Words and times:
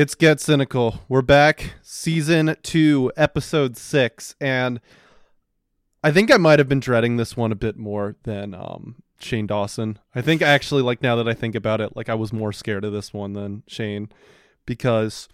It's 0.00 0.14
Get 0.14 0.38
Cynical. 0.38 1.00
We're 1.08 1.22
back, 1.22 1.74
season 1.82 2.54
two, 2.62 3.10
episode 3.16 3.76
six, 3.76 4.36
and 4.40 4.80
I 6.04 6.12
think 6.12 6.30
I 6.30 6.36
might 6.36 6.60
have 6.60 6.68
been 6.68 6.78
dreading 6.78 7.16
this 7.16 7.36
one 7.36 7.50
a 7.50 7.56
bit 7.56 7.76
more 7.76 8.14
than 8.22 8.54
um, 8.54 9.02
Shane 9.18 9.48
Dawson. 9.48 9.98
I 10.14 10.22
think 10.22 10.40
actually, 10.40 10.82
like 10.82 11.02
now 11.02 11.16
that 11.16 11.26
I 11.26 11.34
think 11.34 11.56
about 11.56 11.80
it, 11.80 11.96
like 11.96 12.08
I 12.08 12.14
was 12.14 12.32
more 12.32 12.52
scared 12.52 12.84
of 12.84 12.92
this 12.92 13.12
one 13.12 13.32
than 13.32 13.64
Shane 13.66 14.08
because 14.66 15.28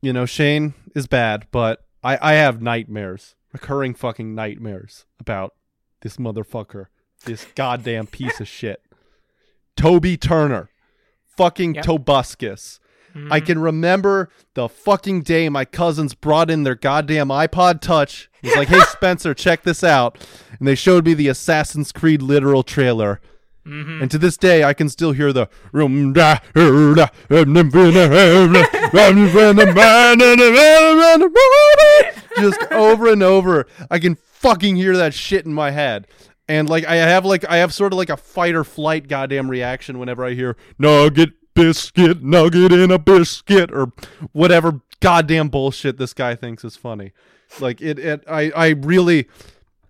you 0.00 0.14
know 0.14 0.24
Shane 0.24 0.72
is 0.94 1.06
bad, 1.06 1.46
but 1.50 1.84
I 2.02 2.16
I 2.22 2.32
have 2.36 2.62
nightmares, 2.62 3.34
recurring 3.52 3.92
fucking 3.92 4.34
nightmares 4.34 5.04
about 5.20 5.56
this 6.00 6.16
motherfucker, 6.16 6.86
this 7.26 7.46
goddamn 7.54 8.06
piece 8.06 8.40
of 8.40 8.48
shit, 8.48 8.80
Toby 9.76 10.16
Turner, 10.16 10.70
fucking 11.36 11.74
Yep. 11.74 11.84
Tobuscus. 11.84 12.80
I 13.30 13.40
can 13.40 13.58
remember 13.60 14.28
the 14.54 14.68
fucking 14.68 15.22
day 15.22 15.48
my 15.48 15.64
cousins 15.64 16.14
brought 16.14 16.50
in 16.50 16.64
their 16.64 16.74
goddamn 16.74 17.28
iPod 17.28 17.80
Touch. 17.80 18.28
He's 18.42 18.56
like, 18.56 18.68
"Hey 18.68 18.80
Spencer, 18.88 19.34
check 19.34 19.62
this 19.62 19.84
out," 19.84 20.18
and 20.58 20.66
they 20.66 20.74
showed 20.74 21.06
me 21.06 21.14
the 21.14 21.28
Assassin's 21.28 21.92
Creed 21.92 22.22
literal 22.22 22.62
trailer. 22.62 23.20
And 24.02 24.10
to 24.10 24.18
this 24.18 24.36
day, 24.36 24.62
I 24.62 24.74
can 24.74 24.90
still 24.90 25.12
hear 25.12 25.32
the 25.32 25.48
just 32.36 32.60
over 32.72 33.08
and 33.08 33.22
over. 33.22 33.66
I 33.90 33.98
can 33.98 34.16
fucking 34.16 34.76
hear 34.76 34.96
that 34.98 35.14
shit 35.14 35.46
in 35.46 35.54
my 35.54 35.70
head. 35.70 36.06
And 36.46 36.68
like 36.68 36.84
I 36.84 36.96
have 36.96 37.24
like 37.24 37.48
I 37.48 37.56
have 37.58 37.72
sort 37.72 37.92
of 37.92 37.96
like 37.96 38.10
a 38.10 38.18
fight 38.18 38.54
or 38.54 38.64
flight 38.64 39.08
goddamn 39.08 39.50
reaction 39.50 39.98
whenever 39.98 40.24
I 40.24 40.34
hear 40.34 40.56
nugget 40.78 41.30
biscuit 41.54 42.22
nugget 42.22 42.72
in 42.72 42.90
a 42.90 42.98
biscuit 42.98 43.70
or 43.72 43.92
whatever 44.32 44.80
goddamn 45.00 45.48
bullshit 45.48 45.98
this 45.98 46.12
guy 46.12 46.34
thinks 46.34 46.64
is 46.64 46.76
funny. 46.76 47.12
Like 47.60 47.80
it 47.80 47.98
it 47.98 48.24
I 48.28 48.50
I 48.50 48.68
really 48.70 49.28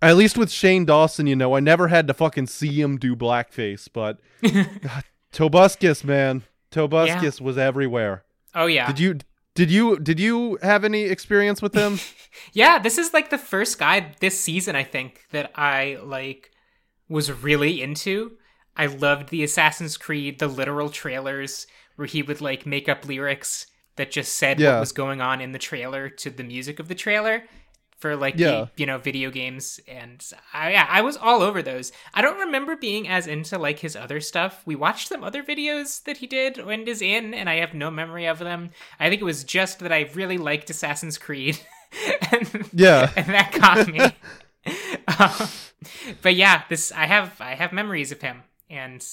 at 0.01 0.17
least 0.17 0.37
with 0.37 0.51
Shane 0.51 0.85
Dawson, 0.85 1.25
you 1.25 1.35
know, 1.35 1.55
I 1.55 1.59
never 1.59 1.87
had 1.87 2.07
to 2.07 2.13
fucking 2.13 2.47
see 2.47 2.79
him 2.79 2.97
do 2.97 3.15
blackface, 3.15 3.87
but 3.91 4.19
God, 4.43 5.03
Tobuscus, 5.33 6.03
man. 6.03 6.43
Tobuscus 6.71 7.41
was 7.41 7.57
everywhere. 7.57 8.23
Oh 8.53 8.67
yeah. 8.67 8.87
Did 8.87 8.99
you 8.99 9.19
did 9.55 9.71
you 9.71 9.97
did 9.97 10.19
you 10.19 10.59
have 10.61 10.83
any 10.83 11.03
experience 11.03 11.61
with 11.61 11.73
him? 11.73 11.99
Yeah, 12.51 12.79
this 12.79 12.97
is 12.97 13.13
like 13.13 13.29
the 13.29 13.37
first 13.37 13.79
guy 13.79 14.11
this 14.19 14.37
season 14.37 14.75
I 14.75 14.83
think 14.83 15.21
that 15.31 15.53
I 15.55 15.99
like 16.03 16.51
was 17.07 17.31
really 17.31 17.81
into. 17.81 18.33
I 18.77 18.87
loved 18.87 19.29
the 19.29 19.43
Assassin's 19.43 19.97
Creed, 19.97 20.39
the 20.39 20.47
literal 20.47 20.89
trailers 20.89 21.67
where 21.95 22.07
he 22.07 22.21
would 22.21 22.41
like 22.41 22.65
make 22.65 22.89
up 22.89 23.05
lyrics 23.05 23.67
that 23.95 24.11
just 24.11 24.33
said 24.35 24.59
Yeah. 24.59 24.73
what 24.73 24.79
was 24.81 24.91
going 24.91 25.21
on 25.21 25.39
in 25.41 25.51
the 25.53 25.59
trailer 25.59 26.09
to 26.09 26.29
the 26.29 26.43
music 26.43 26.79
of 26.79 26.87
the 26.89 26.95
trailer 26.95 27.43
for 27.97 28.17
like 28.17 28.37
Yeah. 28.37 28.49
the, 28.49 28.69
you 28.75 28.85
know 28.85 28.97
video 28.97 29.31
games 29.31 29.79
and 29.87 30.21
I 30.51 30.73
yeah, 30.73 30.85
I 30.89 30.99
was 31.01 31.15
all 31.15 31.41
over 31.41 31.61
those. 31.61 31.93
I 32.13 32.21
don't 32.21 32.39
remember 32.39 32.75
being 32.75 33.07
as 33.07 33.25
into 33.27 33.57
like 33.57 33.79
his 33.79 33.95
other 33.95 34.19
stuff. 34.19 34.61
We 34.65 34.75
watched 34.75 35.07
some 35.07 35.23
other 35.23 35.41
videos 35.41 36.03
that 36.03 36.17
he 36.17 36.27
did 36.27 36.57
and 36.57 36.87
is 36.89 37.01
in 37.01 37.33
and 37.33 37.49
I 37.49 37.55
have 37.55 37.73
no 37.73 37.89
memory 37.89 38.25
of 38.25 38.39
them. 38.39 38.71
I 38.99 39.09
think 39.09 39.21
it 39.21 39.25
was 39.25 39.45
just 39.45 39.79
that 39.79 39.93
I 39.93 40.09
really 40.13 40.37
liked 40.37 40.69
Assassin's 40.69 41.17
Creed. 41.17 41.57
and, 42.33 42.69
Yeah. 42.73 43.09
and 43.15 43.27
that 43.27 43.53
got 43.53 43.87
me. 43.87 44.01
Um, 45.19 45.47
but 46.23 46.33
yeah, 46.35 46.63
this 46.67 46.91
I 46.91 47.05
have 47.05 47.39
I 47.39 47.51
have 47.53 47.71
memories 47.71 48.11
of 48.11 48.21
him, 48.21 48.41
and 48.69 49.05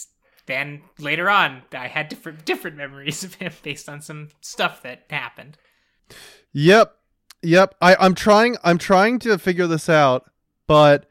then 0.47 0.83
later 0.98 1.31
on 1.31 1.62
I 1.72 1.89
had 1.89 2.08
different 2.08 2.45
different 2.45 2.77
memories 2.77 3.22
of 3.25 3.34
him 3.34 3.53
based 3.62 3.89
on 3.89 4.00
some 4.00 4.31
stuff 4.41 4.83
that 4.83 5.05
happened. 5.11 5.56
Yep. 6.53 6.94
Yep. 7.42 7.75
I, 7.81 7.97
I'm 7.98 8.14
trying 8.14 8.56
I'm 8.64 8.78
trying 8.78 9.19
to 9.20 9.39
figure 9.39 9.67
this 9.67 9.89
out, 9.89 10.31
but 10.67 11.06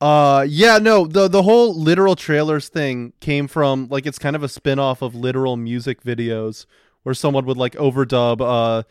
uh 0.00 0.44
yeah, 0.48 0.78
no, 0.78 1.06
the 1.06 1.28
the 1.28 1.42
whole 1.42 1.78
literal 1.78 2.16
trailers 2.16 2.68
thing 2.68 3.12
came 3.20 3.46
from 3.46 3.88
like 3.88 4.06
it's 4.06 4.18
kind 4.18 4.36
of 4.36 4.42
a 4.42 4.48
spin-off 4.48 5.02
of 5.02 5.14
literal 5.14 5.56
music 5.56 6.02
videos 6.02 6.66
where 7.02 7.14
someone 7.14 7.44
would 7.46 7.56
like 7.56 7.74
overdub 7.74 8.40
uh 8.40 8.82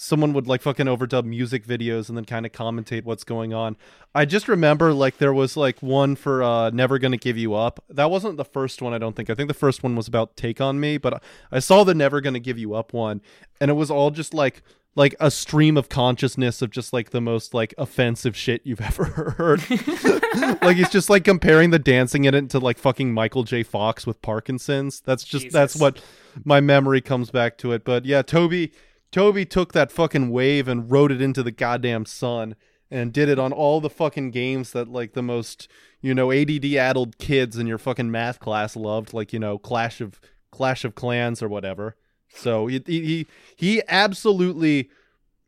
someone 0.00 0.32
would 0.32 0.46
like 0.46 0.62
fucking 0.62 0.86
overdub 0.86 1.24
music 1.24 1.66
videos 1.66 2.08
and 2.08 2.16
then 2.16 2.24
kind 2.24 2.46
of 2.46 2.52
commentate 2.52 3.02
what's 3.02 3.24
going 3.24 3.52
on. 3.52 3.76
I 4.14 4.26
just 4.26 4.46
remember 4.46 4.92
like 4.92 5.18
there 5.18 5.32
was 5.32 5.56
like 5.56 5.82
one 5.82 6.14
for 6.14 6.40
uh 6.40 6.70
Never 6.70 7.00
Gonna 7.00 7.16
Give 7.16 7.36
You 7.36 7.54
Up. 7.54 7.82
That 7.88 8.08
wasn't 8.08 8.36
the 8.36 8.44
first 8.44 8.80
one, 8.80 8.94
I 8.94 8.98
don't 8.98 9.16
think. 9.16 9.28
I 9.28 9.34
think 9.34 9.48
the 9.48 9.54
first 9.54 9.82
one 9.82 9.96
was 9.96 10.06
about 10.06 10.36
Take 10.36 10.60
on 10.60 10.78
Me, 10.78 10.98
but 10.98 11.20
I 11.50 11.58
saw 11.58 11.82
the 11.82 11.96
Never 11.96 12.20
Gonna 12.20 12.38
Give 12.38 12.58
You 12.58 12.74
Up 12.74 12.92
one 12.92 13.20
and 13.60 13.72
it 13.72 13.74
was 13.74 13.90
all 13.90 14.12
just 14.12 14.32
like 14.32 14.62
like 14.94 15.16
a 15.18 15.32
stream 15.32 15.76
of 15.76 15.88
consciousness 15.88 16.62
of 16.62 16.70
just 16.70 16.92
like 16.92 17.10
the 17.10 17.20
most 17.20 17.52
like 17.52 17.74
offensive 17.76 18.36
shit 18.36 18.62
you've 18.64 18.80
ever 18.80 19.04
heard. 19.04 19.68
like 20.62 20.76
he's 20.76 20.90
just 20.90 21.10
like 21.10 21.24
comparing 21.24 21.70
the 21.70 21.78
dancing 21.78 22.24
in 22.24 22.34
it 22.34 22.50
to 22.50 22.60
like 22.60 22.78
fucking 22.78 23.12
Michael 23.12 23.42
J. 23.42 23.64
Fox 23.64 24.06
with 24.06 24.22
Parkinson's. 24.22 25.00
That's 25.00 25.24
just 25.24 25.50
that's 25.50 25.74
what 25.74 26.00
my 26.44 26.60
memory 26.60 27.00
comes 27.00 27.32
back 27.32 27.58
to 27.58 27.72
it. 27.72 27.84
But 27.84 28.04
yeah, 28.04 28.22
Toby 28.22 28.70
Toby 29.10 29.44
took 29.44 29.72
that 29.72 29.90
fucking 29.90 30.30
wave 30.30 30.68
and 30.68 30.90
wrote 30.90 31.10
it 31.10 31.22
into 31.22 31.42
the 31.42 31.50
goddamn 31.50 32.04
sun 32.04 32.54
and 32.90 33.12
did 33.12 33.28
it 33.28 33.38
on 33.38 33.52
all 33.52 33.80
the 33.80 33.90
fucking 33.90 34.30
games 34.30 34.72
that 34.72 34.88
like 34.88 35.12
the 35.12 35.22
most, 35.22 35.68
you 36.00 36.14
know, 36.14 36.32
ADD 36.32 36.64
addled 36.74 37.18
kids 37.18 37.56
in 37.56 37.66
your 37.66 37.78
fucking 37.78 38.10
math 38.10 38.40
class 38.40 38.76
loved, 38.76 39.12
like, 39.12 39.32
you 39.32 39.38
know, 39.38 39.58
Clash 39.58 40.00
of 40.00 40.20
Clash 40.50 40.84
of 40.84 40.94
Clans 40.94 41.42
or 41.42 41.48
whatever. 41.48 41.96
So 42.28 42.66
he 42.66 42.82
he 42.86 43.04
he, 43.04 43.26
he 43.56 43.82
absolutely 43.88 44.90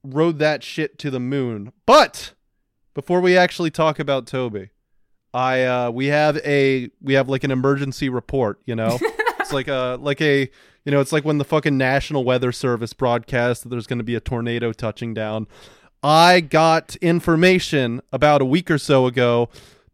rode 0.03 0.39
that 0.39 0.63
shit 0.63 0.99
to 0.99 1.11
the 1.11 1.21
moon. 1.21 1.73
But 1.87 2.33
before 2.95 3.21
we 3.21 3.37
actually 3.37 3.71
talk 3.71 3.99
about 3.99 4.27
Toby, 4.27 4.71
I 5.33 5.65
uh 5.65 5.91
we 5.91 6.07
have 6.07 6.39
a 6.39 6.91
we 7.01 7.15
have 7.15 7.29
like 7.29 7.45
an 7.45 7.51
emergency 7.51 8.09
report, 8.09 8.61
you 8.65 8.75
know? 8.75 8.99
it's 9.41 9.53
like 9.53 9.69
a 9.69 9.99
like 10.01 10.21
a 10.21 10.51
you 10.85 10.93
know, 10.93 11.01
it's 11.01 11.13
like 11.13 11.25
when 11.25 11.39
the 11.39 11.45
fucking 11.45 11.77
National 11.77 12.25
Weather 12.25 12.53
Service 12.53 12.93
broadcasts 12.93 13.63
that 13.63 13.69
there's 13.69 13.87
going 13.87 13.99
to 13.99 14.05
be 14.05 14.15
a 14.15 14.21
tornado 14.21 14.73
touching 14.73 15.13
down. 15.15 15.47
I 16.03 16.41
got 16.41 16.97
information 16.97 18.01
about 18.13 18.41
a 18.41 18.47
week 18.47 18.71
or 18.71 18.79
so 18.79 19.07
ago 19.07 19.51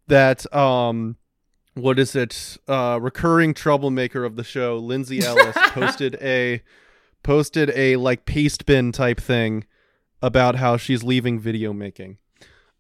that 0.07 0.53
um 0.55 1.17
what 1.75 1.99
is 1.99 2.15
it? 2.15 2.57
Uh 2.69 2.99
recurring 3.03 3.55
troublemaker 3.55 4.25
of 4.25 4.37
the 4.37 4.45
show, 4.45 4.79
Lindsay 4.79 5.25
Ellis 5.25 5.57
posted 5.71 6.17
a 6.23 6.63
posted 7.25 7.71
a 7.75 7.97
like 7.97 8.25
paste 8.25 8.67
bin 8.67 8.93
type 8.93 9.21
thing 9.21 9.65
about 10.23 10.55
how 10.57 10.77
she's 10.77 11.03
leaving 11.03 11.41
video 11.41 11.73
making. 11.73 12.19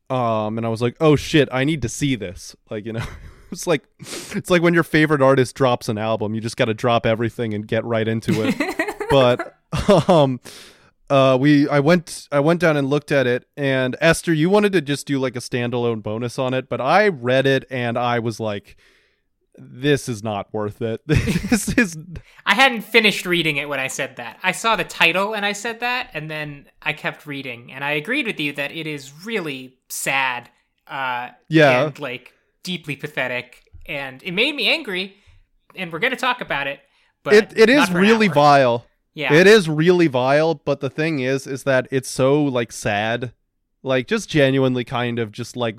Um 0.08 0.56
and 0.56 0.64
I 0.64 0.68
was 0.68 0.80
like, 0.80 0.96
"Oh 1.00 1.16
shit, 1.16 1.48
I 1.50 1.64
need 1.64 1.82
to 1.82 1.88
see 1.88 2.14
this." 2.14 2.54
Like, 2.70 2.86
you 2.86 2.92
know, 2.92 3.04
it's 3.56 3.66
like 3.66 3.82
it's 4.36 4.50
like 4.50 4.62
when 4.62 4.74
your 4.74 4.82
favorite 4.82 5.22
artist 5.22 5.54
drops 5.56 5.88
an 5.88 5.98
album, 5.98 6.34
you 6.34 6.40
just 6.40 6.56
got 6.56 6.66
to 6.66 6.74
drop 6.74 7.06
everything 7.06 7.54
and 7.54 7.66
get 7.66 7.84
right 7.84 8.06
into 8.06 8.32
it. 8.46 9.06
but 9.10 9.56
um 10.08 10.40
uh 11.10 11.36
we 11.40 11.68
I 11.68 11.80
went 11.80 12.28
I 12.30 12.40
went 12.40 12.60
down 12.60 12.76
and 12.76 12.88
looked 12.88 13.10
at 13.12 13.26
it 13.26 13.46
and 13.56 13.96
Esther, 14.00 14.32
you 14.32 14.50
wanted 14.50 14.72
to 14.72 14.80
just 14.80 15.06
do 15.06 15.18
like 15.18 15.36
a 15.36 15.40
standalone 15.40 16.02
bonus 16.02 16.38
on 16.38 16.54
it, 16.54 16.68
but 16.68 16.80
I 16.80 17.08
read 17.08 17.46
it 17.46 17.64
and 17.70 17.96
I 17.98 18.18
was 18.18 18.38
like 18.40 18.76
this 19.58 20.06
is 20.06 20.22
not 20.22 20.52
worth 20.52 20.82
it. 20.82 21.00
this 21.06 21.68
is 21.78 21.96
I 22.44 22.54
hadn't 22.54 22.82
finished 22.82 23.24
reading 23.24 23.56
it 23.56 23.68
when 23.70 23.80
I 23.80 23.86
said 23.86 24.16
that. 24.16 24.38
I 24.42 24.52
saw 24.52 24.76
the 24.76 24.84
title 24.84 25.34
and 25.34 25.46
I 25.46 25.52
said 25.52 25.80
that, 25.80 26.10
and 26.12 26.30
then 26.30 26.66
I 26.82 26.92
kept 26.92 27.26
reading, 27.26 27.72
and 27.72 27.82
I 27.82 27.92
agreed 27.92 28.26
with 28.26 28.38
you 28.38 28.52
that 28.52 28.70
it 28.72 28.86
is 28.86 29.12
really 29.24 29.78
sad, 29.88 30.50
uh, 30.86 31.30
Yeah. 31.48 31.86
and 31.86 31.98
like 31.98 32.34
deeply 32.66 32.96
pathetic, 32.96 33.62
and 33.86 34.20
it 34.24 34.32
made 34.32 34.54
me 34.56 34.68
angry. 34.68 35.14
And 35.76 35.92
we're 35.92 36.00
gonna 36.00 36.16
talk 36.16 36.40
about 36.40 36.66
it, 36.66 36.80
but 37.22 37.32
it 37.34 37.52
it 37.56 37.70
is 37.70 37.76
not 37.76 37.88
for 37.90 37.98
an 37.98 38.02
really 38.02 38.28
vile. 38.28 38.84
Yeah, 39.14 39.32
It 39.32 39.46
is 39.46 39.66
really 39.68 40.08
vile, 40.08 40.54
but 40.54 40.80
the 40.80 40.90
thing 40.90 41.20
is 41.20 41.46
is 41.46 41.62
that 41.62 41.86
it's 41.90 42.10
so 42.10 42.42
like 42.42 42.72
sad. 42.72 43.32
Like 43.82 44.08
just 44.08 44.28
genuinely 44.28 44.84
kind 44.84 45.18
of 45.18 45.30
just 45.30 45.56
like 45.56 45.78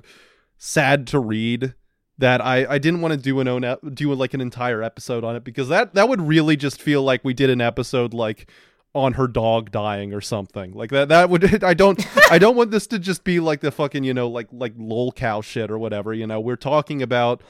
sad 0.57 1.05
to 1.07 1.19
read 1.19 1.75
that 2.17 2.41
I 2.41 2.65
I 2.65 2.77
didn't 2.77 3.01
want 3.01 3.13
to 3.13 3.19
do 3.19 3.39
an 3.39 3.47
own 3.47 3.63
ep- 3.63 3.81
do 3.93 4.13
like 4.13 4.33
an 4.33 4.41
entire 4.41 4.81
episode 4.81 5.23
on 5.23 5.35
it 5.35 5.43
because 5.43 5.67
that 5.69 5.93
that 5.93 6.07
would 6.09 6.21
really 6.21 6.55
just 6.55 6.81
feel 6.81 7.03
like 7.03 7.23
we 7.25 7.33
did 7.33 7.49
an 7.49 7.61
episode 7.61 8.13
like 8.13 8.49
on 8.97 9.13
her 9.13 9.27
dog 9.27 9.71
dying 9.71 10.13
or 10.13 10.21
something. 10.21 10.73
Like 10.73 10.89
that 10.91 11.09
that 11.09 11.29
would 11.29 11.63
i 11.63 11.73
don't 11.73 12.05
i 12.31 12.37
don't 12.37 12.55
want 12.55 12.71
this 12.71 12.87
to 12.87 12.99
just 12.99 13.23
be 13.23 13.39
like 13.39 13.61
the 13.61 13.71
fucking 13.71 14.03
you 14.03 14.13
know 14.13 14.27
like 14.27 14.47
like 14.51 14.73
lol 14.77 15.11
cow 15.11 15.41
shit 15.41 15.71
or 15.71 15.77
whatever 15.77 16.13
you 16.13 16.27
know? 16.27 16.39
We're 16.39 16.55
talking 16.55 17.01
about 17.01 17.41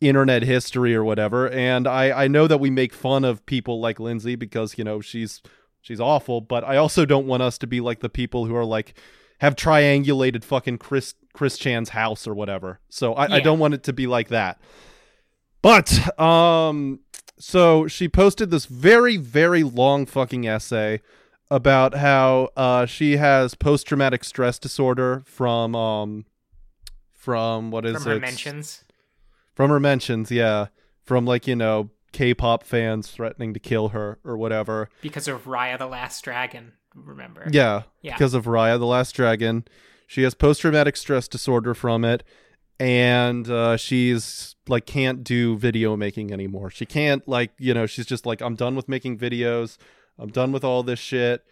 internet 0.00 0.42
history 0.42 0.96
or 0.96 1.04
whatever 1.04 1.48
and 1.50 1.86
i 1.86 2.24
i 2.24 2.26
know 2.26 2.48
that 2.48 2.58
we 2.58 2.68
make 2.70 2.92
fun 2.92 3.24
of 3.24 3.46
people 3.46 3.78
like 3.78 4.00
lindsay 4.00 4.34
because 4.34 4.76
you 4.76 4.82
know 4.82 5.00
she's 5.00 5.40
she's 5.80 6.00
awful 6.00 6.40
but 6.40 6.64
i 6.64 6.76
also 6.76 7.06
don't 7.06 7.24
want 7.24 7.40
us 7.40 7.56
to 7.56 7.68
be 7.68 7.80
like 7.80 8.00
the 8.00 8.08
people 8.08 8.46
who 8.46 8.56
are 8.56 8.64
like 8.64 8.94
have 9.42 9.56
triangulated 9.56 10.42
fucking 10.42 10.78
chris 10.78 11.14
chris 11.32 11.58
chan's 11.58 11.90
house 11.90 12.26
or 12.26 12.34
whatever. 12.34 12.78
So 12.88 13.14
i, 13.14 13.36
I 13.36 13.40
don't 13.40 13.58
want 13.58 13.74
it 13.74 13.82
to 13.84 13.92
be 13.92 14.06
like 14.06 14.28
that. 14.28 14.60
But 15.62 16.18
um 16.18 17.00
so 17.42 17.86
she 17.88 18.08
posted 18.08 18.50
this 18.50 18.66
very 18.66 19.16
very 19.16 19.62
long 19.64 20.06
fucking 20.06 20.46
essay 20.46 21.00
about 21.50 21.94
how 21.94 22.48
uh, 22.56 22.86
she 22.86 23.16
has 23.18 23.54
post 23.54 23.86
traumatic 23.86 24.24
stress 24.24 24.58
disorder 24.58 25.22
from 25.26 25.74
um 25.74 26.24
from 27.12 27.70
what 27.70 27.84
is 27.86 27.94
From 27.94 28.04
her 28.04 28.16
it? 28.16 28.20
mentions. 28.20 28.84
From 29.54 29.70
her 29.70 29.78
mentions, 29.78 30.30
yeah. 30.30 30.66
From 31.04 31.24
like, 31.24 31.46
you 31.46 31.54
know, 31.54 31.90
K-pop 32.12 32.64
fans 32.64 33.10
threatening 33.10 33.54
to 33.54 33.60
kill 33.60 33.90
her 33.90 34.18
or 34.24 34.36
whatever. 34.36 34.88
Because 35.02 35.28
of 35.28 35.44
Raya 35.44 35.78
the 35.78 35.86
Last 35.86 36.24
Dragon, 36.24 36.72
remember? 36.94 37.48
Yeah, 37.52 37.82
Yeah. 38.00 38.14
because 38.14 38.34
of 38.34 38.46
Raya 38.46 38.78
the 38.78 38.86
Last 38.86 39.12
Dragon. 39.12 39.64
She 40.08 40.22
has 40.22 40.34
post 40.34 40.62
traumatic 40.62 40.96
stress 40.96 41.28
disorder 41.28 41.74
from 41.74 42.04
it, 42.04 42.22
and 42.82 43.48
uh, 43.48 43.76
she's 43.76 44.56
like 44.66 44.86
can't 44.86 45.22
do 45.22 45.56
video 45.56 45.96
making 45.96 46.32
anymore. 46.32 46.68
She 46.68 46.84
can't 46.84 47.26
like 47.28 47.52
you 47.58 47.72
know 47.74 47.86
she's 47.86 48.06
just 48.06 48.26
like 48.26 48.40
I'm 48.42 48.56
done 48.56 48.74
with 48.74 48.88
making 48.88 49.18
videos. 49.18 49.78
I'm 50.18 50.30
done 50.30 50.50
with 50.50 50.64
all 50.64 50.82
this 50.82 50.98
shit. 50.98 51.44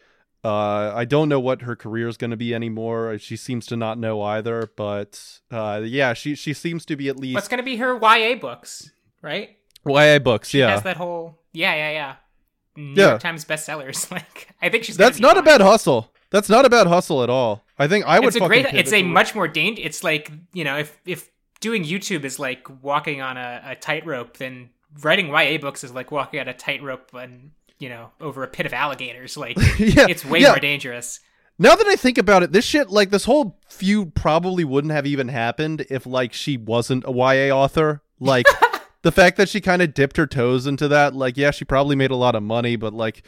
Uh, 0.43 0.93
I 0.95 1.05
don't 1.05 1.29
know 1.29 1.39
what 1.39 1.63
her 1.63 1.77
career 1.77 2.09
is 2.09 2.17
going 2.17 2.31
to 2.33 2.37
be 2.37 2.53
anymore. 2.55 3.17
She 3.19 3.37
seems 3.37 3.67
to 3.67 3.77
not 3.77 3.97
know 3.99 4.23
either. 4.23 4.71
But 4.75 5.41
uh, 5.53 5.83
yeah, 5.85 6.15
she 6.15 6.35
she 6.35 6.53
seems 6.53 6.85
to 6.87 6.97
be 6.97 7.09
at 7.09 7.17
least 7.17 7.37
What's 7.37 7.47
going 7.49 7.59
to 7.59 7.65
be 7.65 7.77
her 7.77 7.97
YA 7.97 8.35
books, 8.35 8.91
right? 9.23 9.57
YA 9.87 10.19
books. 10.19 10.49
She 10.49 10.59
yeah, 10.59 10.71
has 10.71 10.83
that 10.83 10.97
whole 10.97 11.39
yeah, 11.53 11.75
yeah, 11.75 11.91
yeah. 11.93 12.17
New 12.77 13.01
Yeah. 13.01 13.09
York 13.11 13.21
Times 13.21 13.45
bestsellers. 13.45 14.11
Like 14.11 14.49
I 14.61 14.69
think 14.69 14.83
she's. 14.83 14.97
that's 14.97 15.19
be 15.19 15.23
not 15.23 15.37
a 15.39 15.43
bad 15.43 15.61
hustle. 15.61 16.13
That's 16.31 16.49
not 16.49 16.65
a 16.65 16.71
bad 16.71 16.87
hustle 16.87 17.23
at 17.23 17.31
all. 17.31 17.65
I 17.79 17.89
think 17.89 18.05
I 18.07 18.19
would. 18.21 18.29
It's 18.29 18.37
a 18.37 18.47
great. 18.47 18.67
It's 18.67 18.93
a 18.93 19.03
much 19.03 19.35
more 19.35 19.49
dangerous. 19.49 19.87
It's 19.87 20.05
like 20.05 20.31
you 20.53 20.65
know, 20.65 20.79
if 20.79 20.99
if 21.05 21.29
doing 21.61 21.85
YouTube 21.85 22.25
is 22.25 22.39
like 22.39 22.67
walking 22.83 23.21
on 23.21 23.37
a, 23.37 23.63
a 23.65 23.75
tightrope, 23.75 24.37
then 24.37 24.71
writing 25.03 25.29
YA 25.29 25.59
books 25.59 25.85
is 25.85 25.93
like 25.93 26.11
walking 26.11 26.41
on 26.41 26.49
a 26.49 26.55
tightrope 26.55 27.13
and 27.15 27.51
you 27.79 27.89
know 27.89 28.11
over 28.21 28.43
a 28.45 28.49
pit 28.49 28.67
of 28.67 28.73
alligators. 28.73 29.37
Like 29.37 29.57
yeah, 29.79 30.07
it's 30.09 30.25
way 30.25 30.41
yeah. 30.41 30.51
more 30.51 30.61
dangerous. 30.61 31.21
Now 31.59 31.75
that 31.75 31.87
I 31.87 31.97
think 31.97 32.17
about 32.17 32.43
it, 32.43 32.53
this 32.53 32.65
shit, 32.65 32.89
like 32.89 33.11
this 33.11 33.27
whole 33.27 33.59
feud, 33.69 34.15
probably 34.15 34.65
wouldn't 34.65 34.95
have 34.95 35.07
even 35.07 35.29
happened 35.29 35.85
if, 35.91 36.07
like, 36.07 36.33
she 36.33 36.57
wasn't 36.57 37.05
a 37.07 37.13
YA 37.13 37.55
author. 37.55 38.03
Like, 38.19 38.47
the 39.03 39.13
fact 39.13 39.37
that 39.37 39.51
she 39.51 39.61
kind 39.61 39.83
of 39.83 39.93
dipped 39.93 40.17
her 40.17 40.27
toes 40.27 40.67
into 40.67 40.89
that, 40.89 41.15
like, 41.15 41.37
yeah, 41.37 41.51
she 41.51 41.67
probably 41.67 41.97
made 41.97 42.11
a 42.11 42.17
lot 42.17 42.35
of 42.35 42.43
money, 42.43 42.77
but 42.77 42.95
like, 42.95 43.25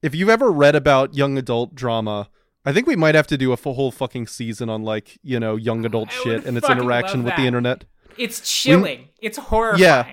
if 0.00 0.14
you've 0.14 0.30
ever 0.30 0.50
read 0.50 0.74
about 0.74 1.14
young 1.14 1.36
adult 1.36 1.74
drama, 1.74 2.30
I 2.66 2.72
think 2.72 2.88
we 2.88 2.96
might 2.96 3.14
have 3.14 3.28
to 3.28 3.38
do 3.38 3.52
a 3.52 3.56
full 3.56 3.74
whole 3.74 3.92
fucking 3.92 4.26
season 4.26 4.68
on 4.68 4.82
like, 4.82 5.18
you 5.22 5.38
know, 5.38 5.54
young 5.54 5.86
adult 5.86 6.08
I 6.10 6.22
shit 6.22 6.44
and 6.44 6.58
its 6.58 6.68
interaction 6.68 7.22
with 7.22 7.36
the 7.36 7.46
internet. 7.46 7.84
It's 8.18 8.40
chilling. 8.40 9.08
it's 9.22 9.38
horrifying. 9.38 9.82
Yeah, 9.82 10.04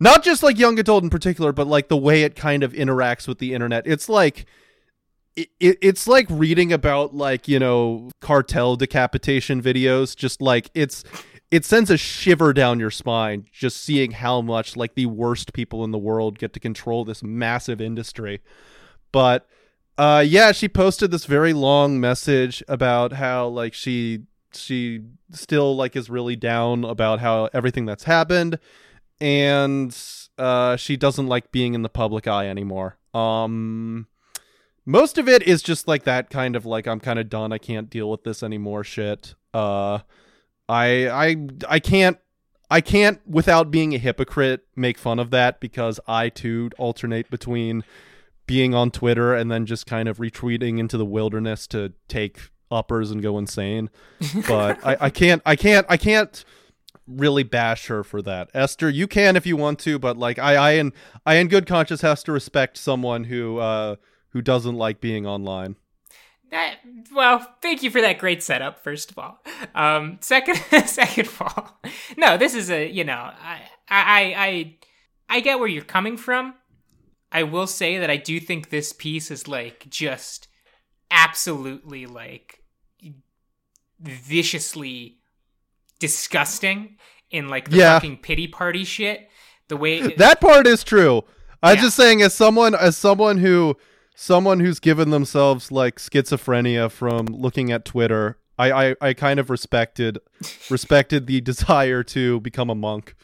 Not 0.00 0.22
just 0.22 0.42
like 0.42 0.58
young 0.58 0.78
adult 0.78 1.04
in 1.04 1.10
particular, 1.10 1.52
but 1.52 1.66
like 1.66 1.88
the 1.88 1.96
way 1.96 2.22
it 2.22 2.34
kind 2.34 2.62
of 2.62 2.72
interacts 2.72 3.28
with 3.28 3.40
the 3.40 3.52
internet. 3.52 3.86
It's 3.86 4.08
like 4.08 4.46
it, 5.36 5.50
it, 5.60 5.78
it's 5.80 6.08
like 6.08 6.26
reading 6.30 6.72
about 6.72 7.14
like 7.14 7.46
you 7.46 7.58
know 7.58 8.10
cartel 8.20 8.74
decapitation 8.76 9.62
videos 9.62 10.16
just 10.16 10.42
like 10.42 10.70
it's 10.74 11.04
it 11.50 11.64
sends 11.64 11.90
a 11.90 11.96
shiver 11.96 12.52
down 12.52 12.80
your 12.80 12.90
spine 12.90 13.46
just 13.52 13.82
seeing 13.82 14.10
how 14.10 14.40
much 14.40 14.76
like 14.76 14.94
the 14.94 15.06
worst 15.06 15.52
people 15.52 15.84
in 15.84 15.92
the 15.92 15.98
world 15.98 16.38
get 16.38 16.52
to 16.54 16.60
control 16.60 17.04
this 17.04 17.22
massive 17.22 17.80
industry 17.80 18.40
but 19.12 19.46
uh 19.98 20.24
yeah 20.26 20.52
she 20.52 20.68
posted 20.68 21.10
this 21.10 21.26
very 21.26 21.52
long 21.52 22.00
message 22.00 22.62
about 22.68 23.12
how 23.12 23.46
like 23.46 23.74
she 23.74 24.20
she 24.52 25.02
still 25.30 25.76
like 25.76 25.94
is 25.94 26.08
really 26.08 26.36
down 26.36 26.84
about 26.84 27.20
how 27.20 27.50
everything 27.52 27.84
that's 27.84 28.04
happened 28.04 28.58
and 29.20 29.96
uh 30.38 30.76
she 30.76 30.96
doesn't 30.96 31.26
like 31.26 31.52
being 31.52 31.74
in 31.74 31.82
the 31.82 31.88
public 31.88 32.26
eye 32.26 32.48
anymore 32.48 32.96
um 33.12 34.06
most 34.88 35.18
of 35.18 35.28
it 35.28 35.42
is 35.42 35.62
just 35.62 35.86
like 35.86 36.04
that 36.04 36.30
kind 36.30 36.56
of 36.56 36.64
like 36.64 36.86
I'm 36.86 36.98
kind 36.98 37.18
of 37.18 37.28
done. 37.28 37.52
I 37.52 37.58
can't 37.58 37.90
deal 37.90 38.10
with 38.10 38.24
this 38.24 38.42
anymore. 38.42 38.84
Shit. 38.84 39.34
Uh, 39.52 39.98
I 40.66 41.08
I 41.10 41.36
I 41.68 41.78
can't 41.78 42.16
I 42.70 42.80
can't 42.80 43.20
without 43.28 43.70
being 43.70 43.94
a 43.94 43.98
hypocrite 43.98 44.66
make 44.74 44.96
fun 44.96 45.18
of 45.18 45.30
that 45.30 45.60
because 45.60 46.00
I 46.08 46.30
too 46.30 46.70
alternate 46.78 47.30
between 47.30 47.84
being 48.48 48.74
on 48.74 48.90
Twitter 48.90 49.34
and 49.34 49.52
then 49.52 49.66
just 49.66 49.86
kind 49.86 50.08
of 50.08 50.16
retweeting 50.16 50.80
into 50.80 50.96
the 50.96 51.04
wilderness 51.04 51.68
to 51.68 51.92
take 52.08 52.50
uppers 52.70 53.12
and 53.12 53.22
go 53.22 53.38
insane. 53.38 53.90
But 54.48 54.84
I, 54.84 54.96
I 55.02 55.10
can't 55.10 55.40
I 55.46 55.54
can't 55.54 55.86
I 55.88 55.96
can't 55.96 56.44
really 57.06 57.44
bash 57.44 57.86
her 57.86 58.02
for 58.02 58.20
that. 58.22 58.50
Esther, 58.54 58.90
you 58.90 59.06
can 59.06 59.36
if 59.36 59.46
you 59.46 59.56
want 59.56 59.78
to, 59.80 59.98
but 60.00 60.16
like 60.16 60.40
I 60.40 60.56
I 60.56 60.70
in 60.72 60.92
I 61.24 61.36
in 61.36 61.46
good 61.46 61.66
conscience 61.66 62.00
has 62.00 62.24
to 62.24 62.32
respect 62.32 62.76
someone 62.78 63.24
who 63.24 63.58
uh 63.58 63.96
who 64.30 64.42
doesn't 64.42 64.74
like 64.74 65.00
being 65.00 65.26
online. 65.26 65.76
That, 66.50 66.76
well, 67.14 67.46
thank 67.60 67.82
you 67.82 67.90
for 67.90 68.00
that 68.00 68.18
great 68.18 68.42
setup. 68.42 68.82
First 68.82 69.10
of 69.10 69.18
all, 69.18 69.44
um, 69.74 70.16
second, 70.22 70.56
second 70.86 71.26
of 71.26 71.42
all, 71.42 71.80
no, 72.16 72.38
this 72.38 72.54
is 72.54 72.70
a 72.70 72.90
you 72.90 73.04
know, 73.04 73.12
I, 73.12 73.60
I, 73.86 74.34
I, 74.34 74.76
I 75.28 75.40
get 75.40 75.58
where 75.58 75.68
you're 75.68 75.84
coming 75.84 76.16
from. 76.16 76.54
I 77.30 77.42
will 77.42 77.66
say 77.66 77.98
that 77.98 78.10
I 78.10 78.16
do 78.16 78.40
think 78.40 78.70
this 78.70 78.92
piece 78.92 79.30
is 79.30 79.46
like 79.48 79.86
just 79.90 80.48
absolutely 81.10 82.06
like 82.06 82.62
viciously 84.00 85.18
disgusting 85.98 86.96
in 87.30 87.48
like 87.48 87.70
the 87.70 87.78
Yeah. 87.78 87.94
fucking 87.98 88.18
pity 88.18 88.46
party 88.46 88.84
shit. 88.84 89.28
The 89.68 89.76
way 89.76 90.14
That 90.16 90.40
part 90.40 90.66
is 90.66 90.84
true. 90.84 91.22
I'm 91.62 91.76
Yeah. 91.76 91.82
just 91.82 91.96
saying 91.96 92.22
as 92.22 92.34
someone 92.34 92.74
as 92.74 92.96
someone 92.96 93.38
who 93.38 93.76
someone 94.14 94.60
who's 94.60 94.80
given 94.80 95.10
themselves 95.10 95.70
like 95.70 95.96
schizophrenia 95.96 96.90
from 96.90 97.26
looking 97.26 97.70
at 97.72 97.84
Twitter, 97.84 98.38
I 98.58 98.72
I, 98.90 98.94
I 99.00 99.12
kind 99.14 99.40
of 99.40 99.50
respected 99.50 100.18
respected 100.70 101.26
the 101.26 101.40
desire 101.40 102.02
to 102.04 102.40
become 102.40 102.70
a 102.70 102.74
monk. 102.74 103.14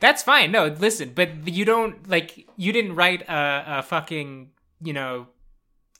That's 0.00 0.22
fine. 0.22 0.52
No, 0.52 0.66
listen, 0.66 1.12
but 1.14 1.48
you 1.48 1.64
don't 1.64 2.08
like 2.08 2.46
you 2.56 2.72
didn't 2.72 2.94
write 2.94 3.22
a, 3.22 3.78
a 3.78 3.82
fucking 3.82 4.50
you 4.82 4.92
know 4.92 5.28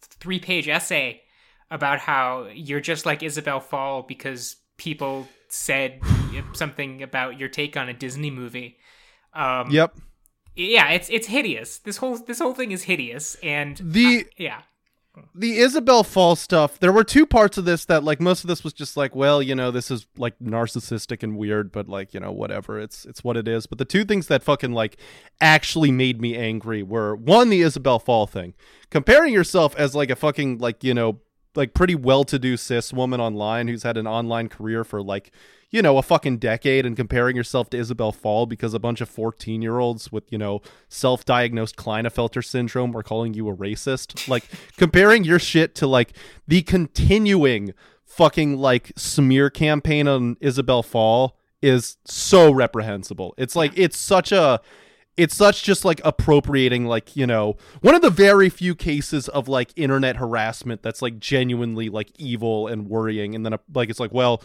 three 0.00 0.38
page 0.38 0.68
essay 0.68 1.22
about 1.70 1.98
how 1.98 2.46
you're 2.52 2.80
just 2.80 3.06
like 3.06 3.22
Isabel 3.22 3.60
Fall 3.60 4.02
because 4.02 4.56
people 4.76 5.28
said 5.48 6.00
something 6.52 7.02
about 7.02 7.38
your 7.38 7.48
take 7.48 7.76
on 7.76 7.88
a 7.88 7.94
Disney 7.94 8.30
movie. 8.30 8.78
Um, 9.32 9.70
Yep. 9.70 9.96
Yeah, 10.54 10.90
it's 10.90 11.10
it's 11.10 11.26
hideous. 11.26 11.78
This 11.78 11.98
whole 11.98 12.16
this 12.16 12.38
whole 12.38 12.54
thing 12.54 12.72
is 12.72 12.84
hideous, 12.84 13.36
and 13.42 13.76
The 13.76 14.26
yeah, 14.38 14.62
the 15.34 15.58
Isabel 15.58 16.02
Fall 16.02 16.36
stuff, 16.36 16.78
there 16.78 16.92
were 16.92 17.04
two 17.04 17.26
parts 17.26 17.58
of 17.58 17.64
this 17.64 17.84
that 17.86 18.04
like 18.04 18.20
most 18.20 18.44
of 18.44 18.48
this 18.48 18.64
was 18.64 18.72
just 18.72 18.96
like, 18.96 19.14
well, 19.14 19.42
you 19.42 19.54
know, 19.54 19.70
this 19.70 19.90
is 19.90 20.06
like 20.16 20.38
narcissistic 20.38 21.22
and 21.22 21.36
weird, 21.36 21.72
but 21.72 21.88
like, 21.88 22.14
you 22.14 22.20
know, 22.20 22.32
whatever. 22.32 22.80
It's 22.80 23.04
it's 23.04 23.22
what 23.22 23.36
it 23.36 23.48
is. 23.48 23.66
But 23.66 23.78
the 23.78 23.84
two 23.84 24.04
things 24.04 24.26
that 24.28 24.42
fucking 24.42 24.72
like 24.72 24.98
actually 25.40 25.90
made 25.90 26.20
me 26.20 26.36
angry 26.36 26.82
were 26.82 27.14
one, 27.14 27.50
the 27.50 27.62
Isabel 27.62 27.98
Fall 27.98 28.26
thing. 28.26 28.54
Comparing 28.90 29.32
yourself 29.32 29.74
as 29.76 29.94
like 29.94 30.10
a 30.10 30.16
fucking 30.16 30.58
like, 30.58 30.82
you 30.84 30.94
know, 30.94 31.20
like 31.56 31.74
pretty 31.74 31.94
well-to-do 31.94 32.56
cis 32.56 32.92
woman 32.92 33.20
online 33.20 33.68
who's 33.68 33.82
had 33.82 33.96
an 33.96 34.06
online 34.06 34.48
career 34.48 34.84
for 34.84 35.02
like 35.02 35.30
you 35.70 35.82
know 35.82 35.98
a 35.98 36.02
fucking 36.02 36.38
decade 36.38 36.86
and 36.86 36.96
comparing 36.96 37.36
yourself 37.36 37.70
to 37.70 37.76
Isabel 37.76 38.12
Fall 38.12 38.46
because 38.46 38.74
a 38.74 38.78
bunch 38.78 39.00
of 39.00 39.10
14-year-olds 39.10 40.12
with 40.12 40.30
you 40.30 40.38
know 40.38 40.62
self-diagnosed 40.88 41.76
Klinefelter 41.76 42.44
syndrome 42.44 42.96
are 42.96 43.02
calling 43.02 43.34
you 43.34 43.48
a 43.48 43.56
racist. 43.56 44.28
Like 44.28 44.44
comparing 44.76 45.24
your 45.24 45.38
shit 45.38 45.74
to 45.76 45.86
like 45.86 46.12
the 46.46 46.62
continuing 46.62 47.74
fucking 48.04 48.56
like 48.56 48.92
smear 48.96 49.50
campaign 49.50 50.08
on 50.08 50.36
Isabel 50.40 50.82
Fall 50.82 51.36
is 51.60 51.96
so 52.04 52.50
reprehensible. 52.50 53.34
It's 53.36 53.56
like 53.56 53.72
it's 53.76 53.98
such 53.98 54.32
a 54.32 54.60
it's 55.16 55.34
such 55.34 55.62
just 55.62 55.84
like 55.84 56.00
appropriating 56.04 56.84
like 56.84 57.16
you 57.16 57.26
know 57.26 57.56
one 57.80 57.94
of 57.94 58.02
the 58.02 58.10
very 58.10 58.48
few 58.48 58.74
cases 58.74 59.28
of 59.28 59.48
like 59.48 59.72
internet 59.76 60.16
harassment 60.16 60.82
that's 60.82 61.02
like 61.02 61.18
genuinely 61.18 61.88
like 61.88 62.10
evil 62.18 62.66
and 62.66 62.88
worrying 62.88 63.34
and 63.34 63.44
then 63.44 63.54
uh, 63.54 63.58
like 63.74 63.88
it's 63.90 64.00
like 64.00 64.12
well 64.12 64.42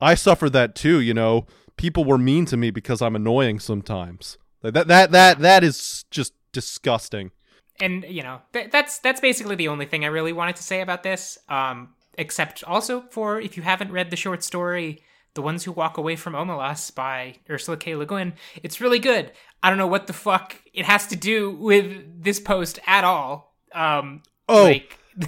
i 0.00 0.14
suffered 0.14 0.50
that 0.50 0.74
too 0.74 1.00
you 1.00 1.14
know? 1.14 1.46
People 1.76 2.04
were 2.04 2.18
mean 2.18 2.44
to 2.46 2.56
me 2.56 2.70
because 2.70 3.02
i'm 3.02 3.16
annoying 3.16 3.58
sometimes. 3.58 4.38
Like 4.62 4.74
that 4.74 4.88
that 4.88 5.10
that 5.12 5.38
that 5.40 5.64
is 5.64 6.04
just 6.10 6.32
disgusting. 6.52 7.32
And 7.80 8.04
you 8.04 8.22
know 8.22 8.40
th- 8.52 8.70
that's 8.70 8.98
that's 8.98 9.20
basically 9.20 9.56
the 9.56 9.68
only 9.68 9.84
thing 9.86 10.04
I 10.04 10.08
really 10.08 10.32
wanted 10.32 10.56
to 10.56 10.62
say 10.62 10.80
about 10.80 11.02
this. 11.02 11.38
Um, 11.48 11.94
except 12.16 12.62
also 12.64 13.02
for 13.10 13.40
if 13.40 13.56
you 13.56 13.62
haven't 13.62 13.90
read 13.90 14.10
the 14.10 14.16
short 14.16 14.42
story, 14.44 15.02
"The 15.34 15.42
Ones 15.42 15.64
Who 15.64 15.72
Walk 15.72 15.98
Away 15.98 16.16
from 16.16 16.34
Omelas" 16.34 16.94
by 16.94 17.36
Ursula 17.50 17.76
K. 17.76 17.94
Le 17.94 18.06
Guin, 18.06 18.32
it's 18.62 18.80
really 18.80 18.98
good. 18.98 19.32
I 19.62 19.68
don't 19.68 19.78
know 19.78 19.86
what 19.86 20.06
the 20.06 20.12
fuck 20.12 20.56
it 20.72 20.84
has 20.84 21.06
to 21.08 21.16
do 21.16 21.50
with 21.52 22.22
this 22.22 22.38
post 22.40 22.78
at 22.86 23.04
all. 23.04 23.54
Um, 23.72 24.22
Oh. 24.48 24.64
like, 24.64 24.98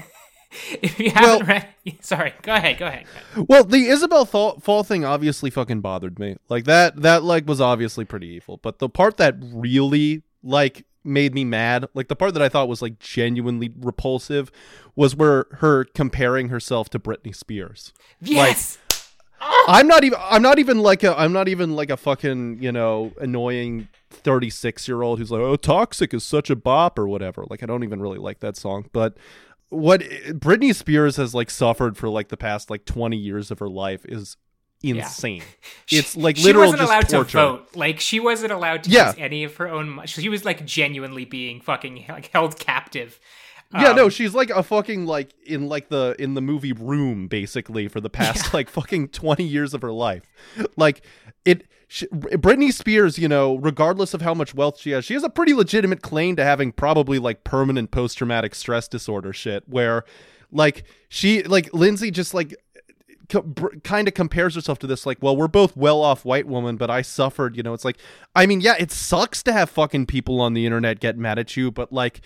if 0.83 1.01
you 1.01 1.11
haven't 1.11 1.47
read, 1.47 1.67
sorry, 2.01 2.35
go 2.43 2.55
ahead, 2.55 2.79
go 2.79 2.87
ahead. 2.87 3.05
go 3.07 3.11
ahead. 3.39 3.47
well 3.49 3.65
the 3.65 3.87
isabel 3.87 4.25
fall, 4.25 4.59
fall 4.61 4.83
thing 4.85 5.05
obviously 5.05 5.51
fucking 5.51 5.81
bothered 5.81 6.19
me 6.19 6.37
like 6.49 6.65
that 6.65 6.97
that 7.03 7.23
like 7.23 7.47
was 7.47 7.61
obviously 7.61 8.05
pretty 8.05 8.27
evil 8.29 8.59
but 8.63 8.79
the 8.79 8.89
part 8.89 9.17
that 9.17 9.35
really 9.41 10.23
like 10.43 10.85
made 11.03 11.33
me 11.35 11.45
mad. 11.45 11.87
Like 11.95 12.09
the 12.09 12.17
part 12.17 12.35
that 12.35 12.43
I 12.43 12.49
thought 12.49 12.69
was 12.69 12.83
like 12.83 12.99
genuinely 12.99 13.73
repulsive 13.81 14.51
was 14.97 15.15
where 15.15 15.47
her 15.59 15.85
comparing 15.85 16.49
herself 16.49 16.91
to 16.91 16.99
Britney 16.99 17.35
Spears. 17.35 17.93
Yes. 18.21 18.77
I'm 19.41 19.87
not 19.87 20.05
even 20.05 20.19
I'm 20.23 20.43
not 20.43 20.59
even 20.59 20.79
like 20.81 21.03
a 21.03 21.19
I'm 21.19 21.33
not 21.33 21.49
even 21.49 21.75
like 21.77 21.91
a 21.91 21.97
fucking, 21.97 22.63
you 22.63 22.73
know, 22.73 23.13
annoying 23.21 23.89
36 24.11 24.89
year 24.89 25.03
old 25.03 25.19
who's 25.19 25.31
like, 25.31 25.41
"Oh, 25.41 25.57
toxic 25.57 26.15
is 26.15 26.25
such 26.25 26.51
a 26.51 26.57
bop" 26.57 26.99
or 26.99 27.07
whatever. 27.07 27.45
Like 27.51 27.63
I 27.63 27.67
don't 27.67 27.85
even 27.85 28.01
really 28.01 28.19
like 28.19 28.41
that 28.41 28.57
song, 28.57 28.89
but 28.93 29.17
what 29.69 30.01
Britney 30.01 30.75
Spears 30.75 31.17
has 31.17 31.35
like 31.35 31.51
suffered 31.51 31.97
for 31.97 32.09
like 32.09 32.29
the 32.29 32.37
past 32.37 32.71
like 32.71 32.85
20 32.85 33.17
years 33.17 33.51
of 33.51 33.59
her 33.59 33.69
life 33.69 34.05
is 34.07 34.37
insane. 34.83 35.43
It's 35.91 36.17
like 36.17 36.37
she 36.37 36.53
wasn't 36.53 36.79
just 36.79 36.91
allowed 36.91 37.09
torture. 37.09 37.31
to 37.33 37.37
vote. 37.39 37.69
Like 37.77 38.01
she 38.01 38.21
wasn't 38.21 38.53
allowed 38.53 38.85
to 38.85 38.91
Yeah. 38.91 39.09
use 39.09 39.17
any 39.19 39.45
of 39.45 39.57
her 39.57 39.69
own. 39.69 40.01
She 40.07 40.29
was 40.29 40.45
like 40.45 40.65
genuinely 40.65 41.25
being 41.25 41.61
fucking 41.61 42.07
like 42.09 42.27
held 42.33 42.59
captive. 42.59 43.19
Yeah, 43.75 43.91
Um, 43.91 43.97
no, 43.97 44.09
she's 44.09 44.33
like 44.35 44.51
a 44.51 44.63
fucking 44.63 45.07
like 45.07 45.35
in 45.45 45.69
like 45.69 45.89
the 45.89 46.15
in 46.19 46.35
the 46.35 46.41
movie 46.41 46.73
Room 46.73 47.27
basically 47.29 47.89
for 47.89 48.01
the 48.01 48.11
past 48.11 48.55
like 48.55 48.69
fucking 48.71 49.09
20 49.09 49.45
years 49.45 49.75
of 49.75 49.83
her 49.83 49.93
life. 49.93 50.31
Like 50.77 51.03
it 51.45 51.67
sh 51.89 52.05
Britney 52.13 52.73
Spears, 52.73 53.19
you 53.19 53.29
know, 53.29 53.57
regardless 53.57 54.15
of 54.15 54.23
how 54.23 54.35
much 54.35 54.55
wealth 54.55 54.79
she 54.79 54.91
has, 54.91 55.05
she 55.05 55.15
has 55.15 55.25
a 55.25 55.31
pretty 55.31 55.53
legitimate 55.53 56.03
claim 56.03 56.37
to 56.37 56.45
having 56.45 56.73
probably 56.73 57.19
like 57.19 57.45
permanent 57.45 57.91
post 57.91 58.19
traumatic 58.19 58.55
stress 58.55 58.87
disorder 58.89 59.33
shit 59.33 59.65
where 59.69 60.05
like 60.53 60.85
she 61.09 61.43
like 61.43 61.73
Lindsay 61.75 62.11
just 62.13 62.35
like 62.35 62.55
co- 63.29 63.43
br- 63.43 63.77
kind 63.83 64.07
of 64.09 64.15
compares 64.15 64.55
herself 64.55 64.79
to 64.79 64.87
this 64.87 65.05
like 65.07 65.19
well 65.21 65.37
we're 65.37 65.49
both 65.49 65.77
well 65.77 66.03
off 66.03 66.25
white 66.25 66.47
woman 66.47 66.77
but 66.77 66.89
i 66.89 67.03
suffered 67.03 67.57
you 67.57 67.63
know 67.65 67.75
it's 67.75 67.85
like 67.85 67.99
i 68.37 68.47
mean 68.47 68.61
yeah 68.61 68.77
it 68.79 68.93
sucks 68.93 69.43
to 69.43 69.53
have 69.53 69.69
fucking 69.69 70.07
people 70.07 70.41
on 70.41 70.55
the 70.55 70.65
internet 70.65 71.01
get 71.01 71.19
mad 71.19 71.39
at 71.39 71.57
you 71.57 71.71
but 71.73 71.93
like 71.93 72.21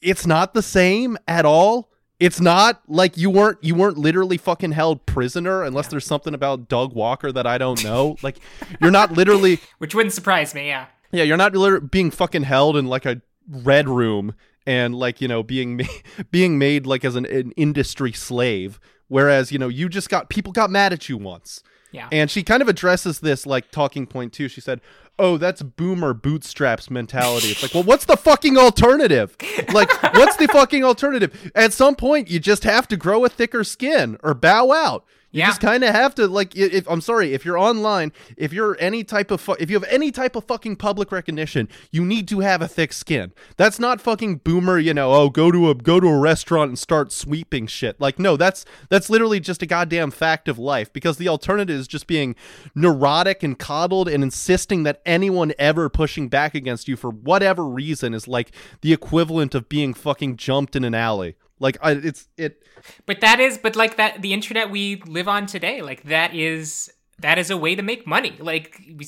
it's 0.00 0.26
not 0.26 0.54
the 0.54 0.62
same 0.62 1.16
at 1.26 1.44
all 1.44 1.90
it's 2.20 2.40
not 2.40 2.82
like 2.88 3.16
you 3.16 3.30
weren't 3.30 3.62
you 3.62 3.74
weren't 3.74 3.96
literally 3.96 4.36
fucking 4.36 4.72
held 4.72 5.06
prisoner 5.06 5.62
unless 5.62 5.86
there's 5.88 6.06
something 6.06 6.34
about 6.34 6.68
doug 6.68 6.92
walker 6.94 7.30
that 7.30 7.46
i 7.46 7.58
don't 7.58 7.84
know 7.84 8.16
like 8.22 8.38
you're 8.80 8.90
not 8.90 9.12
literally 9.12 9.60
which 9.78 9.94
wouldn't 9.94 10.12
surprise 10.12 10.54
me. 10.54 10.68
Yeah. 10.68 10.86
yeah, 11.12 11.22
you're 11.22 11.36
not 11.36 11.90
being 11.90 12.10
fucking 12.10 12.42
held 12.42 12.76
in 12.76 12.86
like 12.86 13.06
a 13.06 13.22
red 13.48 13.88
room 13.88 14.34
and 14.66 14.94
like 14.94 15.20
you 15.20 15.28
know 15.28 15.42
being 15.42 15.76
ma- 15.76 15.84
being 16.30 16.58
made 16.58 16.86
like 16.86 17.04
as 17.04 17.16
an, 17.16 17.26
an 17.26 17.52
industry 17.52 18.12
slave. 18.12 18.78
Whereas 19.08 19.50
you 19.50 19.58
know 19.58 19.68
you 19.68 19.88
just 19.88 20.10
got 20.10 20.28
people 20.28 20.52
got 20.52 20.70
mad 20.70 20.92
at 20.92 21.08
you 21.08 21.16
once, 21.16 21.62
Yeah. 21.90 22.08
and 22.12 22.30
she 22.30 22.42
kind 22.42 22.60
of 22.60 22.68
addresses 22.68 23.20
this 23.20 23.46
like 23.46 23.70
talking 23.70 24.06
point 24.06 24.32
too. 24.32 24.48
She 24.48 24.60
said, 24.60 24.80
"Oh, 25.18 25.38
that's 25.38 25.62
boomer 25.62 26.12
bootstraps 26.14 26.90
mentality." 26.90 27.48
It's 27.48 27.62
like, 27.62 27.72
well, 27.74 27.82
what's 27.82 28.04
the 28.04 28.16
fucking 28.16 28.58
alternative? 28.58 29.36
Like, 29.72 29.90
what's 30.14 30.36
the 30.36 30.48
fucking 30.48 30.84
alternative? 30.84 31.50
At 31.54 31.72
some 31.72 31.94
point, 31.96 32.28
you 32.30 32.40
just 32.40 32.64
have 32.64 32.88
to 32.88 32.96
grow 32.96 33.24
a 33.24 33.28
thicker 33.28 33.64
skin 33.64 34.18
or 34.22 34.34
bow 34.34 34.70
out. 34.72 35.04
You 35.30 35.40
Yeah. 35.40 35.48
just 35.48 35.60
kind 35.60 35.84
of 35.84 35.94
have 35.94 36.14
to 36.14 36.26
like. 36.26 36.56
If 36.56 36.88
I'm 36.88 37.02
sorry, 37.02 37.34
if 37.34 37.44
you're 37.44 37.58
online, 37.58 38.12
if 38.38 38.50
you're 38.52 38.78
any 38.80 39.04
type 39.04 39.30
of, 39.30 39.42
fu- 39.42 39.56
if 39.60 39.68
you 39.70 39.76
have 39.78 39.88
any 39.90 40.10
type 40.10 40.34
of 40.36 40.44
fucking 40.44 40.76
public 40.76 41.12
recognition, 41.12 41.68
you 41.92 42.02
need 42.02 42.26
to 42.28 42.40
have 42.40 42.62
a 42.62 42.68
thick 42.68 42.94
skin. 42.94 43.32
That's 43.58 43.78
not 43.78 44.00
fucking 44.00 44.36
boomer. 44.38 44.78
You 44.78 44.94
know, 44.94 45.12
oh, 45.12 45.28
go 45.28 45.50
to 45.52 45.68
a 45.68 45.74
go 45.74 46.00
to 46.00 46.06
a 46.06 46.18
restaurant 46.18 46.70
and 46.70 46.78
start 46.78 47.12
sweeping 47.12 47.66
shit. 47.66 48.00
Like, 48.00 48.18
no, 48.18 48.38
that's 48.38 48.64
that's 48.88 49.10
literally 49.10 49.38
just 49.38 49.60
a 49.62 49.66
goddamn 49.66 50.12
fact 50.12 50.48
of 50.48 50.58
life. 50.58 50.90
Because 50.92 51.18
the 51.18 51.28
alternative 51.28 51.76
is 51.78 51.86
just 51.88 52.06
being 52.06 52.34
neurotic 52.74 53.42
and 53.42 53.58
coddled 53.58 54.08
and 54.08 54.22
insisting 54.22 54.82
that 54.84 55.02
anyone 55.04 55.52
ever 55.58 55.88
pushing 55.90 56.28
back 56.28 56.54
against 56.54 56.88
you 56.88 56.96
for 56.96 57.10
whatever 57.10 57.66
reason 57.66 58.14
is 58.14 58.28
like 58.28 58.50
the 58.80 58.92
equivalent 58.94 59.54
of 59.54 59.68
being 59.68 59.92
fucking 59.92 60.36
jumped 60.36 60.74
in 60.74 60.84
an 60.84 60.94
alley. 60.94 61.36
Like, 61.60 61.78
I, 61.82 61.92
it's 61.92 62.28
it. 62.36 62.62
But 63.06 63.20
that 63.20 63.40
is, 63.40 63.58
but 63.58 63.76
like 63.76 63.96
that, 63.96 64.22
the 64.22 64.32
internet 64.32 64.70
we 64.70 65.02
live 65.06 65.28
on 65.28 65.46
today, 65.46 65.82
like 65.82 66.04
that 66.04 66.34
is 66.34 66.90
that 67.20 67.38
is 67.38 67.50
a 67.50 67.56
way 67.56 67.74
to 67.74 67.82
make 67.82 68.06
money. 68.06 68.36
Like 68.38 68.80
we, 68.96 69.06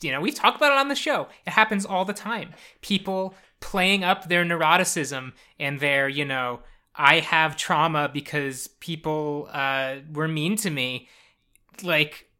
you, 0.00 0.12
know, 0.12 0.20
we've 0.20 0.34
talked 0.34 0.56
about 0.56 0.72
it 0.72 0.78
on 0.78 0.88
the 0.88 0.94
show. 0.94 1.28
It 1.46 1.50
happens 1.50 1.84
all 1.84 2.04
the 2.04 2.14
time. 2.14 2.54
People 2.80 3.34
playing 3.60 4.02
up 4.02 4.28
their 4.28 4.44
neuroticism 4.44 5.32
and 5.58 5.78
their, 5.80 6.08
you 6.08 6.24
know, 6.24 6.60
I 6.94 7.20
have 7.20 7.56
trauma 7.56 8.10
because 8.12 8.68
people 8.80 9.48
uh, 9.52 9.96
were 10.12 10.28
mean 10.28 10.56
to 10.56 10.70
me. 10.70 11.08
Like, 11.82 12.30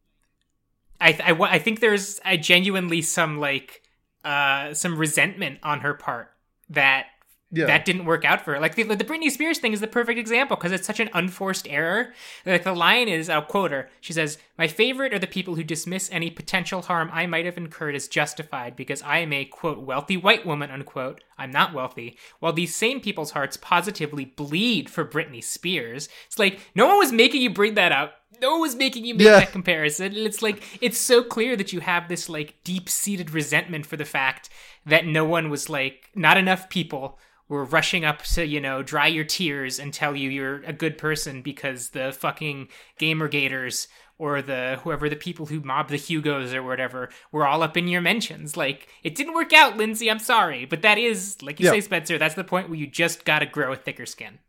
I, 0.99 1.17
I, 1.23 1.55
I 1.55 1.59
think 1.59 1.79
there's 1.79 2.19
I 2.25 2.37
genuinely 2.37 3.01
some 3.01 3.39
like 3.39 3.83
uh, 4.25 4.73
some 4.73 4.97
resentment 4.97 5.59
on 5.63 5.81
her 5.81 5.93
part 5.93 6.31
that 6.69 7.07
Yeah. 7.53 7.65
that 7.65 7.83
didn't 7.83 8.05
work 8.05 8.23
out 8.23 8.45
for 8.45 8.53
her. 8.53 8.59
Like 8.61 8.75
the, 8.75 8.83
the 8.83 9.03
Britney 9.03 9.29
Spears 9.29 9.59
thing 9.59 9.73
is 9.73 9.81
the 9.81 9.87
perfect 9.87 10.17
example 10.17 10.55
because 10.55 10.71
it's 10.71 10.87
such 10.87 11.01
an 11.01 11.09
unforced 11.13 11.67
error. 11.69 12.13
Like 12.45 12.63
the 12.63 12.73
line 12.73 13.09
is, 13.09 13.29
I'll 13.29 13.41
quote 13.41 13.71
her. 13.71 13.89
She 13.99 14.13
says, 14.13 14.37
"My 14.57 14.67
favorite 14.67 15.13
are 15.13 15.19
the 15.19 15.27
people 15.27 15.55
who 15.55 15.63
dismiss 15.63 16.09
any 16.13 16.29
potential 16.29 16.81
harm 16.83 17.09
I 17.11 17.25
might 17.25 17.43
have 17.45 17.57
incurred 17.57 17.93
as 17.95 18.07
justified 18.07 18.75
because 18.77 19.01
I 19.01 19.17
am 19.19 19.33
a 19.33 19.43
quote 19.45 19.79
wealthy 19.79 20.15
white 20.15 20.45
woman 20.45 20.71
unquote. 20.71 21.23
I'm 21.37 21.51
not 21.51 21.73
wealthy. 21.73 22.17
While 22.39 22.53
these 22.53 22.73
same 22.73 23.01
people's 23.01 23.31
hearts 23.31 23.57
positively 23.57 24.23
bleed 24.25 24.89
for 24.89 25.03
Britney 25.03 25.43
Spears, 25.43 26.07
it's 26.27 26.39
like 26.39 26.59
no 26.73 26.87
one 26.87 26.99
was 26.99 27.11
making 27.11 27.41
you 27.41 27.49
bring 27.49 27.73
that 27.75 27.91
up." 27.91 28.15
No 28.41 28.53
one 28.53 28.61
was 28.61 28.75
making 28.75 29.05
you 29.05 29.13
make 29.13 29.25
Yeah. 29.25 29.39
that 29.41 29.51
comparison. 29.51 30.07
And 30.07 30.25
it's 30.25 30.41
like 30.41 30.63
it's 30.81 30.97
so 30.97 31.21
clear 31.21 31.55
that 31.57 31.73
you 31.73 31.79
have 31.81 32.07
this 32.07 32.27
like 32.29 32.55
deep 32.63 32.89
seated 32.89 33.29
resentment 33.31 33.85
for 33.85 33.97
the 33.97 34.05
fact 34.05 34.49
that 34.85 35.05
no 35.05 35.25
one 35.25 35.49
was 35.51 35.69
like 35.69 36.09
not 36.15 36.37
enough 36.37 36.67
people 36.69 37.19
were 37.51 37.65
rushing 37.65 38.05
up 38.05 38.23
to, 38.23 38.45
you 38.45 38.61
know, 38.61 38.81
dry 38.81 39.07
your 39.07 39.25
tears 39.25 39.77
and 39.77 39.93
tell 39.93 40.15
you 40.15 40.29
you're 40.29 40.63
a 40.63 40.71
good 40.71 40.97
person 40.97 41.41
because 41.41 41.89
the 41.89 42.11
fucking 42.13 42.69
gamer 42.97 43.27
gators 43.27 43.89
or 44.17 44.41
the 44.41 44.79
whoever 44.83 45.09
the 45.09 45.15
people 45.17 45.47
who 45.47 45.59
mob 45.59 45.89
the 45.89 45.97
Hugos 45.97 46.53
or 46.53 46.63
whatever 46.63 47.09
were 47.31 47.45
all 47.45 47.61
up 47.61 47.75
in 47.75 47.89
your 47.89 47.99
mentions. 48.01 48.55
Like 48.55 48.87
it 49.03 49.15
didn't 49.15 49.33
work 49.33 49.51
out, 49.51 49.75
Lindsay. 49.75 50.09
I'm 50.09 50.19
sorry, 50.19 50.63
but 50.65 50.81
that 50.83 50.97
is 50.97 51.41
like 51.41 51.59
you 51.59 51.65
Yeah. 51.65 51.71
say, 51.73 51.81
Spencer. 51.81 52.17
That's 52.17 52.35
the 52.35 52.43
point 52.45 52.69
where 52.69 52.79
you 52.79 52.87
just 52.87 53.25
got 53.25 53.39
to 53.39 53.45
grow 53.45 53.73
a 53.73 53.75
thicker 53.75 54.05
skin. 54.05 54.39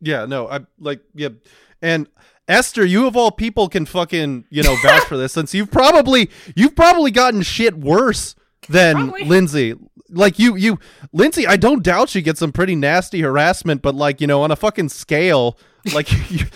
Yeah, 0.00 0.24
no, 0.24 0.48
I 0.48 0.60
like 0.78 1.00
yeah, 1.14 1.30
and 1.82 2.08
Esther, 2.48 2.84
you 2.84 3.06
of 3.06 3.16
all 3.16 3.30
people 3.30 3.68
can 3.68 3.84
fucking 3.84 4.44
you 4.50 4.62
know 4.62 4.76
vouch 4.82 5.04
for 5.04 5.16
this 5.18 5.32
since 5.34 5.52
you've 5.52 5.70
probably 5.70 6.30
you've 6.54 6.76
probably 6.76 7.10
gotten 7.10 7.42
shit 7.42 7.76
worse 7.76 8.34
than 8.68 8.94
Probably. 8.96 9.24
Lindsay. 9.24 9.74
Like 10.08 10.38
you, 10.38 10.54
you 10.54 10.78
Lindsay, 11.12 11.46
I 11.46 11.56
don't 11.56 11.82
doubt 11.82 12.08
she 12.08 12.22
gets 12.22 12.38
some 12.38 12.52
pretty 12.52 12.76
nasty 12.76 13.20
harassment, 13.22 13.82
but 13.82 13.94
like 13.94 14.20
you 14.20 14.26
know 14.26 14.42
on 14.42 14.50
a 14.50 14.56
fucking 14.56 14.88
scale. 14.90 15.58
Like 15.92 16.10
you, 16.30 16.46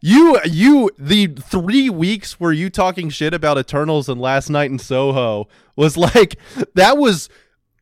you, 0.00 0.40
you, 0.44 0.90
the 0.98 1.28
three 1.28 1.88
weeks 1.90 2.38
where 2.38 2.52
you 2.52 2.68
talking 2.70 3.08
shit 3.08 3.34
about 3.34 3.58
Eternals 3.58 4.08
and 4.08 4.20
last 4.20 4.50
night 4.50 4.70
in 4.70 4.78
Soho 4.78 5.48
was 5.76 5.96
like 5.96 6.36
that 6.74 6.98
was 6.98 7.28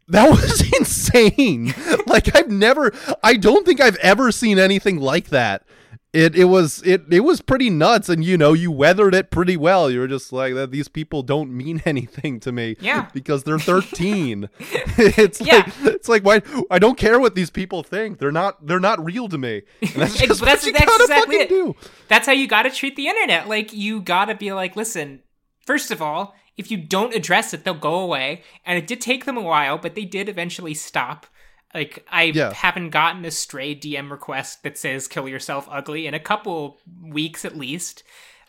that 0.09 0.29
was 0.31 0.63
insane. 0.79 1.75
like 2.07 2.35
I've 2.37 2.51
never 2.51 2.93
I 3.23 3.35
don't 3.35 3.67
think 3.67 3.81
I've 3.81 3.97
ever 3.97 4.31
seen 4.31 4.59
anything 4.59 4.99
like 4.99 5.29
that. 5.29 5.65
It 6.13 6.35
it 6.35 6.47
was 6.47 6.83
it 6.85 7.03
it 7.09 7.21
was 7.21 7.41
pretty 7.41 7.71
nuts 7.71 8.09
and 8.09 8.25
you 8.25 8.37
know 8.37 8.53
you 8.53 8.73
weathered 8.73 9.15
it 9.15 9.31
pretty 9.31 9.57
well. 9.57 9.89
You 9.91 10.01
were 10.01 10.09
just 10.09 10.33
like 10.33 10.55
that 10.55 10.73
these 10.73 10.89
people 10.89 11.23
don't 11.23 11.57
mean 11.57 11.81
anything 11.87 12.41
to 12.41 12.51
me 12.51 12.77
Yeah. 12.81 13.09
because 13.15 13.45
they're 13.45 13.61
13. 13.61 14.49
it's 14.59 15.41
Yeah. 15.41 15.59
like 15.59 15.73
it's 15.85 16.09
like 16.09 16.25
why 16.25 16.43
I 16.69 16.81
don't 16.81 16.99
care 16.99 17.21
what 17.21 17.37
these 17.37 17.51
people 17.51 17.85
think. 17.85 18.19
They're 18.19 18.33
not 18.33 18.67
they're 18.67 18.81
not 18.81 19.05
real 19.05 19.29
to 19.29 19.39
me. 19.39 19.63
And 19.83 19.91
that's 20.03 20.19
just 20.19 20.41
that's- 20.41 20.63
what 20.63 20.67
you 20.67 20.73
that's 20.73 21.01
exactly 21.01 21.37
it. 21.37 21.49
do. 21.49 21.77
That's 22.09 22.27
how 22.27 22.33
you 22.33 22.49
got 22.49 22.63
to 22.63 22.71
treat 22.71 22.97
the 22.97 23.07
internet. 23.07 23.49
Like 23.49 23.73
you 23.73 24.01
got 24.01 24.25
to 24.25 24.35
be 24.35 24.53
like, 24.53 24.75
listen, 24.75 25.21
first 25.65 25.93
of 25.93 26.03
all, 26.03 26.35
if 26.57 26.73
you 26.73 26.77
don't 26.77 27.15
address 27.15 27.55
it, 27.55 27.63
they'll 27.65 27.75
go 27.75 28.01
away. 28.01 28.43
And 28.67 28.77
it 28.77 28.89
did 28.89 29.01
take 29.01 29.27
them 29.27 29.37
a 29.37 29.43
while, 29.43 29.79
but 29.79 29.95
they 29.95 30.05
did 30.05 30.29
eventually 30.29 30.75
stop. 30.75 31.27
Like 31.75 32.05
I 32.11 32.25
Yeah. 32.25 32.53
haven't 32.53 32.91
gotten 32.91 33.25
a 33.25 33.31
stray 33.31 33.75
DM 33.75 34.11
request 34.11 34.63
that 34.65 34.77
says 34.79 35.07
"kill 35.07 35.29
yourself 35.29 35.69
ugly" 35.71 36.07
in 36.07 36.15
a 36.15 36.21
couple 36.21 36.79
weeks 37.03 37.45
at 37.45 37.57
least. 37.57 38.03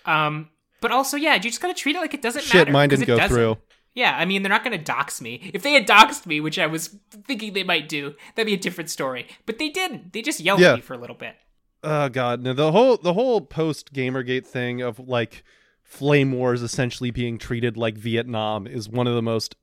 Um, 0.05 0.49
but 0.81 0.91
also, 0.91 1.17
yeah, 1.17 1.35
you 1.35 1.41
just 1.41 1.61
gotta 1.61 1.73
treat 1.75 1.95
it 1.95 1.99
like 1.99 2.13
it 2.13 2.21
doesn't 2.21 2.43
Shit, 2.43 2.55
matter. 2.55 2.71
mine 2.71 2.89
'cause 2.89 2.99
didn't 2.99 3.07
go 3.09 3.17
doesn't. 3.17 3.35
through. 3.35 3.57
Yeah, 3.93 4.15
I 4.17 4.23
mean, 4.25 4.41
they're 4.41 4.49
not 4.49 4.63
going 4.63 4.77
to 4.77 4.81
dox 4.83 5.19
me. 5.19 5.51
If 5.53 5.63
they 5.63 5.73
had 5.73 5.85
doxed 5.85 6.25
me, 6.25 6.39
which 6.39 6.57
I 6.57 6.65
was 6.65 6.95
thinking 7.27 7.51
they 7.51 7.63
might 7.65 7.89
do, 7.89 8.15
that'd 8.35 8.47
be 8.47 8.53
a 8.53 8.57
different 8.57 8.89
story. 8.89 9.27
But 9.45 9.59
they 9.59 9.67
didn't. 9.67 10.13
They 10.13 10.21
just 10.21 10.39
yelled 10.39 10.61
Yeah. 10.61 10.69
at 10.69 10.75
me 10.77 10.81
for 10.81 10.93
a 10.93 10.97
little 10.97 11.15
bit. 11.17 11.35
Oh 11.83 12.07
god, 12.07 12.41
no 12.41 12.53
the 12.53 12.71
whole 12.71 12.95
the 12.97 13.13
whole 13.13 13.41
post 13.41 13.93
Gamergate 13.93 14.45
thing 14.47 14.81
of 14.81 14.97
like 14.99 15.43
flame 15.83 16.31
wars 16.31 16.61
essentially 16.61 17.11
being 17.11 17.37
treated 17.37 17.75
like 17.75 17.97
Vietnam 17.97 18.65
is 18.65 18.87
one 18.87 19.07
of 19.07 19.13
the 19.15 19.21
most 19.21 19.55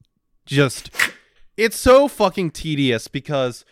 just 0.45 0.91
it's 1.59 1.77
so 1.77 2.09
fucking 2.09 2.53
tedious 2.53 3.09
because 3.09 3.65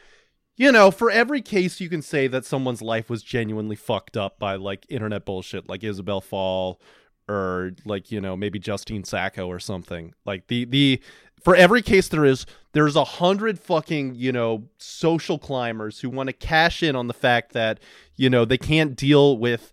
you 0.56 0.72
know, 0.72 0.90
for 0.90 1.10
every 1.10 1.42
case 1.42 1.80
you 1.80 1.88
can 1.88 2.02
say 2.02 2.26
that 2.28 2.44
someone's 2.44 2.80
life 2.82 3.10
was 3.10 3.22
genuinely 3.22 3.76
fucked 3.76 4.16
up 4.16 4.38
by 4.38 4.56
like 4.56 4.86
internet 4.88 5.24
bullshit 5.24 5.68
like 5.68 5.84
Isabel 5.84 6.20
Fall 6.20 6.80
or 7.28 7.72
like, 7.84 8.10
you 8.10 8.20
know, 8.20 8.36
maybe 8.36 8.58
Justine 8.58 9.04
Sacco 9.04 9.46
or 9.48 9.58
something. 9.58 10.14
Like 10.24 10.46
the 10.46 10.64
the 10.64 11.00
for 11.42 11.54
every 11.54 11.82
case 11.82 12.08
there 12.08 12.24
is, 12.24 12.46
there's 12.72 12.96
a 12.96 13.04
hundred 13.04 13.60
fucking, 13.60 14.14
you 14.14 14.32
know, 14.32 14.68
social 14.78 15.38
climbers 15.38 16.00
who 16.00 16.08
want 16.08 16.28
to 16.28 16.32
cash 16.32 16.82
in 16.82 16.96
on 16.96 17.06
the 17.06 17.14
fact 17.14 17.52
that, 17.52 17.78
you 18.16 18.30
know, 18.30 18.44
they 18.44 18.58
can't 18.58 18.96
deal 18.96 19.36
with 19.36 19.72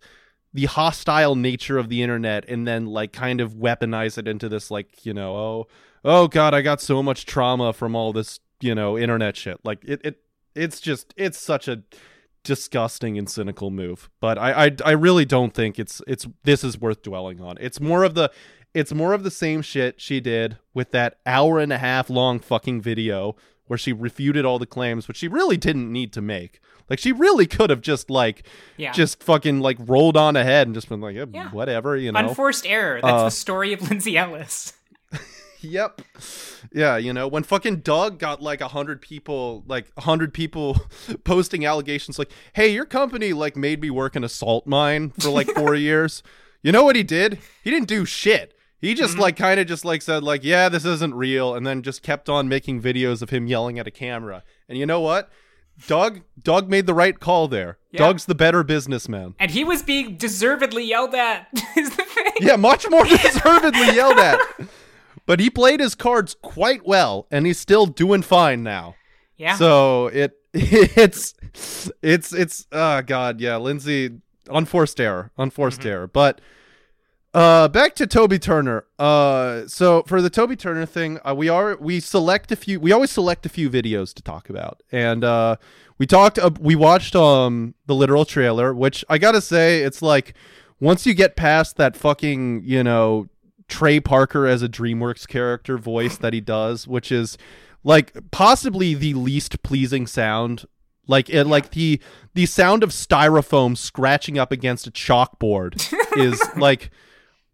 the 0.53 0.65
hostile 0.65 1.35
nature 1.35 1.77
of 1.77 1.89
the 1.89 2.03
internet 2.03 2.47
and 2.47 2.67
then 2.67 2.85
like 2.85 3.13
kind 3.13 3.39
of 3.41 3.53
weaponize 3.53 4.17
it 4.17 4.27
into 4.27 4.49
this 4.49 4.69
like, 4.69 5.05
you 5.05 5.13
know, 5.13 5.35
oh, 5.35 5.67
oh 6.03 6.27
god, 6.27 6.53
I 6.53 6.61
got 6.61 6.81
so 6.81 7.01
much 7.03 7.25
trauma 7.25 7.73
from 7.73 7.95
all 7.95 8.13
this, 8.13 8.39
you 8.61 8.75
know, 8.75 8.97
internet 8.97 9.35
shit. 9.37 9.59
Like 9.63 9.83
it 9.85 10.01
it 10.03 10.19
it's 10.55 10.79
just 10.79 11.13
it's 11.17 11.37
such 11.39 11.67
a 11.67 11.83
disgusting 12.43 13.17
and 13.17 13.29
cynical 13.29 13.71
move. 13.71 14.09
But 14.19 14.37
I, 14.37 14.65
I 14.65 14.71
I 14.85 14.91
really 14.91 15.25
don't 15.25 15.53
think 15.53 15.79
it's 15.79 16.01
it's 16.07 16.27
this 16.43 16.63
is 16.63 16.79
worth 16.79 17.01
dwelling 17.03 17.41
on. 17.41 17.57
It's 17.59 17.79
more 17.79 18.03
of 18.03 18.15
the 18.15 18.31
it's 18.73 18.93
more 18.93 19.13
of 19.13 19.23
the 19.23 19.31
same 19.31 19.61
shit 19.61 20.01
she 20.01 20.19
did 20.19 20.57
with 20.73 20.91
that 20.91 21.19
hour 21.25 21.59
and 21.59 21.71
a 21.71 21.77
half 21.77 22.09
long 22.09 22.39
fucking 22.39 22.81
video 22.81 23.35
where 23.67 23.77
she 23.77 23.93
refuted 23.93 24.43
all 24.45 24.59
the 24.59 24.65
claims, 24.65 25.07
which 25.07 25.17
she 25.17 25.27
really 25.27 25.55
didn't 25.57 25.91
need 25.91 26.11
to 26.11 26.21
make. 26.21 26.59
Like 26.89 26.99
she 26.99 27.11
really 27.13 27.47
could 27.47 27.69
have 27.69 27.79
just 27.81 28.09
like 28.09 28.45
Yeah. 28.75 28.91
just 28.91 29.23
fucking 29.23 29.61
like 29.61 29.77
rolled 29.79 30.17
on 30.17 30.35
ahead 30.35 30.67
and 30.67 30.75
just 30.75 30.89
been 30.89 30.99
like, 31.01 31.15
yeah, 31.15 31.25
Yeah. 31.31 31.49
whatever, 31.51 31.95
you 31.95 32.11
know. 32.11 32.19
Unforced 32.19 32.65
error. 32.65 32.99
That's 33.01 33.13
Uh, 33.13 33.23
the 33.25 33.31
story 33.31 33.71
of 33.73 33.81
Lindsay 33.89 34.17
Ellis. 34.17 34.73
Yep. 35.63 36.01
Yeah, 36.73 36.97
you 36.97 37.13
know, 37.13 37.27
when 37.27 37.43
fucking 37.43 37.77
Doug 37.77 38.19
got 38.19 38.41
like 38.41 38.61
a 38.61 38.67
hundred 38.67 39.01
people, 39.01 39.63
like 39.67 39.91
a 39.97 40.01
hundred 40.01 40.33
people 40.33 40.79
posting 41.23 41.65
allegations 41.65 42.19
like, 42.19 42.31
hey, 42.53 42.69
your 42.73 42.85
company 42.85 43.33
like 43.33 43.55
made 43.55 43.81
me 43.81 43.89
work 43.89 44.15
in 44.15 44.23
a 44.23 44.29
salt 44.29 44.67
mine 44.67 45.11
for 45.11 45.29
like 45.29 45.47
four 45.55 45.75
years. 45.75 46.23
You 46.61 46.71
know 46.71 46.83
what 46.83 46.95
he 46.95 47.03
did? 47.03 47.39
He 47.63 47.71
didn't 47.71 47.87
do 47.87 48.05
shit. 48.05 48.53
He 48.79 48.93
just 48.93 49.13
mm-hmm. 49.13 49.21
like 49.21 49.37
kind 49.37 49.59
of 49.59 49.67
just 49.67 49.85
like 49.85 50.01
said 50.01 50.23
like, 50.23 50.43
yeah, 50.43 50.67
this 50.67 50.83
isn't 50.83 51.15
real, 51.15 51.55
and 51.55 51.65
then 51.65 51.83
just 51.83 52.03
kept 52.03 52.27
on 52.27 52.49
making 52.49 52.81
videos 52.81 53.21
of 53.21 53.29
him 53.29 53.47
yelling 53.47 53.79
at 53.79 53.87
a 53.87 53.91
camera. 53.91 54.43
And 54.67 54.77
you 54.77 54.85
know 54.85 54.99
what? 54.99 55.31
Doug, 55.87 56.21
Doug 56.41 56.69
made 56.69 56.85
the 56.85 56.93
right 56.93 57.19
call 57.19 57.47
there. 57.47 57.77
Yeah. 57.91 57.99
Doug's 57.99 58.25
the 58.25 58.35
better 58.35 58.63
businessman. 58.63 59.35
And 59.39 59.49
he 59.51 59.63
was 59.63 59.83
being 59.83 60.17
deservedly 60.17 60.85
yelled 60.85 61.15
at, 61.15 61.47
is 61.77 61.95
the 61.95 62.03
thing. 62.03 62.33
Yeah, 62.41 62.57
much 62.57 62.89
more 62.89 63.05
deservedly 63.05 63.95
yelled 63.95 64.19
at. 64.19 64.39
But 65.25 65.39
he 65.39 65.49
played 65.49 65.79
his 65.79 65.95
cards 65.95 66.35
quite 66.41 66.85
well, 66.85 67.27
and 67.31 67.45
he's 67.45 67.59
still 67.59 67.85
doing 67.85 68.21
fine 68.21 68.61
now. 68.63 68.95
Yeah. 69.37 69.55
So 69.55 70.07
it 70.07 70.37
it's 70.53 71.33
it's 72.03 72.31
it's 72.33 72.67
uh 72.71 73.01
god 73.01 73.41
yeah 73.41 73.57
Lindsay 73.57 74.11
unforced 74.49 74.99
error 74.99 75.31
unforced 75.37 75.79
Mm-hmm. 75.79 75.89
error 75.89 76.07
but 76.07 76.41
uh 77.33 77.67
back 77.69 77.95
to 77.95 78.05
Toby 78.05 78.37
Turner 78.37 78.85
uh 78.99 79.65
so 79.65 80.03
for 80.03 80.21
the 80.21 80.29
Toby 80.29 80.55
Turner 80.55 80.85
thing 80.85 81.19
uh, 81.27 81.33
we 81.35 81.49
are 81.49 81.75
we 81.77 81.99
select 81.99 82.51
a 82.51 82.55
few 82.55 82.79
we 82.79 82.91
always 82.91 83.09
select 83.09 83.45
a 83.47 83.49
few 83.49 83.69
videos 83.69 84.13
to 84.13 84.21
talk 84.21 84.49
about 84.49 84.83
and 84.91 85.23
uh 85.23 85.55
we 85.97 86.05
talked 86.05 86.37
uh, 86.37 86.51
we 86.59 86.75
watched 86.75 87.15
um 87.15 87.73
the 87.87 87.95
literal 87.95 88.25
trailer 88.25 88.73
which 88.75 89.03
I 89.09 89.17
got 89.17 89.31
to 89.31 89.41
say 89.41 89.81
it's 89.81 90.03
like 90.03 90.35
once 90.79 91.07
you 91.07 91.15
get 91.15 91.35
past 91.35 91.77
that 91.77 91.95
fucking 91.97 92.61
you 92.63 92.83
know 92.83 93.27
Trey 93.67 93.99
Parker 93.99 94.45
as 94.45 94.61
a 94.61 94.69
DreamWorks 94.69 95.27
character 95.27 95.77
voice 95.77 96.17
that 96.17 96.33
he 96.33 96.41
does, 96.41 96.87
which 96.87 97.11
is 97.11 97.37
like 97.83 98.13
possibly 98.31 98.93
the 98.93 99.13
least 99.13 99.61
pleasing 99.63 100.07
sound. 100.07 100.65
Like 101.07 101.29
it, 101.29 101.45
like 101.45 101.71
the 101.71 102.01
the 102.33 102.45
sound 102.45 102.81
of 102.81 102.91
styrofoam 102.91 103.77
scratching 103.77 104.37
up 104.37 104.51
against 104.51 104.87
a 104.87 104.91
chalkboard 104.91 105.75
is 106.17 106.41
like 106.57 106.91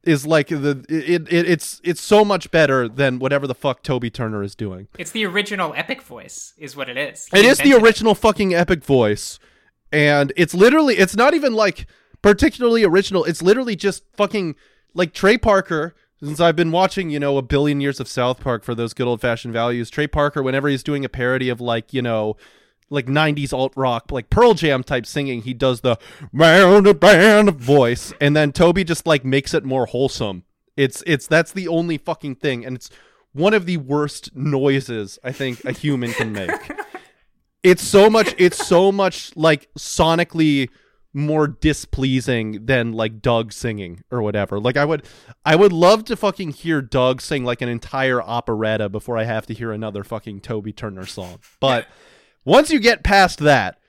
is 0.04 0.26
like 0.26 0.48
the 0.48 0.86
it, 0.88 1.32
it 1.32 1.50
it's 1.50 1.82
it's 1.84 2.02
so 2.02 2.24
much 2.24 2.52
better 2.52 2.88
than 2.88 3.20
whatever 3.20 3.48
the 3.48 3.56
fuck 3.56 3.84
Toby 3.84 4.10
Turner 4.10 4.44
is 4.44 4.56
doing. 4.56 4.88
It's 4.98 5.12
the 5.12 5.26
original 5.26 5.74
epic 5.76 6.02
voice, 6.02 6.54
is 6.58 6.76
what 6.76 6.90
it 6.90 6.98
is. 6.98 7.28
It 7.34 7.44
He 7.44 7.48
is 7.48 7.58
the 7.58 7.74
original 7.74 8.14
fucking 8.16 8.54
epic 8.54 8.84
voice, 8.84 9.40
and 9.92 10.32
it's 10.38 10.54
literally 10.54 10.98
it's 10.98 11.16
not 11.16 11.34
even 11.34 11.54
like 11.54 11.88
particularly 12.22 12.84
original. 12.84 13.24
It's 13.24 13.42
literally 13.42 13.76
just 13.76 14.04
fucking 14.16 14.56
like 14.94 15.14
Trey 15.14 15.38
Parker. 15.38 15.96
Since 16.22 16.42
I've 16.42 16.58
been 16.58 16.72
watching, 16.72 17.10
you 17.10 17.20
know, 17.20 17.38
a 17.38 17.42
billion 17.42 17.80
years 17.80 18.02
of 18.02 18.10
South 18.10 18.42
Park 18.42 18.66
for 18.66 18.76
those 18.76 18.94
good 18.94 19.08
old 19.08 19.22
fashioned 19.22 19.54
values, 19.54 19.90
Trey 19.90 20.06
Parker, 20.06 20.44
whenever 20.44 20.68
he's 20.68 20.84
doing 20.84 21.06
a 21.06 21.10
parody 21.10 21.48
of 21.48 21.62
like, 21.62 21.94
you 21.94 22.02
know, 22.02 22.36
like 22.90 23.06
90s 23.06 23.54
alt 23.54 23.74
rock, 23.78 24.12
like 24.12 24.30
Pearl 24.30 24.54
Jam 24.54 24.84
type 24.84 25.06
singing, 25.06 25.44
he 25.44 25.54
does 25.54 25.82
the 25.82 25.98
band 26.34 27.00
band 27.00 27.56
voice, 27.56 28.14
and 28.20 28.36
then 28.36 28.52
Toby 28.52 28.84
just 28.84 29.08
like 29.08 29.24
makes 29.24 29.54
it 29.54 29.64
more 29.64 29.86
wholesome. 29.86 30.44
It's 30.76 31.04
it's 31.08 31.28
that's 31.28 31.52
the 31.52 31.68
only 31.68 31.98
fucking 31.98 32.36
thing, 32.36 32.66
and 32.66 32.76
it's 32.76 32.90
one 33.34 33.54
of 33.54 33.66
the 33.66 33.78
worst 33.78 34.36
noises 34.36 35.20
I 35.24 35.32
think 35.32 35.64
a 35.66 35.72
human 35.72 36.12
can 36.12 36.34
make. 36.34 36.52
it's 37.64 37.84
so 37.84 38.10
much 38.10 38.34
it's 38.38 38.66
so 38.66 38.92
much 38.92 39.36
like 39.36 39.70
sonically 39.78 40.70
more 41.14 41.48
displeasing 41.48 42.66
than 42.66 42.94
like 42.94 43.22
Doug 43.22 43.52
singing 43.52 44.04
or 44.12 44.22
whatever. 44.22 44.60
Like 44.60 44.78
I 44.78 44.86
would 44.86 45.04
I 45.46 45.56
would 45.56 45.74
love 45.74 46.06
to 46.06 46.16
fucking 46.16 46.52
hear 46.52 46.82
Doug 46.82 47.22
sing 47.22 47.44
like 47.44 47.62
an 47.62 47.70
entire 47.70 48.22
operetta 48.22 48.90
before 48.90 49.18
I 49.18 49.24
have 49.24 49.46
to 49.48 49.54
hear 49.54 49.72
another 49.72 50.04
fucking 50.04 50.42
Toby 50.42 50.72
Turner 50.72 51.06
song. 51.06 51.40
But 51.60 51.88
once 52.46 52.70
you 52.70 52.80
get 52.80 53.04
past 53.04 53.40
that, 53.40 53.80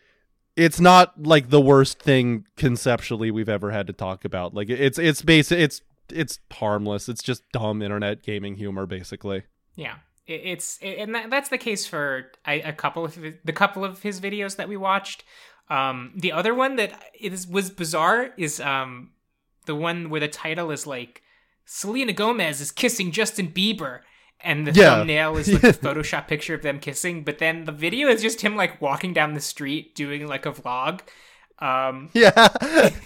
it's 0.57 0.81
not 0.81 1.23
like 1.23 1.51
the 1.51 1.61
worst 1.61 1.99
thing 2.01 2.47
conceptually 2.57 3.31
we've 3.31 3.49
ever 3.49 3.71
had 3.71 3.87
to 3.89 3.93
talk 3.93 4.25
about. 4.25 4.55
Like 4.55 4.71
it's 4.71 4.99
it's 4.99 5.23
basic 5.23 5.59
it's 5.59 5.83
it's 6.11 6.39
harmless. 6.53 7.09
It's 7.09 7.23
just 7.23 7.43
dumb 7.53 7.83
internet 7.83 8.23
gaming 8.23 8.57
humor 8.57 8.87
basically. 8.87 9.45
Yeah, 9.77 9.97
it's 10.27 10.79
and 10.83 11.15
that's 11.31 11.49
the 11.49 11.59
case 11.59 11.87
for 11.87 12.31
a 12.47 12.73
couple 12.73 13.05
of 13.05 13.19
the 13.45 13.53
couple 13.53 13.85
of 13.85 14.03
his 14.03 14.21
videos 14.21 14.57
that 14.57 14.69
we 14.69 14.77
watched. 14.77 15.25
Um, 15.71 16.13
the 16.17 16.33
other 16.33 16.55
one 16.55 16.77
that 16.77 17.01
is 17.19 17.47
was 17.47 17.71
bizarre 17.71 18.31
is 18.37 18.61
um 18.61 19.11
the 19.67 19.75
one 19.75 20.11
where 20.11 20.21
the 20.21 20.29
title 20.29 20.71
is 20.71 20.87
like 20.87 21.23
Selena 21.65 22.13
Gomez 22.13 22.61
is 22.61 22.73
kissing 22.73 23.13
Justin 23.13 23.49
Bieber. 23.49 24.01
And 24.43 24.67
the 24.67 24.73
Yeah. 24.73 24.97
thumbnail 24.97 25.37
is 25.37 25.53
like 25.53 25.63
a 25.65 25.73
Photoshop 25.87 26.27
picture 26.27 26.55
of 26.55 26.63
them 26.63 26.81
kissing, 26.81 27.25
but 27.25 27.39
then 27.39 27.67
the 27.67 27.73
video 27.73 28.09
is 28.09 28.23
just 28.23 28.41
him 28.41 28.57
like 28.57 28.81
walking 28.81 29.13
down 29.13 29.35
the 29.35 29.41
street 29.41 29.95
doing 29.95 30.27
like 30.27 30.47
a 30.47 30.53
vlog. 30.53 31.01
Um, 31.61 32.09
Yeah. 32.15 32.31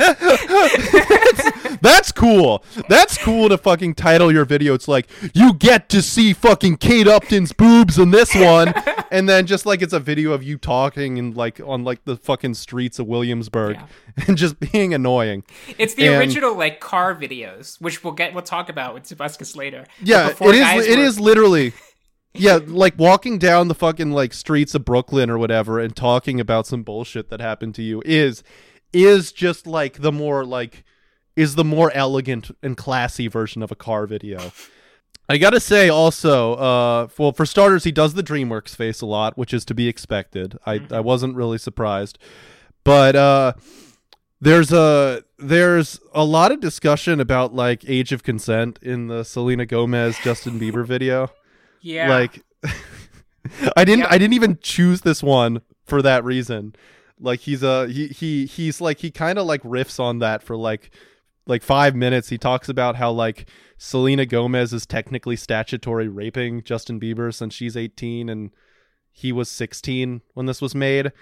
that's, 0.04 1.78
that's 1.80 2.12
cool. 2.12 2.64
That's 2.88 3.18
cool 3.18 3.48
to 3.48 3.58
fucking 3.58 3.94
title 3.94 4.32
your 4.32 4.44
video. 4.44 4.74
It's 4.74 4.88
like, 4.88 5.08
you 5.34 5.54
get 5.54 5.88
to 5.90 6.02
see 6.02 6.32
fucking 6.32 6.76
Kate 6.78 7.06
Upton's 7.08 7.52
boobs 7.52 7.98
in 7.98 8.10
this 8.10 8.34
one. 8.34 8.72
And 9.10 9.28
then 9.28 9.46
just 9.46 9.64
like 9.64 9.80
it's 9.80 9.92
a 9.92 10.00
video 10.00 10.32
of 10.32 10.42
you 10.42 10.58
talking 10.58 11.20
and 11.20 11.36
like 11.36 11.60
on 11.64 11.84
like 11.84 12.04
the 12.04 12.16
fucking 12.16 12.54
streets 12.54 12.98
of 12.98 13.06
Williamsburg 13.06 13.76
Yeah. 13.76 13.86
and 14.26 14.36
just 14.36 14.58
being 14.58 14.92
annoying. 14.92 15.44
It's 15.78 15.94
the 15.94 16.08
And- 16.08 16.16
original 16.16 16.56
like 16.58 16.80
car 16.80 17.14
videos, 17.14 17.80
which 17.80 18.02
we'll 18.02 18.14
get 18.14 18.34
we'll 18.34 18.42
talk 18.42 18.68
about 18.70 18.92
with 18.92 19.04
Tobuscus 19.04 19.54
later. 19.54 19.84
Yeah, 20.02 20.30
it 20.30 20.40
it 20.40 20.98
were- 20.98 21.04
is 21.04 21.20
literally 21.20 21.74
yeah, 22.34 22.58
like 22.66 22.98
walking 22.98 23.38
down 23.38 23.68
the 23.68 23.74
fucking 23.74 24.10
like 24.10 24.32
streets 24.32 24.74
of 24.74 24.84
Brooklyn 24.84 25.30
or 25.30 25.38
whatever 25.38 25.78
and 25.78 25.94
talking 25.94 26.40
about 26.40 26.66
some 26.66 26.82
bullshit 26.82 27.30
that 27.30 27.40
happened 27.40 27.74
to 27.76 27.82
you 27.82 28.02
is 28.04 28.42
is 28.92 29.32
just 29.32 29.66
like 29.66 30.00
the 30.00 30.12
more 30.12 30.44
like 30.44 30.84
is 31.36 31.54
the 31.54 31.64
more 31.64 31.90
elegant 31.92 32.50
and 32.62 32.76
classy 32.76 33.28
version 33.28 33.62
of 33.62 33.70
a 33.70 33.76
car 33.76 34.06
video. 34.06 34.52
I 35.28 35.38
gotta 35.38 35.60
say 35.60 35.88
also, 35.88 36.54
uh, 36.54 37.08
well, 37.16 37.32
for 37.32 37.46
starters, 37.46 37.84
he 37.84 37.92
does 37.92 38.14
the 38.14 38.22
DreamWorks 38.22 38.76
face 38.76 39.00
a 39.00 39.06
lot, 39.06 39.38
which 39.38 39.54
is 39.54 39.64
to 39.66 39.74
be 39.74 39.88
expected. 39.88 40.58
I, 40.66 40.80
I 40.90 41.00
wasn't 41.00 41.34
really 41.34 41.56
surprised, 41.56 42.18
but 42.84 43.16
uh, 43.16 43.54
there's 44.40 44.70
a 44.72 45.24
there's 45.38 45.98
a 46.12 46.24
lot 46.24 46.52
of 46.52 46.60
discussion 46.60 47.20
about 47.20 47.54
like 47.54 47.88
age 47.88 48.12
of 48.12 48.22
consent 48.22 48.78
in 48.82 49.06
the 49.06 49.24
Selena 49.24 49.64
Gomez 49.64 50.18
Justin 50.18 50.60
Bieber 50.60 50.84
video. 50.84 51.30
Yeah, 51.84 52.08
Like, 52.08 52.42
I 53.76 53.84
didn't 53.84 54.00
Yeah. 54.00 54.08
I 54.10 54.18
didn't 54.18 54.34
even 54.34 54.58
choose 54.60 55.02
this 55.02 55.22
one 55.22 55.60
for 55.84 56.02
that 56.02 56.24
reason. 56.24 56.74
Like 57.20 57.40
he's 57.40 57.62
a 57.62 57.86
he 57.88 58.08
he 58.08 58.46
he's 58.46 58.80
like 58.80 58.98
he 58.98 59.10
kind 59.10 59.38
of 59.38 59.46
like 59.46 59.62
riffs 59.62 60.00
on 60.00 60.18
that 60.18 60.42
for 60.42 60.56
like 60.56 60.90
like 61.46 61.62
five 61.62 61.94
minutes. 61.94 62.30
He 62.30 62.38
talks 62.38 62.68
about 62.68 62.96
how 62.96 63.12
like 63.12 63.48
Selena 63.76 64.26
Gomez 64.26 64.72
is 64.72 64.86
technically 64.86 65.36
statutory 65.36 66.08
raping 66.08 66.62
Justin 66.62 66.98
Bieber 66.98 67.32
since 67.32 67.54
she's 67.54 67.76
18 67.76 68.28
and 68.28 68.50
he 69.12 69.30
was 69.30 69.48
16 69.48 70.22
when 70.32 70.46
this 70.46 70.60
was 70.62 70.74
made. 70.74 71.12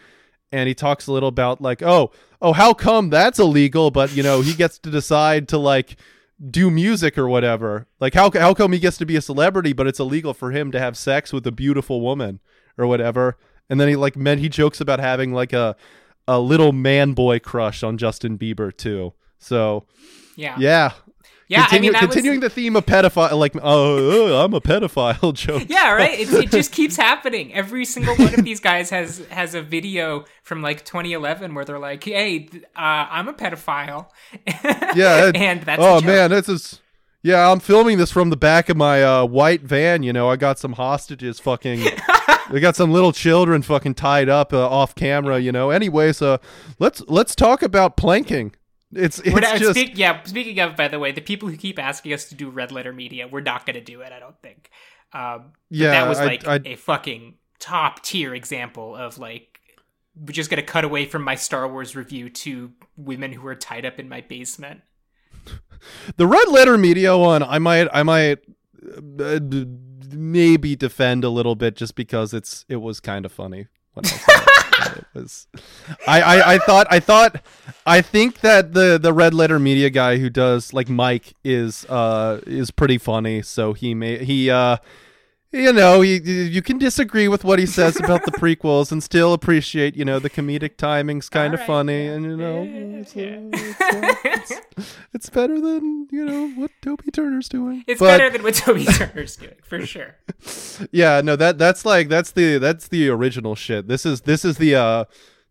And 0.51 0.69
he 0.69 0.75
talks 0.75 1.07
a 1.07 1.13
little 1.13 1.31
about 1.31 1.61
like, 1.61 1.83
oh, 1.83 2.11
oh, 2.41 2.53
how 2.53 2.75
come 2.75 3.11
that's 3.11 3.39
illegal? 3.39 3.91
But 3.91 4.15
you 4.15 4.23
know, 4.23 4.43
he 4.43 4.55
gets 4.55 4.79
to 4.81 4.91
decide 4.91 5.49
to 5.49 5.59
like 5.59 5.97
do 6.51 6.71
music 6.71 7.17
or 7.17 7.29
whatever. 7.29 7.87
Like, 8.01 8.15
how 8.15 8.31
how 8.31 8.55
come 8.55 8.73
he 8.73 8.79
gets 8.79 8.99
to 8.99 9.07
be 9.07 9.17
a 9.17 9.23
celebrity, 9.23 9.73
but 9.73 9.87
it's 9.87 10.01
illegal 10.01 10.35
for 10.35 10.51
him 10.51 10.73
to 10.73 10.79
have 10.79 10.97
sex 10.97 11.33
with 11.33 11.47
a 11.47 11.53
beautiful 11.53 12.01
woman 12.01 12.41
or 12.77 12.87
whatever? 12.87 13.37
And 13.71 13.81
then 13.81 13.89
he 13.89 13.97
like 13.97 14.17
meant 14.17 14.41
he 14.41 14.49
jokes 14.49 14.81
about 14.81 15.01
having 15.01 15.33
like 15.33 15.53
a 15.53 15.77
a 16.29 16.39
little 16.41 16.73
man 16.73 17.13
boy 17.13 17.39
crush 17.39 17.83
on 17.83 17.99
Justin 17.99 18.39
Bieber 18.39 18.77
too. 18.77 19.13
So 19.39 19.87
Yeah. 20.37 20.57
yeah, 20.59 20.93
Yeah, 21.49 21.63
Continue- 21.67 21.77
I 21.77 21.81
mean, 21.81 21.93
that 22.01 22.07
was- 22.07 22.15
continuing 22.15 22.41
the 22.41 22.49
theme 22.51 22.77
of 22.77 22.87
pedophile, 22.87 23.39
like 23.39 23.55
oh, 23.57 23.61
oh, 23.63 24.45
I'm 24.45 24.55
a 24.55 24.61
pedophile 24.61 25.35
joke. 25.35 25.65
Yeah, 25.69 25.93
right. 25.93 26.19
It's, 26.19 26.33
it 26.33 26.51
just 26.51 26.73
keeps 26.79 26.97
happening. 26.97 27.53
Every 27.53 27.85
single 27.85 28.17
one 28.17 28.33
of 28.33 28.45
these 28.45 28.61
guys 28.61 28.91
has 28.91 29.19
has 29.31 29.55
a 29.55 29.63
video 29.63 30.25
from 30.43 30.63
like 30.63 30.85
2011 30.85 31.55
where 31.55 31.65
they're 31.65 31.79
like, 31.79 32.05
"Hey, 32.05 32.49
uh, 32.77 33.07
I'm 33.11 33.29
a 33.29 33.35
pedophile." 33.35 34.07
Yeah, 34.95 35.29
it- 35.29 35.37
and 35.37 35.63
that's 35.63 35.83
oh 35.83 36.01
man, 36.01 36.31
this 36.31 36.49
is. 36.49 36.81
Yeah, 37.25 37.53
I'm 37.53 37.61
filming 37.61 37.99
this 37.99 38.11
from 38.11 38.31
the 38.31 38.37
back 38.37 38.69
of 38.69 38.77
my 38.77 39.01
uh, 39.03 39.25
white 39.25 39.63
van. 39.63 40.03
You 40.03 40.13
know, 40.13 40.29
I 40.29 40.35
got 40.35 40.59
some 40.59 40.73
hostages 40.73 41.39
fucking. 41.39 41.85
we 42.51 42.59
got 42.59 42.75
some 42.75 42.91
little 42.91 43.13
children 43.13 43.63
fucking 43.63 43.95
tied 43.95 44.29
up 44.29 44.53
uh, 44.53 44.69
off 44.69 44.95
camera. 44.97 45.39
You 45.39 45.53
know. 45.53 45.71
Anyways, 45.71 46.21
uh, 46.21 46.39
let's 46.81 47.01
let's 47.09 47.37
talk 47.37 47.63
about 47.63 47.97
planking. 47.97 48.55
It's 48.95 49.19
it's 49.21 49.35
not, 49.35 49.59
just 49.59 49.71
speak, 49.79 49.93
yeah. 49.97 50.23
Speaking 50.25 50.59
of, 50.61 50.77
by 50.77 50.89
the 50.89 50.99
way, 50.99 51.13
the 51.13 51.21
people 51.21 51.49
who 51.49 51.57
keep 51.57 51.79
asking 51.79 52.13
us 52.13 52.27
to 52.27 52.35
do 52.35 52.51
red 52.51 52.73
letter 52.73 52.93
media, 52.93 53.27
we're 53.27 53.41
not 53.41 53.65
going 53.67 53.75
to 53.75 53.81
do 53.81 54.01
it. 54.03 54.13
I 54.13 54.19
don't 54.19 54.39
think. 54.43 54.71
Um, 55.13 55.53
but 55.71 55.79
Yeah, 55.79 55.91
that 55.93 56.09
was 56.09 56.19
like 56.19 56.47
I- 56.47 56.61
a 56.65 56.77
fucking 56.77 57.35
top 57.59 58.03
tier 58.03 58.35
example 58.35 58.95
of 58.97 59.19
like 59.19 59.61
we're 60.15 60.33
just 60.33 60.51
going 60.51 60.61
to 60.61 60.67
cut 60.67 60.85
away 60.85 61.07
from 61.07 61.23
my 61.23 61.35
Star 61.37 61.67
Wars 61.67 61.97
review 61.97 62.29
to 62.29 62.73
women 62.97 63.33
who 63.33 63.47
are 63.47 63.55
tied 63.55 63.87
up 63.87 63.99
in 63.99 64.09
my 64.09 64.21
basement. 64.21 64.83
the 66.17 66.27
red 66.27 66.49
letter 66.49 66.77
media 66.77 67.17
one. 67.17 67.43
I 67.43 67.59
might 67.59 67.89
I 67.93 68.03
might 68.03 68.39
uh, 69.21 69.41
maybe 70.11 70.77
defend 70.77 71.25
a 71.25 71.31
little 71.31 71.55
bit 71.55 71.77
just 71.77 71.95
because 71.95 72.35
it's 72.35 72.65
it 72.69 72.77
was 72.77 73.01
kind 73.01 73.25
of 73.25 73.33
funny 73.33 73.69
when 73.95 74.05
I 74.07 74.09
it. 74.97 75.05
was 75.15 75.47
I, 76.07 76.23
I 76.23 76.55
I 76.55 76.59
thought 76.59 76.87
I 76.91 77.01
thought 77.01 77.43
I 77.87 78.01
think 78.01 78.41
that 78.41 78.73
the 78.75 78.99
the 79.01 79.13
red 79.13 79.35
letter 79.35 79.59
media 79.59 79.91
guy 79.91 80.19
who 80.19 80.31
does 80.31 80.73
like 80.73 80.89
Mike 80.89 81.35
is 81.45 81.85
uh 81.87 82.41
is 82.47 82.71
pretty 82.71 82.99
funny 82.99 83.43
so 83.43 83.73
he 83.73 83.95
may 83.95 84.25
he 84.25 84.51
uh 84.51 84.77
you 85.53 85.73
know, 85.73 86.01
you, 86.01 86.15
you 86.23 86.63
can 86.63 86.79
disagree 86.79 87.29
with 87.29 87.45
what 87.45 87.59
he 87.59 87.67
says 87.67 87.99
about 88.01 88.25
the 88.25 88.31
prequels 88.41 88.91
and 88.91 89.03
still 89.03 89.33
appreciate, 89.35 89.97
you 89.97 90.05
know, 90.05 90.19
the 90.19 90.31
comedic 90.31 90.77
timing's 90.77 91.29
kind 91.29 91.53
of 91.55 91.61
Alright, 91.61 91.67
funny, 91.67 92.05
yeah. 92.07 92.13
and 92.13 92.25
you 92.25 92.37
know, 92.37 92.67
it's, 93.01 93.17
uh, 93.17 93.21
yeah. 93.21 93.51
uh, 93.81 94.15
it's, 94.25 94.53
it's 95.13 95.31
better 95.31 95.61
than 95.61 96.09
you 96.11 96.25
know 96.25 96.49
what 96.51 96.71
Toby 96.81 97.11
Turner's 97.11 97.49
doing. 97.49 97.85
It's 97.87 98.01
But- 98.01 98.19
better 98.19 98.31
than 98.31 98.43
what 98.43 98.55
Toby 98.55 98.85
Turner's 98.85 99.37
doing 99.37 99.55
for 99.63 99.85
sure. 99.87 100.17
yeah 100.91 101.21
no 101.23 101.37
that 101.37 101.59
that's 101.59 101.85
like 101.85 102.09
that's 102.09 102.33
the 102.33 102.59
that's 102.59 102.89
the 102.89 103.09
original 103.09 103.55
shit 103.55 103.89
this 103.89 104.05
is 104.07 104.23
this 104.23 104.45
is 104.45 104.57
the 104.59 104.75
uh 104.75 105.05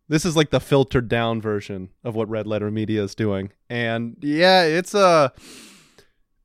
this 0.09 0.25
is 0.25 0.35
like 0.35 0.49
the 0.49 0.59
filtered 0.59 1.07
down 1.07 1.39
version 1.41 1.89
of 2.03 2.15
what 2.15 2.27
red 2.29 2.45
letter 2.47 2.69
media 2.71 3.03
is 3.03 3.15
doing 3.15 3.51
and 3.69 4.17
yeah 4.21 4.63
it's 4.63 4.93
uh 4.93 5.29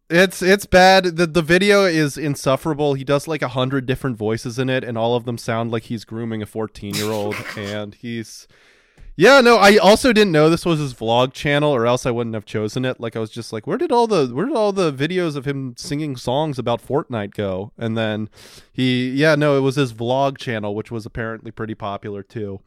it's 0.08 0.42
it's 0.42 0.66
bad. 0.66 1.16
The 1.16 1.26
the 1.26 1.42
video 1.42 1.84
is 1.84 2.16
insufferable. 2.16 2.94
He 2.94 3.04
does 3.04 3.26
like 3.26 3.42
a 3.42 3.48
hundred 3.48 3.86
different 3.86 4.16
voices 4.16 4.58
in 4.58 4.70
it 4.70 4.84
and 4.84 4.96
all 4.96 5.16
of 5.16 5.24
them 5.24 5.38
sound 5.38 5.70
like 5.70 5.84
he's 5.84 6.04
grooming 6.04 6.42
a 6.42 6.46
14 6.46 6.94
year 6.94 7.10
old 7.10 7.34
and 7.56 7.94
he's 7.94 8.46
yeah 9.18 9.40
no 9.40 9.56
i 9.56 9.78
also 9.78 10.12
didn't 10.12 10.32
know 10.32 10.50
this 10.50 10.66
was 10.66 10.78
his 10.78 10.92
vlog 10.92 11.32
channel 11.32 11.74
or 11.74 11.86
else 11.86 12.04
i 12.04 12.10
wouldn't 12.10 12.34
have 12.34 12.44
chosen 12.44 12.84
it. 12.84 13.00
Like 13.00 13.16
i 13.16 13.18
was 13.18 13.30
just 13.30 13.52
like 13.52 13.66
where 13.66 13.78
did 13.78 13.90
all 13.90 14.06
the 14.06 14.28
where 14.28 14.46
did 14.46 14.56
all 14.56 14.72
the 14.72 14.92
videos 14.92 15.36
of 15.36 15.44
him 15.46 15.74
singing 15.76 16.16
songs 16.16 16.58
about 16.58 16.86
fortnite 16.86 17.34
go? 17.34 17.72
And 17.76 17.96
then 17.96 18.28
he 18.72 19.10
yeah 19.10 19.34
no 19.34 19.56
it 19.56 19.60
was 19.60 19.76
his 19.76 19.92
vlog 19.92 20.38
channel 20.38 20.74
which 20.74 20.90
was 20.90 21.06
apparently 21.06 21.50
pretty 21.50 21.74
popular 21.74 22.22
too. 22.22 22.60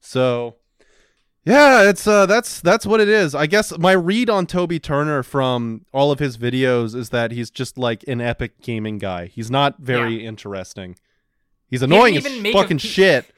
So 0.00 0.56
yeah 1.50 1.88
it's 1.88 2.06
uh 2.06 2.26
that's 2.26 2.60
that's 2.60 2.86
what 2.86 3.00
it 3.00 3.08
is. 3.08 3.34
I 3.34 3.46
guess 3.46 3.76
my 3.78 3.92
read 3.92 4.30
on 4.30 4.46
toby 4.46 4.78
turner 4.78 5.22
from 5.22 5.84
all 5.92 6.10
of 6.12 6.18
his 6.18 6.38
videos 6.38 6.94
is 6.94 7.10
that 7.10 7.32
he's 7.32 7.50
just 7.50 7.76
like 7.76 8.04
an 8.08 8.20
epic 8.20 8.60
gaming 8.62 8.98
guy. 8.98 9.26
He's 9.26 9.50
not 9.50 9.78
very 9.80 10.24
interesting. 10.24 10.96
He's 11.68 11.82
annoying 11.82 12.16
as 12.16 12.26
even 12.26 12.42
make 12.42 12.54
a- 12.54 12.58
fucking 12.58 12.78
he- 12.78 12.88
shit. 12.88 13.26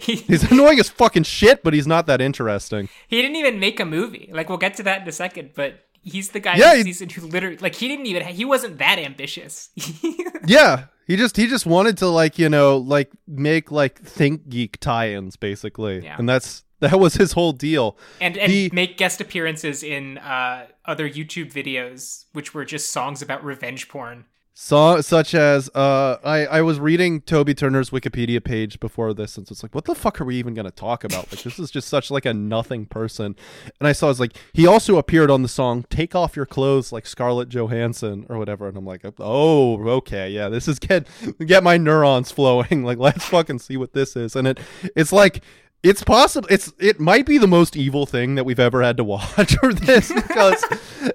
He, 0.00 0.16
he's 0.16 0.50
annoying 0.50 0.80
as 0.80 0.88
fucking 0.88 1.22
shit 1.22 1.62
but 1.62 1.72
he's 1.74 1.86
not 1.86 2.06
that 2.06 2.20
interesting. 2.20 2.88
He 3.06 3.22
didn't 3.22 3.36
even 3.36 3.60
make 3.60 3.78
a 3.78 3.84
movie. 3.84 4.28
Like 4.32 4.48
we'll 4.48 4.58
get 4.58 4.74
to 4.78 4.82
that 4.82 5.02
in 5.02 5.08
a 5.08 5.12
second, 5.12 5.50
but 5.54 5.84
he's 6.02 6.30
the 6.30 6.40
guy 6.40 6.56
Yeah, 6.56 6.72
in 6.72 6.78
he- 6.78 6.92
season 6.92 7.08
who 7.10 7.26
literally 7.28 7.56
like 7.58 7.76
he 7.76 7.86
didn't 7.86 8.06
even 8.06 8.26
he 8.26 8.44
wasn't 8.44 8.78
that 8.78 8.98
ambitious. 8.98 9.70
yeah 10.46 10.86
he 11.06 11.16
just 11.16 11.36
he 11.36 11.46
just 11.46 11.66
wanted 11.66 11.98
to 11.98 12.06
like 12.08 12.36
you 12.38 12.48
know 12.48 12.78
like 12.78 13.12
make 13.28 13.70
like 13.70 14.00
think 14.02 14.48
geek 14.48 14.80
tie-ins 14.80 15.36
basically. 15.36 16.04
Yeah. 16.04 16.16
and 16.18 16.28
that's 16.28 16.64
that 16.80 16.98
was 16.98 17.14
his 17.14 17.32
whole 17.32 17.52
deal 17.52 17.96
and 18.20 18.36
and 18.36 18.50
He- 18.50 18.70
make 18.72 18.96
guest 18.96 19.20
appearances 19.20 19.82
in 19.82 20.18
uh, 20.18 20.66
other 20.84 21.08
YouTube 21.08 21.52
videos, 21.52 22.24
which 22.32 22.52
were 22.54 22.64
just 22.64 22.90
songs 22.92 23.22
about 23.22 23.44
revenge 23.44 23.88
porn. 23.88 24.24
So, 24.52 25.00
such 25.00 25.34
as 25.34 25.70
uh, 25.74 26.18
I 26.22 26.44
I 26.44 26.60
was 26.60 26.78
reading 26.78 27.22
Toby 27.22 27.54
Turner's 27.54 27.88
Wikipedia 27.88 28.44
page 28.44 28.78
before 28.78 29.14
this, 29.14 29.38
and 29.38 29.48
so 29.48 29.52
it's 29.52 29.62
like, 29.62 29.74
what 29.74 29.86
the 29.86 29.94
fuck 29.94 30.20
are 30.20 30.24
we 30.26 30.36
even 30.36 30.52
gonna 30.52 30.70
talk 30.70 31.02
about? 31.02 31.32
Like, 31.32 31.42
this 31.44 31.58
is 31.58 31.70
just 31.70 31.88
such 31.88 32.10
like 32.10 32.26
a 32.26 32.34
nothing 32.34 32.84
person. 32.84 33.36
And 33.78 33.88
I 33.88 33.92
saw 33.92 34.10
it's 34.10 34.20
like 34.20 34.34
he 34.52 34.66
also 34.66 34.98
appeared 34.98 35.30
on 35.30 35.40
the 35.40 35.48
song 35.48 35.86
"Take 35.88 36.14
Off 36.14 36.36
Your 36.36 36.44
Clothes" 36.44 36.92
like 36.92 37.06
Scarlett 37.06 37.48
Johansson 37.48 38.26
or 38.28 38.36
whatever, 38.36 38.68
and 38.68 38.76
I'm 38.76 38.84
like, 38.84 39.02
oh, 39.18 39.80
okay, 39.92 40.28
yeah, 40.28 40.50
this 40.50 40.68
is 40.68 40.78
get 40.78 41.06
get 41.46 41.62
my 41.62 41.78
neurons 41.78 42.30
flowing. 42.30 42.84
Like, 42.90 42.98
let's 42.98 43.24
fucking 43.26 43.60
see 43.60 43.78
what 43.78 43.94
this 43.94 44.14
is. 44.14 44.36
And 44.36 44.46
it 44.46 44.58
it's 44.94 45.12
like 45.12 45.42
it's 45.82 46.02
possible 46.02 46.46
it's 46.50 46.72
it 46.78 47.00
might 47.00 47.24
be 47.24 47.38
the 47.38 47.48
most 47.48 47.76
evil 47.76 48.04
thing 48.04 48.34
that 48.34 48.44
we've 48.44 48.60
ever 48.60 48.82
had 48.82 48.96
to 48.96 49.04
watch 49.04 49.56
or 49.62 49.72
this 49.72 50.12
because 50.14 50.62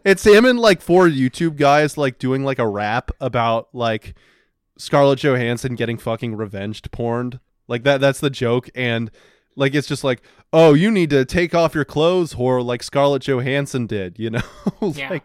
it's 0.04 0.26
him 0.26 0.46
and 0.46 0.60
like 0.60 0.82
four 0.82 1.08
YouTube 1.08 1.56
guys 1.58 1.98
like 1.98 2.18
doing 2.20 2.44
like 2.44 2.60
a 2.60 2.68
rap 2.68 3.12
about 3.22 3.70
like 3.74 4.16
Scarlett 4.78 5.20
Johansson 5.20 5.76
getting 5.76 5.98
fucking 5.98 6.36
revenged 6.36 6.92
porned. 6.92 7.40
Like 7.68 7.84
that 7.84 8.02
that's 8.02 8.20
the 8.20 8.30
joke 8.30 8.70
and 8.76 9.10
like 9.56 9.74
it's 9.74 9.88
just 9.88 10.04
like, 10.04 10.22
"Oh, 10.52 10.74
you 10.74 10.92
need 10.92 11.10
to 11.12 11.24
take 11.26 11.56
off 11.56 11.74
your 11.74 11.86
clothes, 11.86 12.34
whore, 12.34 12.64
like 12.64 12.84
Scarlett 12.84 13.24
Johansson 13.24 13.88
did," 13.88 14.20
you 14.20 14.30
know? 14.30 14.42
Yeah. 14.94 15.20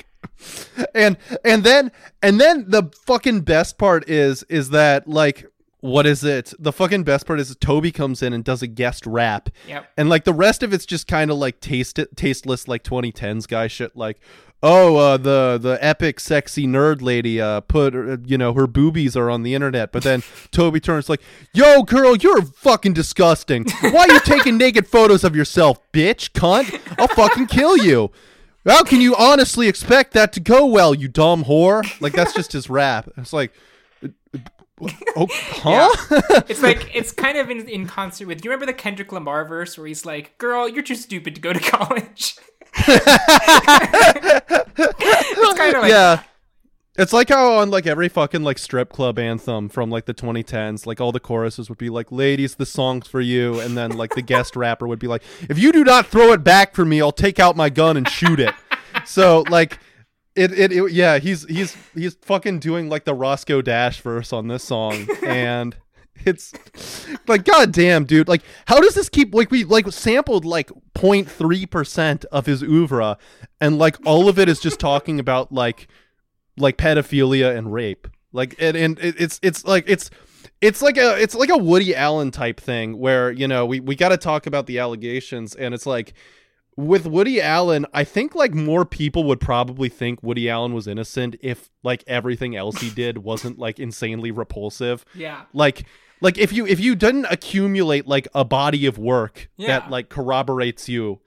and 0.94 1.16
and 1.44 1.64
then 1.64 1.90
and 2.22 2.40
then 2.40 2.66
the 2.68 2.90
fucking 3.07 3.40
best 3.40 3.76
part 3.76 4.09
is 4.09 4.42
is 4.44 4.70
that 4.70 5.09
like 5.09 5.46
what 5.81 6.07
is 6.07 6.23
it? 6.25 6.53
The 6.59 6.73
fucking 6.73 7.05
best 7.05 7.27
part 7.27 7.40
is 7.40 7.55
Toby 7.57 7.90
comes 7.90 8.23
in 8.23 8.33
and 8.33 8.45
does 8.45 8.62
a 8.62 8.66
guest 8.66 9.07
rap. 9.07 9.49
Yep. 9.66 9.90
and 9.97 10.09
like 10.09 10.25
the 10.25 10.35
rest 10.35 10.62
of 10.62 10.73
it's 10.73 10.87
just 10.87 11.07
kind 11.07 11.31
of 11.31 11.38
like 11.38 11.61
taste 11.61 11.99
tasteless 12.16 12.69
like 12.69 12.83
2010s 12.85 13.47
guy 13.49 13.66
shit 13.66 13.97
like 13.97 14.19
oh 14.62 14.97
uh 14.97 15.16
the 15.16 15.59
the 15.61 15.79
epic 15.83 16.21
sexy 16.21 16.66
nerd 16.66 17.01
lady 17.01 17.40
uh 17.40 17.61
put 17.62 17.95
uh, 17.95 18.19
you 18.27 18.37
know 18.37 18.53
her 18.53 18.66
boobies 18.66 19.16
are 19.16 19.31
on 19.31 19.43
the 19.43 19.55
internet. 19.55 19.90
But 19.93 20.03
then 20.03 20.23
toby 20.51 20.81
turns 20.81 21.09
like 21.09 21.23
yo 21.55 21.83
girl 21.83 22.16
you're 22.16 22.43
fucking 22.43 22.93
disgusting. 22.93 23.64
Why 23.81 24.07
are 24.07 24.12
you 24.12 24.21
taking 24.21 24.57
naked 24.59 24.87
photos 24.87 25.25
of 25.25 25.35
yourself 25.35 25.79
bitch 25.93 26.33
cunt? 26.33 26.79
I'll 26.99 27.09
fucking 27.09 27.47
kill 27.47 27.77
you. 27.77 28.11
How 28.66 28.83
can 28.83 29.01
you 29.01 29.16
honestly 29.16 29.69
expect 29.69 30.12
that 30.12 30.35
to 30.35 30.40
go 30.40 30.66
well 30.66 30.95
you 30.95 31.09
dumb 31.09 31.45
whore? 31.45 31.83
Like 32.01 32.12
that's 32.12 32.35
just 32.35 32.53
his 32.53 32.69
rap. 32.69 33.09
It's 33.16 33.33
like 33.33 33.53
oh, 35.16 35.27
huh 35.31 35.90
It's 36.49 36.62
like 36.62 36.90
it's 36.95 37.12
kind 37.12 37.38
of 37.38 37.51
in, 37.51 37.69
in 37.69 37.87
concert 37.87 38.27
with. 38.27 38.40
Do 38.40 38.47
you 38.47 38.51
remember 38.51 38.66
the 38.66 38.77
Kendrick 38.77 39.12
Lamar 39.12 39.45
verse 39.45 39.77
where 39.77 39.87
he's 39.87 40.05
like, 40.07 40.37
"Girl, 40.38 40.69
you're 40.69 40.83
too 40.83 40.95
stupid 40.95 41.35
to 41.35 41.40
go 41.40 41.53
to 41.53 41.61
college." 41.71 42.37
it's 42.87 43.05
kind 45.59 45.75
of 45.77 45.83
like 45.83 45.90
yeah. 45.90 46.23
It's 46.97 47.12
like 47.12 47.29
how 47.31 47.59
on 47.59 47.71
like 47.71 47.87
every 47.87 48.09
fucking 48.09 48.43
like 48.43 48.59
strip 48.59 48.93
club 48.93 49.19
anthem 49.19 49.69
from 49.69 49.90
like 49.90 50.05
the 50.05 50.12
2010s, 50.12 50.87
like 50.87 51.01
all 51.01 51.12
the 51.12 51.21
choruses 51.21 51.69
would 51.69 51.79
be 51.79 51.88
like, 51.88 52.12
"Ladies, 52.12 52.57
the 52.57 52.66
song's 52.66 53.07
for 53.09 53.21
you," 53.21 53.59
and 53.61 53.77
then 53.77 53.93
like 53.93 54.14
the 54.14 54.23
guest 54.23 54.57
rapper 54.57 54.87
would 54.87 54.99
be 54.99 55.07
like, 55.07 55.23
"If 55.49 55.59
you 55.59 55.73
do 55.73 55.85
not 55.85 56.07
throw 56.07 56.33
it 56.33 56.45
back 56.45 56.75
for 56.75 56.85
me, 56.85 57.01
I'll 57.01 57.12
take 57.12 57.38
out 57.38 57.57
my 57.57 57.71
gun 57.71 57.97
and 57.97 58.09
shoot 58.09 58.40
it." 58.40 58.55
so 59.07 59.45
like, 59.49 59.79
it, 60.35 60.53
it 60.59 60.73
it 60.73 60.93
yeah, 60.93 61.19
he's 61.19 61.45
he's 61.45 61.77
he's 61.95 62.14
fucking 62.23 62.61
doing 62.61 62.88
like 62.88 63.05
the 63.05 63.14
Roscoe 63.14 63.62
Dash 63.62 64.01
verse 64.01 64.33
on 64.33 64.49
this 64.49 64.64
song, 64.64 65.07
and 65.25 65.77
it's 66.27 66.53
like 67.27 67.47
goddamn 67.47 68.05
dude 68.05 68.29
like 68.29 68.43
how 68.66 68.79
does 68.79 68.95
this 68.95 69.09
keep 69.09 69.35
like 69.35 69.51
we 69.51 69.64
like 69.64 69.90
sampled 69.90 70.45
like 70.45 70.71
0.3 70.95 71.71
percent 71.71 72.27
of 72.27 72.45
his 72.45 72.62
oeuvre 72.62 73.16
and 73.59 73.79
like 73.79 73.97
all 74.05 74.29
of 74.29 74.38
it 74.38 74.47
is 74.47 74.61
just 74.61 74.79
talking 74.79 75.19
about 75.19 75.51
like 75.51 75.88
like 76.61 76.77
pedophilia 76.77 77.57
and 77.57 77.73
rape. 77.73 78.09
Like 78.33 78.55
and, 78.59 78.77
and 78.77 78.99
it, 79.01 79.16
it's 79.19 79.40
it's 79.43 79.64
like 79.64 79.85
it's 79.88 80.11
it's 80.61 80.83
like 80.83 80.97
a 80.97 81.21
it's 81.21 81.35
like 81.35 81.51
a 81.51 81.57
woody 81.57 81.95
allen 81.95 82.31
type 82.31 82.61
thing 82.61 82.99
where 82.99 83.33
you 83.33 83.49
know 83.49 83.66
we 83.66 83.81
we 83.81 83.97
got 83.97 84.11
to 84.11 84.16
talk 84.16 84.47
about 84.47 84.66
the 84.66 84.79
allegations 84.79 85.55
and 85.55 85.75
it's 85.75 85.87
like 85.87 86.12
with 86.76 87.06
Woody 87.06 87.40
Allen, 87.40 87.87
I 87.92 88.04
think 88.04 88.35
like 88.35 88.54
more 88.54 88.85
people 88.85 89.24
would 89.24 89.40
probably 89.40 89.88
think 89.88 90.22
Woody 90.22 90.48
Allen 90.48 90.72
was 90.72 90.87
innocent 90.87 91.37
if 91.40 91.68
like 91.83 92.04
everything 92.06 92.56
else 92.56 92.80
he 92.80 92.90
did 92.90 93.18
wasn't 93.24 93.59
like 93.59 93.78
insanely 93.78 94.30
repulsive 94.30 95.04
yeah. 95.14 95.42
like 95.52 95.85
like 96.20 96.38
if 96.38 96.52
you 96.52 96.66
if 96.66 96.78
you 96.80 96.94
didn't 96.94 97.26
accumulate 97.30 98.06
like 98.06 98.28
a 98.35 98.44
body 98.44 98.87
of 98.87 98.98
work 98.98 99.50
Yeah. 99.56 99.66
that 99.80 99.90
like 99.90 100.09
corroborates 100.09 100.88
you 100.88 101.20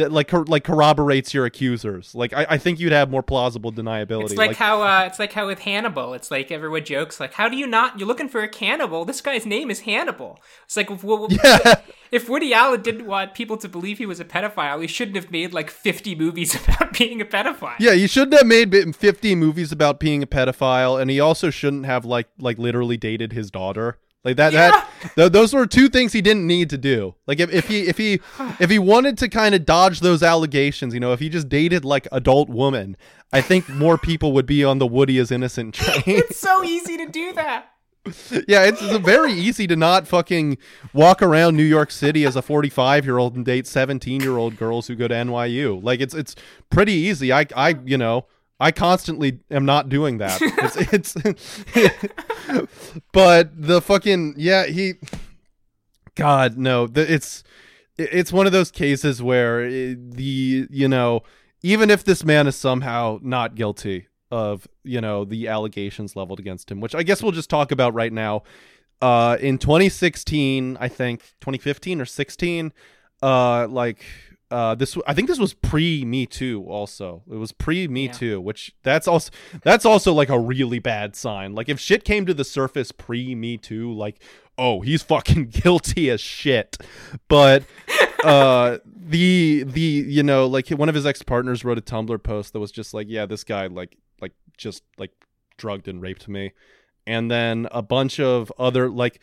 that 0.00 0.12
like 0.12 0.28
cor- 0.28 0.44
like 0.44 0.64
corroborates 0.64 1.32
your 1.32 1.46
accusers. 1.46 2.14
Like 2.14 2.32
I, 2.32 2.46
I 2.50 2.58
think 2.58 2.80
you'd 2.80 2.92
have 2.92 3.10
more 3.10 3.22
plausible 3.22 3.72
deniability. 3.72 4.30
It's 4.30 4.34
like, 4.34 4.56
how 4.56 4.82
uh, 4.82 5.04
it's 5.06 5.18
like 5.18 5.32
how 5.32 5.46
with 5.46 5.60
Hannibal, 5.60 6.14
it's 6.14 6.30
like 6.30 6.50
everyone 6.50 6.84
jokes 6.84 7.20
like, 7.20 7.34
"How 7.34 7.48
do 7.48 7.56
you 7.56 7.66
not? 7.66 7.98
You're 7.98 8.08
looking 8.08 8.28
for 8.28 8.42
a 8.42 8.48
cannibal. 8.48 9.04
This 9.04 9.20
guy's 9.20 9.46
name 9.46 9.70
is 9.70 9.80
Hannibal." 9.80 10.40
It's 10.64 10.76
like, 10.76 10.90
well, 11.02 11.28
yeah. 11.44 11.80
if 12.10 12.28
Woody 12.28 12.52
Allen 12.52 12.82
didn't 12.82 13.06
want 13.06 13.34
people 13.34 13.56
to 13.58 13.68
believe 13.68 13.98
he 13.98 14.06
was 14.06 14.20
a 14.20 14.24
pedophile, 14.24 14.80
he 14.80 14.86
shouldn't 14.86 15.16
have 15.16 15.30
made 15.30 15.52
like 15.52 15.70
50 15.70 16.14
movies 16.14 16.54
about 16.68 16.98
being 16.98 17.20
a 17.20 17.24
pedophile. 17.24 17.76
Yeah, 17.78 17.94
he 17.94 18.06
shouldn't 18.06 18.34
have 18.34 18.46
made 18.46 18.96
50 18.96 19.34
movies 19.34 19.72
about 19.72 20.00
being 20.00 20.22
a 20.22 20.26
pedophile, 20.26 21.00
and 21.00 21.10
he 21.10 21.20
also 21.20 21.50
shouldn't 21.50 21.86
have 21.86 22.04
like 22.04 22.28
like 22.38 22.58
literally 22.58 22.96
dated 22.96 23.32
his 23.32 23.50
daughter. 23.50 23.98
Like 24.24 24.36
that 24.36 24.52
Yeah. 24.52 24.70
that 25.02 25.14
th- 25.14 25.32
those 25.32 25.54
were 25.54 25.66
two 25.66 25.88
things 25.88 26.12
he 26.12 26.20
didn't 26.20 26.46
need 26.46 26.70
to 26.70 26.78
do. 26.78 27.14
Like 27.26 27.40
if, 27.40 27.52
if 27.52 27.68
he 27.68 27.82
if 27.82 27.96
he 27.96 28.20
if 28.58 28.70
he 28.70 28.78
wanted 28.78 29.16
to 29.18 29.28
kind 29.28 29.54
of 29.54 29.64
dodge 29.64 30.00
those 30.00 30.22
allegations, 30.22 30.92
you 30.94 31.00
know, 31.00 31.12
if 31.12 31.20
he 31.20 31.28
just 31.28 31.48
dated 31.48 31.84
like 31.84 32.06
adult 32.12 32.48
woman, 32.48 32.96
I 33.32 33.40
think 33.40 33.68
more 33.68 33.96
people 33.96 34.32
would 34.32 34.46
be 34.46 34.64
on 34.64 34.78
the 34.78 34.86
Woody 34.86 35.18
is 35.18 35.30
innocent 35.30 35.74
train. 35.76 36.02
It's 36.06 36.38
so 36.38 36.62
easy 36.64 36.96
to 36.98 37.06
do 37.06 37.32
that. 37.34 37.66
yeah, 38.48 38.64
it's, 38.64 38.80
it's 38.80 39.04
very 39.04 39.32
easy 39.32 39.66
to 39.66 39.76
not 39.76 40.08
fucking 40.08 40.56
walk 40.94 41.20
around 41.22 41.54
New 41.54 41.62
York 41.62 41.90
City 41.90 42.24
as 42.24 42.34
a 42.34 42.40
45 42.40 43.04
year 43.04 43.18
old 43.18 43.36
and 43.36 43.44
date 43.44 43.66
17 43.66 44.22
year 44.22 44.38
old 44.38 44.56
girls 44.56 44.86
who 44.86 44.94
go 44.96 45.06
to 45.06 45.14
NYU. 45.14 45.82
Like 45.82 46.00
it's 46.00 46.14
it's 46.14 46.34
pretty 46.70 46.92
easy. 46.92 47.32
I 47.32 47.46
I 47.54 47.76
you 47.84 47.98
know 47.98 48.26
I 48.60 48.70
constantly 48.72 49.40
am 49.50 49.64
not 49.64 49.88
doing 49.88 50.18
that. 50.18 50.38
It's 50.42 51.14
it's 51.16 52.64
but 53.12 53.50
the 53.60 53.80
fucking 53.80 54.34
yeah 54.36 54.66
he 54.66 54.94
God 56.14 56.58
no 56.58 56.86
the, 56.86 57.10
it's 57.12 57.42
it's 57.96 58.32
one 58.32 58.46
of 58.46 58.52
those 58.52 58.70
cases 58.70 59.22
where 59.22 59.62
eh, 59.62 59.94
the 59.96 60.66
you 60.70 60.88
know 60.88 61.22
even 61.62 61.90
if 61.90 62.04
this 62.04 62.24
man 62.24 62.46
is 62.46 62.56
somehow 62.56 63.18
not 63.22 63.54
guilty 63.54 64.08
of 64.30 64.68
you 64.84 65.00
know 65.00 65.24
the 65.24 65.48
allegations 65.48 66.14
leveled 66.14 66.38
against 66.38 66.70
him 66.70 66.80
which 66.80 66.94
i 66.94 67.02
guess 67.02 67.20
we'll 67.22 67.32
just 67.32 67.50
talk 67.50 67.72
about 67.72 67.92
right 67.94 68.12
now 68.12 68.42
uh 69.02 69.36
in 69.40 69.58
2016 69.58 70.76
i 70.80 70.86
think 70.88 71.20
2015 71.40 72.00
or 72.00 72.04
16 72.04 72.72
uh 73.22 73.66
like 73.66 74.04
uh 74.50 74.74
this 74.74 74.96
i 75.06 75.14
think 75.14 75.28
this 75.28 75.38
was 75.38 75.54
pre 75.54 76.04
me 76.04 76.26
too 76.26 76.64
also. 76.66 77.22
It 77.30 77.36
was 77.36 77.52
pre 77.52 77.86
me 77.88 78.06
Yeah. 78.06 78.12
too 78.12 78.40
which 78.40 78.74
that's 78.82 79.06
also 79.06 79.30
that's 79.62 79.84
also 79.84 80.12
like 80.12 80.28
a 80.28 80.38
really 80.38 80.78
bad 80.80 81.14
sign. 81.14 81.54
Like 81.54 81.68
if 81.68 81.78
shit 81.78 82.04
came 82.04 82.26
to 82.26 82.34
the 82.34 82.44
surface 82.44 82.90
pre 82.92 83.34
me 83.34 83.56
too 83.56 83.92
like 83.92 84.22
oh 84.58 84.80
he's 84.80 85.02
fucking 85.02 85.46
guilty 85.62 86.10
as 86.10 86.20
shit. 86.20 86.76
But 87.28 87.62
uh 88.24 88.78
the 88.84 89.62
the 89.64 89.80
you 89.80 90.22
know 90.22 90.46
like 90.46 90.68
one 90.70 90.88
of 90.88 90.94
his 90.94 91.06
ex-partners 91.06 91.64
wrote 91.64 91.78
a 91.78 91.82
tumblr 91.82 92.22
post 92.22 92.52
that 92.52 92.60
was 92.60 92.70
just 92.72 92.92
like 92.92 93.06
yeah 93.08 93.26
this 93.26 93.44
guy 93.44 93.66
like 93.68 93.96
like 94.20 94.32
just 94.58 94.82
like 94.98 95.12
drugged 95.56 95.86
and 95.88 96.02
raped 96.02 96.28
me. 96.28 96.52
And 97.06 97.30
then 97.30 97.66
a 97.72 97.82
bunch 97.82 98.18
of 98.20 98.52
other 98.58 98.90
like 98.90 99.20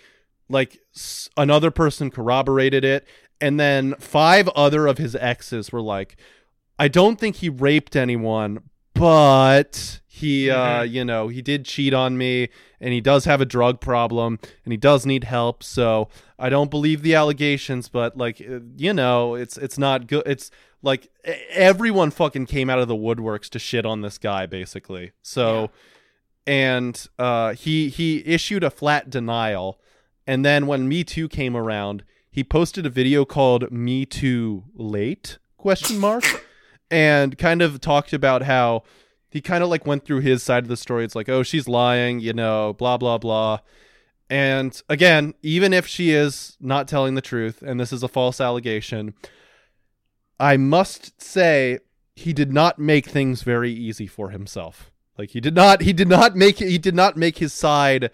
like 0.50 0.80
s- 0.96 1.30
another 1.38 1.70
person 1.72 2.10
corroborated 2.10 2.84
it 2.86 3.06
and 3.40 3.60
then 3.60 3.94
five 4.00 4.48
other 4.50 4.88
of 4.88 4.98
his 4.98 5.16
exes 5.16 5.72
were 5.72 5.82
like 5.82 6.16
i 6.80 6.88
don't 6.88 7.20
think 7.20 7.38
he 7.38 7.50
raped 7.50 7.96
anyone 7.96 8.60
but 8.94 10.00
he 10.08 10.50
uh 10.50 10.82
Mhm. 10.84 10.92
you 10.92 11.06
know 11.06 11.28
he 11.28 11.42
did 11.42 11.66
cheat 11.66 11.94
on 11.94 12.18
me 12.18 12.50
and 12.82 12.94
he 12.94 13.02
does 13.02 13.26
have 13.26 13.42
a 13.42 13.46
drug 13.46 13.80
problem 13.80 14.40
and 14.66 14.72
he 14.74 14.78
does 14.78 15.06
need 15.06 15.24
help. 15.26 15.62
So 15.64 16.10
i 16.40 16.50
don't 16.50 16.72
believe 16.72 17.04
the 17.04 17.14
allegations 17.16 17.90
but 17.90 18.18
like 18.18 18.42
uh, 18.42 18.60
you 18.76 18.94
know 18.94 19.36
it's 19.36 19.58
it's 19.58 19.78
not 19.78 20.08
good. 20.08 20.24
It's 20.26 20.50
like 20.82 21.10
everyone 21.52 22.10
fucking 22.12 22.46
came 22.48 22.70
out 22.70 22.80
of 22.80 22.88
the 22.88 22.96
woodworks 22.96 23.50
to 23.50 23.60
shit 23.60 23.86
on 23.86 24.02
this 24.02 24.18
guy 24.18 24.48
basically. 24.48 25.12
So 25.22 25.70
and 26.48 27.08
uh 27.20 27.54
he 27.54 27.90
he 27.90 28.24
issued 28.26 28.64
a 28.64 28.70
flat 28.72 29.10
denial. 29.12 29.80
And 30.26 30.44
then 30.44 30.66
when 30.68 30.88
me 30.88 31.04
too 31.04 31.30
came 31.30 31.56
around 31.56 32.04
he 32.38 32.44
posted 32.44 32.86
a 32.86 32.90
video 32.92 33.26
called 33.26 33.72
me 33.72 34.06
too 34.06 34.64
late? 34.76 35.40
question 35.58 35.98
mark? 35.98 36.24
And 36.92 37.36
kind 37.36 37.64
of 37.64 37.82
talked 37.82 38.14
about 38.14 38.44
how 38.44 38.84
he 39.32 39.42
kind 39.42 39.64
of 39.64 39.72
like 39.72 39.88
went 39.88 40.06
through 40.06 40.20
his 40.20 40.44
side 40.44 40.62
of 40.62 40.70
the 40.70 40.78
story. 40.78 41.04
It's 41.04 41.16
like 41.16 41.30
oh 41.30 41.42
she's 41.42 41.68
lying 41.68 42.20
you 42.20 42.34
know 42.34 42.74
blah 42.74 42.98
blah 42.98 43.18
blah. 43.18 43.62
And 44.30 44.80
again 44.88 45.34
even 45.42 45.74
if 45.74 45.88
she 45.88 46.12
is 46.12 46.58
not 46.62 46.88
telling 46.88 47.16
the 47.16 47.22
truth 47.22 47.64
and 47.64 47.80
this 47.80 47.92
is 47.92 48.04
a 48.04 48.08
false 48.08 48.40
allegation 48.40 49.16
i 50.40 50.58
must 50.58 51.20
say 51.20 51.80
he 52.14 52.34
did 52.34 52.54
not 52.54 52.78
make 52.78 53.08
things 53.08 53.42
very 53.42 53.72
easy 53.72 54.06
for 54.06 54.30
himself. 54.30 54.92
Like 55.18 55.32
he 55.32 55.42
did 55.42 55.56
not 55.56 55.82
he 55.82 55.92
did 55.92 56.08
not 56.08 56.36
make 56.36 56.60
he 56.60 56.78
did 56.78 56.94
not 56.94 57.18
make 57.18 57.40
his 57.40 57.52
side 57.52 58.12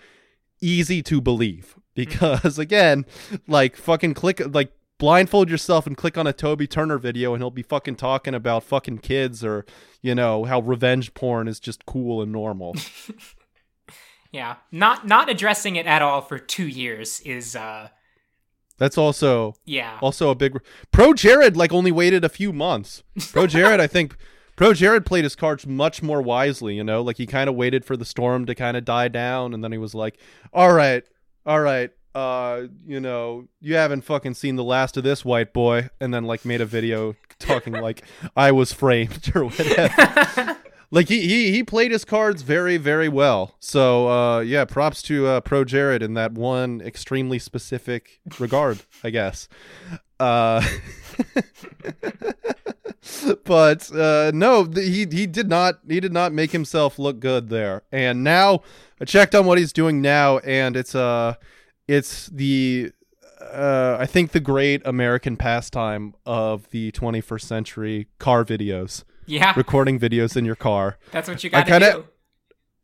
easy 0.61 1.03
to 1.03 1.19
believe 1.19 1.75
because 1.93 2.57
again 2.59 3.05
like 3.47 3.75
fucking 3.75 4.13
click 4.13 4.41
like 4.53 4.71
blindfold 4.97 5.49
yourself 5.49 5.85
and 5.85 5.97
click 5.97 6.17
on 6.17 6.27
a 6.27 6.33
Toby 6.33 6.67
Turner 6.67 6.97
video 6.97 7.33
and 7.33 7.41
he'll 7.41 7.51
be 7.51 7.63
fucking 7.63 7.95
talking 7.95 8.33
about 8.33 8.63
fucking 8.63 8.99
kids 8.99 9.43
or 9.43 9.65
you 10.01 10.15
know 10.15 10.45
how 10.45 10.59
revenge 10.61 11.13
porn 11.13 11.47
is 11.47 11.59
just 11.59 11.85
cool 11.85 12.21
and 12.21 12.31
normal. 12.31 12.75
Yeah, 14.33 14.55
not 14.71 15.07
not 15.07 15.29
addressing 15.29 15.75
it 15.75 15.85
at 15.85 16.01
all 16.01 16.19
for 16.21 16.39
two 16.39 16.67
years 16.67 17.21
is 17.21 17.55
uh 17.55 17.89
that's 18.79 18.97
also 18.97 19.53
yeah. 19.63 19.99
also 20.01 20.31
a 20.31 20.35
big 20.35 20.59
pro 20.91 21.13
jared 21.13 21.55
like 21.55 21.71
only 21.71 21.91
waited 21.91 22.25
a 22.25 22.29
few 22.29 22.51
months. 22.51 23.03
Pro 23.31 23.45
jared 23.47 23.79
i 23.79 23.85
think 23.85 24.17
pro 24.55 24.73
jared 24.73 25.05
played 25.05 25.23
his 25.23 25.35
cards 25.35 25.67
much 25.67 26.01
more 26.01 26.19
wisely 26.19 26.75
you 26.75 26.83
know? 26.83 27.03
Like 27.03 27.17
he 27.17 27.27
kind 27.27 27.47
of 27.47 27.55
waited 27.55 27.85
for 27.85 27.95
the 27.95 28.05
storm 28.05 28.47
to 28.47 28.55
kind 28.55 28.75
of 28.75 28.83
die 28.83 29.07
down 29.07 29.53
and 29.53 29.63
then 29.63 29.71
he 29.71 29.77
was 29.77 29.93
like 29.93 30.17
all 30.51 30.73
right 30.73 31.03
all 31.45 31.59
right 31.59 31.91
uh 32.15 32.63
you 32.85 32.99
know 32.99 33.47
you 33.59 33.75
haven't 33.75 34.01
fucking 34.01 34.33
seen 34.35 34.55
the 34.55 34.63
last 34.63 34.97
of 34.97 35.03
this 35.03 35.25
white 35.25 35.51
boy 35.51 35.89
and 35.99 36.13
then 36.13 36.23
like 36.23 36.45
made 36.45 36.61
a 36.61 36.65
video 36.65 37.15
talking 37.39 37.73
like 37.73 38.03
i 38.35 38.51
was 38.51 38.71
framed 38.71 39.31
or 39.35 39.45
whatever. 39.45 40.57
Like 40.91 41.09
he, 41.09 41.21
he 41.21 41.51
he 41.51 41.63
played 41.63 41.89
his 41.91 42.05
cards 42.05 42.43
very 42.43 42.77
very 42.77 43.09
well. 43.09 43.55
So 43.59 44.07
uh 44.09 44.39
yeah 44.41 44.63
props 44.63 45.01
to 45.03 45.25
uh 45.25 45.41
pro 45.41 45.65
jared 45.65 46.03
in 46.03 46.13
that 46.13 46.33
one 46.33 46.81
extremely 46.81 47.39
specific 47.39 48.19
regard 48.37 48.81
i 49.03 49.09
guess. 49.09 49.47
Uh 50.19 50.61
but 53.43 53.91
uh 53.93 54.31
no 54.33 54.63
he 54.63 55.05
he 55.11 55.27
did 55.27 55.49
not 55.49 55.79
he 55.87 55.99
did 55.99 56.13
not 56.13 56.31
make 56.31 56.51
himself 56.51 56.97
look 56.97 57.19
good 57.19 57.49
there 57.49 57.83
and 57.91 58.23
now 58.23 58.61
i 58.99 59.05
checked 59.05 59.35
on 59.35 59.45
what 59.45 59.57
he's 59.57 59.73
doing 59.73 60.01
now 60.01 60.37
and 60.39 60.75
it's 60.75 60.95
uh 60.95 61.33
it's 61.87 62.27
the 62.27 62.91
uh 63.41 63.97
i 63.99 64.05
think 64.05 64.31
the 64.31 64.39
great 64.39 64.81
american 64.85 65.35
pastime 65.35 66.13
of 66.25 66.69
the 66.69 66.91
21st 66.93 67.41
century 67.41 68.07
car 68.19 68.45
videos 68.45 69.03
yeah 69.25 69.53
recording 69.55 69.99
videos 69.99 70.37
in 70.37 70.45
your 70.45 70.55
car. 70.55 70.97
that's 71.11 71.27
what 71.27 71.43
you 71.43 71.49
got 71.49 71.65
to 71.65 71.79
do. 71.79 72.05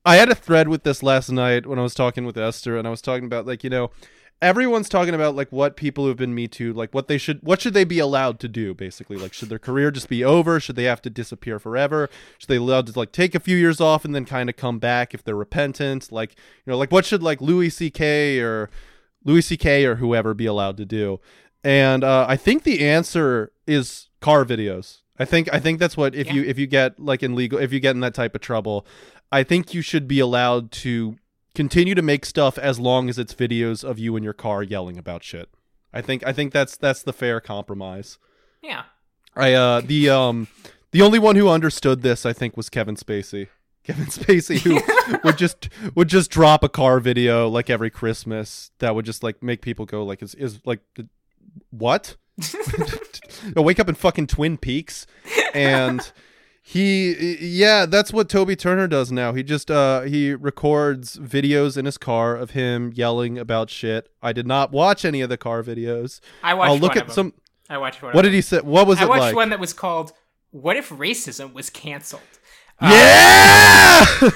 I 0.05 0.15
had 0.15 0.29
a 0.29 0.35
thread 0.35 0.69
with 0.69 0.83
this 0.83 1.03
last 1.03 1.29
night 1.29 1.65
when 1.65 1.77
I 1.77 1.81
was 1.81 1.93
talking 1.93 2.25
with 2.25 2.37
Esther, 2.37 2.77
and 2.77 2.87
I 2.87 2.89
was 2.89 3.01
talking 3.01 3.25
about 3.25 3.45
like 3.45 3.63
you 3.63 3.69
know, 3.69 3.91
everyone's 4.41 4.87
talking 4.89 5.13
about 5.13 5.35
like 5.35 5.51
what 5.51 5.75
people 5.75 6.05
who've 6.05 6.15
been 6.17 6.33
Me 6.33 6.47
Too, 6.47 6.71
like 6.73 6.93
what 6.93 7.07
they 7.07 7.17
should, 7.17 7.41
what 7.43 7.61
should 7.61 7.73
they 7.73 7.83
be 7.83 7.99
allowed 7.99 8.39
to 8.41 8.47
do, 8.47 8.73
basically, 8.73 9.17
like 9.17 9.33
should 9.33 9.49
their 9.49 9.59
career 9.59 9.91
just 9.91 10.09
be 10.09 10.23
over? 10.23 10.59
Should 10.59 10.75
they 10.75 10.85
have 10.85 11.01
to 11.03 11.09
disappear 11.09 11.59
forever? 11.59 12.09
Should 12.37 12.47
they 12.47 12.55
allowed 12.57 12.87
to 12.87 12.97
like 12.97 13.11
take 13.11 13.35
a 13.35 13.39
few 13.39 13.57
years 13.57 13.81
off 13.81 14.05
and 14.05 14.15
then 14.15 14.25
kind 14.25 14.49
of 14.49 14.55
come 14.55 14.79
back 14.79 15.13
if 15.13 15.23
they're 15.23 15.35
repentant? 15.35 16.11
Like 16.11 16.31
you 16.65 16.71
know, 16.71 16.77
like 16.77 16.91
what 16.91 17.05
should 17.05 17.21
like 17.23 17.41
Louis 17.41 17.69
C.K. 17.69 18.39
or 18.39 18.69
Louis 19.25 19.41
C.K. 19.41 19.85
or 19.85 19.95
whoever 19.95 20.33
be 20.33 20.45
allowed 20.45 20.77
to 20.77 20.85
do? 20.85 21.19
And 21.63 22.03
uh, 22.05 22.25
I 22.27 22.37
think 22.37 22.63
the 22.63 22.87
answer 22.87 23.51
is 23.67 24.07
car 24.21 24.45
videos. 24.45 24.99
I 25.17 25.25
think 25.25 25.53
I 25.53 25.59
think 25.59 25.79
that's 25.79 25.97
what 25.97 26.15
if 26.15 26.27
Yeah. 26.27 26.33
you 26.35 26.43
if 26.43 26.57
you 26.57 26.65
get 26.67 26.97
like 26.99 27.21
in 27.23 27.35
legal 27.35 27.59
if 27.59 27.73
you 27.73 27.81
get 27.81 27.91
in 27.95 27.99
that 27.99 28.13
type 28.13 28.35
of 28.35 28.39
trouble, 28.41 28.85
I 29.33 29.43
think 29.43 29.73
you 29.73 29.81
should 29.81 30.07
be 30.07 30.21
allowed 30.21 30.71
to 30.71 31.17
continue 31.55 31.95
to 31.95 32.01
make 32.01 32.25
stuff 32.25 32.57
as 32.57 32.79
long 32.79 33.09
as 33.09 33.17
it's 33.17 33.33
videos 33.33 33.83
of 33.83 33.99
you 33.99 34.15
in 34.15 34.23
your 34.23 34.33
car 34.33 34.63
yelling 34.63 34.97
about 34.97 35.23
shit. 35.23 35.49
I 35.93 36.01
think 36.01 36.25
I 36.25 36.33
think 36.33 36.53
that's 36.53 36.77
that's 36.77 37.03
the 37.03 37.13
fair 37.13 37.39
compromise. 37.39 38.17
Yeah. 38.61 38.83
I 39.35 39.53
uh 39.53 39.81
the 39.81 40.09
um 40.09 40.47
the 40.91 41.01
only 41.01 41.19
one 41.19 41.35
who 41.35 41.49
understood 41.49 42.01
this 42.01 42.25
I 42.25 42.33
think 42.33 42.55
was 42.55 42.69
Kevin 42.69 42.95
Spacey. 42.95 43.47
Kevin 43.83 44.05
Spacey 44.05 44.59
who 44.59 44.79
would 45.23 45.37
just 45.37 45.69
would 45.95 46.09
just 46.09 46.29
drop 46.29 46.63
a 46.63 46.69
car 46.69 46.99
video 46.99 47.47
like 47.47 47.69
every 47.69 47.89
Christmas 47.89 48.71
that 48.79 48.93
would 48.93 49.05
just 49.05 49.23
like 49.23 49.41
make 49.41 49.61
people 49.61 49.85
go 49.85 50.03
like 50.03 50.21
is 50.21 50.35
is 50.35 50.59
like 50.65 50.81
what? 51.71 52.15
Wake 53.55 53.79
up 53.79 53.89
in 53.89 53.95
fucking 53.95 54.27
Twin 54.27 54.57
Peaks 54.57 55.07
and 55.53 56.11
he 56.71 57.35
yeah 57.39 57.87
that's 57.87 58.13
what 58.13 58.29
toby 58.29 58.55
turner 58.55 58.87
does 58.87 59.11
now 59.11 59.33
he 59.33 59.41
just 59.41 59.71
uh 59.71 60.01
he 60.01 60.33
records 60.35 61.17
videos 61.17 61.75
in 61.77 61.85
his 61.85 61.97
car 61.97 62.35
of 62.35 62.51
him 62.51 62.91
yelling 62.93 63.39
about 63.39 63.71
shit 63.71 64.07
i 64.21 64.31
did 64.31 64.45
not 64.45 64.71
watch 64.71 65.03
any 65.03 65.21
of 65.21 65.29
the 65.29 65.37
car 65.37 65.63
videos 65.63 66.19
I 66.43 66.53
watched 66.53 66.69
i'll 66.69 66.77
look 66.77 66.91
one 66.91 66.97
at 66.97 67.01
of 67.09 67.15
them. 67.15 67.31
some 67.31 67.33
I 67.71 67.77
watched 67.77 68.01
one. 68.01 68.13
What 68.13 68.23
did 68.23 68.33
he 68.33 68.41
say? 68.41 68.61
What 68.61 68.87
was. 68.87 68.97
I 68.99 69.03
it 69.03 69.09
watched 69.09 69.21
like? 69.21 69.35
one 69.35 69.49
that 69.51 69.59
was 69.59 69.73
called 69.73 70.11
"What 70.49 70.75
if 70.75 70.89
racism 70.89 71.53
was 71.53 71.69
canceled?" 71.69 72.21
yeah. 72.81 74.05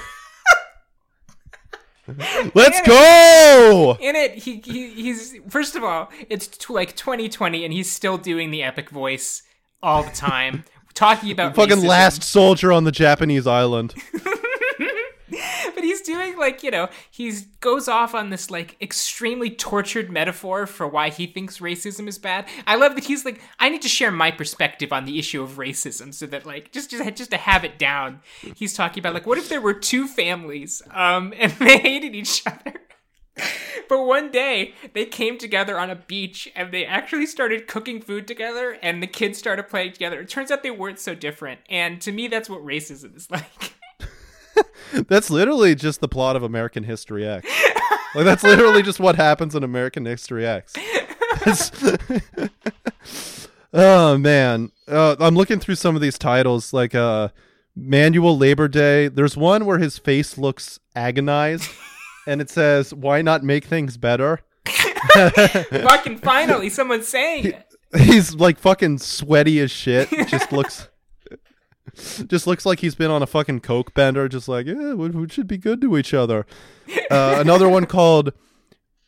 Let's 2.54 2.80
Yeah. 2.80 2.86
go. 2.86 3.98
In 4.00 4.16
it, 4.16 4.36
he, 4.36 4.62
he 4.64 4.90
he's 4.94 5.36
first 5.50 5.76
of 5.76 5.84
all, 5.84 6.10
it's 6.30 6.46
t- 6.48 6.72
like 6.74 6.96
2020, 6.96 7.64
and 7.64 7.74
he's 7.74 7.90
still 7.92 8.18
doing 8.18 8.52
the 8.52 8.62
epic 8.62 8.90
voice 8.90 9.42
all 9.82 10.04
the 10.04 10.12
time, 10.12 10.66
talking 10.94 11.32
about 11.32 11.56
Fucking 11.56 11.78
racism. 11.78 11.88
last 11.88 12.24
soldier 12.24 12.72
on 12.72 12.84
the 12.84 12.92
Japanese 12.92 13.48
island. 13.48 13.94
but 15.76 15.84
he's 15.84 16.02
doing 16.02 16.38
like 16.38 16.64
you 16.64 16.72
know 16.72 16.90
he 17.10 17.34
goes 17.60 17.88
off 17.88 18.14
on 18.14 18.30
this 18.30 18.52
like 18.52 18.76
extremely 18.82 19.50
tortured 19.50 20.12
metaphor 20.12 20.68
for 20.68 20.88
why 20.88 21.10
he 21.10 21.26
thinks 21.26 21.60
racism 21.60 22.08
is 22.08 22.18
bad 22.18 22.48
i 22.68 22.76
love 22.76 22.96
that 22.96 23.06
he's 23.06 23.26
like 23.26 23.42
i 23.60 23.70
need 23.70 23.82
to 23.82 23.88
share 23.88 24.12
my 24.12 24.30
perspective 24.30 24.94
on 24.94 25.06
the 25.06 25.18
issue 25.18 25.42
of 25.42 25.52
racism 25.52 26.14
so 26.14 26.26
that 26.26 26.46
like 26.46 26.72
just 26.72 26.92
just, 26.92 27.16
just 27.16 27.32
to 27.32 27.38
have 27.38 27.64
it 27.64 27.80
down 27.80 28.20
he's 28.56 28.74
talking 28.74 29.02
about 29.02 29.14
like 29.14 29.26
what 29.26 29.38
if 29.38 29.50
there 29.50 29.62
were 29.62 29.74
two 29.74 30.08
families 30.08 30.82
um 30.92 31.34
and 31.40 31.52
they 31.54 31.78
hated 31.80 32.14
each 32.16 32.44
other 32.46 32.80
but 33.90 34.04
one 34.04 34.32
day 34.32 34.74
they 34.94 35.06
came 35.06 35.38
together 35.38 35.80
on 35.80 35.90
a 35.90 35.96
beach 35.96 36.52
and 36.56 36.72
they 36.72 36.86
actually 36.86 37.26
started 37.26 37.68
cooking 37.68 38.02
food 38.02 38.28
together 38.28 38.78
and 38.82 39.02
the 39.02 39.08
kids 39.08 39.38
started 39.38 39.68
playing 39.68 39.92
together 39.92 40.22
it 40.22 40.30
turns 40.30 40.52
out 40.52 40.64
they 40.64 40.72
weren't 40.72 41.00
so 41.00 41.16
different 41.16 41.60
and 41.70 42.00
to 42.02 42.12
me 42.12 42.28
that's 42.28 42.50
what 42.50 42.64
racism 42.64 43.16
is 43.16 43.30
like 43.32 43.74
That's 45.08 45.30
literally 45.32 45.74
just 45.74 46.02
the 46.02 46.08
plot 46.08 46.36
of 46.36 46.44
American 46.44 46.84
History 46.84 47.28
X. 47.28 47.48
like 48.14 48.26
that's 48.26 48.44
literally 48.44 48.84
just 48.84 49.00
what 49.00 49.16
happens 49.16 49.56
in 49.56 49.64
American 49.64 50.06
History 50.06 50.46
X. 50.46 50.74
Oh 53.74 54.20
man, 54.20 54.72
uh, 54.88 55.16
I'm 55.20 55.36
looking 55.36 55.60
through 55.60 55.76
some 55.76 55.96
of 55.96 56.02
these 56.02 56.20
titles, 56.20 56.74
like 56.74 56.94
uh, 56.94 57.30
Manual 57.76 58.38
Labor 58.38 58.68
Day. 58.68 59.08
There's 59.08 59.36
one 59.36 59.66
where 59.66 59.80
his 59.80 59.98
face 59.98 60.38
looks 60.38 60.80
agonized, 60.96 61.72
and 62.28 62.42
it 62.42 62.50
says, 62.50 62.94
"Why 62.94 63.22
not 63.22 63.44
make 63.44 63.66
things 63.66 63.98
better?" 63.98 64.40
fucking 65.14 66.18
finally 66.20 66.70
someone's 66.70 67.08
saying 67.08 67.46
it 67.46 67.66
He's 67.96 68.34
like 68.34 68.58
fucking 68.58 68.98
sweaty 69.00 69.60
as 69.60 69.70
shit. 69.70 70.10
Just 70.28 70.52
looks. 70.52 70.90
Just 72.26 72.48
looks 72.48 72.66
like 72.66 72.80
he's 72.80 72.96
been 72.96 73.12
on 73.12 73.22
a 73.22 73.28
fucking 73.28 73.60
coke 73.60 73.94
bender, 73.94 74.28
just 74.28 74.48
like, 74.48 74.66
yeah, 74.66 74.94
we, 74.96 75.10
we 75.10 75.30
should 75.30 75.46
be 75.46 75.60
good 75.60 75.80
to 75.82 75.96
each 75.96 76.12
other. 76.12 76.48
Uh, 77.12 77.36
another 77.40 77.70
one 77.70 77.86
called 77.86 78.34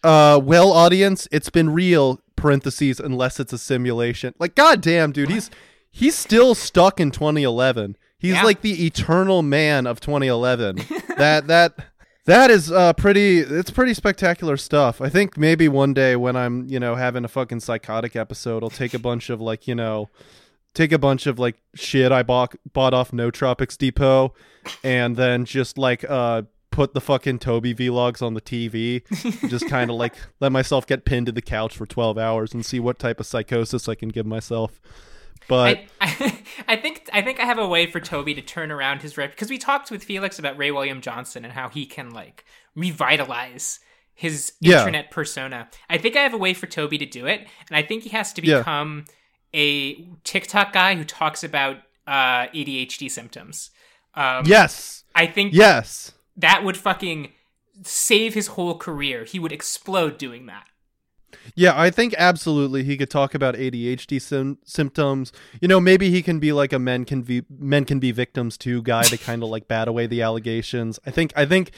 uh, 0.04 0.40
"Well, 0.44 0.72
audience, 0.72 1.28
it's 1.32 1.50
been 1.50 1.72
real." 1.72 2.20
Parentheses, 2.36 3.00
unless 3.00 3.40
it's 3.40 3.54
a 3.54 3.58
simulation. 3.58 4.36
Like, 4.38 4.54
goddamn, 4.54 5.14
dude, 5.14 5.32
he's 5.32 5.50
he's 5.90 6.14
still 6.16 6.54
stuck 6.54 7.00
in 7.00 7.10
2011. 7.10 7.98
He's 8.20 8.34
Yeah. 8.34 8.44
like 8.44 8.62
the 8.62 8.86
eternal 8.86 9.42
man 9.42 9.88
of 9.88 10.00
2011. 10.00 10.76
that 11.18 11.48
that 11.48 11.74
that 12.26 12.50
is 12.50 12.72
uh 12.72 12.94
pretty. 12.94 13.40
It's 13.40 13.72
pretty 13.72 13.94
spectacular 13.94 14.58
stuff. 14.58 15.00
I 15.02 15.10
think 15.10 15.38
maybe 15.38 15.68
one 15.68 15.94
day 15.94 16.16
when 16.16 16.36
I'm 16.36 16.68
you 16.68 16.80
know 16.80 16.96
having 16.96 17.24
a 17.24 17.28
fucking 17.28 17.60
psychotic 17.60 18.16
episode, 18.16 18.64
I'll 18.64 18.70
take 18.70 18.94
a 18.94 19.00
bunch 19.00 19.30
of 19.30 19.40
like 19.40 19.68
you 19.68 19.76
know 19.76 20.10
take 20.74 20.92
a 20.92 21.00
bunch 21.00 21.28
of 21.28 21.40
like 21.40 21.56
shit 21.76 22.12
I 22.12 22.24
bought 22.24 22.56
bought 22.74 22.94
off 22.94 23.12
Nootropics 23.12 23.78
Depot, 23.78 24.34
and 24.84 25.16
then 25.16 25.46
just 25.46 25.78
like 25.78 26.04
uh 26.10 26.44
put 26.72 26.94
the 26.94 27.02
fucking 27.02 27.40
Toby 27.40 27.74
vlogs 27.74 28.22
on 28.22 28.34
the 28.34 28.42
TV, 28.42 29.02
just 29.50 29.68
kind 29.70 29.90
of 29.90 29.96
like 29.96 30.16
let 30.40 30.52
myself 30.52 30.86
get 30.86 31.06
pinned 31.06 31.28
to 31.28 31.32
the 31.32 31.42
couch 31.42 31.78
for 31.78 31.86
twelve 31.86 32.18
hours 32.18 32.54
and 32.54 32.66
see 32.66 32.80
what 32.80 33.00
type 33.00 33.20
of 33.20 33.26
psychosis 33.26 33.88
I 33.88 33.96
can 33.96 34.10
give 34.10 34.26
myself. 34.26 34.82
But 35.48 35.78
I, 35.78 36.08
I, 36.20 36.40
I 36.70 36.76
think 36.76 37.10
I 37.14 37.22
think 37.22 37.40
I 37.40 37.46
have 37.46 37.60
a 37.60 37.68
way 37.68 37.86
for 37.86 38.00
Toby 38.00 38.34
to 38.34 38.42
turn 38.42 38.72
around 38.72 39.02
his 39.02 39.18
rep 39.18 39.32
because 39.32 39.50
we 39.50 39.58
talked 39.58 39.92
with 39.92 40.04
Felix 40.04 40.40
about 40.40 40.58
Ray 40.58 40.72
William 40.72 41.02
Johnson 41.02 41.44
and 41.46 41.54
how 41.54 41.70
he 41.70 41.86
can 41.86 42.12
like 42.12 42.46
revitalize 42.76 43.80
his 44.14 44.54
Yeah. 44.62 44.80
internet 44.80 45.12
persona. 45.12 45.70
I 45.90 45.98
think 45.98 46.16
I 46.16 46.22
have 46.22 46.34
a 46.34 46.38
way 46.38 46.54
for 46.54 46.68
Toby 46.68 46.98
to 47.00 47.06
do 47.06 47.26
it, 47.26 47.48
and 47.70 47.78
I 47.78 47.82
think 47.82 48.04
he 48.04 48.10
has 48.10 48.34
to 48.34 48.46
Yeah. 48.46 48.60
become 48.60 49.06
a 49.54 49.96
TikTok 50.24 50.74
guy 50.74 50.96
who 50.96 51.04
talks 51.04 51.44
about 51.44 51.78
uh, 52.08 52.48
ADHD 52.54 53.10
symptoms. 53.10 53.72
Um, 54.14 54.44
yes, 54.46 55.04
I 55.16 55.26
think 55.28 55.54
yes. 55.54 56.12
that 56.38 56.64
would 56.64 56.78
fucking 56.78 57.32
save 57.84 58.34
his 58.34 58.48
whole 58.48 58.78
career. 58.78 59.26
He 59.26 59.40
would 59.40 59.52
explode 59.52 60.18
doing 60.18 60.46
that. 60.46 60.66
Yeah, 61.56 61.80
I 61.80 61.90
think 61.90 62.16
absolutely 62.18 62.84
he 62.84 62.98
could 62.98 63.10
talk 63.10 63.36
about 63.36 63.56
ADHD 63.56 64.22
sim- 64.22 64.58
symptoms. 64.64 65.32
You 65.62 65.68
know, 65.68 65.80
maybe 65.80 66.10
he 66.10 66.22
can 66.22 66.40
be 66.40 66.52
like 66.54 66.74
a 66.74 66.80
men 66.80 67.06
can 67.06 67.22
be 67.22 67.44
men 67.50 67.86
can 67.86 68.00
be 68.00 68.12
victims 68.12 68.58
too 68.58 68.82
guy 68.82 69.04
to 69.04 69.18
kind 69.18 69.44
of 69.44 69.50
like 69.50 69.68
bat 69.68 69.88
away 69.88 70.08
the 70.08 70.22
allegations. 70.22 71.00
I 71.06 71.12
think 71.12 71.34
I 71.36 71.46
think 71.46 71.72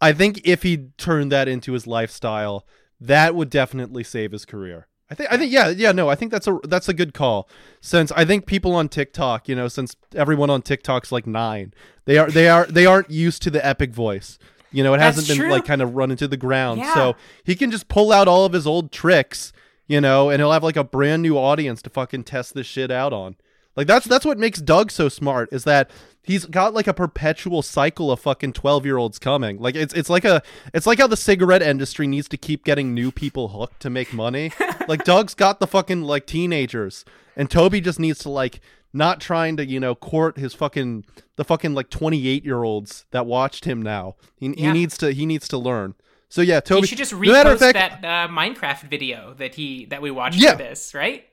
I 0.00 0.12
think 0.12 0.40
if 0.44 0.62
he 0.62 0.88
turned 0.98 1.32
that 1.32 1.48
into 1.48 1.72
his 1.72 1.86
lifestyle, 1.86 2.66
that 3.00 3.34
would 3.34 3.50
definitely 3.50 4.04
save 4.04 4.32
his 4.32 4.44
career. 4.44 4.88
I 5.10 5.14
think 5.14 5.32
I 5.32 5.36
think 5.36 5.52
yeah, 5.52 5.68
yeah, 5.68 5.92
no, 5.92 6.08
I 6.08 6.14
think 6.14 6.32
that's 6.32 6.46
a 6.46 6.58
that's 6.64 6.88
a 6.88 6.94
good 6.94 7.12
call. 7.14 7.48
Since 7.80 8.10
I 8.12 8.24
think 8.24 8.46
people 8.46 8.74
on 8.74 8.88
TikTok, 8.88 9.48
you 9.48 9.54
know, 9.54 9.68
since 9.68 9.96
everyone 10.14 10.50
on 10.50 10.62
TikTok's 10.62 11.12
like 11.12 11.26
9, 11.26 11.74
they 12.06 12.18
are 12.18 12.30
they 12.30 12.48
are 12.48 12.66
they 12.66 12.86
aren't 12.86 13.10
used 13.10 13.42
to 13.42 13.50
the 13.50 13.64
epic 13.64 13.92
voice. 13.92 14.38
You 14.74 14.82
know, 14.82 14.94
it 14.94 14.98
That's 14.98 15.16
hasn't 15.16 15.28
been 15.28 15.46
true. 15.46 15.52
like 15.52 15.64
kind 15.64 15.80
of 15.82 15.94
run 15.94 16.10
into 16.10 16.26
the 16.26 16.36
ground. 16.36 16.80
Yeah. 16.80 16.94
So 16.94 17.16
he 17.44 17.54
can 17.54 17.70
just 17.70 17.88
pull 17.88 18.12
out 18.12 18.26
all 18.26 18.44
of 18.44 18.52
his 18.52 18.66
old 18.66 18.90
tricks, 18.90 19.52
you 19.86 20.00
know, 20.00 20.30
and 20.30 20.40
he'll 20.40 20.52
have 20.52 20.64
like 20.64 20.76
a 20.76 20.84
brand 20.84 21.22
new 21.22 21.38
audience 21.38 21.80
to 21.82 21.90
fucking 21.90 22.24
test 22.24 22.54
this 22.54 22.66
shit 22.66 22.90
out 22.90 23.12
on. 23.12 23.36
Like 23.76 23.86
that's 23.86 24.06
that's 24.06 24.24
what 24.24 24.38
makes 24.38 24.60
Doug 24.60 24.90
so 24.90 25.08
smart 25.08 25.52
is 25.52 25.64
that 25.64 25.90
he's 26.22 26.46
got 26.46 26.74
like 26.74 26.86
a 26.86 26.94
perpetual 26.94 27.62
cycle 27.62 28.10
of 28.10 28.20
fucking 28.20 28.52
12-year-olds 28.52 29.18
coming. 29.18 29.60
Like 29.60 29.74
it's 29.76 29.94
it's 29.94 30.10
like 30.10 30.24
a 30.24 30.42
it's 30.72 30.86
like 30.86 30.98
how 30.98 31.06
the 31.06 31.16
cigarette 31.16 31.62
industry 31.62 32.06
needs 32.06 32.28
to 32.28 32.36
keep 32.36 32.64
getting 32.64 32.94
new 32.94 33.12
people 33.12 33.48
hooked 33.48 33.80
to 33.80 33.90
make 33.90 34.12
money. 34.12 34.52
like 34.88 35.04
Doug's 35.04 35.34
got 35.34 35.60
the 35.60 35.66
fucking 35.66 36.02
like 36.02 36.26
teenagers 36.26 37.04
and 37.36 37.50
Toby 37.50 37.80
just 37.80 37.98
needs 37.98 38.18
to 38.20 38.28
like 38.28 38.60
not 38.94 39.20
trying 39.20 39.56
to, 39.58 39.66
you 39.66 39.78
know, 39.80 39.94
court 39.94 40.38
his 40.38 40.54
fucking 40.54 41.04
the 41.36 41.44
fucking 41.44 41.74
like 41.74 41.90
28-year-olds 41.90 43.06
that 43.10 43.26
watched 43.26 43.64
him 43.64 43.82
now. 43.82 44.14
He, 44.36 44.52
he 44.52 44.70
needs 44.72 44.96
to 44.98 45.12
he 45.12 45.26
needs 45.26 45.48
to 45.48 45.58
learn. 45.58 45.94
So 46.28 46.42
yeah, 46.42 46.60
Toby 46.60 46.82
He 46.82 46.86
should 46.88 46.98
just 46.98 47.12
no 47.12 47.18
repost 47.18 47.58
fact- 47.58 48.02
that 48.02 48.04
uh, 48.04 48.28
Minecraft 48.32 48.88
video 48.88 49.34
that 49.34 49.54
he 49.54 49.84
that 49.86 50.00
we 50.02 50.10
watched 50.10 50.38
Yeah. 50.38 50.52
for 50.52 50.58
this, 50.58 50.94
right? 50.94 51.24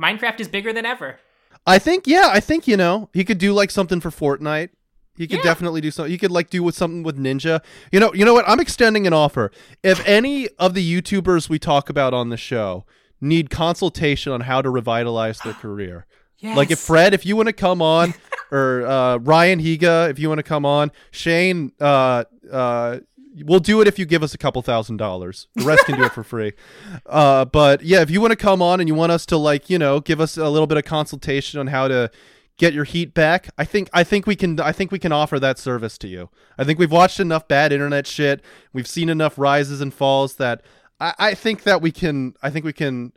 Minecraft 0.00 0.40
is 0.40 0.48
bigger 0.48 0.72
than 0.72 0.86
ever. 0.86 1.18
I 1.66 1.78
think 1.78 2.06
yeah, 2.06 2.28
I 2.32 2.40
think 2.40 2.66
you 2.66 2.76
know 2.76 3.08
he 3.12 3.24
could 3.24 3.38
do 3.38 3.52
like 3.52 3.70
something 3.70 4.00
for 4.00 4.10
Fortnite. 4.10 4.70
He 5.16 5.26
could 5.26 5.38
Yeah. 5.38 5.42
definitely 5.44 5.80
do 5.82 5.90
something. 5.90 6.10
He 6.10 6.18
could 6.18 6.30
like 6.30 6.48
do 6.50 6.62
with 6.62 6.74
something 6.74 7.02
with 7.02 7.18
Ninja. 7.18 7.60
You 7.92 8.00
know, 8.00 8.12
you 8.14 8.24
know 8.24 8.32
what? 8.34 8.48
I'm 8.48 8.58
extending 8.60 9.06
an 9.06 9.12
offer. 9.12 9.52
If 9.82 10.04
any 10.08 10.48
of 10.58 10.72
the 10.74 10.82
YouTubers 11.02 11.48
we 11.50 11.58
talk 11.58 11.90
about 11.90 12.14
on 12.14 12.30
the 12.30 12.38
show 12.38 12.84
need 13.20 13.50
consultation 13.50 14.32
on 14.32 14.40
how 14.42 14.62
to 14.62 14.70
revitalize 14.70 15.38
their 15.40 15.52
career, 15.64 16.06
Yes. 16.42 16.56
like 16.56 16.70
if 16.70 16.80
Fred, 16.80 17.14
if 17.14 17.24
you 17.24 17.36
want 17.36 17.46
to 17.46 17.52
come 17.52 17.80
on, 17.80 18.14
or 18.50 18.84
uh, 18.84 19.16
Ryan 19.18 19.60
Higa, 19.60 20.10
if 20.10 20.18
you 20.18 20.28
want 20.28 20.40
to 20.40 20.42
come 20.44 20.66
on, 20.66 20.90
Shane, 21.12 21.72
uh, 21.80 22.24
uh, 22.50 22.98
we'll 23.44 23.60
do 23.60 23.80
it 23.80 23.88
if 23.88 23.98
you 23.98 24.04
give 24.04 24.22
us 24.22 24.34
a 24.34 24.38
couple 24.38 24.60
thousand 24.60 24.96
dollars. 24.98 25.46
The 25.54 25.64
rest 25.64 25.86
can 25.86 25.96
do 25.96 26.04
it 26.04 26.12
for 26.12 26.22
free. 26.22 26.52
Uh, 27.06 27.44
but 27.44 27.82
yeah, 27.82 28.00
if 28.00 28.10
you 28.10 28.20
want 28.20 28.30
to 28.30 28.36
come 28.36 28.62
on 28.62 28.80
and 28.80 28.88
you 28.88 28.94
want 28.94 29.12
us 29.12 29.26
to 29.26 29.36
like, 29.36 29.68
you 29.68 29.78
know, 29.78 30.00
give 30.00 30.20
us 30.20 30.36
a 30.36 30.48
little 30.48 30.66
bit 30.66 30.78
of 30.78 30.84
consultation 30.84 31.58
on 31.60 31.66
how 31.66 31.88
to 31.88 32.10
get 32.56 32.72
your 32.72 32.84
heat 32.84 33.12
back, 33.12 33.48
I 33.58 33.64
think 33.64 33.90
I 33.92 34.04
think 34.04 34.26
we 34.26 34.36
can 34.36 34.58
I 34.60 34.72
think 34.72 34.92
we 34.92 34.98
can 34.98 35.12
offer 35.12 35.38
that 35.40 35.58
service 35.58 35.98
to 35.98 36.08
you. 36.08 36.30
I 36.58 36.64
think 36.64 36.78
we've 36.78 36.92
watched 36.92 37.20
enough 37.20 37.48
bad 37.48 37.72
internet 37.72 38.06
shit. 38.06 38.42
We've 38.72 38.86
seen 38.86 39.08
enough 39.08 39.38
rises 39.38 39.80
and 39.80 39.92
falls 39.92 40.36
that 40.36 40.62
I, 41.00 41.14
I 41.18 41.34
think 41.34 41.64
that 41.64 41.82
we 41.82 41.90
can 41.90 42.34
I 42.42 42.50
think 42.50 42.64
we 42.64 42.72
can 42.72 43.12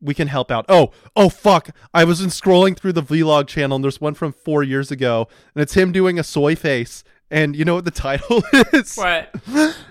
we 0.00 0.14
can 0.14 0.28
help 0.28 0.50
out. 0.50 0.64
Oh, 0.68 0.92
oh 1.16 1.28
fuck. 1.28 1.70
I 1.92 2.04
was 2.04 2.20
in 2.20 2.28
scrolling 2.28 2.78
through 2.78 2.92
the 2.92 3.02
vlog 3.02 3.48
channel 3.48 3.76
and 3.76 3.84
there's 3.84 4.00
one 4.00 4.14
from 4.14 4.32
4 4.32 4.62
years 4.62 4.90
ago 4.90 5.28
and 5.54 5.62
it's 5.62 5.74
him 5.74 5.92
doing 5.92 6.18
a 6.18 6.24
soy 6.24 6.54
face 6.56 7.02
and 7.30 7.56
you 7.56 7.64
know 7.64 7.74
what 7.74 7.84
the 7.84 7.90
title 8.08 8.42
is? 8.72 8.96
what? 8.96 9.34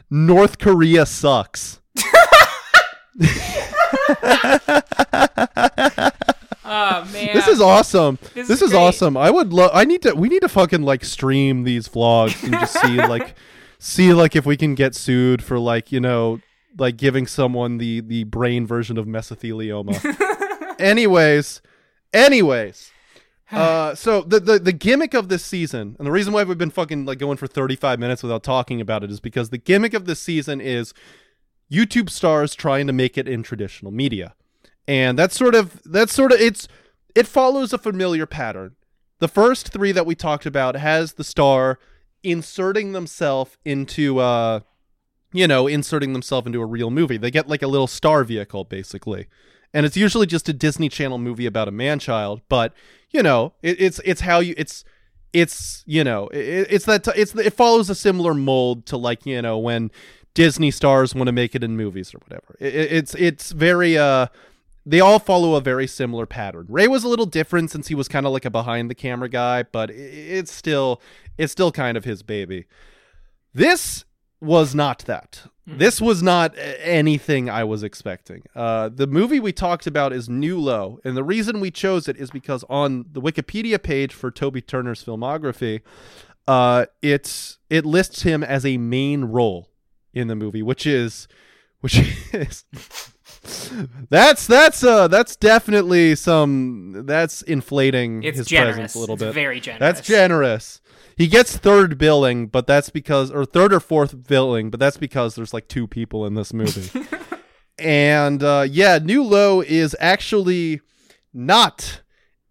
North 0.09 0.59
Korea 0.59 1.05
sucks. 1.05 1.81
Oh 6.69 7.07
man. 7.13 7.33
This 7.33 7.47
is 7.47 7.61
awesome. 7.61 8.19
This 8.33 8.49
This, 8.49 8.61
is 8.61 8.69
is, 8.69 8.73
awesome. 8.73 9.15
I 9.15 9.31
would 9.31 9.53
love 9.53 9.71
I 9.73 9.85
need 9.85 10.01
to 10.01 10.13
we 10.13 10.27
need 10.27 10.41
to 10.41 10.49
fucking 10.49 10.81
like 10.81 11.05
stream 11.05 11.63
these 11.63 11.87
vlogs 11.87 12.43
and 12.43 12.51
just 12.53 12.81
see 12.81 12.97
like 12.97 13.35
see 13.79 14.13
like 14.13 14.35
if 14.35 14.45
we 14.45 14.57
can 14.57 14.75
get 14.75 14.93
sued 14.93 15.41
for 15.41 15.59
like, 15.59 15.93
you 15.93 16.01
know, 16.01 16.41
like 16.77 16.97
giving 16.97 17.27
someone 17.27 17.77
the 17.77 18.01
the 18.01 18.23
brain 18.25 18.65
version 18.67 18.97
of 18.97 19.05
mesothelioma. 19.05 20.75
anyways, 20.79 21.61
anyways. 22.13 22.91
Uh, 23.49 23.95
so 23.95 24.23
the, 24.23 24.41
the 24.41 24.59
the 24.59 24.73
gimmick 24.73 25.13
of 25.13 25.29
this 25.29 25.41
season, 25.45 25.95
and 25.97 26.05
the 26.05 26.11
reason 26.11 26.33
why 26.33 26.43
we've 26.43 26.57
been 26.57 26.69
fucking 26.69 27.05
like 27.05 27.17
going 27.17 27.37
for 27.37 27.47
35 27.47 27.97
minutes 27.97 28.21
without 28.21 28.43
talking 28.43 28.81
about 28.81 29.05
it 29.05 29.09
is 29.09 29.21
because 29.21 29.51
the 29.51 29.57
gimmick 29.57 29.93
of 29.93 30.03
this 30.03 30.19
season 30.19 30.59
is 30.59 30.93
YouTube 31.71 32.09
stars 32.09 32.53
trying 32.53 32.87
to 32.87 32.93
make 32.93 33.17
it 33.17 33.25
in 33.25 33.43
traditional 33.43 33.89
media. 33.93 34.35
and 34.85 35.17
that's 35.17 35.37
sort 35.37 35.55
of 35.55 35.81
that's 35.85 36.11
sort 36.13 36.33
of 36.33 36.41
it's 36.41 36.67
it 37.15 37.25
follows 37.25 37.71
a 37.71 37.77
familiar 37.77 38.25
pattern. 38.25 38.75
The 39.19 39.29
first 39.29 39.69
three 39.71 39.93
that 39.93 40.05
we 40.05 40.13
talked 40.13 40.45
about 40.45 40.75
has 40.75 41.13
the 41.13 41.23
star 41.23 41.79
inserting 42.23 42.91
themselves 42.91 43.57
into 43.63 44.19
uh 44.19 44.59
you 45.37 45.47
know 45.47 45.67
inserting 45.67 46.13
themselves 46.13 46.47
into 46.47 46.61
a 46.61 46.65
real 46.65 46.89
movie. 46.89 47.17
They 47.17 47.31
get 47.31 47.47
like 47.47 47.61
a 47.61 47.67
little 47.67 47.87
star 47.87 48.23
vehicle 48.23 48.63
basically, 48.63 49.27
and 49.73 49.85
it's 49.85 49.97
usually 49.97 50.27
just 50.27 50.49
a 50.49 50.53
Disney 50.53 50.89
Channel 50.89 51.17
movie 51.17 51.45
about 51.45 51.67
a 51.67 51.71
man 51.71 51.99
child. 51.99 52.41
But 52.49 52.73
you 53.11 53.21
know 53.23 53.53
it, 53.61 53.79
it's 53.79 53.99
it's 54.03 54.21
how 54.21 54.39
you 54.39 54.55
it's 54.57 54.83
it's 55.33 55.83
you 55.85 56.03
know 56.03 56.27
it, 56.29 56.67
it's 56.69 56.85
that 56.85 57.07
it's 57.15 57.35
it 57.35 57.53
follows 57.53 57.89
a 57.89 57.95
similar 57.95 58.33
mold 58.33 58.85
to 58.87 58.97
like 58.97 59.25
you 59.25 59.41
know 59.41 59.57
when 59.57 59.91
Disney 60.33 60.71
stars 60.71 61.13
want 61.13 61.27
to 61.27 61.31
make 61.31 61.55
it 61.55 61.63
in 61.63 61.77
movies 61.77 62.13
or 62.13 62.19
whatever. 62.19 62.55
It, 62.59 62.73
it's 62.73 63.15
it's 63.15 63.51
very 63.51 63.97
uh 63.97 64.27
they 64.85 65.01
all 65.01 65.19
follow 65.19 65.55
a 65.55 65.61
very 65.61 65.85
similar 65.85 66.25
pattern. 66.25 66.65
Ray 66.69 66.87
was 66.87 67.03
a 67.03 67.09
little 67.09 67.25
different 67.25 67.71
since 67.71 67.89
he 67.89 67.95
was 67.95 68.07
kind 68.07 68.25
of 68.25 68.31
like 68.31 68.45
a 68.45 68.49
behind 68.49 68.89
the 68.89 68.95
camera 68.95 69.27
guy, 69.27 69.63
but 69.63 69.89
it's 69.91 70.51
still 70.51 71.01
it's 71.37 71.51
still 71.51 71.71
kind 71.71 71.97
of 71.97 72.05
his 72.05 72.23
baby. 72.23 72.65
This 73.53 74.05
was 74.41 74.75
not 74.75 74.99
that. 75.05 75.43
Mm-hmm. 75.67 75.79
This 75.79 75.99
was 75.99 76.23
not 76.23 76.55
anything 76.57 77.49
I 77.49 77.63
was 77.63 77.83
expecting. 77.83 78.43
Uh, 78.55 78.89
the 78.89 79.07
movie 79.07 79.39
we 79.39 79.51
talked 79.51 79.85
about 79.85 80.13
is 80.13 80.29
New 80.29 80.59
Low, 80.59 80.99
and 81.03 81.17
the 81.17 81.23
reason 81.23 81.59
we 81.59 81.71
chose 81.71 82.07
it 82.07 82.17
is 82.17 82.29
because 82.31 82.63
on 82.69 83.05
the 83.11 83.21
Wikipedia 83.21 83.81
page 83.81 84.13
for 84.13 84.31
Toby 84.31 84.61
Turner's 84.61 85.03
filmography, 85.03 85.81
uh, 86.47 86.85
it's 87.01 87.57
it 87.69 87.85
lists 87.85 88.21
him 88.21 88.43
as 88.43 88.65
a 88.65 88.77
main 88.77 89.25
role 89.25 89.69
in 90.13 90.27
the 90.27 90.35
movie, 90.35 90.63
which 90.63 90.87
is 90.87 91.27
which 91.81 91.97
is 92.33 92.63
that's 94.09 94.47
that's 94.47 94.83
uh 94.83 95.07
that's 95.07 95.35
definitely 95.35 96.15
some 96.15 97.03
that's 97.05 97.41
inflating 97.43 98.23
it's 98.23 98.37
his 98.37 98.47
generous. 98.47 98.75
presence 98.75 98.95
a 98.95 98.99
little 98.99 99.15
it's 99.15 99.23
bit. 99.23 99.33
Very 99.33 99.59
generous. 99.59 99.79
That's 99.79 100.07
generous. 100.07 100.81
He 101.17 101.27
gets 101.27 101.57
third 101.57 101.97
billing, 101.97 102.45
but 102.45 102.67
that's 102.67 102.91
because 102.91 103.31
or 103.31 103.43
third 103.43 103.73
or 103.73 103.79
fourth 103.79 104.27
billing, 104.27 104.69
but 104.69 104.79
that's 104.79 104.97
because 104.97 105.33
there's 105.33 105.51
like 105.51 105.67
two 105.67 105.87
people 105.87 106.27
in 106.27 106.35
this 106.35 106.53
movie. 106.53 107.07
and 107.79 108.43
uh 108.43 108.67
yeah, 108.69 108.99
New 109.01 109.23
Low 109.23 109.61
is 109.61 109.95
actually 109.99 110.79
not 111.33 112.01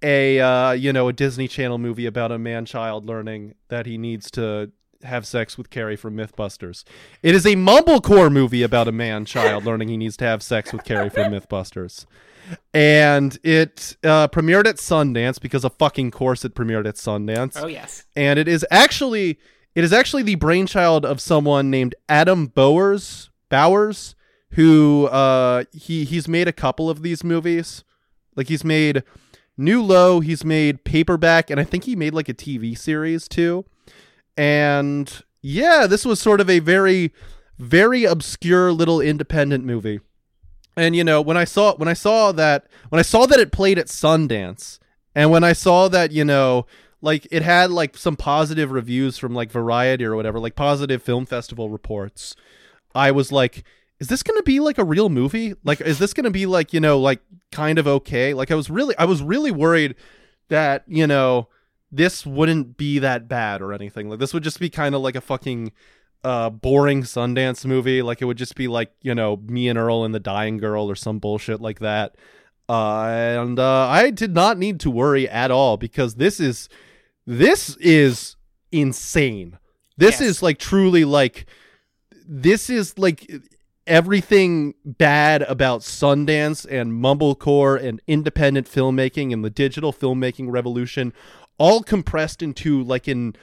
a 0.03 0.41
uh 0.41 0.73
you 0.73 0.93
know 0.93 1.07
a 1.07 1.12
Disney 1.12 1.47
Channel 1.47 1.79
movie 1.79 2.07
about 2.07 2.33
a 2.33 2.39
man 2.39 2.67
child 2.67 3.07
learning 3.07 3.55
that 3.69 3.87
he 3.87 3.97
needs 3.97 4.33
to 4.33 4.73
have 5.05 5.25
sex 5.25 5.57
with 5.57 5.71
Carrie 5.71 5.95
from 5.95 6.17
Mythbusters. 6.17 6.83
It 7.23 7.37
is 7.37 7.47
a 7.47 7.55
mumblecore 7.55 8.33
movie 8.33 8.64
about 8.64 8.89
a 8.89 8.93
man 8.93 9.25
child 9.25 9.64
learning 9.64 9.89
he 9.89 9.97
needs 9.97 10.17
to 10.17 10.25
have 10.25 10.43
sex 10.43 10.73
with 10.73 10.83
Carrie 10.83 11.11
from 11.11 11.33
Mythbusters. 11.33 12.05
And 12.73 13.39
it 13.43 13.97
uh, 14.05 14.29
premiered 14.29 14.67
at 14.67 14.77
Sundance 14.77 15.41
because 15.41 15.65
of 15.65 15.75
fucking 15.75 16.11
course 16.11 16.45
it 16.45 16.55
premiered 16.55 16.87
at 16.87 16.97
Sundance. 16.97 17.53
Oh 17.57 17.67
yes. 17.67 18.05
And 18.15 18.39
it 18.39 18.49
is 18.49 18.65
actually 18.71 19.39
it 19.75 19.85
is 19.85 19.93
actually 19.93 20.23
the 20.23 20.37
brainchild 20.37 21.05
of 21.05 21.21
someone 21.21 21.71
named 21.71 21.95
Adam 22.09 22.47
Bowers 22.47 23.31
Bowers 23.49 24.15
who 24.53 25.07
uh 25.07 25.65
he 25.73 26.05
he's 26.05 26.29
made 26.29 26.49
a 26.49 26.53
couple 26.53 26.89
of 26.89 27.03
these 27.03 27.25
movies. 27.25 27.85
Like 28.37 28.49
he's 28.49 28.65
made 28.65 29.03
New 29.57 29.83
Low, 29.83 30.21
he's 30.21 30.45
made 30.45 30.85
Paperback, 30.85 31.51
and 31.51 31.59
I 31.59 31.65
think 31.65 31.85
he 31.85 31.97
made 31.97 32.15
like 32.15 32.29
a 32.29 32.35
TV 32.35 32.77
series 32.77 33.27
too. 33.27 33.65
And 34.37 35.23
yeah, 35.41 35.87
this 35.87 36.05
was 36.05 36.21
sort 36.21 36.41
of 36.41 36.51
a 36.51 36.59
very, 36.59 37.13
very 37.59 38.05
obscure 38.05 38.73
little 38.73 39.01
independent 39.01 39.65
movie. 39.65 40.01
And 40.77 40.95
you 40.95 41.05
know, 41.05 41.20
when 41.22 41.37
I 41.37 41.45
saw 41.45 41.74
when 41.77 41.89
I 41.89 41.95
saw 41.95 42.33
that 42.33 42.66
when 42.91 42.99
I 42.99 43.03
saw 43.03 43.27
that 43.27 43.41
it 43.41 43.53
played 43.53 43.79
at 43.79 43.87
Sundance, 43.87 44.79
and 45.14 45.31
when 45.31 45.43
I 45.43 45.53
saw 45.53 45.89
that 45.89 46.12
you 46.12 46.24
know, 46.24 46.66
like 47.01 47.27
it 47.31 47.43
had 47.43 47.70
like 47.70 47.97
some 47.97 48.16
positive 48.16 48.70
reviews 48.70 49.16
from 49.16 49.35
like 49.35 49.51
Variety 49.51 50.05
or 50.05 50.14
whatever, 50.14 50.39
like 50.39 50.55
positive 50.55 51.03
film 51.03 51.24
festival 51.24 51.70
reports, 51.70 52.37
I 52.95 53.11
was 53.11 53.33
like, 53.33 53.64
is 54.01 54.09
this 54.09 54.22
to 54.22 54.43
be 54.45 54.61
like 54.61 54.77
a 54.77 54.85
real 54.85 55.09
movie? 55.09 55.55
Like, 55.64 55.81
is 55.81 55.99
this 55.99 56.12
to 56.12 56.31
be 56.31 56.45
like 56.47 56.72
you 56.72 56.81
know, 56.81 56.99
like 56.99 57.20
kind 57.53 57.79
of 57.79 57.87
okay? 57.87 58.35
Like, 58.35 58.51
I 58.51 58.55
was 58.55 58.68
really 58.68 58.97
I 58.99 59.05
was 59.05 59.22
really 59.22 59.51
worried 59.51 59.95
that 60.49 60.85
you 60.87 61.07
know 61.07 61.49
this 61.91 62.27
wouldn't 62.27 62.77
be 62.77 62.99
that 62.99 63.29
bad 63.29 63.62
or 63.62 63.72
anything. 63.72 64.11
Like 64.11 64.18
this 64.18 64.35
would 64.35 64.43
just 64.43 64.61
be 64.61 64.68
kind 64.68 64.95
of 64.95 65.01
like 65.01 65.14
a 65.14 65.20
fucking 65.20 65.72
uh 66.27 66.51
boring 66.51 67.03
Sundance 67.05 67.64
movie. 67.64 68.03
Like 68.03 68.20
it 68.20 68.24
would 68.24 68.37
just 68.39 68.57
be 68.57 68.66
like, 68.68 68.91
you 69.03 69.14
know, 69.14 69.37
me 69.37 69.68
and 69.68 69.79
Earl 69.79 70.05
and 70.05 70.14
the 70.14 70.20
dying 70.20 70.59
girl 70.59 70.91
or 70.91 70.97
some 70.97 71.18
bullshit 71.20 71.61
like 71.61 71.79
that. 71.81 72.16
Uh 72.68 73.05
and 73.43 73.59
uh 73.59 73.87
I 73.89 74.11
did 74.11 74.35
not 74.35 74.59
need 74.59 74.81
to 74.81 74.91
worry 74.91 75.29
at 75.29 75.51
all 75.51 75.77
because 75.77 76.16
this 76.16 76.41
is 76.41 76.68
this 77.27 77.77
is 77.77 78.37
insane. 78.72 79.59
This 79.97 80.20
Yes. 80.20 80.31
is 80.31 80.43
like 80.43 80.59
truly 80.59 81.05
like 81.05 81.47
this 82.29 82.68
is 82.68 82.99
like 82.99 83.31
everything 83.87 84.74
bad 84.85 85.43
about 85.43 85.81
Sundance 85.83 86.66
and 86.68 86.93
mumblecore 86.93 87.81
and 87.81 88.03
independent 88.09 88.66
filmmaking 88.66 89.33
and 89.33 89.45
the 89.45 89.51
digital 89.51 89.93
filmmaking 89.93 90.51
revolution 90.51 91.12
all 91.59 91.83
compressed 91.83 92.43
into 92.43 92.83
like 92.83 93.07
an 93.07 93.37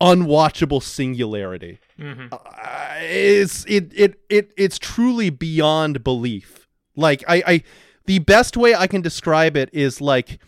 unwatchable 0.00 0.82
singularity. 0.82 1.78
hmm 1.98 2.26
Uh, 2.32 2.94
it's 3.00 3.64
it 3.66 3.92
it 3.94 4.20
it 4.28 4.52
it's 4.56 4.78
truly 4.78 5.30
beyond 5.30 6.02
belief. 6.04 6.66
Like 6.94 7.24
I 7.28 7.42
I 7.46 7.62
the 8.06 8.18
best 8.20 8.56
way 8.56 8.74
I 8.74 8.86
can 8.86 9.00
describe 9.02 9.56
it 9.56 9.70
is 9.72 10.00
like 10.00 10.38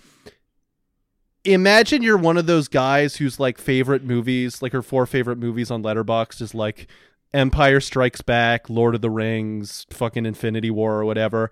imagine 1.44 2.02
you're 2.02 2.18
one 2.18 2.36
of 2.36 2.46
those 2.46 2.68
guys 2.68 3.16
whose 3.16 3.40
like 3.40 3.58
favorite 3.58 4.04
movies, 4.04 4.60
like 4.62 4.72
her 4.72 4.82
four 4.82 5.06
favorite 5.06 5.38
movies 5.38 5.70
on 5.70 5.82
Letterboxd 5.82 6.40
is 6.42 6.54
like 6.54 6.88
Empire 7.32 7.80
Strikes 7.80 8.20
Back, 8.20 8.68
Lord 8.68 8.94
of 8.94 9.00
the 9.00 9.10
Rings, 9.10 9.86
fucking 9.90 10.26
Infinity 10.26 10.70
War 10.70 10.94
or 11.00 11.04
whatever. 11.04 11.50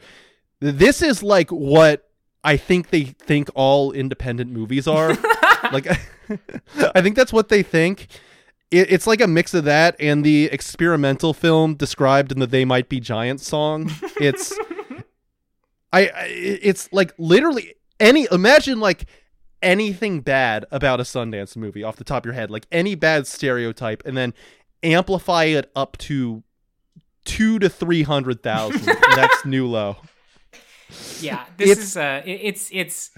This 0.61 1.03
is 1.03 1.23
like 1.23 1.51
what 1.51 2.09
I 2.45 2.57
think 2.57 2.91
they 2.91 3.05
think 3.05 3.49
all 3.55 3.93
independent 3.93 4.51
movies 4.51 4.87
are. 4.87 5.15
like 5.73 5.87
I 6.95 7.01
think 7.03 7.17
that's 7.17 7.33
what 7.33 7.49
they 7.49 7.63
think. 7.63 8.09
It, 8.71 8.91
it's 8.93 9.07
like 9.07 9.21
a 9.21 9.27
mix 9.29 9.55
of 9.55 9.65
that 9.65 9.95
and 10.01 10.25
the 10.25 10.47
experimental 10.47 11.33
film 11.33 11.75
described 11.75 12.33
in 12.33 12.39
the 12.41 12.47
"They 12.47 12.65
Might 12.65 12.89
Be 12.89 13.01
Giants" 13.01 13.47
song. 13.47 13.91
It's 14.21 14.53
I, 15.93 16.09
I 16.09 16.25
it's 16.29 16.93
like 16.93 17.13
literally 17.19 17.75
any 18.01 18.27
imagine 18.33 18.81
like 18.81 19.07
anything 19.63 20.21
bad 20.21 20.67
about 20.71 21.01
a 21.01 21.05
Sundance 21.05 21.57
movie 21.57 21.83
off 21.83 21.97
the 21.97 22.05
top 22.05 22.23
of 22.23 22.27
your 22.27 22.35
head, 22.35 22.51
like 22.51 22.67
any 22.73 22.95
bad 22.95 23.27
stereotype, 23.27 24.03
and 24.05 24.17
then 24.17 24.35
amplify 24.83 25.45
it 25.45 25.71
up 25.77 25.97
to 25.99 26.43
two 27.25 27.59
to 27.61 27.69
three 27.69 28.03
hundred 28.03 28.43
thousand. 28.43 28.85
that's 29.15 29.45
new 29.45 29.67
low. 29.67 29.97
Yeah, 31.21 31.45
this 31.57 31.71
It's- 31.71 31.87
is 31.87 31.97
uh, 31.97 32.23
it- 32.25 32.41
it's 32.43 32.69
it's 32.73 33.11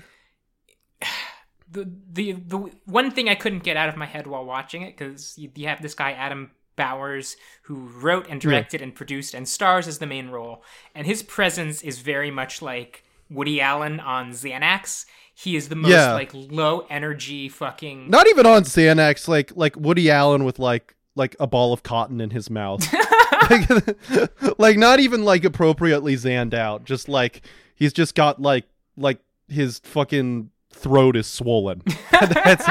the 1.71 1.91
the 2.12 2.33
the 2.33 2.59
one 2.87 3.11
thing 3.11 3.29
I 3.29 3.35
couldn't 3.35 3.62
get 3.62 3.77
out 3.77 3.89
of 3.89 3.97
my 3.97 4.07
head 4.07 4.27
while 4.27 4.45
watching 4.45 4.83
it 4.83 4.97
because 4.97 5.37
you, 5.39 5.51
you 5.55 5.69
have 5.69 5.83
this 5.83 5.95
guy 5.95 6.12
Adam 6.12 6.51
Bowers 6.77 7.37
who 7.62 7.75
wrote 8.01 8.27
and 8.29 8.41
directed 8.41 8.81
and 8.81 8.95
produced 8.95 9.35
and 9.35 9.49
stars 9.49 9.89
as 9.89 9.99
the 9.99 10.07
main 10.07 10.29
role, 10.29 10.62
and 10.95 11.07
his 11.07 11.23
presence 11.23 11.83
is 11.83 11.99
very 11.99 12.31
much 12.31 12.62
like 12.62 13.05
Woody 13.31 13.61
Allen 13.61 14.01
on 14.01 14.31
Xanax. 14.31 15.05
He 15.35 15.55
is 15.57 15.69
the 15.69 15.77
most 15.77 15.91
Yeah. 15.91 16.14
like 16.14 16.31
low 16.33 16.87
energy 16.91 17.49
fucking. 17.49 18.11
Not 18.11 18.27
even 18.29 18.47
on 18.47 18.62
Xanax, 18.64 19.29
like 19.29 19.53
like 19.57 19.77
Woody 19.77 20.11
Allen 20.11 20.45
with 20.45 20.59
like 20.59 20.95
like 21.14 21.35
a 21.41 21.47
ball 21.47 21.73
of 21.73 21.83
cotton 21.83 22.21
in 22.21 22.31
his 22.31 22.49
mouth. 22.49 22.87
like, 23.51 23.69
like 24.59 24.79
not 24.79 25.01
even 25.01 25.25
like 25.25 25.45
appropriately 25.45 26.14
zanned 26.16 26.55
out. 26.55 26.85
Just 26.85 27.09
like 27.09 27.43
he's 27.75 27.93
just 27.93 28.14
got 28.14 28.41
like 28.41 28.64
like 28.97 29.19
his 29.49 29.81
fucking 29.81 30.51
throat 30.79 31.16
is 31.16 31.26
swollen. 31.26 31.83
That's. 32.11 32.66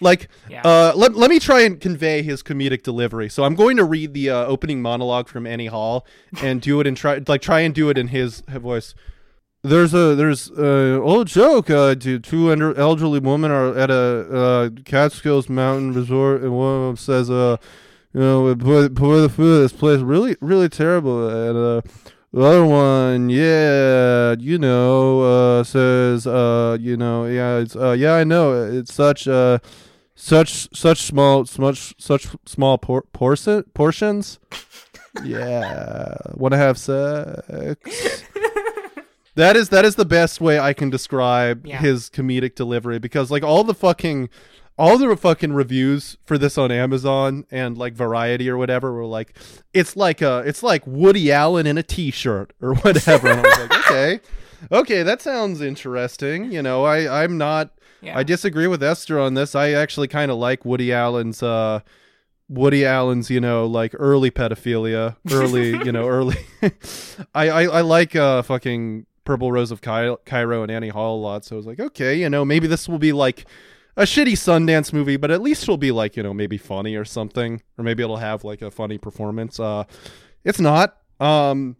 Like 0.00 0.28
Yeah. 0.48 0.62
uh 0.62 0.92
let, 0.96 1.14
let 1.14 1.30
me 1.30 1.38
try 1.38 1.60
and 1.62 1.80
convey 1.80 2.22
his 2.22 2.42
comedic 2.42 2.82
delivery. 2.82 3.28
So 3.28 3.44
I'm 3.44 3.54
going 3.54 3.76
to 3.76 3.84
read 3.84 4.14
the 4.14 4.30
uh, 4.30 4.44
opening 4.46 4.80
monologue 4.82 5.28
from 5.28 5.46
Annie 5.46 5.66
Hall 5.66 6.06
and 6.42 6.60
do 6.60 6.80
it 6.80 6.86
and 6.86 6.96
try 6.96 7.20
like 7.26 7.42
try 7.42 7.60
and 7.60 7.74
do 7.74 7.88
it 7.90 7.98
in 7.98 8.08
his 8.08 8.40
voice. 8.42 8.94
There's 9.62 9.92
a 9.94 10.14
there's 10.14 10.50
a 10.50 11.00
old 11.00 11.26
joke. 11.26 11.68
Uh, 11.70 11.94
two 11.96 12.50
elderly 12.76 13.18
women 13.18 13.50
are 13.50 13.76
at 13.76 13.90
a 13.90 13.94
uh, 13.94 14.70
Catskills 14.84 15.48
mountain 15.48 15.92
resort, 15.92 16.42
and 16.42 16.52
one 16.56 16.76
of 16.76 16.86
them 16.86 16.96
says, 16.96 17.28
"Uh, 17.30 17.56
you 18.14 18.20
know, 18.20 18.54
boy, 18.54 18.88
boy 18.88 19.20
the 19.20 19.28
food 19.28 19.56
at 19.56 19.62
this 19.62 19.72
place 19.72 20.00
really 20.00 20.36
really 20.40 20.68
terrible." 20.68 21.28
And 21.28 21.56
uh, 21.56 21.80
the 22.32 22.40
other 22.42 22.64
one, 22.66 23.30
yeah, 23.30 24.34
you 24.38 24.58
know, 24.58 25.20
uh, 25.22 25.64
says, 25.64 26.26
uh, 26.26 26.76
you 26.80 26.96
know, 26.96 27.24
yeah, 27.26 27.58
it's 27.58 27.74
uh, 27.76 27.92
yeah, 27.92 28.14
I 28.14 28.24
know, 28.24 28.52
it's 28.70 28.92
such 28.92 29.26
uh, 29.28 29.58
such 30.14 30.68
such 30.76 31.02
small 31.02 31.46
much 31.58 31.94
such 31.98 32.28
small 32.44 32.78
por- 32.78 33.04
portion 33.12 33.62
portions. 33.74 34.38
yeah, 35.24 36.14
want 36.34 36.52
to 36.52 36.58
have 36.58 36.78
sex. 36.78 38.22
That 39.36 39.54
is 39.54 39.68
that 39.68 39.84
is 39.84 39.96
the 39.96 40.06
best 40.06 40.40
way 40.40 40.58
I 40.58 40.72
can 40.72 40.88
describe 40.88 41.66
Yeah. 41.66 41.76
his 41.78 42.08
comedic 42.08 42.54
delivery 42.54 42.98
because 42.98 43.30
like 43.30 43.42
all 43.42 43.64
the 43.64 43.74
fucking 43.74 44.30
all 44.78 44.98
the 44.98 45.16
fucking 45.16 45.52
reviews 45.52 46.16
for 46.24 46.36
this 46.36 46.58
on 46.58 46.70
Amazon 46.70 47.46
and 47.50 47.78
like 47.78 47.94
Variety 47.94 48.48
or 48.50 48.56
whatever 48.56 48.92
were 48.92 49.06
like 49.06 49.36
it's 49.72 49.96
like 49.96 50.20
a 50.22 50.42
it's 50.46 50.62
like 50.62 50.86
Woody 50.86 51.32
Allen 51.32 51.66
in 51.66 51.78
a 51.78 51.82
t-shirt 51.82 52.52
or 52.60 52.74
whatever 52.82 53.28
and 53.28 53.40
I 53.40 53.42
was 53.42 53.58
like 53.58 53.90
okay 53.90 54.20
okay 54.72 55.02
that 55.02 55.22
sounds 55.22 55.60
interesting 55.60 56.52
you 56.52 56.62
know 56.62 56.84
I 56.84 57.24
I'm 57.24 57.38
not 57.38 57.70
Yeah. 58.02 58.18
I 58.18 58.22
disagree 58.22 58.66
with 58.66 58.82
Esther 58.82 59.18
on 59.18 59.34
this 59.34 59.54
I 59.54 59.70
actually 59.72 60.08
kind 60.08 60.30
of 60.30 60.36
like 60.38 60.64
Woody 60.64 60.92
Allen's 60.92 61.42
uh 61.42 61.80
Woody 62.48 62.84
Allen's, 62.86 63.28
you 63.28 63.40
know, 63.40 63.66
like 63.66 63.92
early 63.98 64.30
pedophilia, 64.30 65.16
early, 65.32 65.70
you 65.84 65.90
know, 65.90 66.06
early. 66.06 66.36
I, 67.34 67.48
I 67.48 67.62
I 67.64 67.80
like 67.80 68.14
uh 68.14 68.42
fucking 68.42 69.06
Purple 69.24 69.50
Rose 69.50 69.72
of 69.72 69.80
Ky- 69.82 70.14
Cairo 70.24 70.62
and 70.62 70.70
Annie 70.70 70.90
Hall 70.90 71.18
a 71.18 71.20
lot, 71.20 71.44
so 71.44 71.56
I 71.56 71.58
was 71.58 71.66
like, 71.66 71.80
okay, 71.80 72.20
you 72.20 72.30
know, 72.30 72.44
maybe 72.44 72.68
this 72.68 72.88
will 72.88 73.00
be 73.00 73.12
like 73.12 73.46
a 73.96 74.02
shitty 74.02 74.32
Sundance 74.32 74.92
movie, 74.92 75.16
but 75.16 75.30
at 75.30 75.40
least 75.40 75.62
it'll 75.62 75.76
be 75.76 75.92
like, 75.92 76.16
you 76.16 76.22
know, 76.22 76.34
maybe 76.34 76.58
funny 76.58 76.96
or 76.96 77.04
something, 77.04 77.62
or 77.78 77.84
maybe 77.84 78.02
it'll 78.02 78.18
have 78.18 78.44
like 78.44 78.62
a 78.62 78.70
funny 78.70 78.98
performance. 78.98 79.58
Uh, 79.58 79.84
it's 80.44 80.60
not. 80.60 80.98
Um, 81.18 81.76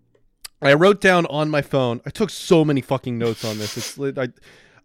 I 0.62 0.72
wrote 0.74 1.00
down 1.00 1.26
on 1.26 1.50
my 1.50 1.60
phone. 1.60 2.00
I 2.06 2.10
took 2.10 2.30
so 2.30 2.64
many 2.64 2.80
fucking 2.80 3.18
notes 3.18 3.44
on 3.44 3.58
this. 3.58 3.98
It's 3.98 4.18
I, 4.18 4.28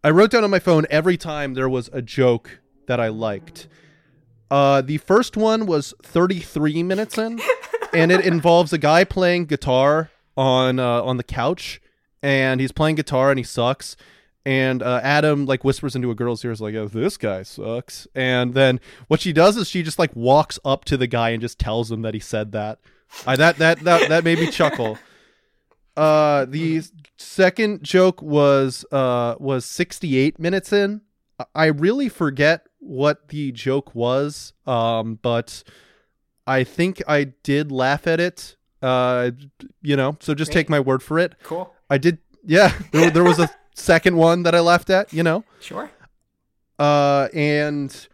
I 0.03 0.09
wrote 0.09 0.32
down 0.32 0.43
on 0.43 0.49
my 0.49 0.59
phone 0.59 0.86
every 0.89 1.15
time 1.15 1.53
there 1.53 1.69
was 1.69 1.89
a 1.93 2.01
joke 2.01 2.59
that 2.88 2.99
I 2.99 3.07
liked. 3.07 3.67
Uh, 4.49 4.82
the 4.82 4.97
first 4.97 5.38
one 5.38 5.65
was 5.65 5.93
33 6.03 6.84
minutes 6.84 7.17
in, 7.17 7.39
and 7.93 8.11
it 8.11 8.25
involves 8.25 8.73
a 8.73 8.77
guy 8.77 9.05
playing 9.05 9.45
guitar 9.45 10.11
on 10.36 10.79
uh, 10.79 11.01
on 11.03 11.15
the 11.15 11.23
couch, 11.23 11.82
and 12.21 12.59
he's 12.59 12.73
playing 12.73 12.95
guitar 12.95 13.29
and 13.29 13.39
he 13.39 13.43
sucks. 13.43 13.95
And 14.46 14.82
uh, 14.82 15.00
Adam 15.04 15.46
like 15.46 15.64
whispers 15.64 15.96
into 15.96 16.10
a 16.10 16.16
girl's 16.16 16.44
ears 16.44 16.60
like, 16.62 16.74
"Oh, 16.74 16.88
this 16.88 17.16
guy 17.18 17.44
sucks." 17.44 18.08
And 18.16 18.56
then 18.56 18.80
what 19.08 19.22
she 19.22 19.34
does 19.34 19.56
is 19.56 19.70
she 19.70 19.84
just 19.84 20.00
like 20.00 20.16
walks 20.16 20.58
up 20.66 20.84
to 20.86 20.98
the 20.98 21.06
guy 21.08 21.30
and 21.30 21.42
just 21.42 21.60
tells 21.60 21.92
him 21.92 22.02
that 22.02 22.16
he 22.16 22.20
said 22.20 22.52
that. 22.54 22.80
I 23.28 23.36
that 23.36 23.58
that 23.58 23.82
that 23.82 24.10
that 24.10 24.24
made 24.24 24.39
me 24.39 24.50
chuckle. 24.50 24.98
Uh, 25.96 26.46
the 26.46 26.82
second 27.18 27.84
joke 27.84 28.22
was 28.22 28.86
uh 28.92 29.36
was 29.39 29.66
68 29.66 30.39
minutes 30.39 30.72
in. 30.74 31.02
I- 31.56 31.68
really 31.68 32.08
forget 32.08 32.66
what 32.80 33.28
the 33.30 33.52
joke 33.52 33.94
was, 33.94 34.54
um, 34.66 35.20
but 35.22 35.64
I 36.48 36.64
think 36.64 37.02
I 37.08 37.26
did 37.44 37.72
laugh 37.72 38.08
at 38.08 38.20
it. 38.20 38.56
Uh, 38.82 39.32
you 39.82 39.96
know, 39.96 40.18
so 40.20 40.34
just 40.34 40.52
take 40.52 40.70
my 40.70 40.80
word 40.80 41.04
for 41.04 41.20
it. 41.20 41.36
cool. 41.44 41.74
I 41.89 41.98
did. 41.98 42.20
Yeah, 42.44 42.74
there, 42.92 43.12
there 43.12 43.24
was 43.24 43.38
a 43.39 43.50
second 43.76 44.15
one 44.17 44.43
that 44.43 44.53
I 44.55 44.59
laughed 44.59 44.89
at. 44.89 45.11
You 45.13 45.24
know, 45.24 45.43
Sure. 45.59 45.89
uh, 46.80 47.28
and 47.34 48.07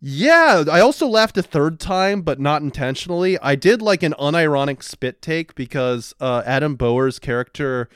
yeah, 0.00 0.64
I 0.70 0.80
also 0.80 1.06
laughed 1.08 1.36
a 1.38 1.42
third 1.42 1.80
time, 1.80 2.22
but 2.22 2.38
not 2.38 2.62
intentionally. 2.62 3.38
I 3.40 3.54
did 3.56 3.82
like 3.82 4.02
an 4.02 4.14
unironic 4.18 4.82
spit 4.82 5.20
take 5.20 5.54
because 5.56 6.14
uh, 6.20 6.42
Adam 6.46 6.76
Bower's 6.76 7.18
character 7.18 7.88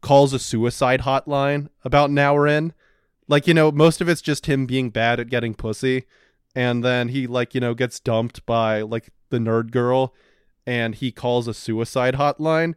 calls 0.00 0.32
a 0.32 0.38
suicide 0.38 1.00
hotline 1.00 1.68
about 1.84 2.10
an 2.10 2.18
hour 2.18 2.46
in. 2.46 2.72
Like, 3.26 3.46
you 3.48 3.54
know, 3.54 3.72
most 3.72 4.00
of 4.00 4.08
it's 4.08 4.22
just 4.22 4.46
him 4.46 4.66
being 4.66 4.90
bad 4.90 5.18
at 5.18 5.28
getting 5.28 5.54
pussy. 5.54 6.04
And 6.54 6.84
then 6.84 7.08
he, 7.08 7.26
like, 7.26 7.54
you 7.54 7.60
know, 7.60 7.74
gets 7.74 7.98
dumped 8.00 8.46
by, 8.46 8.80
like, 8.82 9.10
the 9.30 9.38
nerd 9.38 9.70
girl 9.70 10.14
and 10.66 10.94
he 10.94 11.10
calls 11.12 11.46
a 11.48 11.54
suicide 11.54 12.14
hotline. 12.14 12.74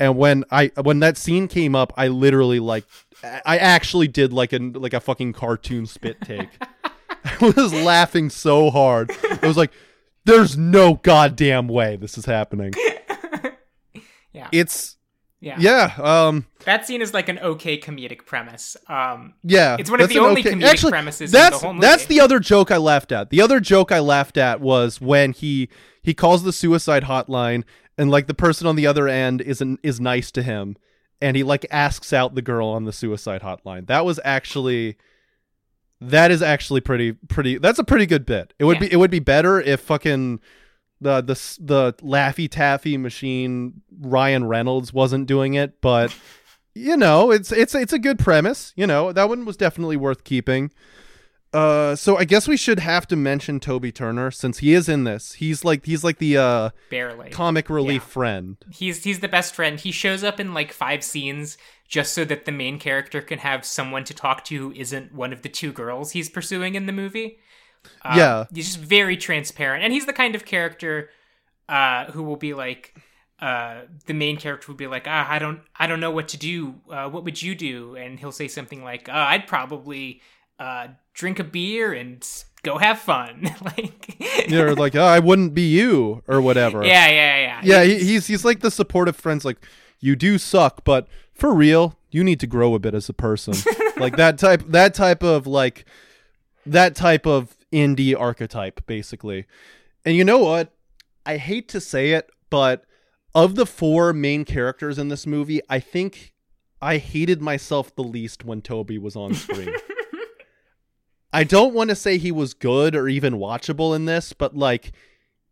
And 0.00 0.16
when 0.16 0.44
I 0.50 0.72
when 0.82 1.00
that 1.00 1.16
scene 1.16 1.48
came 1.48 1.74
up, 1.74 1.92
I 1.96 2.08
literally 2.08 2.60
like 2.60 2.84
I 3.22 3.58
actually 3.58 4.08
did 4.08 4.32
like 4.32 4.52
a 4.52 4.58
like 4.58 4.92
a 4.92 5.00
fucking 5.00 5.32
cartoon 5.32 5.86
spit 5.86 6.20
take. 6.22 6.48
I 7.40 7.52
was 7.56 7.72
laughing 7.72 8.30
so 8.30 8.70
hard. 8.70 9.10
I 9.42 9.46
was 9.46 9.56
like, 9.56 9.72
"There's 10.24 10.56
no 10.58 10.94
goddamn 10.94 11.68
way 11.68 11.96
this 11.96 12.18
is 12.18 12.24
happening." 12.24 12.72
Yeah. 14.32 14.48
It's 14.50 14.96
yeah. 15.40 15.54
yeah, 15.60 15.94
um, 15.98 16.46
That 16.64 16.84
scene 16.84 17.00
is 17.02 17.14
like 17.14 17.28
an 17.28 17.38
okay 17.38 17.78
comedic 17.78 18.26
premise. 18.26 18.76
Um, 18.88 19.34
yeah. 19.44 19.76
It's 19.78 19.88
one 19.88 20.00
of 20.00 20.08
the 20.08 20.18
only 20.18 20.42
comedic 20.42 20.90
premises 20.90 21.32
in 21.32 21.32
the 21.32 21.38
That's 21.38 21.62
whole 21.62 21.78
that's 21.78 22.06
the 22.06 22.18
other 22.18 22.40
joke 22.40 22.72
I 22.72 22.78
laughed 22.78 23.12
at. 23.12 23.30
The 23.30 23.40
other 23.40 23.60
joke 23.60 23.92
I 23.92 24.00
laughed 24.00 24.36
at 24.36 24.60
was 24.60 25.00
when 25.00 25.32
he 25.32 25.68
he 26.02 26.14
calls 26.14 26.42
the 26.42 26.52
suicide 26.52 27.04
hotline 27.04 27.62
and 27.98 28.10
like 28.10 28.26
the 28.26 28.34
person 28.34 28.66
on 28.66 28.76
the 28.76 28.86
other 28.86 29.08
end 29.08 29.40
isn't 29.40 29.80
is 29.82 30.00
nice 30.00 30.30
to 30.32 30.42
him 30.42 30.76
and 31.20 31.36
he 31.36 31.42
like 31.42 31.64
asks 31.70 32.12
out 32.12 32.34
the 32.34 32.42
girl 32.42 32.68
on 32.68 32.84
the 32.84 32.92
suicide 32.92 33.42
hotline. 33.42 33.86
That 33.86 34.04
was 34.04 34.18
actually 34.24 34.96
that 36.00 36.30
is 36.30 36.42
actually 36.42 36.80
pretty 36.80 37.12
pretty 37.12 37.58
that's 37.58 37.78
a 37.78 37.84
pretty 37.84 38.06
good 38.06 38.26
bit. 38.26 38.52
It 38.58 38.64
would 38.64 38.76
Yeah. 38.76 38.88
be 38.88 38.92
it 38.92 38.96
would 38.96 39.10
be 39.10 39.20
better 39.20 39.60
if 39.60 39.80
fucking 39.80 40.40
the 41.00 41.20
the 41.20 41.34
the 41.60 41.94
laffy 42.02 42.48
taffy 42.50 42.96
machine 42.96 43.82
Ryan 44.00 44.44
Reynolds 44.46 44.92
wasn't 44.92 45.26
doing 45.26 45.54
it, 45.54 45.80
but 45.80 46.14
you 46.74 46.96
know, 46.96 47.30
it's 47.30 47.52
it's 47.52 47.74
it's 47.74 47.92
a 47.92 47.98
good 47.98 48.18
premise. 48.18 48.72
You 48.76 48.86
know, 48.86 49.12
that 49.12 49.28
one 49.28 49.44
was 49.44 49.56
definitely 49.56 49.96
worth 49.96 50.24
keeping. 50.24 50.72
Uh, 51.54 51.94
so 51.94 52.16
I 52.18 52.24
guess 52.24 52.48
we 52.48 52.56
should 52.56 52.80
have 52.80 53.06
to 53.08 53.16
mention 53.16 53.60
Toby 53.60 53.92
Turner 53.92 54.30
since 54.32 54.58
he 54.58 54.74
is 54.74 54.88
in 54.88 55.04
this. 55.04 55.34
He's 55.34 55.64
like 55.64 55.86
he's 55.86 56.02
like 56.02 56.18
the 56.18 56.36
uh 56.36 56.70
barely. 56.90 57.30
comic 57.30 57.70
relief 57.70 58.02
Yeah. 58.02 58.08
friend. 58.08 58.56
He's 58.70 59.04
he's 59.04 59.20
the 59.20 59.28
best 59.28 59.54
friend. 59.54 59.78
He 59.78 59.92
shows 59.92 60.24
up 60.24 60.40
in 60.40 60.52
like 60.52 60.72
five 60.72 61.04
scenes 61.04 61.56
just 61.86 62.12
so 62.12 62.24
that 62.24 62.44
the 62.44 62.52
main 62.52 62.78
character 62.80 63.20
can 63.22 63.38
have 63.38 63.64
someone 63.64 64.02
to 64.04 64.14
talk 64.14 64.44
to 64.46 64.56
who 64.58 64.72
isn't 64.72 65.14
one 65.14 65.32
of 65.32 65.42
the 65.42 65.48
two 65.48 65.70
girls 65.72 66.10
he's 66.10 66.28
pursuing 66.28 66.74
in 66.74 66.86
the 66.86 66.92
movie. 66.92 67.38
Um, 68.02 68.18
Yeah. 68.18 68.44
he's 68.52 68.74
just 68.74 68.78
very 68.84 69.16
transparent, 69.16 69.84
and 69.84 69.92
he's 69.92 70.06
the 70.06 70.12
kind 70.12 70.34
of 70.34 70.44
character 70.44 71.10
uh, 71.68 72.06
who 72.06 72.22
will 72.24 72.36
be 72.36 72.52
like. 72.54 72.94
Uh, 73.40 73.82
the 74.06 74.14
main 74.14 74.36
character 74.38 74.68
would 74.68 74.78
be 74.78 74.86
like, 74.86 75.06
ah, 75.06 75.26
I 75.28 75.38
don't, 75.38 75.60
I 75.76 75.86
don't 75.86 76.00
know 76.00 76.12
what 76.12 76.28
to 76.28 76.38
do. 76.38 76.76
Uh, 76.88 77.10
what 77.10 77.24
would 77.24 77.42
you 77.42 77.54
do? 77.54 77.94
And 77.96 78.18
he'll 78.18 78.32
say 78.32 78.48
something 78.48 78.82
like, 78.82 79.08
uh, 79.08 79.12
I'd 79.12 79.46
probably 79.46 80.22
uh, 80.58 80.88
drink 81.12 81.38
a 81.38 81.44
beer 81.44 81.92
and 81.92 82.26
go 82.62 82.78
have 82.78 82.98
fun. 82.98 83.48
like, 83.62 84.48
You're 84.48 84.74
like, 84.76 84.94
oh, 84.96 85.04
I 85.04 85.20
wouldn't 85.20 85.54
be 85.54 85.68
you 85.68 86.22
or 86.26 86.40
whatever. 86.40 86.84
yeah, 86.84 87.08
yeah, 87.08 87.38
yeah. 87.38 87.60
yeah. 87.62 87.84
He, 87.84 88.04
he's 88.04 88.26
he's 88.26 88.44
like 88.44 88.60
the 88.60 88.70
supportive 88.70 89.16
friends. 89.16 89.44
Like, 89.44 89.58
you 90.00 90.16
do 90.16 90.38
suck, 90.38 90.84
but 90.84 91.08
for 91.32 91.54
real, 91.54 91.96
you 92.10 92.24
need 92.24 92.40
to 92.40 92.46
grow 92.46 92.74
a 92.74 92.78
bit 92.78 92.94
as 92.94 93.08
a 93.08 93.12
person. 93.12 93.54
like 93.96 94.16
that 94.16 94.38
type 94.38 94.62
that 94.68 94.94
type 94.94 95.22
of 95.22 95.46
like 95.46 95.84
that 96.66 96.94
type 96.94 97.26
of 97.26 97.56
indie 97.72 98.18
archetype, 98.18 98.84
basically. 98.86 99.46
And 100.04 100.16
you 100.16 100.24
know 100.24 100.38
what? 100.38 100.72
I 101.26 101.38
hate 101.38 101.68
to 101.70 101.80
say 101.80 102.12
it, 102.12 102.30
but 102.50 102.84
of 103.34 103.54
the 103.56 103.66
four 103.66 104.12
main 104.12 104.44
characters 104.44 104.98
in 104.98 105.08
this 105.08 105.26
movie, 105.26 105.60
I 105.68 105.80
think 105.80 106.34
I 106.80 106.98
hated 106.98 107.40
myself 107.40 107.94
the 107.94 108.04
least 108.04 108.44
when 108.44 108.60
Toby 108.60 108.98
was 108.98 109.16
on 109.16 109.34
screen. 109.34 109.74
I 111.34 111.44
don't 111.44 111.74
want 111.74 111.90
to 111.90 111.96
say 111.96 112.16
he 112.16 112.32
was 112.32 112.54
good 112.54 112.94
or 112.94 113.08
even 113.08 113.34
watchable 113.34 113.94
in 113.94 114.04
this, 114.04 114.32
but 114.32 114.56
like 114.56 114.92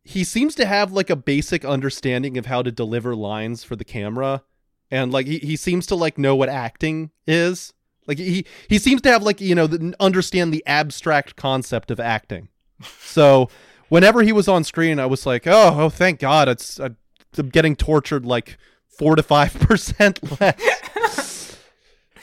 he 0.05 0.25
seems 0.25 0.55
to 0.55 0.65
have 0.65 0.93
like 0.93 1.11
a 1.11 1.17
basic 1.17 1.65
understanding 1.65 2.39
of 2.39 2.47
how 2.47 2.63
to 2.63 2.71
deliver 2.71 3.15
lines 3.15 3.65
for 3.65 3.75
the 3.75 3.85
camera. 3.85 4.43
And 4.91 5.13
like 5.13 5.27
he, 5.27 5.39
he 5.39 5.57
seems 5.57 5.87
to 5.87 5.97
like 5.97 6.19
know 6.19 6.37
what 6.37 6.49
acting 6.49 7.11
is. 7.27 7.75
Like 8.07 8.19
he 8.19 8.47
he 8.69 8.79
seems 8.79 9.03
to 9.03 9.11
have 9.11 9.23
like 9.23 9.41
you 9.41 9.55
know 9.55 9.67
the, 9.67 9.95
understand 9.99 10.55
the 10.55 10.65
abstract 10.67 11.35
concept 11.37 11.91
of 11.91 11.99
acting. 11.99 12.49
So 13.01 13.49
whenever 13.89 14.23
he 14.23 14.33
was 14.33 14.49
on 14.49 14.65
screen 14.65 14.99
i 14.99 15.05
was 15.05 15.27
like 15.27 15.47
oh 15.47 15.75
oh 15.77 15.91
thank 15.91 16.19
god 16.19 16.49
it's 16.49 16.81
uh, 16.81 16.89
i'm 17.37 17.51
getting 17.51 17.77
tortured 17.77 18.25
like 18.25 18.57
four 18.89 19.15
to 19.15 19.23
five 19.23 19.53
percent 19.55 20.19
less. 20.41 21.59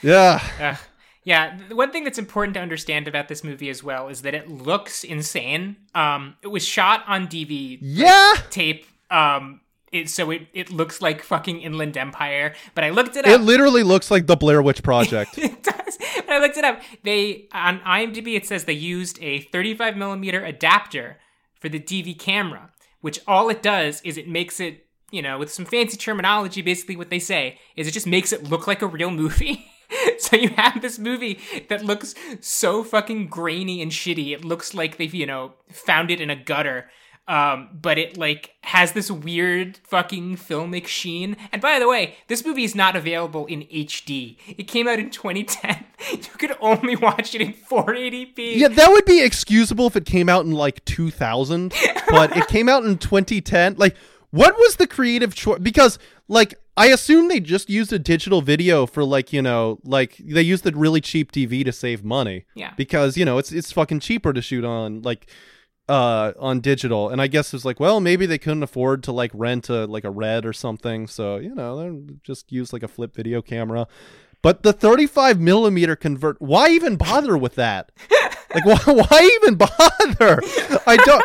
Yeah. 0.02 0.78
Yeah, 1.24 1.58
one 1.70 1.92
thing 1.92 2.04
that's 2.04 2.18
important 2.18 2.54
to 2.54 2.60
understand 2.60 3.06
about 3.06 3.28
this 3.28 3.44
movie 3.44 3.68
as 3.68 3.82
well 3.82 4.08
is 4.08 4.22
that 4.22 4.34
it 4.34 4.48
looks 4.48 5.04
insane. 5.04 5.76
Um, 5.94 6.36
it 6.42 6.48
was 6.48 6.64
shot 6.64 7.04
on 7.06 7.26
DV 7.28 7.78
yeah 7.82 8.34
tape. 8.50 8.86
Um, 9.10 9.60
it, 9.92 10.08
so 10.08 10.30
it, 10.30 10.46
it 10.54 10.70
looks 10.70 11.02
like 11.02 11.22
fucking 11.22 11.60
Inland 11.60 11.96
Empire. 11.96 12.54
But 12.74 12.84
I 12.84 12.90
looked 12.90 13.16
it 13.16 13.26
up. 13.26 13.30
it 13.30 13.42
literally 13.42 13.82
looks 13.82 14.10
like 14.10 14.26
the 14.26 14.36
blair 14.36 14.62
witch 14.62 14.82
project 14.82 15.36
it 15.38 15.62
does. 15.62 15.98
But 16.14 16.30
I 16.30 16.38
looked 16.38 16.56
it 16.56 16.64
up. 16.64 16.80
They 17.02 17.48
on 17.52 17.80
IMDb 17.80 18.36
it 18.36 18.46
says 18.46 18.64
they 18.64 18.72
used 18.72 19.18
a 19.22 19.40
35 19.40 19.96
millimeter 19.96 20.44
adapter 20.44 21.18
for 21.54 21.68
the 21.68 21.80
DV 21.80 22.18
camera, 22.18 22.70
which 23.00 23.20
all 23.26 23.50
it 23.50 23.62
does 23.62 24.00
is 24.02 24.16
it 24.16 24.28
makes 24.28 24.60
it, 24.60 24.86
you 25.10 25.20
know, 25.20 25.38
with 25.38 25.52
some 25.52 25.64
fancy 25.64 25.96
terminology, 25.96 26.62
basically 26.62 26.96
what 26.96 27.10
they 27.10 27.18
say 27.18 27.58
is 27.76 27.86
it 27.86 27.92
just 27.92 28.06
makes 28.06 28.32
it 28.32 28.44
look 28.44 28.66
like 28.66 28.80
a 28.82 28.86
real 28.86 29.10
movie. 29.10 29.66
so 30.18 30.36
you 30.36 30.50
have 30.50 30.80
this 30.80 30.98
movie 30.98 31.38
that 31.68 31.84
looks 31.84 32.14
so 32.40 32.84
fucking 32.84 33.28
grainy 33.28 33.82
and 33.82 33.90
shitty. 33.90 34.32
It 34.32 34.44
looks 34.44 34.74
like 34.74 34.96
they've, 34.96 35.14
you 35.14 35.26
know, 35.26 35.54
found 35.70 36.10
it 36.10 36.20
in 36.20 36.30
a 36.30 36.36
gutter. 36.36 36.90
Um, 37.28 37.68
but 37.80 37.96
it 37.96 38.16
like 38.18 38.54
has 38.62 38.90
this 38.90 39.08
weird 39.08 39.78
fucking 39.84 40.36
filmic 40.36 40.88
sheen. 40.88 41.36
And 41.52 41.62
by 41.62 41.78
the 41.78 41.88
way, 41.88 42.16
this 42.26 42.44
movie 42.44 42.64
is 42.64 42.74
not 42.74 42.96
available 42.96 43.46
in 43.46 43.60
HD. 43.72 44.36
It 44.58 44.64
came 44.64 44.88
out 44.88 44.98
in 44.98 45.10
2010. 45.10 45.84
you 46.10 46.18
could 46.38 46.56
only 46.60 46.96
watch 46.96 47.36
it 47.36 47.40
in 47.40 47.52
480p. 47.52 48.56
Yeah, 48.56 48.66
that 48.66 48.90
would 48.90 49.04
be 49.04 49.22
excusable 49.22 49.86
if 49.86 49.94
it 49.94 50.06
came 50.06 50.28
out 50.28 50.44
in 50.44 50.52
like 50.52 50.84
2000, 50.86 51.72
but 52.08 52.36
it 52.36 52.48
came 52.48 52.68
out 52.68 52.84
in 52.84 52.98
2010. 52.98 53.76
Like, 53.76 53.96
what 54.30 54.56
was 54.56 54.76
the 54.76 54.88
creative 54.88 55.34
choice? 55.34 55.60
Because, 55.60 56.00
like, 56.26 56.54
I 56.80 56.86
assume 56.86 57.28
they 57.28 57.40
just 57.40 57.68
used 57.68 57.92
a 57.92 57.98
digital 57.98 58.40
video 58.40 58.86
for, 58.86 59.04
like, 59.04 59.34
you 59.34 59.42
know, 59.42 59.80
like 59.84 60.16
they 60.16 60.40
used 60.40 60.64
the 60.64 60.72
really 60.72 61.02
cheap 61.02 61.30
DV 61.30 61.62
to 61.66 61.72
save 61.72 62.02
money. 62.02 62.46
Yeah. 62.54 62.72
Because 62.74 63.18
you 63.18 63.26
know 63.26 63.36
it's 63.36 63.52
it's 63.52 63.70
fucking 63.70 64.00
cheaper 64.00 64.32
to 64.32 64.40
shoot 64.40 64.64
on 64.64 65.02
like 65.02 65.30
uh 65.90 66.32
on 66.38 66.60
digital. 66.60 67.10
And 67.10 67.20
i 67.20 67.26
guess 67.26 67.52
it's 67.52 67.66
like 67.66 67.80
well 67.80 68.00
maybe 68.00 68.24
they 68.24 68.38
couldn't 68.38 68.62
afford 68.62 69.02
to 69.02 69.12
like 69.12 69.30
rent 69.34 69.68
a 69.68 69.84
like 69.84 70.04
a 70.04 70.10
red 70.10 70.46
or 70.46 70.54
something. 70.54 71.06
So 71.06 71.36
you 71.36 71.54
know 71.54 71.76
they 71.76 72.14
just 72.22 72.50
use 72.50 72.72
like 72.72 72.82
a 72.82 72.88
flip 72.88 73.14
video 73.14 73.42
camera. 73.42 73.86
But 74.40 74.62
the 74.62 74.72
35 74.72 75.38
millimeter 75.38 75.96
convert 75.96 76.40
why 76.40 76.70
even 76.70 76.96
bother 76.96 77.36
with 77.36 77.56
that? 77.56 77.92
Like 78.52 78.64
why, 78.64 78.92
why 78.94 79.38
even 79.40 79.54
bother? 79.54 80.40
I 80.84 80.96
don't 80.96 81.24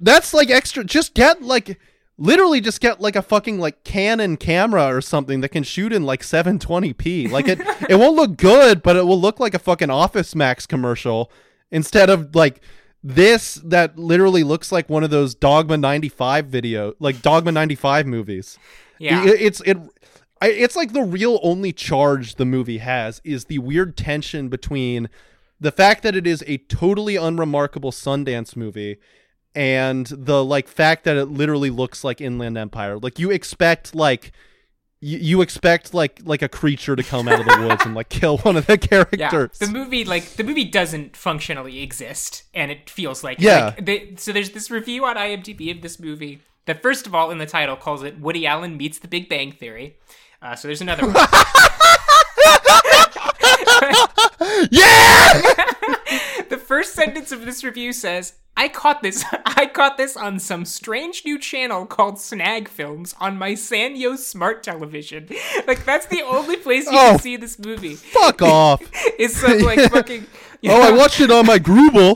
that's 0.00 0.32
like 0.32 0.48
extra 0.48 0.82
just 0.82 1.12
get 1.12 1.42
like 1.42 1.78
literally 2.16 2.60
just 2.60 2.80
get 2.80 3.00
like 3.00 3.16
a 3.16 3.22
fucking 3.22 3.58
like 3.58 3.82
canon 3.84 4.36
camera 4.36 4.86
or 4.94 5.00
something 5.00 5.40
that 5.40 5.48
can 5.48 5.62
shoot 5.64 5.92
in 5.92 6.04
like 6.04 6.22
720p 6.22 7.30
like 7.30 7.48
it 7.48 7.58
it 7.90 7.96
won't 7.96 8.14
look 8.14 8.36
good 8.36 8.82
but 8.82 8.94
it 8.96 9.04
will 9.04 9.20
look 9.20 9.40
like 9.40 9.54
a 9.54 9.58
fucking 9.58 9.90
office 9.90 10.34
max 10.34 10.66
commercial 10.66 11.30
instead 11.72 12.08
of 12.10 12.34
like 12.34 12.60
this 13.02 13.56
that 13.64 13.98
literally 13.98 14.44
looks 14.44 14.70
like 14.72 14.88
one 14.88 15.02
of 15.04 15.10
those 15.10 15.34
Dogma 15.34 15.76
95 15.76 16.46
video 16.46 16.94
like 17.00 17.20
Dogma 17.20 17.52
95 17.52 18.06
movies. 18.06 18.58
Yeah. 18.98 19.26
It- 19.26 19.40
it's 19.42 19.60
it 19.62 19.76
I, 20.40 20.48
it's 20.48 20.76
like 20.76 20.92
the 20.92 21.02
real 21.02 21.38
only 21.42 21.72
charge 21.72 22.36
the 22.36 22.44
movie 22.44 22.78
has 22.78 23.20
is 23.24 23.46
the 23.46 23.58
weird 23.58 23.96
tension 23.96 24.48
between 24.48 25.08
the 25.60 25.70
fact 25.72 26.02
that 26.02 26.14
it 26.16 26.26
is 26.26 26.42
a 26.46 26.58
totally 26.58 27.16
unremarkable 27.16 27.92
Sundance 27.92 28.54
movie 28.56 28.98
and 29.54 30.06
the 30.06 30.44
like 30.44 30.68
fact 30.68 31.04
that 31.04 31.16
it 31.16 31.26
literally 31.26 31.70
looks 31.70 32.02
like 32.04 32.20
Inland 32.20 32.58
Empire. 32.58 32.98
Like 32.98 33.18
you 33.18 33.30
expect 33.30 33.94
like 33.94 34.32
you, 35.00 35.18
you 35.18 35.40
expect 35.42 35.92
like 35.94 36.20
like 36.24 36.42
a 36.42 36.48
creature 36.48 36.96
to 36.96 37.02
come 37.02 37.28
out 37.28 37.40
of 37.40 37.46
the 37.46 37.66
woods 37.68 37.84
and 37.84 37.94
like 37.94 38.08
kill 38.20 38.38
one 38.38 38.56
of 38.56 38.66
the 38.66 38.72
Yeah, 38.90 39.04
characters. 39.04 39.58
the 39.58 39.66
movie 39.68 40.04
like 40.04 40.24
the 40.36 40.44
movie 40.44 40.64
doesn't 40.64 41.16
functionally 41.16 41.80
exist, 41.82 42.44
and 42.54 42.70
it 42.70 42.88
feels 42.90 43.22
like 43.22 43.38
Yeah. 43.40 43.66
Like, 43.76 43.84
they, 43.86 44.14
so 44.16 44.32
there's 44.32 44.50
this 44.50 44.70
review 44.70 45.04
on 45.04 45.16
IMDb 45.16 45.70
of 45.74 45.82
this 45.82 46.00
movie 46.00 46.40
that 46.66 46.82
first 46.82 47.06
of 47.06 47.14
all 47.14 47.30
in 47.30 47.38
the 47.38 47.46
title 47.46 47.76
calls 47.76 48.02
it 48.02 48.18
Woody 48.20 48.46
Allen 48.46 48.76
meets 48.76 48.98
The 48.98 49.08
Big 49.08 49.28
Bang 49.28 49.52
Theory. 49.52 49.96
Uh, 50.42 50.54
so 50.54 50.68
there's 50.68 50.80
another 50.82 51.06
one. 51.06 51.14
yeah! 54.70 55.70
first 56.74 56.92
sentence 56.94 57.30
of 57.30 57.44
this 57.46 57.62
review 57.62 57.92
says, 57.92 58.32
"I 58.56 58.66
caught 58.68 59.00
this. 59.00 59.24
I 59.46 59.66
caught 59.66 59.96
this 59.96 60.16
on 60.16 60.40
some 60.40 60.64
strange 60.64 61.22
new 61.24 61.38
channel 61.38 61.86
called 61.86 62.18
Snag 62.18 62.68
Films 62.68 63.14
on 63.20 63.38
my 63.38 63.52
Sanyo 63.52 64.16
smart 64.18 64.64
television. 64.64 65.28
Like 65.68 65.84
that's 65.84 66.06
the 66.06 66.22
only 66.22 66.56
place 66.56 66.84
you 66.90 66.98
Oh. 66.98 67.10
can 67.12 67.18
see 67.20 67.36
this 67.36 67.58
movie. 67.60 67.94
Fuck 67.94 68.42
off. 68.60 68.80
It's 69.20 69.36
some 69.36 69.60
like 69.60 69.78
Yeah. 69.78 69.88
fucking. 69.88 70.26
you 70.62 70.70
Oh, 70.72 70.80
I 70.82 70.90
watched 70.90 71.20
it 71.20 71.30
on 71.30 71.46
my 71.46 71.58
Grooble. 71.60 72.12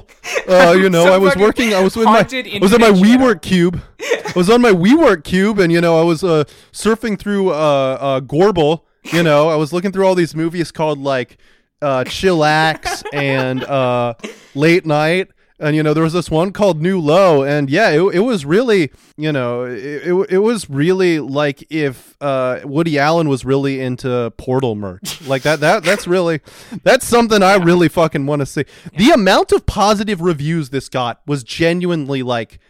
Uh, 0.49 0.73
you 0.73 0.91
know, 0.91 1.05
I 1.13 1.19
was 1.19 1.37
working. 1.37 1.73
I 1.73 1.81
was 1.81 1.95
with 1.97 2.07
my. 2.07 2.27
I 2.29 2.59
was 2.61 2.75
on 2.75 2.81
my. 2.81 2.91
WeWork 2.91 3.41
cube. 3.43 3.81
I 4.01 4.33
was 4.35 4.51
on 4.51 4.61
my 4.61 4.73
WeWork 4.73 5.23
cube, 5.23 5.61
and 5.61 5.71
you 5.73 5.81
know, 5.81 6.01
I 6.01 6.03
was 6.03 6.25
uh, 6.25 6.43
surfing 6.73 7.17
through 7.17 7.51
uh, 7.51 7.99
uh, 8.01 8.21
Gorble. 8.21 8.83
You 9.05 9.23
know, 9.23 9.49
I 9.49 9.57
was 9.57 9.73
looking 9.73 9.93
through 9.93 10.07
all 10.07 10.17
these 10.17 10.35
movies 10.35 10.73
called 10.73 10.99
like 10.99 11.39
uh, 11.83 12.05
Chillax 12.05 13.05
and 13.13 13.65
uh, 13.65 14.15
Late 14.55 14.87
Night. 14.87 15.31
And 15.61 15.75
you 15.75 15.83
know 15.83 15.93
there 15.93 16.05
was 16.05 16.13
this 16.13 16.31
one 16.31 16.53
called 16.53 16.81
New 16.81 17.01
Low, 17.01 17.43
and 17.43 17.69
yeah, 17.69 17.89
it, 17.89 18.01
it 18.15 18.21
was 18.21 18.45
really, 18.45 18.93
you 19.17 19.33
know, 19.33 19.65
it, 19.65 20.07
it, 20.07 20.27
it 20.31 20.39
was 20.39 20.71
really 20.71 21.19
like 21.19 21.67
if 21.69 22.15
uh, 22.21 22.61
Woody 22.63 22.97
Allen 22.97 23.29
was 23.29 23.45
really 23.45 23.81
into 23.81 24.33
Portal 24.37 24.77
merch, 24.77 25.21
like 25.27 25.43
that. 25.43 25.59
That 25.59 25.83
that's 25.83 26.07
really, 26.07 26.43
that's 26.85 27.05
something 27.05 27.43
I 27.43 27.57
really 27.57 27.89
fucking 27.89 28.25
want 28.25 28.39
to 28.39 28.47
see. 28.47 28.67
The 28.97 29.11
amount 29.11 29.51
of 29.51 29.67
positive 29.67 30.21
reviews 30.21 30.71
this 30.71 30.89
got 30.89 31.23
was 31.27 31.43
genuinely 31.43 32.23
like, 32.23 32.61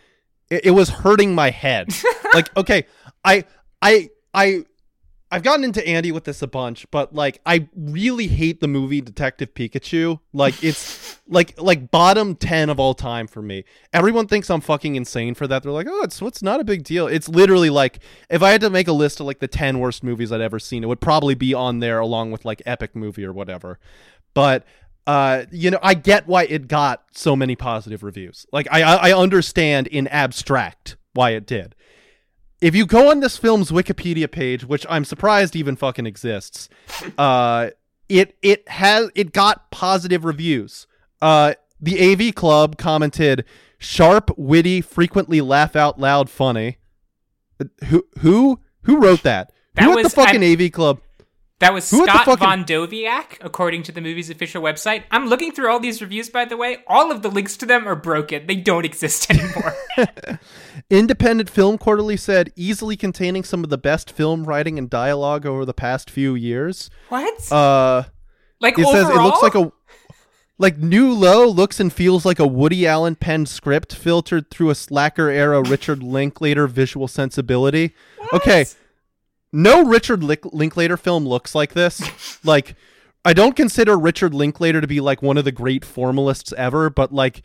it, 0.48 0.66
it 0.66 0.70
was 0.70 0.88
hurting 0.88 1.34
my 1.34 1.50
head. 1.50 1.88
like, 2.34 2.54
okay, 2.56 2.86
I, 3.22 3.44
I, 3.82 4.08
I, 4.32 4.64
I've 5.30 5.42
gotten 5.42 5.62
into 5.62 5.86
Andy 5.86 6.10
with 6.10 6.24
this 6.24 6.40
a 6.40 6.46
bunch, 6.46 6.90
but 6.90 7.14
like 7.14 7.40
I 7.44 7.68
really 7.76 8.28
hate 8.28 8.60
the 8.60 8.68
movie 8.68 9.00
Detective 9.00 9.52
Pikachu. 9.52 10.20
Like 10.32 10.62
it's 10.64 11.20
like 11.28 11.60
like 11.60 11.90
bottom 11.90 12.34
10 12.34 12.70
of 12.70 12.80
all 12.80 12.94
time 12.94 13.26
for 13.26 13.42
me. 13.42 13.64
Everyone 13.92 14.26
thinks 14.26 14.48
I'm 14.48 14.62
fucking 14.62 14.96
insane 14.96 15.34
for 15.34 15.46
that. 15.46 15.62
They're 15.62 15.72
like, 15.72 15.86
"Oh, 15.88 16.02
it's 16.02 16.22
it's 16.22 16.42
not 16.42 16.60
a 16.60 16.64
big 16.64 16.82
deal." 16.82 17.06
It's 17.06 17.28
literally 17.28 17.68
like 17.68 18.00
if 18.30 18.42
I 18.42 18.50
had 18.50 18.62
to 18.62 18.70
make 18.70 18.88
a 18.88 18.92
list 18.92 19.20
of 19.20 19.26
like 19.26 19.40
the 19.40 19.48
10 19.48 19.78
worst 19.78 20.02
movies 20.02 20.32
I'd 20.32 20.40
ever 20.40 20.58
seen, 20.58 20.82
it 20.82 20.86
would 20.86 21.00
probably 21.00 21.34
be 21.34 21.52
on 21.52 21.80
there 21.80 21.98
along 21.98 22.30
with 22.30 22.44
like 22.44 22.62
Epic 22.64 22.96
Movie 22.96 23.24
or 23.24 23.32
whatever. 23.32 23.78
But 24.32 24.64
uh, 25.06 25.44
you 25.50 25.70
know, 25.70 25.78
I 25.82 25.94
get 25.94 26.26
why 26.26 26.44
it 26.44 26.68
got 26.68 27.02
so 27.12 27.36
many 27.36 27.54
positive 27.54 28.02
reviews. 28.02 28.46
Like 28.50 28.66
I 28.70 28.82
I 28.82 29.12
understand 29.12 29.88
in 29.88 30.06
abstract 30.08 30.96
why 31.12 31.30
it 31.30 31.46
did 31.46 31.74
if 32.60 32.74
you 32.74 32.86
go 32.86 33.10
on 33.10 33.20
this 33.20 33.36
film's 33.36 33.70
Wikipedia 33.70 34.30
page, 34.30 34.64
which 34.64 34.84
I'm 34.88 35.04
surprised 35.04 35.54
even 35.56 35.76
fucking 35.76 36.06
exists, 36.06 36.68
uh, 37.16 37.70
it 38.08 38.36
it 38.42 38.68
has 38.68 39.10
it 39.14 39.32
got 39.32 39.70
positive 39.70 40.24
reviews. 40.24 40.86
Uh, 41.22 41.54
the 41.80 42.00
AV 42.12 42.34
Club 42.34 42.76
commented, 42.78 43.44
"Sharp, 43.78 44.30
witty, 44.36 44.80
frequently 44.80 45.40
laugh 45.40 45.76
out 45.76 46.00
loud, 46.00 46.28
funny." 46.30 46.78
Uh, 47.60 47.64
Who 47.86 48.06
who 48.20 48.60
who 48.82 48.98
wrote 49.00 49.22
that? 49.22 49.52
That 49.74 49.84
who 49.84 49.98
at 49.98 50.02
the 50.04 50.10
fucking 50.10 50.42
I- 50.42 50.52
AV 50.52 50.72
Club? 50.72 51.00
That 51.60 51.74
was 51.74 51.90
Who 51.90 52.04
Scott 52.04 52.24
fucking- 52.24 52.38
Von 52.46 52.64
Doviak, 52.64 53.38
according 53.40 53.82
to 53.84 53.92
the 53.92 54.00
movie's 54.00 54.30
official 54.30 54.62
website. 54.62 55.02
I'm 55.10 55.26
looking 55.26 55.50
through 55.50 55.68
all 55.70 55.80
these 55.80 56.00
reviews, 56.00 56.30
by 56.30 56.44
the 56.44 56.56
way. 56.56 56.78
All 56.86 57.10
of 57.10 57.22
the 57.22 57.28
links 57.30 57.56
to 57.56 57.66
them 57.66 57.88
are 57.88 57.96
broken. 57.96 58.46
They 58.46 58.54
don't 58.54 58.84
exist 58.84 59.28
anymore. 59.30 59.74
Independent 60.90 61.50
Film 61.50 61.76
Quarterly 61.76 62.16
said, 62.16 62.52
easily 62.54 62.96
containing 62.96 63.42
some 63.44 63.64
of 63.64 63.70
the 63.70 63.78
best 63.78 64.10
film 64.12 64.44
writing 64.44 64.78
and 64.78 64.88
dialogue 64.88 65.44
over 65.46 65.64
the 65.64 65.74
past 65.74 66.10
few 66.10 66.34
years. 66.36 66.90
what? 67.08 67.50
Uh. 67.52 68.04
like 68.60 68.78
it 68.78 68.84
overall? 68.86 68.92
says 69.06 69.08
it 69.16 69.20
looks 69.20 69.42
like 69.42 69.54
a 69.56 69.72
like 70.58 70.78
new 70.78 71.12
low 71.12 71.46
looks 71.48 71.80
and 71.80 71.92
feels 71.92 72.24
like 72.24 72.38
a 72.38 72.46
woody 72.46 72.86
allen 72.86 73.14
penned 73.14 73.48
script 73.48 73.94
filtered 73.94 74.50
through 74.50 74.70
a 74.70 74.74
slacker 74.74 75.28
era 75.28 75.62
richard 75.62 76.02
linklater 76.02 76.66
visual 76.66 77.06
sensibility 77.06 77.94
okay 78.32 78.64
no 79.52 79.84
richard 79.84 80.22
Link- 80.22 80.52
linklater 80.52 80.96
film 80.96 81.26
looks 81.26 81.54
like 81.54 81.74
this. 81.74 82.00
Like 82.44 82.76
i 83.24 83.32
don't 83.32 83.56
consider 83.56 83.98
richard 83.98 84.32
linklater 84.32 84.80
to 84.80 84.86
be 84.86 85.00
like 85.00 85.22
one 85.22 85.36
of 85.36 85.44
the 85.44 85.52
great 85.52 85.84
formalists 85.84 86.52
ever 86.52 86.88
but 86.88 87.12
like 87.12 87.42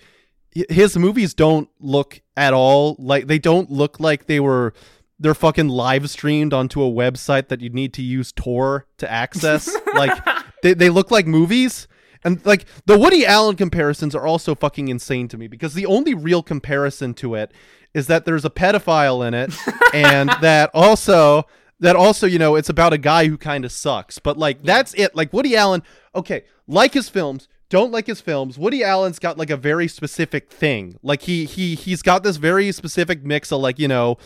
his 0.52 0.96
movies 0.98 1.34
don't 1.34 1.68
look 1.80 2.22
at 2.38 2.54
all 2.54 2.96
like 3.00 3.28
they 3.28 3.40
don't 3.40 3.72
look 3.72 4.00
like 4.00 4.28
they 4.28 4.40
were 4.40 4.74
they're 5.20 5.34
fucking 5.34 5.70
live 5.70 6.10
streamed 6.10 6.54
onto 6.54 6.84
a 6.84 6.92
website 6.92 7.48
that 7.48 7.62
you 7.62 7.70
need 7.70 7.94
to 7.94 8.02
use 8.02 8.32
tor 8.32 8.88
to 8.98 9.12
access. 9.12 9.74
Like 9.94 10.28
they, 10.64 10.74
they 10.74 10.90
look 10.90 11.12
like 11.12 11.28
movies. 11.28 11.88
And 12.24 12.44
like 12.48 12.66
the 12.88 12.98
woody 12.98 13.28
allen 13.28 13.56
comparisons 13.56 14.16
are 14.16 14.26
also 14.26 14.56
fucking 14.56 14.88
insane 14.88 15.28
to 15.28 15.38
me 15.38 15.48
because 15.48 15.76
the 15.76 15.86
only 15.86 16.16
real 16.16 16.42
comparison 16.42 17.14
to 17.16 17.36
it 17.36 17.52
is 17.94 18.08
that 18.08 18.26
there's 18.26 18.44
a 18.44 18.50
pedophile 18.50 19.26
in 19.28 19.36
it 19.36 19.54
and 19.94 20.30
that 20.42 20.72
also 20.74 21.44
that 21.84 21.96
also 21.96 22.26
you 22.26 22.40
know 22.40 22.56
it's 22.56 22.70
about 22.70 22.94
a 22.94 22.98
guy 22.98 23.28
who 23.28 23.38
kind 23.38 23.64
of 23.64 23.72
sucks 23.72 24.18
but 24.18 24.38
like 24.38 24.64
that's 24.64 24.94
it. 24.96 25.16
Like 25.16 25.32
woody 25.32 25.56
allen 25.56 25.84
okay 26.16 26.46
like 26.68 26.94
his 26.94 27.10
films 27.10 27.48
don't 27.74 27.92
like 27.92 28.06
his 28.06 28.22
films. 28.22 28.56
Woody 28.56 28.84
allen's 28.84 29.18
got 29.18 29.40
like 29.40 29.50
a 29.50 29.58
very 29.58 29.88
specific 29.88 30.52
thing. 30.52 31.00
Like 31.02 31.24
he 31.24 31.46
he 31.46 31.74
he's 31.74 32.04
got 32.04 32.22
this 32.22 32.38
very 32.38 32.72
specific 32.72 33.24
mix 33.24 33.52
of 33.52 33.62
like 33.62 33.80
you 33.80 33.88
know 33.88 34.18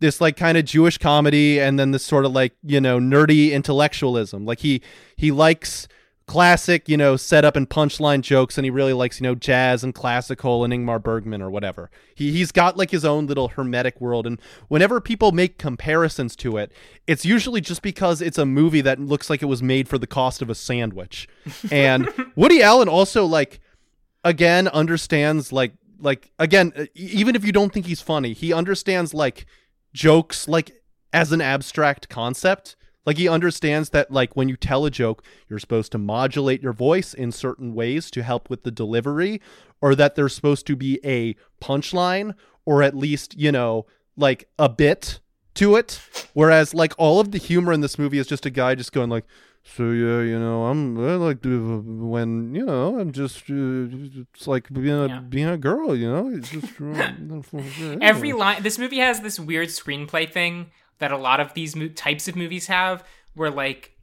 this 0.00 0.20
like 0.20 0.36
kind 0.36 0.58
of 0.58 0.64
jewish 0.64 0.98
comedy 0.98 1.60
and 1.60 1.78
then 1.78 1.92
this 1.92 2.04
sort 2.04 2.24
of 2.24 2.32
like 2.32 2.54
you 2.64 2.80
know 2.80 2.98
nerdy 2.98 3.52
intellectualism. 3.52 4.44
Like 4.44 4.58
he 4.58 4.82
he 5.16 5.30
likes 5.30 5.86
classic, 6.26 6.88
you 6.88 6.96
know, 6.96 7.16
setup 7.16 7.54
and 7.54 7.70
punchline 7.70 8.20
jokes, 8.20 8.58
and 8.58 8.64
he 8.64 8.70
really 8.70 8.92
likes, 8.92 9.20
you 9.20 9.24
know, 9.24 9.34
jazz 9.34 9.84
and 9.84 9.94
classical 9.94 10.64
and 10.64 10.72
Ingmar 10.72 11.02
Bergman 11.02 11.40
or 11.40 11.50
whatever. 11.50 11.90
He 12.14 12.32
he's 12.32 12.52
got 12.52 12.76
like 12.76 12.90
his 12.90 13.04
own 13.04 13.26
little 13.26 13.48
hermetic 13.48 14.00
world, 14.00 14.26
and 14.26 14.40
whenever 14.68 15.00
people 15.00 15.32
make 15.32 15.58
comparisons 15.58 16.34
to 16.36 16.56
it, 16.56 16.72
it's 17.06 17.24
usually 17.24 17.60
just 17.60 17.82
because 17.82 18.20
it's 18.20 18.38
a 18.38 18.46
movie 18.46 18.80
that 18.80 18.98
looks 18.98 19.30
like 19.30 19.42
it 19.42 19.46
was 19.46 19.62
made 19.62 19.88
for 19.88 19.98
the 19.98 20.06
cost 20.06 20.42
of 20.42 20.50
a 20.50 20.54
sandwich. 20.54 21.28
And 21.70 22.12
Woody 22.36 22.62
Allen 22.62 22.88
also 22.88 23.24
like 23.24 23.60
again 24.24 24.68
understands 24.68 25.52
like 25.52 25.74
like 26.00 26.32
again, 26.38 26.88
even 26.94 27.36
if 27.36 27.44
you 27.44 27.52
don't 27.52 27.72
think 27.72 27.86
he's 27.86 28.02
funny, 28.02 28.32
he 28.32 28.52
understands 28.52 29.14
like 29.14 29.46
jokes 29.92 30.48
like 30.48 30.82
as 31.12 31.32
an 31.32 31.40
abstract 31.40 32.08
concept. 32.08 32.76
Like 33.06 33.16
he 33.18 33.28
understands 33.28 33.90
that 33.90 34.10
like 34.10 34.34
when 34.36 34.48
you 34.48 34.56
tell 34.56 34.84
a 34.84 34.90
joke, 34.90 35.22
you're 35.48 35.58
supposed 35.60 35.92
to 35.92 35.98
modulate 35.98 36.60
your 36.62 36.72
voice 36.74 37.14
in 37.14 37.30
certain 37.32 37.72
ways 37.74 38.10
to 38.10 38.22
help 38.22 38.50
with 38.50 38.64
the 38.64 38.70
delivery 38.72 39.40
or 39.80 39.94
that 39.94 40.16
there's 40.16 40.34
supposed 40.34 40.66
to 40.66 40.76
be 40.76 40.98
a 41.04 41.36
punchline 41.64 42.34
or 42.64 42.82
at 42.82 42.96
least, 42.96 43.38
you 43.38 43.52
know, 43.52 43.86
like 44.16 44.48
a 44.58 44.68
bit 44.68 45.20
to 45.54 45.76
it. 45.76 46.00
Whereas 46.34 46.74
like 46.74 46.92
all 46.98 47.20
of 47.20 47.30
the 47.30 47.38
humor 47.38 47.72
in 47.72 47.80
this 47.80 47.98
movie 47.98 48.18
is 48.18 48.26
just 48.26 48.44
a 48.44 48.50
guy 48.50 48.74
just 48.74 48.92
going 48.92 49.08
like 49.08 49.24
so 49.68 49.90
yeah, 49.90 50.20
you 50.22 50.38
know, 50.38 50.66
I'm 50.66 50.96
I 50.98 51.14
like 51.16 51.38
when 51.42 52.54
you 52.54 52.64
know 52.64 53.00
I'm 53.00 53.10
just 53.12 53.38
uh, 53.50 53.88
it's 54.32 54.46
like 54.46 54.72
being 54.72 54.88
a 54.90 55.08
Yeah. 55.08 55.18
being 55.20 55.48
a 55.48 55.58
girl, 55.58 55.96
you 55.96 56.08
know. 56.08 56.28
It's 56.32 56.50
just 56.50 56.72
Every 58.00 58.32
line. 58.32 58.62
This 58.62 58.78
movie 58.78 58.98
has 58.98 59.20
this 59.20 59.40
weird 59.40 59.68
screenplay 59.68 60.30
thing 60.30 60.70
that 60.98 61.12
a 61.12 61.16
lot 61.18 61.40
of 61.40 61.54
these 61.54 61.76
mo- 61.76 61.88
types 61.88 62.28
of 62.28 62.36
movies 62.36 62.66
have, 62.66 63.04
where 63.34 63.50
like 63.50 63.96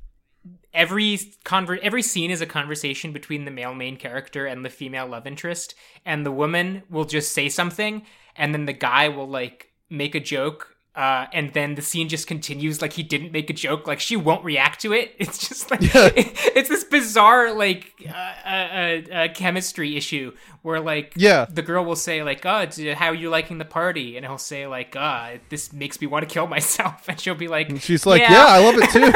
every 0.73 1.17
conver- 1.45 1.79
every 1.79 2.01
scene 2.01 2.31
is 2.31 2.41
a 2.41 2.45
conversation 2.45 3.11
between 3.11 3.45
the 3.45 3.51
male 3.51 3.73
main 3.73 3.97
character 3.97 4.45
and 4.45 4.63
the 4.63 4.69
female 4.69 5.07
love 5.07 5.27
interest, 5.27 5.75
and 6.05 6.25
the 6.25 6.31
woman 6.31 6.83
will 6.89 7.05
just 7.05 7.31
say 7.31 7.49
something, 7.49 8.03
and 8.35 8.53
then 8.53 8.65
the 8.65 8.73
guy 8.73 9.09
will 9.09 9.27
like 9.27 9.71
make 9.89 10.15
a 10.15 10.19
joke. 10.19 10.72
Uh, 10.95 11.25
and 11.33 11.51
then 11.53 11.73
the 11.73 11.81
scene 11.81 12.07
just 12.07 12.27
continues 12.27 12.79
like 12.79 12.93
he 12.93 13.01
didn't 13.01 13.31
make 13.31 13.49
a 13.49 13.53
joke. 13.53 13.87
Like 13.87 13.99
she 13.99 14.15
won't 14.15 14.43
react 14.45 14.79
to 14.81 14.93
it. 14.93 15.15
It's 15.19 15.39
just 15.49 15.71
like 15.71 15.81
Yeah. 15.81 16.11
it's 16.15 16.69
this 16.69 16.83
bizarre 16.83 17.51
like 17.51 17.93
uh, 18.07 18.11
uh, 18.45 18.49
uh, 18.49 19.01
uh, 19.11 19.27
chemistry 19.33 19.97
issue 19.97 20.33
where 20.61 20.79
like 20.79 21.13
Yeah. 21.15 21.47
the 21.49 21.63
girl 21.63 21.83
will 21.83 21.95
say 21.95 22.21
like, 22.21 22.45
"Oh, 22.45 22.67
how 22.93 23.07
are 23.07 23.15
you 23.15 23.31
liking 23.31 23.57
the 23.57 23.65
party?" 23.65 24.17
And 24.17 24.25
he'll 24.25 24.37
say 24.37 24.67
like, 24.67 24.95
"Ah, 24.95 25.31
this 25.49 25.73
makes 25.73 25.99
me 25.99 26.05
want 26.05 26.29
to 26.29 26.31
kill 26.31 26.45
myself." 26.57 27.09
And 27.09 27.19
she'll 27.19 27.33
be 27.33 27.47
like, 27.47 27.75
She's 27.81 28.05
like, 28.05 28.21
yeah. 28.21 28.45
I 28.47 28.59
love 28.59 28.75
it 28.77 28.91
too. 28.91 29.11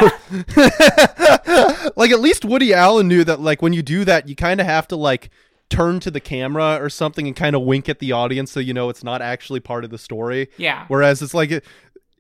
like 1.96 2.10
at 2.12 2.20
least 2.20 2.44
Woody 2.44 2.74
Allen 2.74 3.08
knew 3.08 3.24
that 3.24 3.40
like 3.40 3.62
when 3.62 3.74
you 3.74 3.82
do 3.84 4.04
that, 4.06 4.28
you 4.28 4.36
kind 4.36 4.60
of 4.60 4.66
have 4.68 4.88
to 4.90 4.96
like 4.96 5.30
turn 5.70 6.00
to 6.00 6.10
the 6.10 6.20
camera 6.20 6.78
or 6.82 6.90
something 6.90 7.28
and 7.28 7.36
kind 7.36 7.56
of 7.56 7.62
wink 7.62 7.90
at 7.90 8.00
the 8.00 8.12
audience 8.12 8.52
so 8.52 8.60
you 8.60 8.74
know 8.74 8.90
it's 8.90 9.04
not 9.04 9.22
actually 9.22 9.60
part 9.60 9.84
of 9.84 9.90
the 9.90 9.98
story. 9.98 10.50
Yeah. 10.58 10.86
Whereas 10.88 11.22
it's 11.22 11.34
like 11.34 11.52
it, 11.52 11.66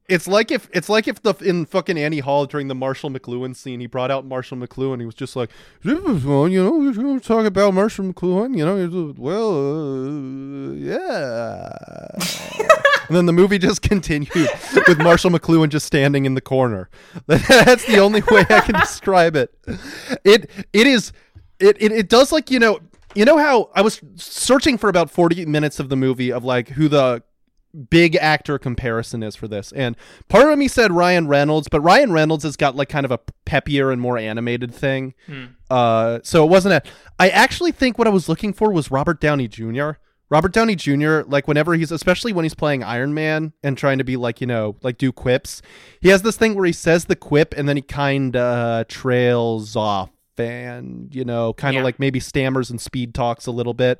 it's 0.09 0.27
like 0.27 0.51
if 0.51 0.69
it's 0.73 0.89
like 0.89 1.07
if 1.07 1.21
the 1.21 1.33
in 1.35 1.65
fucking 1.65 1.97
Annie 1.97 2.19
Hall 2.19 2.45
during 2.45 2.67
the 2.67 2.75
Marshall 2.75 3.09
McLuhan 3.09 3.55
scene, 3.55 3.79
he 3.79 3.87
brought 3.87 4.09
out 4.09 4.25
Marshall 4.25 4.57
McLuhan. 4.57 4.99
He 4.99 5.05
was 5.05 5.15
just 5.15 5.35
like, 5.35 5.49
"This 5.83 5.99
is 5.99 6.23
fun, 6.23 6.51
you 6.51 6.63
know, 6.63 6.71
we're 6.71 6.93
gonna 6.93 7.19
talk 7.19 7.45
about 7.45 7.73
Marshall 7.73 8.05
McLuhan, 8.13 8.57
you 8.57 8.65
know." 8.65 9.13
Well, 9.17 10.69
uh, 10.69 10.73
yeah. 10.75 12.07
and 13.07 13.17
then 13.17 13.25
the 13.25 13.33
movie 13.33 13.57
just 13.57 13.81
continued 13.89 14.49
with 14.87 14.97
Marshall 14.99 15.31
McLuhan 15.31 15.69
just 15.69 15.85
standing 15.85 16.25
in 16.25 16.35
the 16.35 16.41
corner. 16.41 16.89
That's 17.27 17.85
the 17.85 17.99
only 17.99 18.21
way 18.29 18.45
I 18.49 18.61
can 18.61 18.75
describe 18.75 19.35
it. 19.35 19.53
It 20.23 20.49
it 20.71 20.87
is 20.87 21.11
it 21.59 21.75
it, 21.81 21.91
it 21.91 22.09
does 22.09 22.31
like 22.31 22.49
you 22.49 22.59
know 22.59 22.79
you 23.17 23.25
know 23.25 23.37
how 23.37 23.71
I 23.73 23.81
was 23.81 23.99
searching 24.15 24.77
for 24.77 24.89
about 24.89 25.09
forty 25.09 25.45
minutes 25.45 25.79
of 25.79 25.89
the 25.89 25.95
movie 25.95 26.31
of 26.31 26.43
like 26.43 26.69
who 26.69 26.87
the 26.87 27.23
big 27.89 28.15
actor 28.15 28.57
comparison 28.57 29.21
is 29.23 29.35
for 29.35 29.47
this. 29.47 29.71
And 29.73 29.95
part 30.29 30.51
of 30.51 30.57
me 30.57 30.67
said 30.67 30.91
Ryan 30.91 31.27
Reynolds, 31.27 31.67
but 31.67 31.81
Ryan 31.81 32.11
Reynolds 32.11 32.43
has 32.43 32.55
got 32.55 32.75
like 32.75 32.89
kind 32.89 33.05
of 33.05 33.11
a 33.11 33.19
peppier 33.45 33.91
and 33.91 34.01
more 34.01 34.17
animated 34.17 34.73
thing. 34.73 35.13
Uh, 35.69 36.19
so 36.23 36.43
it 36.43 36.49
wasn't 36.49 36.73
a. 36.73 36.89
I 37.19 37.29
actually 37.29 37.71
think 37.71 37.97
what 37.97 38.07
I 38.07 38.11
was 38.11 38.29
looking 38.29 38.53
for 38.53 38.71
was 38.71 38.89
Robert 38.91 39.19
Downey 39.19 39.47
Jr. 39.47 39.91
Robert 40.29 40.51
Downey 40.51 40.75
Jr. 40.75 41.21
Like 41.21 41.47
whenever 41.47 41.73
he's, 41.73 41.91
especially 41.91 42.33
when 42.33 42.43
he's 42.43 42.55
playing 42.55 42.83
Iron 42.83 43.13
Man 43.13 43.53
and 43.63 43.77
trying 43.77 43.97
to 43.97 44.03
be 44.03 44.17
like 44.17 44.41
you 44.41 44.47
know 44.47 44.75
like 44.81 44.97
do 44.97 45.11
quips, 45.11 45.61
he 46.01 46.09
has 46.09 46.21
this 46.21 46.37
thing 46.37 46.55
where 46.55 46.65
he 46.65 46.73
says 46.73 47.05
the 47.05 47.15
quip 47.15 47.53
and 47.57 47.67
then 47.67 47.77
he 47.77 47.81
kind 47.81 48.35
of 48.35 48.87
trails 48.87 49.75
off 49.75 50.09
and 50.39 51.13
you 51.13 51.23
know 51.25 51.53
kind 51.53 51.75
of 51.75 51.81
Yeah. 51.81 51.85
like 51.85 51.99
maybe 51.99 52.19
stammers 52.19 52.69
and 52.69 52.79
speed 52.81 53.13
talks 53.13 53.45
a 53.47 53.51
little 53.51 53.73
bit. 53.73 53.99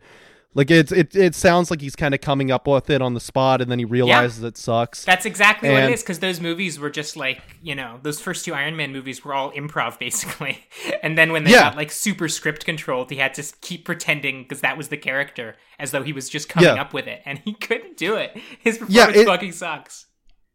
Like 0.54 0.72
it's 0.72 0.92
it 0.92 1.16
it 1.16 1.36
sounds 1.36 1.70
like 1.70 1.82
he's 1.82 1.96
kind 1.96 2.16
of 2.16 2.22
coming 2.22 2.50
up 2.50 2.68
with 2.68 2.90
it 2.90 3.00
on 3.00 3.14
the 3.14 3.20
spot 3.20 3.62
and 3.62 3.70
then 3.70 3.78
he 3.78 3.86
realizes 3.86 4.44
it 4.44 4.58
sucks. 4.58 5.06
That's 5.06 5.26
exactly 5.26 5.70
what 5.70 5.84
it 5.84 5.92
is 5.92 6.02
because 6.02 6.18
those 6.18 6.42
movies 6.42 6.80
were 6.80 6.90
just 6.90 7.16
like 7.16 7.42
you 7.62 7.76
know 7.76 8.00
those 8.02 8.20
first 8.20 8.44
two 8.44 8.56
Iron 8.56 8.76
Man 8.76 8.92
movies 8.92 9.24
were 9.24 9.36
all 9.36 9.52
improv 9.52 10.00
basically, 10.08 10.66
and 11.04 11.16
then 11.16 11.32
when 11.32 11.44
they 11.44 11.52
Yeah. 11.52 11.60
got 11.70 11.76
like 11.78 11.92
super 11.92 12.28
script 12.28 12.66
controlled, 12.66 13.12
he 13.12 13.18
had 13.18 13.36
to 13.36 13.44
keep 13.62 13.86
pretending 13.86 14.44
because 14.44 14.62
that 14.62 14.78
was 14.78 14.88
the 14.88 14.98
character 14.98 15.58
as 15.78 15.92
though 15.92 16.02
he 16.02 16.14
was 16.14 16.28
just 16.28 16.50
coming 16.50 16.74
Yeah. 16.76 16.82
up 16.82 16.92
with 16.92 17.06
it, 17.06 17.22
and 17.26 17.38
he 17.46 17.54
couldn't 17.68 17.96
do 17.96 18.16
it. 18.16 18.36
His 18.60 18.80
performance 18.80 19.18
it- 19.18 19.28
fucking 19.28 19.52
sucks. 19.52 20.07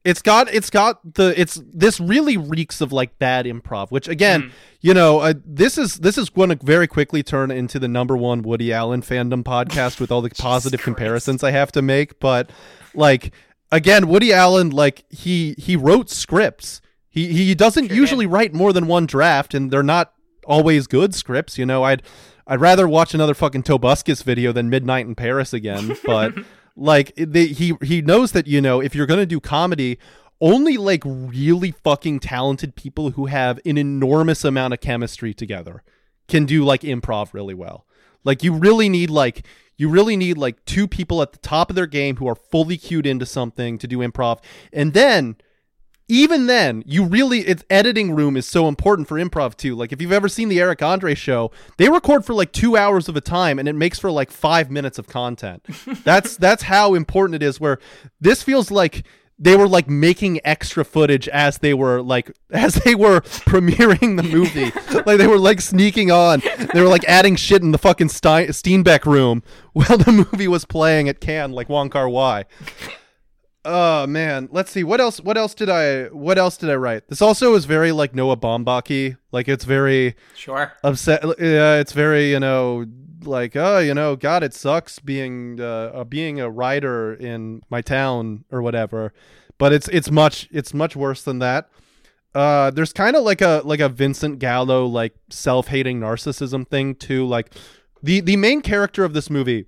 It's 0.04 0.22
got 0.22 0.52
it's 0.52 0.70
got 0.70 1.00
the 1.14 1.38
it's 1.40 1.60
this 1.72 2.00
really 2.00 2.36
reeks 2.36 2.80
of 2.80 2.92
like 2.92 3.18
bad 3.18 3.46
improv 3.46 3.90
which 3.90 4.08
again 4.08 4.50
you 4.80 4.92
know 4.92 5.20
uh, 5.20 5.34
this 5.44 5.78
is 5.78 5.96
this 5.96 6.18
is 6.18 6.28
going 6.28 6.48
to 6.48 6.58
very 6.64 6.86
quickly 6.86 7.22
turn 7.22 7.50
into 7.50 7.78
the 7.78 7.88
number 7.88 8.16
one 8.16 8.42
woody 8.42 8.72
allen 8.72 9.02
fandom 9.02 9.44
podcast 9.44 10.00
with 10.00 10.10
all 10.10 10.20
the 10.20 10.30
positive 10.38 10.80
Christ. 10.80 10.84
comparisons 10.84 11.44
i 11.44 11.50
have 11.50 11.70
to 11.72 11.82
make 11.82 12.18
but 12.18 12.50
like 12.94 13.32
again 13.70 14.08
woody 14.08 14.32
allen 14.32 14.70
like 14.70 15.04
he 15.10 15.54
he 15.58 15.76
wrote 15.76 16.10
scripts. 16.10 16.80
He 17.08 17.32
he 17.32 17.54
doesn't 17.54 17.88
Sure 17.88 17.96
usually 17.96 18.26
write 18.26 18.54
more 18.54 18.72
than 18.72 18.86
one 18.86 19.06
draft 19.06 19.54
and 19.54 19.70
they're 19.70 19.82
not 19.82 20.14
always 20.46 20.86
good 20.86 21.14
scripts 21.14 21.58
you 21.58 21.66
know? 21.66 21.82
I'd 21.82 22.02
i'd 22.46 22.60
rather 22.60 22.88
watch 22.88 23.14
another 23.14 23.34
fucking 23.34 23.62
tobuscus 23.62 24.24
video 24.24 24.50
than 24.50 24.68
midnight 24.68 25.06
in 25.06 25.14
paris 25.14 25.52
again 25.52 25.96
but 26.04 26.34
like 26.76 27.12
they, 27.16 27.46
he 27.46 27.74
he 27.82 28.02
knows 28.02 28.32
that 28.32 28.46
you 28.46 28.60
know 28.60 28.80
if 28.80 28.94
you're 28.94 29.06
gonna 29.06 29.26
do 29.26 29.40
comedy 29.40 29.98
only 30.40 30.76
like 30.76 31.02
really 31.04 31.70
fucking 31.70 32.18
talented 32.18 32.74
people 32.74 33.10
who 33.12 33.26
have 33.26 33.60
an 33.64 33.78
enormous 33.78 34.44
amount 34.44 34.74
of 34.74 34.80
chemistry 34.80 35.32
together 35.32 35.84
can 36.26 36.44
do 36.44 36.64
like 36.64 36.80
improv 36.80 37.32
really 37.32 37.54
well. 37.54 37.86
Like 38.24 38.42
you 38.42 38.52
really 38.52 38.88
need 38.88 39.08
like 39.08 39.46
you 39.76 39.88
really 39.88 40.16
need 40.16 40.36
like 40.36 40.64
two 40.64 40.88
people 40.88 41.22
at 41.22 41.32
the 41.32 41.38
top 41.38 41.70
of 41.70 41.76
their 41.76 41.86
game 41.86 42.16
who 42.16 42.28
are 42.28 42.34
fully 42.34 42.76
cued 42.76 43.06
into 43.06 43.24
something 43.24 43.78
to 43.78 43.86
do 43.86 43.98
improv. 43.98 44.42
And 44.72 44.94
then 44.94 45.36
even 46.08 46.46
then, 46.46 46.82
you 46.86 47.04
really 47.04 47.40
its 47.40 47.64
editing 47.70 48.12
room 48.14 48.36
is 48.36 48.46
so 48.46 48.68
important 48.68 49.08
for 49.08 49.16
improv 49.18 49.56
too. 49.56 49.74
Like 49.74 49.92
if 49.92 50.02
you've 50.02 50.12
ever 50.12 50.28
seen 50.28 50.48
the 50.48 50.60
Eric 50.60 50.82
Andre 50.82 51.14
show, 51.14 51.50
they 51.78 51.88
record 51.88 52.24
for 52.24 52.34
like 52.34 52.52
two 52.52 52.76
hours 52.76 53.08
of 53.08 53.16
a 53.16 53.20
time 53.20 53.58
and 53.58 53.68
it 53.68 53.74
makes 53.74 53.98
for 53.98 54.10
like 54.10 54.30
five 54.30 54.70
minutes 54.70 54.98
of 54.98 55.06
content. 55.06 55.64
that's 56.04 56.36
that's 56.36 56.64
how 56.64 56.94
important 56.94 57.36
it 57.36 57.42
is. 57.42 57.60
Where 57.60 57.78
this 58.20 58.42
feels 58.42 58.70
like 58.70 59.04
they 59.38 59.56
were 59.56 59.66
like 59.66 59.88
making 59.88 60.38
extra 60.44 60.84
footage 60.84 61.26
as 61.28 61.58
they 61.58 61.74
were 61.74 62.02
like 62.02 62.30
as 62.50 62.74
they 62.74 62.94
were 62.94 63.20
premiering 63.46 64.16
the 64.16 64.22
movie. 64.22 64.70
like 65.06 65.18
they 65.18 65.26
were 65.26 65.38
like 65.38 65.60
sneaking 65.60 66.10
on. 66.10 66.42
They 66.74 66.80
were 66.82 66.88
like 66.88 67.04
adding 67.08 67.36
shit 67.36 67.62
in 67.62 67.72
the 67.72 67.78
fucking 67.78 68.08
Stein- 68.10 68.48
Steenbeck 68.48 69.06
room 69.06 69.42
while 69.72 69.98
the 69.98 70.12
movie 70.12 70.48
was 70.48 70.64
playing 70.64 71.08
at 71.08 71.20
Cannes, 71.20 71.52
like 71.52 71.68
Wong 71.68 71.90
Kar 71.90 72.08
Wai. 72.08 72.44
Oh 73.64 74.06
man, 74.08 74.48
let's 74.50 74.72
see 74.72 74.82
what 74.82 75.00
else. 75.00 75.20
What 75.20 75.38
else 75.38 75.54
did 75.54 75.68
I? 75.68 76.06
What 76.06 76.36
else 76.36 76.56
did 76.56 76.68
I 76.70 76.74
write? 76.74 77.06
This 77.08 77.22
also 77.22 77.54
is 77.54 77.64
very 77.64 77.92
like 77.92 78.14
Noah 78.14 78.36
Baumbach 78.36 79.16
Like 79.30 79.48
it's 79.48 79.64
very 79.64 80.16
Sure. 80.34 80.72
upset. 80.82 81.22
Yeah, 81.38 81.76
it's 81.76 81.92
very 81.92 82.30
you 82.30 82.40
know 82.40 82.86
like 83.24 83.54
oh 83.54 83.78
you 83.78 83.94
know 83.94 84.16
God 84.16 84.42
it 84.42 84.52
sucks 84.52 84.98
being 84.98 85.60
uh, 85.60 85.92
uh, 85.94 86.04
being 86.04 86.40
a 86.40 86.50
writer 86.50 87.14
in 87.14 87.62
my 87.70 87.80
town 87.82 88.44
or 88.50 88.62
whatever. 88.62 89.12
But 89.58 89.72
it's 89.72 89.86
it's 89.88 90.10
much 90.10 90.48
it's 90.50 90.74
much 90.74 90.96
worse 90.96 91.22
than 91.22 91.38
that. 91.38 91.68
Uh, 92.34 92.70
there's 92.70 92.92
kind 92.92 93.14
of 93.14 93.22
like 93.22 93.42
a 93.42 93.62
like 93.64 93.78
a 93.78 93.88
Vincent 93.88 94.40
Gallo 94.40 94.86
like 94.86 95.14
self 95.30 95.68
hating 95.68 96.00
narcissism 96.00 96.66
thing 96.66 96.96
too. 96.96 97.24
Like 97.26 97.54
the 98.02 98.20
the 98.20 98.36
main 98.36 98.60
character 98.60 99.04
of 99.04 99.12
this 99.12 99.30
movie 99.30 99.66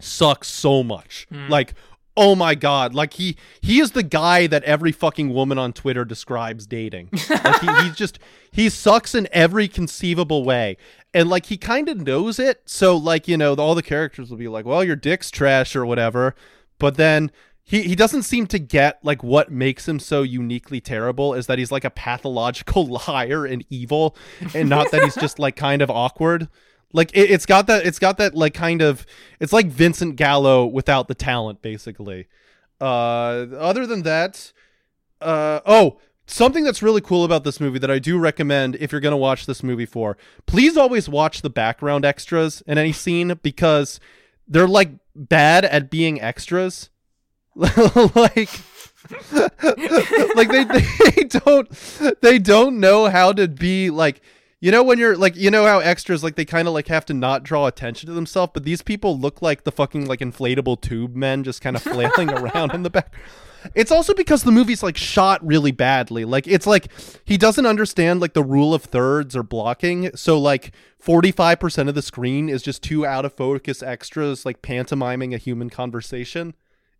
sucks 0.00 0.48
so 0.48 0.82
much. 0.82 1.26
Like, 1.48 1.74
oh 2.16 2.34
my 2.34 2.54
god, 2.54 2.94
like 2.94 3.14
he 3.14 3.36
he 3.60 3.80
is 3.80 3.92
the 3.92 4.02
guy 4.02 4.46
that 4.46 4.62
every 4.64 4.92
fucking 4.92 5.32
woman 5.32 5.58
on 5.58 5.72
Twitter 5.72 6.04
describes 6.04 6.66
dating. 6.66 7.10
Like 7.28 7.60
he, 7.60 7.84
he 7.84 7.90
just 7.90 8.18
he 8.50 8.68
sucks 8.68 9.14
in 9.14 9.28
every 9.32 9.68
conceivable 9.68 10.44
way. 10.44 10.76
And 11.12 11.28
like 11.28 11.46
he 11.46 11.56
kind 11.56 11.88
of 11.88 12.00
knows 12.00 12.38
it. 12.38 12.62
So 12.64 12.96
like, 12.96 13.28
you 13.28 13.36
know, 13.36 13.54
all 13.54 13.74
the 13.74 13.82
characters 13.82 14.30
will 14.30 14.36
be 14.36 14.48
like, 14.48 14.64
"Well, 14.64 14.84
your 14.84 14.96
dick's 14.96 15.30
trash 15.30 15.76
or 15.76 15.86
whatever." 15.86 16.34
But 16.78 16.96
then 16.96 17.30
he, 17.62 17.82
he 17.82 17.96
doesn't 17.96 18.24
seem 18.24 18.46
to 18.48 18.58
get 18.58 18.98
like 19.02 19.22
what 19.22 19.50
makes 19.50 19.88
him 19.88 19.98
so 19.98 20.22
uniquely 20.22 20.80
terrible 20.80 21.34
is 21.34 21.46
that 21.46 21.58
he's 21.58 21.72
like 21.72 21.84
a 21.84 21.90
pathological 21.90 23.00
liar 23.08 23.46
and 23.46 23.64
evil 23.70 24.16
and 24.54 24.68
not 24.68 24.90
that 24.90 25.02
he's 25.02 25.14
just 25.14 25.38
like 25.38 25.56
kind 25.56 25.80
of 25.80 25.90
awkward 25.90 26.48
like 26.94 27.10
it, 27.12 27.30
it's 27.30 27.44
got 27.44 27.66
that 27.66 27.84
it's 27.84 27.98
got 27.98 28.16
that 28.16 28.34
like 28.34 28.54
kind 28.54 28.80
of 28.80 29.04
it's 29.40 29.52
like 29.52 29.66
Vincent 29.66 30.16
Gallo 30.16 30.64
without 30.64 31.08
the 31.08 31.14
talent 31.14 31.60
basically. 31.60 32.28
Uh 32.80 33.46
other 33.58 33.86
than 33.86 34.02
that, 34.02 34.52
uh 35.20 35.60
oh, 35.66 35.98
something 36.26 36.64
that's 36.64 36.82
really 36.82 37.00
cool 37.00 37.24
about 37.24 37.44
this 37.44 37.60
movie 37.60 37.80
that 37.80 37.90
I 37.90 37.98
do 37.98 38.18
recommend 38.18 38.76
if 38.76 38.92
you're 38.92 39.00
going 39.00 39.12
to 39.12 39.16
watch 39.16 39.44
this 39.44 39.62
movie 39.62 39.86
for. 39.86 40.16
Please 40.46 40.76
always 40.76 41.08
watch 41.08 41.42
the 41.42 41.50
background 41.50 42.04
extras 42.04 42.62
in 42.66 42.78
any 42.78 42.92
scene 42.92 43.38
because 43.42 44.00
they're 44.46 44.68
like 44.68 44.90
bad 45.14 45.64
at 45.64 45.90
being 45.90 46.20
extras. 46.20 46.90
like 47.54 48.50
like 50.34 50.48
they, 50.48 50.64
they 51.10 51.24
don't 51.24 52.20
they 52.22 52.38
don't 52.38 52.80
know 52.80 53.08
how 53.08 53.32
to 53.32 53.48
be 53.48 53.90
like 53.90 54.22
you 54.64 54.70
know 54.70 54.82
when 54.82 54.98
you're 54.98 55.14
like 55.14 55.36
you 55.36 55.50
know 55.50 55.66
how 55.66 55.78
extras 55.80 56.24
like 56.24 56.36
they 56.36 56.44
kind 56.46 56.66
of 56.66 56.72
like 56.72 56.88
have 56.88 57.04
to 57.04 57.12
not 57.12 57.42
draw 57.42 57.66
attention 57.66 58.06
to 58.06 58.14
themselves 58.14 58.52
but 58.54 58.64
these 58.64 58.80
people 58.80 59.18
look 59.18 59.42
like 59.42 59.64
the 59.64 59.70
fucking 59.70 60.06
like 60.06 60.20
inflatable 60.20 60.80
tube 60.80 61.14
men 61.14 61.44
just 61.44 61.60
kind 61.60 61.76
of 61.76 61.82
flailing 61.92 62.30
around 62.30 62.72
in 62.72 62.82
the 62.82 62.88
back. 62.88 63.14
It's 63.74 63.90
also 63.90 64.14
because 64.14 64.42
the 64.42 64.52
movie's 64.52 64.82
like 64.82 64.96
shot 64.96 65.46
really 65.46 65.70
badly. 65.70 66.24
Like 66.24 66.46
it's 66.46 66.66
like 66.66 66.88
he 67.26 67.36
doesn't 67.36 67.66
understand 67.66 68.20
like 68.20 68.32
the 68.32 68.42
rule 68.42 68.72
of 68.72 68.84
thirds 68.84 69.36
or 69.36 69.42
blocking. 69.42 70.14
So 70.16 70.38
like 70.38 70.72
45% 71.02 71.88
of 71.88 71.94
the 71.94 72.02
screen 72.02 72.48
is 72.48 72.62
just 72.62 72.82
two 72.82 73.04
out 73.04 73.26
of 73.26 73.34
focus 73.34 73.82
extras 73.82 74.46
like 74.46 74.62
pantomiming 74.62 75.34
a 75.34 75.38
human 75.38 75.68
conversation. 75.68 76.54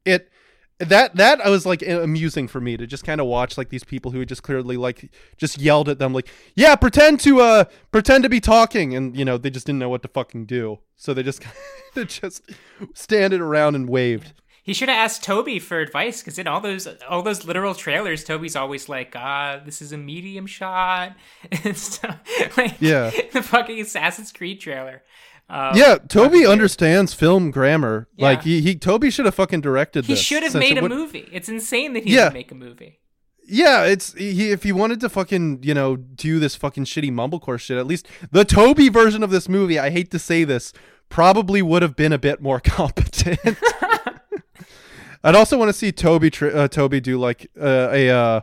It 0.05 0.31
that 0.79 1.14
that 1.16 1.41
I 1.45 1.51
was 1.51 1.64
like 1.64 1.83
amusing 1.83 2.49
for 2.49 2.61
me 2.61 2.77
to 2.77 2.87
just 2.87 3.05
kind 3.05 3.20
of 3.20 3.27
watch 3.27 3.57
like 3.57 3.68
these 3.68 3.85
people 3.85 4.11
who 4.11 4.18
had 4.20 4.29
just 4.29 4.43
clearly 4.43 4.77
like 4.77 5.11
just 5.37 5.59
yelled 5.59 5.89
at 5.89 5.99
them 5.99 6.12
like 6.12 6.29
yeah 6.57 6.75
pretend 6.75 7.20
to 7.20 7.41
uh 7.41 7.64
pretend 7.93 8.25
to 8.25 8.29
be 8.29 8.41
talking 8.41 8.95
and 8.95 9.16
you 9.16 9.25
know 9.25 9.39
they 9.39 9.51
just 9.51 9.66
didn't 9.66 9.79
know 9.79 9.89
what 9.89 10.03
to 10.03 10.09
fucking 10.09 10.47
do 10.47 10.79
so 10.97 11.14
they 11.14 11.22
just 11.22 11.45
of 11.97 12.09
just 12.09 12.51
standed 12.93 13.41
around 13.41 13.77
and 13.77 13.89
waved 13.89 14.33
he 14.64 14.72
should 14.72 14.89
have 14.89 14.97
asked 14.97 15.22
Toby 15.22 15.59
for 15.59 15.79
advice 15.81 16.22
because 16.22 16.39
in 16.39 16.47
all 16.47 16.59
those 16.59 16.89
all 17.07 17.20
those 17.20 17.45
literal 17.45 17.75
trailers, 17.75 18.25
Toby's 18.25 18.57
always 18.57 18.89
like, 18.89 19.14
"Ah, 19.14 19.61
this 19.62 19.83
is 19.83 19.93
a 19.93 19.99
medium 19.99 20.47
shot," 20.47 21.14
and 21.64 21.77
stuff. 21.77 22.18
Like, 22.57 22.81
yeah, 22.81 23.11
the 23.35 23.43
fucking 23.43 23.79
Assassin's 23.79 24.33
Creed 24.33 24.62
trailer. 24.62 25.03
Um, 25.49 25.77
yeah, 25.77 25.99
Toby 26.09 26.47
understands 26.47 27.13
film 27.13 27.51
grammar. 27.51 28.09
Yeah. 28.17 28.25
Like 28.25 28.43
he, 28.43 28.61
he 28.63 28.77
Toby 28.77 29.11
should 29.11 29.27
have 29.27 29.35
fucking 29.35 29.61
directed. 29.61 30.07
He 30.07 30.17
should 30.17 30.43
have 30.43 30.55
made 30.55 30.79
a 30.79 30.83
would... 30.83 30.91
movie. 30.91 31.29
It's 31.33 31.49
insane 31.49 31.93
that 31.93 32.05
he 32.05 32.15
yeah. 32.15 32.25
didn't 32.25 32.35
make 32.35 32.51
a 32.53 32.55
movie. 32.55 33.01
Yeah, 33.47 33.85
it's 33.85 34.15
he. 34.15 34.53
If 34.53 34.63
he 34.63 34.73
wanted 34.73 35.01
to 35.01 35.11
fucking 35.11 35.63
you 35.63 35.75
know 35.75 35.97
do 35.97 36.39
this 36.39 36.57
fucking 36.57 36.85
shitty 36.85 37.13
mumblecore 37.13 37.61
shit, 37.61 37.77
at 37.77 37.87
least 37.87 38.09
the 38.31 38.45
Toby 38.45 38.89
version 38.89 39.23
of 39.23 39.31
this 39.31 39.49
movie. 39.49 39.79
I 39.79 39.91
hate 39.91 40.11
to 40.13 40.19
say 40.19 40.45
this, 40.45 40.73
probably 41.11 41.61
would 41.61 41.83
have 41.83 41.95
been 41.95 42.13
a 42.13 42.19
bit 42.19 42.41
more 42.41 42.59
competent. 42.65 43.39
I'd 45.25 45.35
also 45.35 45.59
want 45.59 45.69
to 45.69 45.75
see 45.75 45.93
Toby 45.93 46.33
uh, 46.41 46.69
Toby 46.69 47.01
do 47.01 47.19
like 47.19 47.51
uh, 47.61 47.89
a. 47.93 48.11
Uh, 48.11 48.41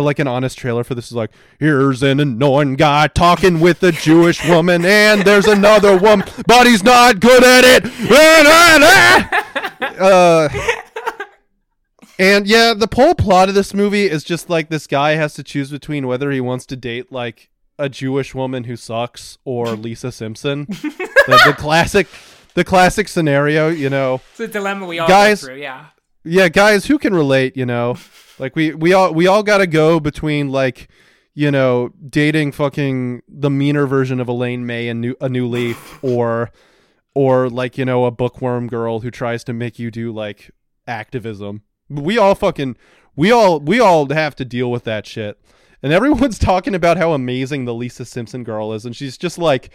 like 0.00 0.18
an 0.18 0.26
honest 0.26 0.58
trailer 0.58 0.84
for 0.84 0.94
this 0.94 1.06
is 1.06 1.12
like 1.12 1.30
here's 1.58 2.02
an 2.02 2.20
annoying 2.20 2.74
guy 2.74 3.06
talking 3.08 3.60
with 3.60 3.82
a 3.82 3.92
Jewish 3.92 4.46
woman 4.48 4.84
and 4.84 5.22
there's 5.22 5.46
another 5.46 5.96
woman 5.96 6.26
but 6.46 6.66
he's 6.66 6.82
not 6.82 7.20
good 7.20 7.44
at 7.44 7.64
it. 7.64 7.84
Uh, 9.94 10.48
and 12.18 12.46
yeah 12.48 12.74
the 12.74 12.88
whole 12.92 13.14
plot 13.14 13.48
of 13.48 13.54
this 13.54 13.72
movie 13.74 14.06
is 14.06 14.24
just 14.24 14.50
like 14.50 14.68
this 14.68 14.86
guy 14.86 15.12
has 15.12 15.34
to 15.34 15.42
choose 15.42 15.70
between 15.70 16.06
whether 16.06 16.30
he 16.32 16.40
wants 16.40 16.66
to 16.66 16.74
date 16.74 17.12
like 17.12 17.50
a 17.78 17.88
Jewish 17.88 18.34
woman 18.34 18.64
who 18.64 18.76
sucks 18.76 19.38
or 19.44 19.68
Lisa 19.76 20.10
Simpson. 20.12 20.66
The, 21.26 21.40
the 21.46 21.54
classic 21.54 22.06
the 22.52 22.64
classic 22.64 23.08
scenario 23.08 23.68
you 23.68 23.88
know. 23.88 24.20
It's 24.32 24.40
a 24.40 24.48
dilemma 24.48 24.84
we 24.86 24.98
all 24.98 25.08
guys, 25.08 25.40
go 25.40 25.46
through 25.46 25.62
yeah 25.62 25.86
yeah 26.24 26.48
guys 26.48 26.86
who 26.86 26.98
can 26.98 27.14
relate 27.14 27.56
you 27.56 27.66
know 27.66 27.96
like 28.38 28.56
we 28.56 28.74
we 28.74 28.92
all 28.92 29.12
we 29.12 29.26
all 29.26 29.42
got 29.42 29.58
to 29.58 29.66
go 29.66 30.00
between 30.00 30.50
like 30.50 30.88
you 31.34 31.50
know 31.50 31.90
dating 32.08 32.52
fucking 32.52 33.22
the 33.28 33.50
meaner 33.50 33.86
version 33.86 34.20
of 34.20 34.28
Elaine 34.28 34.66
May 34.66 34.88
and 34.88 35.00
new, 35.00 35.14
a 35.20 35.28
new 35.28 35.46
leaf 35.46 35.98
or 36.02 36.50
or 37.14 37.48
like 37.48 37.78
you 37.78 37.84
know 37.84 38.04
a 38.04 38.10
bookworm 38.10 38.66
girl 38.66 39.00
who 39.00 39.10
tries 39.10 39.44
to 39.44 39.52
make 39.52 39.78
you 39.78 39.90
do 39.90 40.12
like 40.12 40.50
activism. 40.86 41.62
We 41.88 42.18
all 42.18 42.34
fucking 42.34 42.76
we 43.16 43.30
all 43.30 43.60
we 43.60 43.80
all 43.80 44.08
have 44.08 44.34
to 44.36 44.44
deal 44.44 44.70
with 44.70 44.84
that 44.84 45.06
shit. 45.06 45.38
And 45.82 45.92
everyone's 45.92 46.38
talking 46.40 46.74
about 46.74 46.96
how 46.96 47.12
amazing 47.12 47.64
the 47.64 47.74
Lisa 47.74 48.04
Simpson 48.04 48.44
girl 48.44 48.72
is 48.72 48.84
and 48.84 48.96
she's 48.96 49.18
just 49.18 49.38
like 49.38 49.70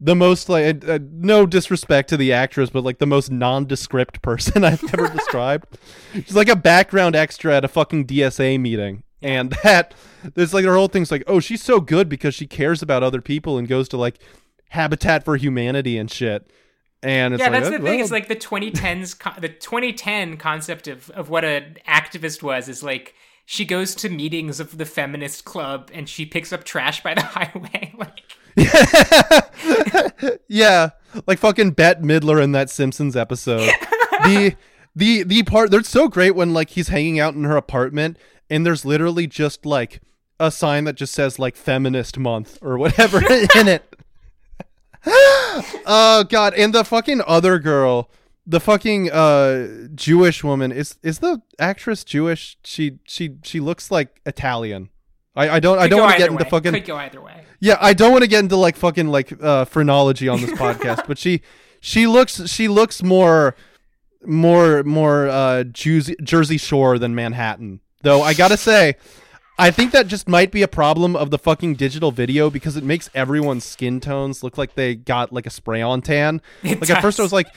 the 0.00 0.16
most 0.16 0.48
like 0.48 0.88
uh, 0.88 0.98
no 1.12 1.46
disrespect 1.46 2.08
to 2.08 2.16
the 2.16 2.32
actress, 2.32 2.70
but 2.70 2.84
like 2.84 2.98
the 2.98 3.06
most 3.06 3.30
nondescript 3.30 4.22
person 4.22 4.64
I've 4.64 4.82
ever 4.94 5.08
described. 5.14 5.78
She's 6.14 6.34
like 6.34 6.48
a 6.48 6.56
background 6.56 7.14
extra 7.14 7.56
at 7.56 7.64
a 7.64 7.68
fucking 7.68 8.06
DSA 8.06 8.58
meeting, 8.58 9.02
and 9.20 9.56
that 9.62 9.94
there's 10.34 10.54
like 10.54 10.64
her 10.64 10.74
whole 10.74 10.88
thing's 10.88 11.10
like, 11.10 11.24
oh, 11.26 11.40
she's 11.40 11.62
so 11.62 11.80
good 11.80 12.08
because 12.08 12.34
she 12.34 12.46
cares 12.46 12.82
about 12.82 13.02
other 13.02 13.20
people 13.20 13.58
and 13.58 13.68
goes 13.68 13.88
to 13.90 13.96
like 13.96 14.18
Habitat 14.70 15.24
for 15.24 15.36
Humanity 15.36 15.98
and 15.98 16.10
shit. 16.10 16.50
And 17.02 17.38
yeah, 17.38 17.44
like, 17.44 17.52
that's 17.52 17.70
the 17.70 17.76
thing. 17.76 17.82
Well. 17.82 18.00
Is 18.00 18.10
like 18.10 18.28
the 18.28 18.36
2010s, 18.36 19.18
co- 19.18 19.38
the 19.40 19.48
2010 19.48 20.36
concept 20.38 20.88
of 20.88 21.10
of 21.10 21.28
what 21.28 21.44
an 21.44 21.76
activist 21.86 22.42
was 22.42 22.68
is 22.68 22.82
like 22.82 23.14
she 23.44 23.64
goes 23.64 23.94
to 23.96 24.08
meetings 24.08 24.60
of 24.60 24.78
the 24.78 24.84
feminist 24.84 25.44
club 25.44 25.90
and 25.92 26.08
she 26.08 26.24
picks 26.24 26.52
up 26.52 26.62
trash 26.62 27.02
by 27.02 27.14
the 27.14 27.22
highway, 27.22 27.92
like 27.98 28.22
yeah, 30.48 30.90
like 31.26 31.38
fucking 31.38 31.72
Bette 31.72 32.00
Midler 32.02 32.42
in 32.42 32.52
that 32.52 32.70
Simpsons 32.70 33.16
episode. 33.16 33.70
the 34.24 34.56
the 34.94 35.22
the 35.22 35.42
part 35.44 35.70
they're 35.70 35.82
so 35.82 36.08
great 36.08 36.34
when 36.34 36.52
like 36.52 36.70
he's 36.70 36.88
hanging 36.88 37.18
out 37.20 37.34
in 37.34 37.44
her 37.44 37.56
apartment 37.56 38.18
and 38.48 38.66
there's 38.66 38.84
literally 38.84 39.26
just 39.26 39.64
like 39.64 40.00
a 40.38 40.50
sign 40.50 40.84
that 40.84 40.94
just 40.94 41.14
says 41.14 41.38
like 41.38 41.56
feminist 41.56 42.18
month 42.18 42.58
or 42.60 42.76
whatever 42.76 43.18
in 43.56 43.68
it. 43.68 43.94
oh 45.06 46.24
god, 46.28 46.54
and 46.54 46.74
the 46.74 46.84
fucking 46.84 47.22
other 47.26 47.58
girl, 47.58 48.10
the 48.46 48.60
fucking 48.60 49.10
uh 49.10 49.86
Jewish 49.94 50.42
woman 50.42 50.72
is 50.72 50.98
is 51.02 51.20
the 51.20 51.40
actress 51.58 52.04
Jewish? 52.04 52.58
She 52.64 52.98
she 53.06 53.36
she 53.42 53.60
looks 53.60 53.90
like 53.90 54.20
Italian. 54.26 54.90
I, 55.34 55.48
I 55.48 55.60
don't 55.60 55.78
I 55.78 55.88
don't 55.88 56.00
want 56.00 56.12
to 56.12 56.18
get 56.18 56.30
into 56.30 56.44
fucking 56.44 56.72
Could 56.72 56.84
go 56.84 56.96
either 56.96 57.20
way. 57.20 57.44
Yeah, 57.60 57.76
I 57.80 57.92
don't 57.92 58.10
want 58.12 58.22
to 58.22 58.28
get 58.28 58.40
into 58.40 58.56
like 58.56 58.76
fucking 58.76 59.08
like 59.08 59.32
uh, 59.42 59.64
phrenology 59.64 60.28
on 60.28 60.40
this 60.40 60.50
podcast, 60.50 61.06
but 61.06 61.18
she 61.18 61.42
she 61.80 62.06
looks 62.06 62.48
she 62.48 62.68
looks 62.68 63.02
more 63.02 63.54
more 64.24 64.82
more 64.82 65.28
uh 65.28 65.64
Jersey, 65.64 66.16
Jersey 66.22 66.58
Shore 66.58 66.98
than 66.98 67.14
Manhattan. 67.14 67.80
Though 68.02 68.22
I 68.22 68.34
gotta 68.34 68.56
say, 68.56 68.96
I 69.58 69.70
think 69.70 69.92
that 69.92 70.06
just 70.06 70.26
might 70.26 70.50
be 70.50 70.62
a 70.62 70.68
problem 70.68 71.14
of 71.14 71.30
the 71.30 71.38
fucking 71.38 71.74
digital 71.74 72.10
video 72.10 72.48
because 72.48 72.76
it 72.76 72.84
makes 72.84 73.10
everyone's 73.14 73.64
skin 73.64 74.00
tones 74.00 74.42
look 74.42 74.56
like 74.56 74.74
they 74.74 74.94
got 74.94 75.32
like 75.32 75.46
a 75.46 75.50
spray 75.50 75.82
on 75.82 76.00
tan. 76.00 76.40
It 76.62 76.80
like 76.80 76.80
does. 76.80 76.90
at 76.90 77.02
first 77.02 77.20
I 77.20 77.22
was 77.22 77.32
like, 77.32 77.48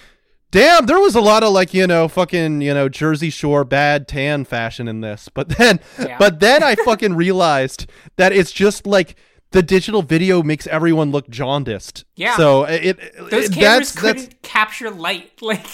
damn, 0.54 0.86
there 0.86 1.00
was 1.00 1.16
a 1.16 1.22
lot 1.22 1.44
of 1.44 1.52
like, 1.52 1.74
you 1.74 1.86
know, 1.86 2.08
fucking, 2.08 2.62
you 2.62 2.74
know, 2.74 2.88
Jersey 2.88 3.30
Shore 3.30 3.66
bad 3.66 4.08
tan 4.08 4.46
fashion 4.46 4.88
in 4.88 5.02
this. 5.02 5.28
But 5.34 5.50
then 5.50 5.82
yeah. 6.00 6.18
but 6.18 6.40
then 6.40 6.64
I 6.64 6.76
fucking 6.76 7.16
realized 7.16 7.90
that 8.16 8.32
it's 8.32 8.52
just 8.52 8.88
like 8.88 9.16
the 9.52 9.62
digital 9.62 10.02
video 10.02 10.42
makes 10.42 10.66
everyone 10.68 11.12
look 11.12 11.30
jaundiced. 11.30 12.06
Yeah. 12.16 12.38
So 12.38 12.64
uh, 12.64 12.68
it, 12.70 13.00
uh, 13.00 13.30
those 13.30 13.46
it, 13.46 13.54
cameras 13.54 13.94
that's, 13.94 14.00
couldn't 14.00 14.30
that's, 14.30 14.36
capture 14.42 14.90
light. 14.90 15.32
Like 15.42 15.66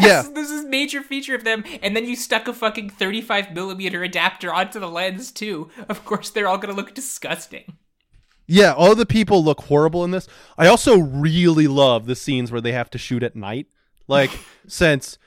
yeah. 0.00 0.22
this 0.32 0.50
is 0.50 0.64
major 0.66 1.02
feature 1.02 1.34
of 1.34 1.44
them. 1.44 1.64
And 1.82 1.96
then 1.96 2.06
you 2.06 2.14
stuck 2.14 2.46
a 2.46 2.52
fucking 2.52 2.90
35 2.90 3.52
millimeter 3.52 4.02
adapter 4.04 4.52
onto 4.52 4.78
the 4.78 4.88
lens 4.88 5.32
too. 5.32 5.70
Of 5.88 6.04
course, 6.04 6.30
they're 6.30 6.46
all 6.46 6.58
gonna 6.58 6.74
look 6.74 6.94
disgusting. 6.94 7.76
Yeah, 8.50 8.72
all 8.72 8.94
the 8.94 9.06
people 9.06 9.44
look 9.44 9.62
horrible 9.62 10.04
in 10.04 10.10
this. 10.10 10.26
I 10.58 10.66
also 10.66 10.98
really 10.98 11.68
love 11.68 12.06
the 12.06 12.16
scenes 12.16 12.50
where 12.50 12.60
they 12.60 12.72
have 12.72 12.90
to 12.90 12.98
shoot 12.98 13.22
at 13.22 13.36
night. 13.36 13.68
Like 14.08 14.30
since 14.66 15.18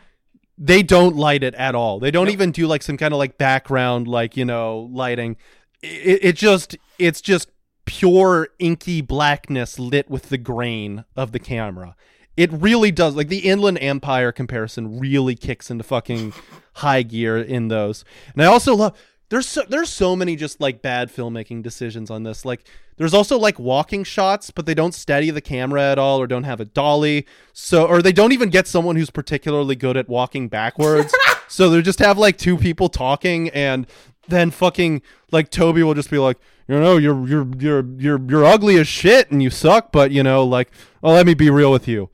they 0.57 0.83
don't 0.83 1.15
light 1.15 1.41
it 1.41 1.55
at 1.55 1.73
all. 1.73 1.99
They 1.99 2.11
don't 2.11 2.25
nope. 2.25 2.33
even 2.33 2.51
do 2.51 2.67
like 2.67 2.83
some 2.83 2.97
kind 2.97 3.13
of 3.13 3.17
like 3.17 3.37
background 3.37 4.07
like, 4.07 4.35
you 4.35 4.45
know, 4.45 4.89
lighting 4.91 5.37
it, 5.83 6.19
it 6.21 6.35
just 6.35 6.77
it's 6.97 7.21
just 7.21 7.49
pure 7.85 8.49
inky 8.59 9.01
blackness 9.01 9.77
lit 9.77 10.09
with 10.09 10.29
the 10.29 10.37
grain 10.37 11.05
of 11.15 11.31
the 11.31 11.39
camera. 11.39 11.95
It 12.35 12.51
really 12.51 12.91
does 12.91 13.15
like 13.15 13.27
the 13.27 13.39
Inland 13.39 13.77
Empire 13.79 14.31
comparison 14.31 14.99
really 14.99 15.35
kicks 15.35 15.69
into 15.69 15.83
fucking 15.83 16.33
high 16.75 17.03
gear 17.03 17.37
in 17.37 17.67
those. 17.67 18.03
And 18.33 18.41
I 18.41 18.45
also 18.47 18.75
love 18.75 18.97
there's 19.33 19.47
so, 19.47 19.63
there's 19.67 19.89
so 19.89 20.15
many 20.15 20.35
just 20.35 20.61
like 20.61 20.83
bad 20.83 21.11
filmmaking 21.11 21.63
decisions 21.63 22.11
on 22.11 22.21
this. 22.21 22.45
Like 22.45 22.65
there's 22.97 23.15
also 23.15 23.39
like 23.39 23.57
walking 23.57 24.03
shots, 24.03 24.51
but 24.51 24.67
they 24.67 24.75
don't 24.75 24.93
steady 24.93 25.31
the 25.31 25.41
camera 25.41 25.81
at 25.81 25.97
all 25.97 26.21
or 26.21 26.27
don't 26.27 26.43
have 26.43 26.59
a 26.59 26.65
dolly. 26.65 27.25
So 27.51 27.87
or 27.87 28.03
they 28.03 28.11
don't 28.11 28.31
even 28.31 28.51
get 28.51 28.67
someone 28.67 28.95
who's 28.95 29.09
particularly 29.09 29.75
good 29.75 29.97
at 29.97 30.07
walking 30.07 30.49
backwards. 30.49 31.15
so 31.47 31.71
they 31.71 31.81
just 31.81 31.97
have 31.97 32.19
like 32.19 32.37
two 32.37 32.57
people 32.57 32.89
talking 32.89 33.49
and 33.49 33.87
then 34.27 34.51
fucking 34.51 35.01
like 35.31 35.49
Toby 35.49 35.81
will 35.81 35.95
just 35.95 36.11
be 36.11 36.19
like, 36.19 36.37
you 36.67 36.79
know, 36.79 36.97
you're 36.97 37.27
you're 37.27 37.47
you're 37.57 37.85
you're 37.97 38.29
you're 38.29 38.45
ugly 38.45 38.77
as 38.77 38.87
shit 38.87 39.31
and 39.31 39.41
you 39.41 39.49
suck, 39.49 39.91
but 39.91 40.11
you 40.11 40.21
know, 40.21 40.45
like, 40.45 40.69
oh, 41.01 41.13
let 41.13 41.25
me 41.25 41.33
be 41.33 41.49
real 41.49 41.71
with 41.71 41.87
you. 41.87 42.11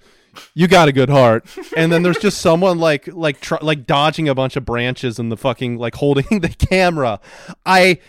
You 0.54 0.68
got 0.68 0.88
a 0.88 0.92
good 0.92 1.10
heart. 1.10 1.46
And 1.76 1.92
then 1.92 2.04
there's 2.04 2.18
just 2.18 2.40
someone 2.40 2.80
like 2.80 3.08
like 3.08 3.40
tr- 3.42 3.56
like 3.62 3.86
dodging 3.86 4.30
a 4.30 4.36
bunch 4.36 4.56
of 4.56 4.66
branches 4.66 5.20
and 5.20 5.32
the 5.32 5.38
fucking 5.38 5.78
like 5.78 5.96
holding 5.96 6.26
the 6.42 6.50
camera. 6.50 7.20
I 7.66 8.00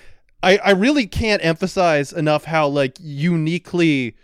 I 0.42 0.58
I 0.58 0.70
really 0.72 1.06
can't 1.06 1.44
emphasize 1.44 2.12
enough 2.12 2.44
how 2.44 2.68
like 2.68 2.96
uniquely 3.00 4.16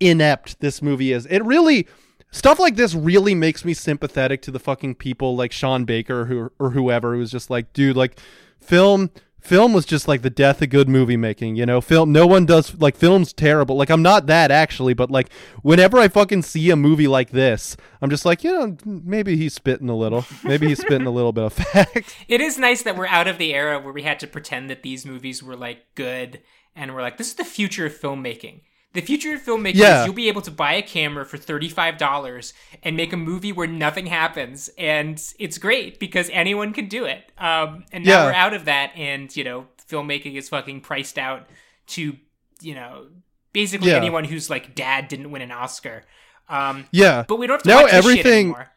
inept 0.00 0.60
this 0.60 0.82
movie 0.82 1.12
is. 1.12 1.26
It 1.26 1.44
really 1.44 1.86
stuff 2.32 2.58
like 2.58 2.76
this 2.76 2.94
really 2.94 3.34
makes 3.34 3.64
me 3.64 3.74
sympathetic 3.74 4.42
to 4.42 4.50
the 4.50 4.60
fucking 4.60 4.94
people 4.94 5.36
like 5.36 5.52
Sean 5.52 5.84
Baker 5.84 6.26
who 6.26 6.50
or 6.58 6.70
whoever 6.70 7.14
who's 7.14 7.30
just 7.30 7.50
like, 7.50 7.72
dude, 7.72 7.96
like 7.96 8.18
film 8.60 9.10
film 9.40 9.72
was 9.72 9.84
just 9.84 10.08
like 10.08 10.22
the 10.22 10.30
death 10.30 10.62
of 10.62 10.70
good 10.70 10.88
movie 10.88 11.16
making 11.16 11.56
you 11.56 11.66
know? 11.66 11.80
Film 11.80 12.12
no 12.12 12.26
one 12.26 12.46
does 12.46 12.78
like 12.80 12.96
film's 12.96 13.32
terrible. 13.32 13.76
Like 13.76 13.90
i'm 13.90 14.02
not 14.02 14.26
that 14.26 14.50
actually 14.50 14.94
but 14.94 15.10
like 15.10 15.30
whenever 15.62 15.98
i 15.98 16.08
fucking 16.08 16.42
see 16.42 16.70
a 16.70 16.76
movie 16.76 17.08
like 17.08 17.30
this 17.30 17.76
i'm 18.02 18.10
just 18.10 18.24
like 18.24 18.42
you 18.44 18.52
know 18.52 18.76
maybe 18.84 19.36
he's 19.36 19.54
spitting 19.54 19.88
a 19.88 19.96
little. 19.96 20.24
Maybe 20.44 20.68
he's 20.68 20.80
spitting 20.80 21.06
a 21.06 21.10
little 21.10 21.32
bit 21.32 21.44
of 21.44 21.52
facts. 21.52 22.14
It 22.28 22.40
is 22.40 22.58
nice 22.58 22.82
that 22.82 22.96
we're 22.96 23.06
out 23.06 23.28
of 23.28 23.38
the 23.38 23.54
era 23.54 23.78
where 23.80 23.92
we 23.92 24.02
had 24.02 24.20
to 24.20 24.26
pretend 24.26 24.70
that 24.70 24.82
these 24.82 25.04
movies 25.06 25.42
were 25.42 25.56
like 25.56 25.94
good 25.94 26.40
and 26.74 26.94
we're 26.94 27.02
like, 27.02 27.18
this 27.18 27.28
is 27.28 27.34
the 27.34 27.44
future 27.44 27.86
of 27.86 27.98
filmmaking. 27.98 28.62
The 28.92 29.00
future 29.00 29.34
of 29.34 29.42
filmmaking 29.42 29.74
Yeah. 29.76 30.00
is 30.00 30.06
you'll 30.06 30.14
be 30.14 30.28
able 30.28 30.42
to 30.42 30.50
buy 30.50 30.74
a 30.74 30.82
camera 30.82 31.24
for 31.24 31.38
$35 31.38 32.52
and 32.82 32.96
make 32.96 33.12
a 33.12 33.16
movie 33.16 33.52
where 33.52 33.66
nothing 33.68 34.06
happens. 34.06 34.68
And 34.76 35.22
it's 35.38 35.58
great 35.58 36.00
because 36.00 36.28
anyone 36.32 36.72
can 36.72 36.86
do 36.88 37.04
it. 37.04 37.30
Um, 37.38 37.84
and 37.92 38.04
now 38.04 38.10
Yeah. 38.10 38.24
we're 38.26 38.32
out 38.32 38.52
of 38.54 38.64
that. 38.64 38.90
And, 38.96 39.34
you 39.36 39.44
know, 39.44 39.66
filmmaking 39.88 40.34
is 40.36 40.48
fucking 40.48 40.80
priced 40.80 41.18
out 41.18 41.48
to, 41.88 42.16
you 42.60 42.74
know, 42.74 43.06
basically 43.52 43.90
Yeah. 43.90 43.96
anyone 43.96 44.24
who's 44.24 44.50
like 44.50 44.74
dad 44.74 45.08
didn't 45.08 45.30
win 45.30 45.42
an 45.42 45.52
Oscar. 45.52 46.02
Um, 46.48 46.86
yeah 46.90 47.24
but 47.28 47.36
we 47.36 47.46
don't 47.46 47.58
have 47.58 47.62
to 47.62 47.68
Now 47.68 47.82
watch 47.82 47.92
this 47.92 48.04
shit 48.04 48.04
everything- 48.10 48.46
anymore. 48.46 48.70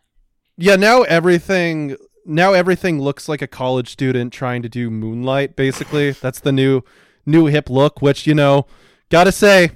yeah 0.57 0.75
now 0.75 1.01
everything 1.01 1.95
now 2.23 2.53
everything 2.53 3.01
looks 3.01 3.27
like 3.27 3.41
a 3.41 3.47
college 3.47 3.89
student 3.89 4.31
trying 4.31 4.61
to 4.61 4.69
do 4.69 4.91
moonlight 4.91 5.55
basically 5.55 6.11
that's 6.11 6.39
the 6.39 6.51
new 6.51 6.83
new 7.25 7.47
hip 7.47 7.71
look 7.71 7.99
which 7.99 8.27
you 8.27 8.35
know 8.35 8.67
gotta 9.09 9.31
say 9.31 9.71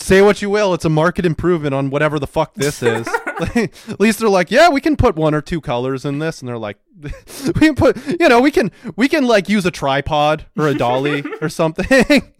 say 0.00 0.22
what 0.22 0.42
you 0.42 0.50
will 0.50 0.74
it's 0.74 0.84
a 0.84 0.90
market 0.90 1.24
improvement 1.26 1.74
on 1.74 1.90
whatever 1.90 2.18
the 2.18 2.26
fuck 2.26 2.54
this 2.54 2.82
is. 2.82 3.08
At 3.54 4.00
least 4.00 4.18
they're 4.18 4.28
like 4.28 4.50
yeah 4.50 4.68
we 4.68 4.80
can 4.80 4.96
put 4.96 5.16
one 5.16 5.34
or 5.34 5.40
two 5.40 5.60
colors 5.60 6.04
in 6.04 6.18
this 6.18 6.40
and 6.40 6.48
they're 6.48 6.58
like 6.58 6.78
we 7.00 7.12
can 7.52 7.74
put 7.74 7.96
you 8.20 8.28
know 8.28 8.40
we 8.40 8.50
can 8.50 8.70
we 8.96 9.08
can 9.08 9.26
like 9.26 9.48
use 9.48 9.66
a 9.66 9.70
tripod 9.70 10.46
or 10.56 10.68
a 10.68 10.74
dolly 10.74 11.24
or 11.40 11.48
something. 11.48 12.32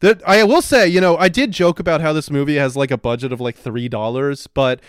That 0.00 0.22
I 0.26 0.44
will 0.44 0.62
say, 0.62 0.88
you 0.88 0.98
know, 0.98 1.18
I 1.18 1.28
did 1.28 1.52
joke 1.52 1.78
about 1.78 2.00
how 2.00 2.14
this 2.14 2.30
movie 2.30 2.56
has 2.56 2.74
like 2.74 2.90
a 2.90 2.96
budget 2.96 3.32
of 3.32 3.40
like 3.40 3.54
three 3.54 3.86
dollars, 3.86 4.46
but 4.46 4.80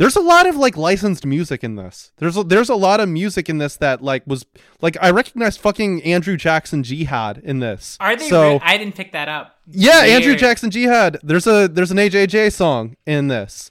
there's 0.00 0.16
a 0.16 0.20
lot 0.20 0.46
of 0.46 0.56
like 0.56 0.78
licensed 0.78 1.26
music 1.26 1.62
in 1.62 1.76
this. 1.76 2.10
There's 2.16 2.34
a, 2.34 2.42
there's 2.42 2.70
a 2.70 2.74
lot 2.74 3.00
of 3.00 3.08
music 3.10 3.50
in 3.50 3.58
this 3.58 3.76
that 3.76 4.02
like 4.02 4.26
was 4.26 4.46
like 4.80 4.96
I 4.98 5.10
recognize 5.10 5.58
fucking 5.58 6.02
Andrew 6.04 6.38
Jackson 6.38 6.82
Jihad 6.82 7.36
in 7.44 7.58
this. 7.58 7.98
Are 8.00 8.16
they? 8.16 8.26
So 8.30 8.54
re- 8.54 8.60
I 8.62 8.78
didn't 8.78 8.94
pick 8.94 9.12
that 9.12 9.28
up. 9.28 9.58
yeah, 9.66 10.00
Andrew 10.00 10.36
Jackson 10.36 10.70
Jihad. 10.70 11.18
There's 11.22 11.46
a 11.46 11.68
there's 11.68 11.90
an 11.90 11.98
AJJ 11.98 12.50
song 12.54 12.96
in 13.04 13.28
this, 13.28 13.70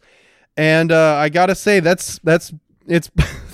and 0.56 0.92
uh, 0.92 1.16
I 1.16 1.30
gotta 1.30 1.56
say 1.56 1.80
that's 1.80 2.20
that's 2.20 2.54
it's 2.86 3.10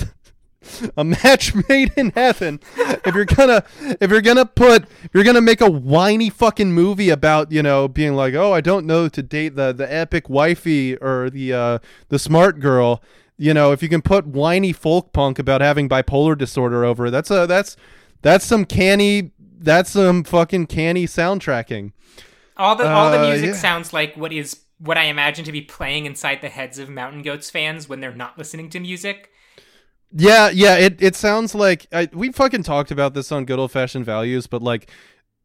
a 0.98 1.04
match 1.04 1.54
made 1.70 1.92
in 1.96 2.12
heaven. 2.12 2.60
If 2.78 3.14
you're 3.16 3.26
gonna 3.26 3.64
if 4.00 4.10
you're 4.10 4.22
gonna 4.22 4.46
put 4.46 4.84
if 5.04 5.10
you're 5.14 5.24
gonna 5.24 5.42
make 5.42 5.62
a 5.62 5.70
whiny 5.70 6.30
fucking 6.30 6.72
movie 6.74 7.10
about 7.10 7.52
you 7.52 7.62
know 7.64 7.88
being 7.88 8.14
like 8.16 8.34
oh 8.34 8.54
I 8.54 8.62
don't 8.62 8.86
know 8.86 9.08
to 9.10 9.24
date 9.24 9.56
the 9.56 9.74
the 9.74 9.92
epic 9.92 10.30
wifey 10.30 10.96
or 10.98 11.30
the 11.30 11.54
uh, 11.54 11.80
the 12.10 12.20
smart 12.20 12.60
girl. 12.60 13.02
You 13.38 13.54
know, 13.54 13.74
if 13.74 13.84
you 13.84 13.90
can 13.90 14.02
put 14.02 14.26
whiny 14.26 14.72
folk 14.72 15.12
punk 15.12 15.40
about 15.40 15.60
having 15.60 15.90
bipolar 15.90 16.38
disorder 16.38 16.86
over, 16.86 17.08
it, 17.08 17.12
that's 17.12 17.30
a 17.30 17.46
that's 17.46 17.76
that's 18.22 18.46
some 18.46 18.64
canny 18.66 19.32
that's 19.58 19.92
some 19.92 20.24
fucking 20.24 20.68
canny 20.68 21.06
soundtracking. 21.06 21.92
All 22.58 22.76
the 22.78 22.90
all 22.90 23.12
the 23.12 23.20
Uh, 23.20 23.28
music 23.30 23.48
yeah. 23.50 23.56
sounds 23.56 23.92
like 23.92 24.16
what 24.16 24.32
is 24.32 24.62
what 24.78 24.98
I 24.98 25.04
imagine 25.06 25.44
to 25.46 25.52
be 25.52 25.62
playing 25.62 26.06
inside 26.06 26.40
the 26.42 26.50
heads 26.50 26.80
of 26.80 26.90
Mountain 26.90 27.24
Goats 27.24 27.50
fans 27.50 27.90
when 27.90 28.00
they're 28.00 28.16
not 28.16 28.38
listening 28.38 28.70
to 28.72 28.80
music. 28.80 29.32
Yeah, 30.18 30.50
yeah. 30.50 30.78
It 30.78 31.02
it 31.02 31.16
sounds 31.16 31.54
like 31.54 31.88
I, 31.92 32.08
we 32.14 32.32
fucking 32.32 32.64
talked 32.64 32.90
about 32.90 33.14
this 33.14 33.34
on 33.34 33.44
good 33.44 33.60
old 33.60 33.72
fashioned 33.72 34.06
values, 34.06 34.48
but 34.48 34.62
like 34.62 34.90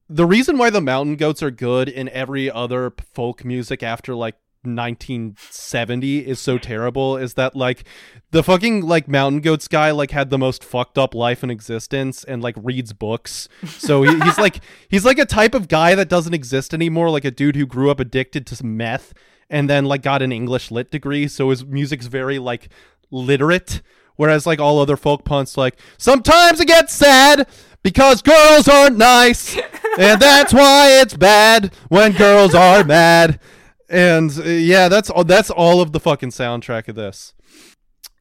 the 0.09 0.25
reason 0.25 0.59
why 0.59 0.71
the 0.71 0.81
Mountain 0.81 1.17
Goats 1.17 1.43
are 1.43 1.51
good 1.51 1.89
in 1.89 2.09
every 2.11 2.49
other 2.49 2.93
folk 3.13 3.45
music 3.45 3.83
after 3.83 4.15
like 4.15 4.37
1970 4.63 6.27
is 6.27 6.39
so 6.39 6.57
terrible 6.57 7.17
is 7.17 7.35
that 7.35 7.57
like 7.57 7.85
the 8.31 8.45
fucking 8.45 8.83
like 8.83 9.09
Mountain 9.09 9.41
Goats 9.41 9.67
guy 9.67 9.91
like 9.91 10.13
had 10.13 10.31
the 10.31 10.39
most 10.39 10.63
fucked 10.63 10.99
up 10.99 11.17
life 11.17 11.43
in 11.43 11.51
existence 11.51 12.23
and 12.23 12.41
like 12.41 12.55
reads 12.57 12.93
books. 12.93 13.49
So 13.67 14.05
he, 14.05 14.21
he's 14.21 14.39
like 14.39 14.61
he's 14.89 15.05
like 15.05 15.19
a 15.19 15.27
type 15.27 15.55
of 15.55 15.67
guy 15.67 15.97
that 15.97 16.09
doesn't 16.09 16.35
exist 16.35 16.73
anymore, 16.73 17.11
like 17.11 17.25
a 17.25 17.33
dude 17.33 17.57
who 17.57 17.67
grew 17.67 17.91
up 17.91 17.99
addicted 17.99 18.47
to 18.47 18.57
some 18.57 18.77
meth 18.77 19.15
and 19.49 19.69
then 19.69 19.85
like 19.85 20.03
got 20.03 20.23
an 20.23 20.31
English 20.31 20.71
lit 20.71 20.93
degree. 20.93 21.27
So 21.27 21.51
his 21.51 21.65
music's 21.65 22.07
very 22.07 22.39
like 22.39 22.69
literate. 23.11 23.83
Whereas 24.21 24.45
like 24.45 24.61
all 24.61 24.81
other 24.81 24.99
folk 24.99 25.25
punks, 25.25 25.57
like 25.57 25.79
sometimes 25.97 26.61
it 26.61 26.67
gets 26.67 26.93
sad 26.93 27.49
because 27.83 28.21
girls 28.21 28.69
aren't 28.69 28.99
nice, 28.99 29.57
and 29.99 30.21
that's 30.21 30.53
why 30.53 30.91
it's 31.01 31.17
bad 31.17 31.73
when 31.89 32.13
girls 32.13 32.55
are 32.55 32.85
mad. 32.85 33.41
And 33.89 34.31
uh, 34.39 34.43
yeah, 34.43 34.89
that's 34.91 35.09
all. 35.09 35.25
That's 35.25 35.49
all 35.49 35.81
of 35.81 35.93
the 35.93 36.01
fucking 36.01 36.33
soundtrack 36.33 36.87
of 36.89 36.97
this. 36.97 37.33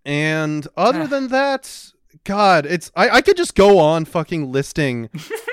And 0.06 0.66
other 0.78 1.06
than 1.06 1.28
that, 1.28 1.92
God, 2.24 2.66
it's 2.66 2.94
I, 2.96 3.10
I 3.10 3.22
could 3.22 3.36
just 3.36 3.54
go 3.54 3.78
on 3.78 4.06
fucking 4.06 4.54
listing 4.54 5.10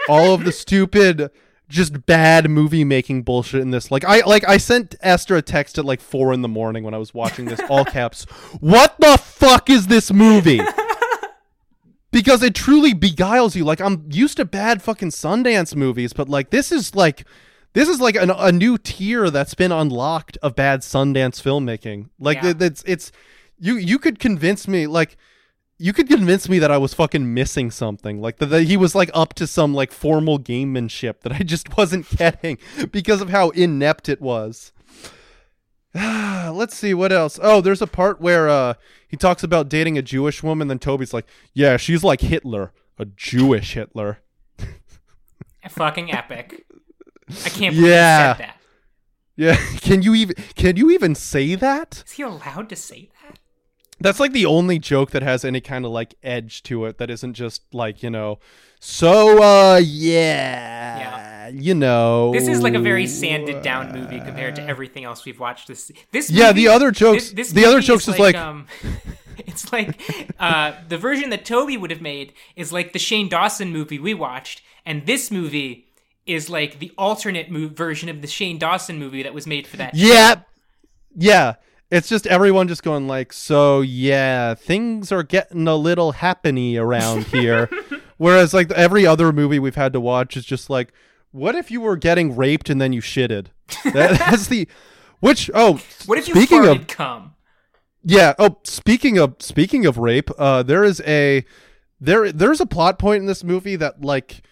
all 0.08 0.32
of 0.32 0.44
the 0.44 0.52
stupid, 0.62 1.32
just 1.68 2.06
bad 2.06 2.48
movie 2.50 2.84
making 2.84 3.22
bullshit 3.22 3.60
in 3.60 3.70
this. 3.70 3.90
Like 3.90 4.04
I 4.04 4.20
like 4.20 4.48
I 4.48 4.56
sent 4.56 4.94
Esther 5.00 5.36
a 5.36 5.42
text 5.42 5.78
at 5.78 5.84
like 5.84 6.00
four 6.00 6.32
in 6.32 6.42
the 6.42 6.48
morning 6.48 6.84
when 6.84 6.94
I 6.94 6.98
was 6.98 7.12
watching 7.12 7.46
this, 7.46 7.60
all 7.68 7.84
caps. 7.98 8.24
What 8.60 8.96
the 9.00 9.18
fuck 9.18 9.68
is 9.68 9.86
this 9.88 10.12
movie? 10.12 10.60
because 12.10 12.42
it 12.42 12.54
truly 12.54 12.94
beguiles 12.94 13.56
you. 13.56 13.64
Like 13.64 13.80
I'm 13.80 14.06
used 14.10 14.36
to 14.38 14.44
bad 14.44 14.82
fucking 14.82 15.10
Sundance 15.10 15.74
movies, 15.74 16.12
but 16.12 16.28
like 16.28 16.50
this 16.50 16.70
is 16.72 16.94
like 16.94 17.26
this 17.72 17.88
is 17.88 18.00
like 18.00 18.16
an, 18.16 18.30
a 18.30 18.52
new 18.52 18.78
tier 18.78 19.28
that's 19.30 19.54
been 19.54 19.72
unlocked 19.72 20.38
of 20.42 20.56
bad 20.56 20.80
Sundance 20.80 21.42
filmmaking. 21.42 22.08
Like 22.18 22.42
Yeah. 22.42 22.54
it's 22.60 22.82
it's 22.86 23.12
you 23.58 23.76
you 23.76 23.98
could 23.98 24.18
convince 24.18 24.66
me 24.68 24.86
like 24.86 25.16
you 25.78 25.92
could 25.92 26.08
convince 26.08 26.48
me 26.48 26.58
that 26.58 26.70
I 26.70 26.78
was 26.78 26.94
fucking 26.94 27.34
missing 27.34 27.70
something. 27.70 28.20
Like 28.20 28.38
that 28.38 28.62
he 28.62 28.76
was 28.76 28.94
like 28.94 29.10
up 29.12 29.34
to 29.34 29.46
some 29.46 29.74
like 29.74 29.92
formal 29.92 30.38
gamemanship 30.38 31.20
that 31.20 31.32
I 31.32 31.38
just 31.40 31.76
wasn't 31.76 32.08
getting 32.16 32.58
because 32.90 33.20
of 33.20 33.30
how 33.30 33.50
inept 33.50 34.08
it 34.08 34.20
was. 34.20 34.72
Let's 35.94 36.76
see 36.76 36.94
what 36.94 37.12
else. 37.12 37.38
Oh, 37.42 37.60
there's 37.60 37.82
a 37.82 37.86
part 37.86 38.20
where 38.20 38.48
uh 38.48 38.74
he 39.08 39.16
talks 39.16 39.42
about 39.42 39.68
dating 39.68 39.96
a 39.96 40.02
Jewish 40.02 40.42
woman. 40.42 40.68
Then 40.68 40.78
Toby's 40.78 41.14
like, 41.14 41.26
"Yeah, 41.54 41.76
she's 41.76 42.02
like 42.04 42.20
Hitler, 42.20 42.72
a 42.98 43.04
Jewish 43.06 43.74
Hitler." 43.74 44.18
Fucking 45.68 46.12
epic. 46.12 46.64
I 47.44 47.48
can't 47.48 47.74
believe 47.74 47.90
Yeah. 47.90 48.34
he 48.34 48.38
said 48.38 48.48
that. 48.48 48.56
Yeah, 49.38 49.56
can 49.80 50.02
you 50.02 50.14
even 50.14 50.36
can 50.54 50.76
you 50.76 50.90
even 50.90 51.14
say 51.14 51.54
that? 51.56 52.02
Is 52.06 52.12
he 52.12 52.22
allowed 52.22 52.68
to 52.70 52.76
say 52.76 53.08
that? 53.14 53.15
That's 53.98 54.20
like 54.20 54.32
the 54.32 54.46
only 54.46 54.78
joke 54.78 55.10
that 55.12 55.22
has 55.22 55.44
any 55.44 55.60
kind 55.60 55.84
of 55.84 55.90
like 55.90 56.14
edge 56.22 56.62
to 56.64 56.84
it 56.84 56.98
that 56.98 57.10
isn't 57.10 57.34
just 57.34 57.62
like 57.72 58.02
you 58.02 58.10
know. 58.10 58.38
So 58.78 59.42
uh 59.42 59.80
yeah, 59.82 61.48
you 61.48 61.74
know. 61.74 62.32
This 62.32 62.46
is 62.48 62.60
like 62.62 62.74
a 62.74 62.78
very 62.78 63.06
sanded 63.06 63.62
down 63.62 63.92
movie 63.92 64.20
compared 64.20 64.56
to 64.56 64.62
everything 64.66 65.04
else 65.04 65.24
we've 65.24 65.40
watched. 65.40 65.68
This 65.68 65.90
this 66.12 66.30
Yeah, 66.30 66.52
the 66.52 66.68
other 66.68 66.90
jokes- 66.90 67.30
This, 67.30 67.32
this 67.32 67.50
the 67.52 67.64
other 67.64 67.76
movie 67.76 67.86
jokes 67.86 68.08
is 68.08 68.18
like- 68.18 68.36
um, 68.36 68.66
it's 69.38 69.72
like 69.72 69.98
uh, 70.38 70.72
the 70.88 70.98
version 70.98 71.30
that 71.30 71.44
Toby 71.44 71.76
would 71.76 71.90
have 71.90 72.02
made 72.02 72.32
is 72.54 72.72
like 72.72 72.92
the 72.92 72.98
Shane 72.98 73.28
Dawson 73.28 73.72
movie 73.72 73.98
we 73.98 74.12
watched, 74.14 74.60
and 74.84 75.06
this 75.06 75.30
movie 75.30 75.86
is 76.26 76.50
like 76.50 76.80
the 76.80 76.92
alternate 76.98 77.50
mo- 77.50 77.68
version 77.68 78.08
of 78.08 78.20
the 78.20 78.26
Shane 78.28 78.58
Dawson 78.58 78.98
movie 78.98 79.22
that 79.22 79.32
was 79.32 79.46
made 79.46 79.66
for 79.66 79.76
that. 79.78 79.94
Yeah. 79.94 80.42
Yeah. 81.16 81.54
It's 81.90 82.08
just 82.08 82.26
everyone 82.26 82.66
just 82.68 82.82
going 82.82 83.06
like, 83.06 83.32
so 83.32 83.80
yeah, 83.80 84.54
things 84.54 85.12
are 85.12 85.22
getting 85.22 85.68
a 85.68 85.76
little 85.76 86.14
happeny 86.14 86.76
around 86.78 87.26
here. 87.28 87.68
Whereas 88.16 88.52
like 88.52 88.70
every 88.72 89.06
other 89.06 89.32
movie 89.32 89.58
we've 89.58 89.76
had 89.76 89.92
to 89.92 90.00
watch 90.00 90.36
is 90.36 90.44
just 90.44 90.68
like, 90.68 90.92
what 91.30 91.54
if 91.54 91.70
you 91.70 91.80
were 91.80 91.96
getting 91.96 92.34
raped 92.34 92.70
and 92.70 92.80
then 92.80 92.92
you 92.92 93.00
shitted? 93.00 93.46
That, 93.84 94.18
that's 94.18 94.46
the 94.48 94.68
which 95.20 95.50
oh 95.54 95.80
What 96.06 96.18
if 96.18 96.28
you 96.28 96.34
speaking 96.34 96.62
farted 96.62 96.80
of 96.82 96.86
cum? 96.88 97.34
yeah, 98.04 98.34
oh 98.38 98.58
speaking 98.64 99.18
of 99.18 99.36
speaking 99.40 99.86
of 99.86 99.98
rape, 99.98 100.30
uh 100.38 100.62
there 100.62 100.84
is 100.84 101.00
a 101.06 101.44
there 102.00 102.30
there's 102.32 102.60
a 102.60 102.66
plot 102.66 102.98
point 102.98 103.20
in 103.20 103.26
this 103.26 103.42
movie 103.44 103.76
that 103.76 104.02
like 104.02 104.42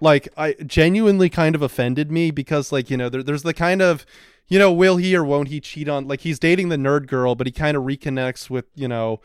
like 0.00 0.28
I 0.36 0.52
genuinely 0.66 1.28
kind 1.30 1.54
of 1.54 1.62
offended 1.62 2.10
me 2.12 2.30
because 2.30 2.72
like 2.72 2.90
you 2.90 2.96
know 2.96 3.08
there, 3.08 3.22
there's 3.22 3.42
the 3.42 3.54
kind 3.54 3.80
of 3.82 4.04
you 4.48 4.58
know 4.58 4.72
will 4.72 4.96
he 4.96 5.14
or 5.14 5.24
won't 5.24 5.48
he 5.48 5.60
cheat 5.60 5.88
on 5.88 6.08
like 6.08 6.22
he's 6.22 6.38
dating 6.38 6.68
the 6.68 6.76
nerd 6.76 7.06
girl 7.06 7.34
but 7.34 7.46
he 7.46 7.52
kind 7.52 7.76
of 7.76 7.84
reconnects 7.84 8.50
with 8.50 8.66
you 8.74 8.88
know 8.88 9.20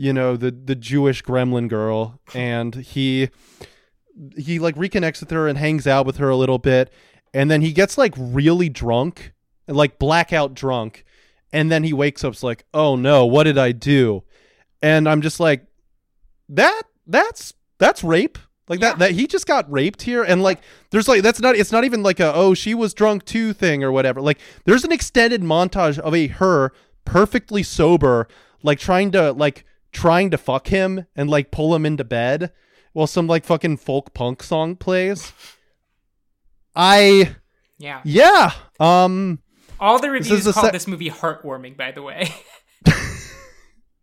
you 0.00 0.14
know 0.14 0.34
the 0.34 0.50
the 0.50 0.74
Jewish 0.74 1.22
gremlin 1.22 1.68
girl. 1.68 2.20
And 2.34 2.74
he 2.74 3.28
he 4.36 4.58
like 4.58 4.74
reconnects 4.76 5.20
with 5.20 5.30
her 5.30 5.46
and 5.46 5.58
hangs 5.58 5.86
out 5.86 6.06
with 6.06 6.16
her 6.16 6.30
a 6.30 6.36
little 6.36 6.58
bit. 6.58 6.90
And 7.34 7.50
then 7.50 7.60
he 7.60 7.72
gets 7.72 7.98
like 7.98 8.14
really 8.16 8.70
drunk 8.70 9.34
like 9.68 9.98
blackout 9.98 10.54
drunk. 10.54 11.04
And 11.52 11.70
then 11.70 11.84
he 11.84 11.92
wakes 11.92 12.24
up 12.24 12.32
it's 12.32 12.42
like 12.42 12.64
oh 12.72 12.96
no 12.96 13.26
what 13.26 13.44
did 13.44 13.58
i 13.58 13.72
do? 13.72 14.24
And 14.82 15.06
i'm 15.06 15.20
just 15.20 15.38
like 15.38 15.66
that 16.48 16.82
that's 17.06 17.52
that's 17.78 18.02
rape 18.02 18.38
like 18.70 18.80
Yeah. 18.80 18.90
that 18.90 18.98
that 19.00 19.10
he 19.12 19.26
just 19.26 19.46
got 19.46 19.70
raped 19.70 20.00
here 20.02 20.22
and 20.22 20.42
like 20.42 20.60
there's 20.90 21.06
like 21.08 21.22
that's 21.22 21.40
not 21.40 21.54
it's 21.56 21.70
not 21.72 21.84
even 21.84 22.02
like 22.02 22.20
a 22.20 22.32
oh 22.34 22.54
she 22.54 22.72
was 22.74 22.94
drunk 22.94 23.26
too 23.26 23.52
thing 23.52 23.84
or 23.84 23.92
whatever 23.92 24.22
like 24.22 24.38
there's 24.64 24.84
an 24.84 24.92
extended 24.92 25.42
montage 25.42 25.98
of 25.98 26.14
a 26.14 26.28
her 26.28 26.72
perfectly 27.04 27.62
sober 27.62 28.26
like 28.62 28.78
trying 28.78 29.10
to 29.10 29.32
like 29.32 29.66
trying 29.92 30.30
to 30.30 30.38
fuck 30.38 30.68
him 30.68 31.04
and 31.14 31.28
like 31.28 31.50
pull 31.50 31.74
him 31.74 31.84
into 31.84 32.04
bed 32.04 32.52
while 32.94 33.06
some 33.06 33.26
like 33.26 33.44
fucking 33.44 33.76
folk 33.76 34.14
punk 34.14 34.42
song 34.42 34.76
plays 34.76 35.32
i 36.76 37.34
Yeah. 37.78 38.00
yeah 38.04 38.52
um 38.78 39.40
All 39.80 39.98
the 39.98 40.10
reviews 40.10 40.44
called 40.44 40.54
se- 40.66 40.70
this 40.72 40.86
movie 40.86 41.10
heartwarming, 41.10 41.76
by 41.76 41.90
the 41.92 42.02
way. 42.02 42.28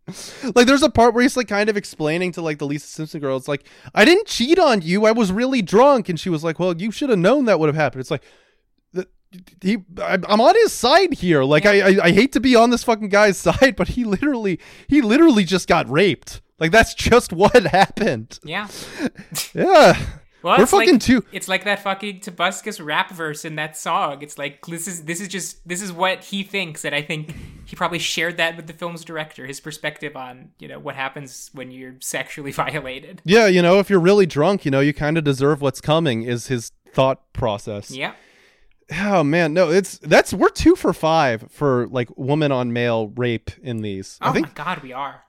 like 0.55 0.67
there's 0.67 0.83
a 0.83 0.89
part 0.89 1.13
where 1.13 1.23
he's 1.23 1.37
like 1.37 1.47
kind 1.47 1.69
of 1.69 1.77
explaining 1.77 2.31
to 2.33 2.41
like 2.41 2.59
the 2.59 2.65
Lisa 2.65 2.87
Simpson 2.87 3.19
girl, 3.19 3.37
it's 3.37 3.47
like, 3.47 3.65
I 3.93 4.05
didn't 4.05 4.27
cheat 4.27 4.59
on 4.59 4.81
you, 4.81 5.05
I 5.05 5.11
was 5.11 5.31
really 5.31 5.61
drunk, 5.61 6.09
and 6.09 6.19
she 6.19 6.29
was 6.29 6.43
like, 6.43 6.59
Well, 6.59 6.75
you 6.75 6.91
should 6.91 7.09
have 7.09 7.19
known 7.19 7.45
that 7.45 7.59
would 7.59 7.67
have 7.67 7.75
happened. 7.75 8.01
It's 8.01 8.11
like 8.11 8.23
he, 9.61 9.77
I'm 10.01 10.41
on 10.41 10.55
his 10.55 10.73
side 10.73 11.13
here. 11.13 11.43
Like 11.43 11.65
I, 11.65 11.81
I, 11.81 12.05
I 12.05 12.11
hate 12.11 12.31
to 12.33 12.39
be 12.39 12.55
on 12.55 12.69
this 12.69 12.83
fucking 12.83 13.09
guy's 13.09 13.37
side, 13.37 13.75
but 13.75 13.89
he 13.89 14.03
literally, 14.03 14.59
he 14.87 15.01
literally 15.01 15.43
just 15.43 15.67
got 15.67 15.89
raped. 15.89 16.41
Like 16.59 16.71
that's 16.71 16.93
just 16.93 17.33
what 17.33 17.67
happened. 17.67 18.39
yeah. 18.43 18.67
Yeah, 19.53 19.99
Well, 20.47 20.57
we're 20.57 20.63
it's 20.63 20.71
like, 20.71 20.87
fucking 20.87 20.99
too. 20.99 21.25
It's 21.33 21.49
like 21.49 21.65
that 21.65 21.83
fucking 21.83 22.21
Tobuscus 22.21 22.83
rap 22.83 23.11
verse 23.11 23.43
in 23.43 23.55
that 23.55 23.75
song. 23.75 24.21
It's 24.21 24.37
like 24.37 24.65
this 24.65 24.87
is 24.87 25.03
this 25.03 25.19
is 25.19 25.27
just 25.27 25.67
this 25.67 25.81
is 25.81 25.91
what 25.91 26.23
he 26.23 26.41
thinks, 26.41 26.85
and 26.85 26.95
I 26.95 27.01
think 27.01 27.35
he 27.65 27.75
probably 27.75 27.99
shared 27.99 28.37
that 28.37 28.55
with 28.55 28.65
the 28.65 28.71
film's 28.71 29.03
director, 29.03 29.45
his 29.45 29.59
perspective 29.59 30.15
on 30.15 30.51
you 30.57 30.69
know 30.69 30.79
what 30.79 30.95
happens 30.95 31.49
when 31.53 31.69
you're 31.69 31.95
sexually 31.99 32.51
violated. 32.63 33.21
Yeah, 33.25 33.47
you 33.47 33.61
know, 33.61 33.79
if 33.79 33.89
you're 33.89 33.99
really 33.99 34.25
drunk, 34.25 34.63
you 34.63 34.71
know, 34.71 34.79
you 34.79 34.93
kind 34.93 35.17
of 35.17 35.25
deserve 35.25 35.61
what's 35.61 35.81
coming. 35.81 36.23
Is 36.23 36.47
his 36.47 36.71
thought 36.93 37.33
process? 37.33 37.91
Yeah. 37.91 38.13
Oh 38.89 39.25
man, 39.25 39.53
no, 39.53 39.69
it's 39.69 39.97
that's 39.97 40.33
we're 40.33 40.47
two 40.47 40.77
for 40.77 40.93
five 40.93 41.51
for 41.51 41.87
like 41.87 42.07
woman 42.17 42.53
on 42.53 42.71
male 42.71 43.09
rape 43.09 43.51
in 43.61 43.81
these. 43.81 44.17
Oh 44.21 44.29
I 44.29 44.31
think 44.31 44.47
my 44.47 44.53
god, 44.63 44.81
we 44.81 44.93
are. 44.93 45.23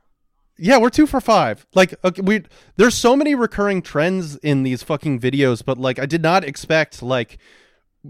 Yeah, 0.59 0.79
we're 0.79 0.91
two 0.91 1.07
for 1.07 1.21
five. 1.21 1.67
Like 1.75 1.95
okay, 2.05 2.23
we 2.23 2.43
there's 2.77 2.95
so 2.95 3.15
many 3.17 3.35
recurring 3.35 3.83
trends 3.83 4.37
in 4.37 4.63
these 4.63 4.83
fucking 4.83 5.21
videos, 5.21 5.65
but 5.65 5.79
like 5.79 5.99
I 5.99 6.07
did 6.07 6.23
not 6.23 6.45
expect 6.45 7.03
like 7.03 7.39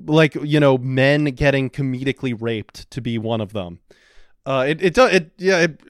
like 0.06 0.34
you 0.36 0.60
know 0.60 0.78
men 0.78 1.24
getting 1.26 1.70
comedically 1.70 2.36
raped 2.38 2.90
to 2.90 3.00
be 3.00 3.18
one 3.18 3.40
of 3.40 3.52
them. 3.52 3.80
Uh, 4.46 4.64
it 4.68 4.82
it 4.82 4.94
does 4.94 5.12
it 5.12 5.30
yeah 5.36 5.58
it, 5.58 5.80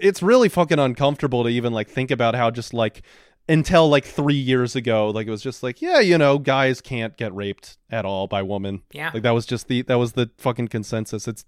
it's 0.00 0.22
really 0.22 0.48
fucking 0.48 0.78
uncomfortable 0.78 1.42
to 1.44 1.50
even 1.50 1.72
like 1.72 1.88
think 1.90 2.10
about 2.10 2.34
how 2.34 2.50
just 2.50 2.72
like 2.72 3.02
until 3.50 3.88
like 3.88 4.04
three 4.04 4.34
years 4.34 4.74
ago 4.76 5.10
like 5.10 5.26
it 5.26 5.30
was 5.30 5.42
just 5.42 5.62
like 5.62 5.82
yeah 5.82 6.00
you 6.00 6.16
know 6.16 6.38
guys 6.38 6.80
can't 6.80 7.16
get 7.18 7.34
raped 7.34 7.76
at 7.90 8.04
all 8.06 8.26
by 8.26 8.42
women 8.42 8.82
Yeah. 8.92 9.10
like 9.12 9.22
that 9.24 9.32
was 9.32 9.44
just 9.44 9.68
the 9.68 9.82
that 9.82 9.96
was 9.96 10.12
the 10.12 10.30
fucking 10.38 10.68
consensus 10.68 11.28
it's 11.28 11.44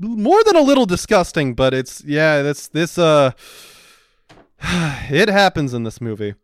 more 0.00 0.42
than 0.44 0.56
a 0.56 0.62
little 0.62 0.86
disgusting 0.86 1.54
but 1.54 1.72
it's 1.74 2.02
yeah 2.04 2.42
this 2.42 2.68
this 2.68 2.98
uh 2.98 3.30
it 5.10 5.28
happens 5.28 5.72
in 5.74 5.84
this 5.84 6.00
movie 6.00 6.34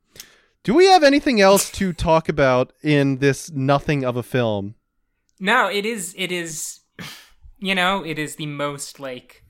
do 0.62 0.74
we 0.74 0.86
have 0.86 1.02
anything 1.02 1.40
else 1.40 1.70
to 1.70 1.92
talk 1.92 2.28
about 2.28 2.72
in 2.82 3.18
this 3.18 3.50
nothing 3.52 4.04
of 4.04 4.16
a 4.16 4.22
film 4.22 4.74
No, 5.38 5.68
it 5.68 5.84
is. 5.84 6.14
It 6.16 6.32
is. 6.32 6.80
You 7.58 7.74
know, 7.74 8.04
it 8.04 8.18
is 8.18 8.36
the 8.36 8.44
most 8.44 9.00
like 9.00 9.42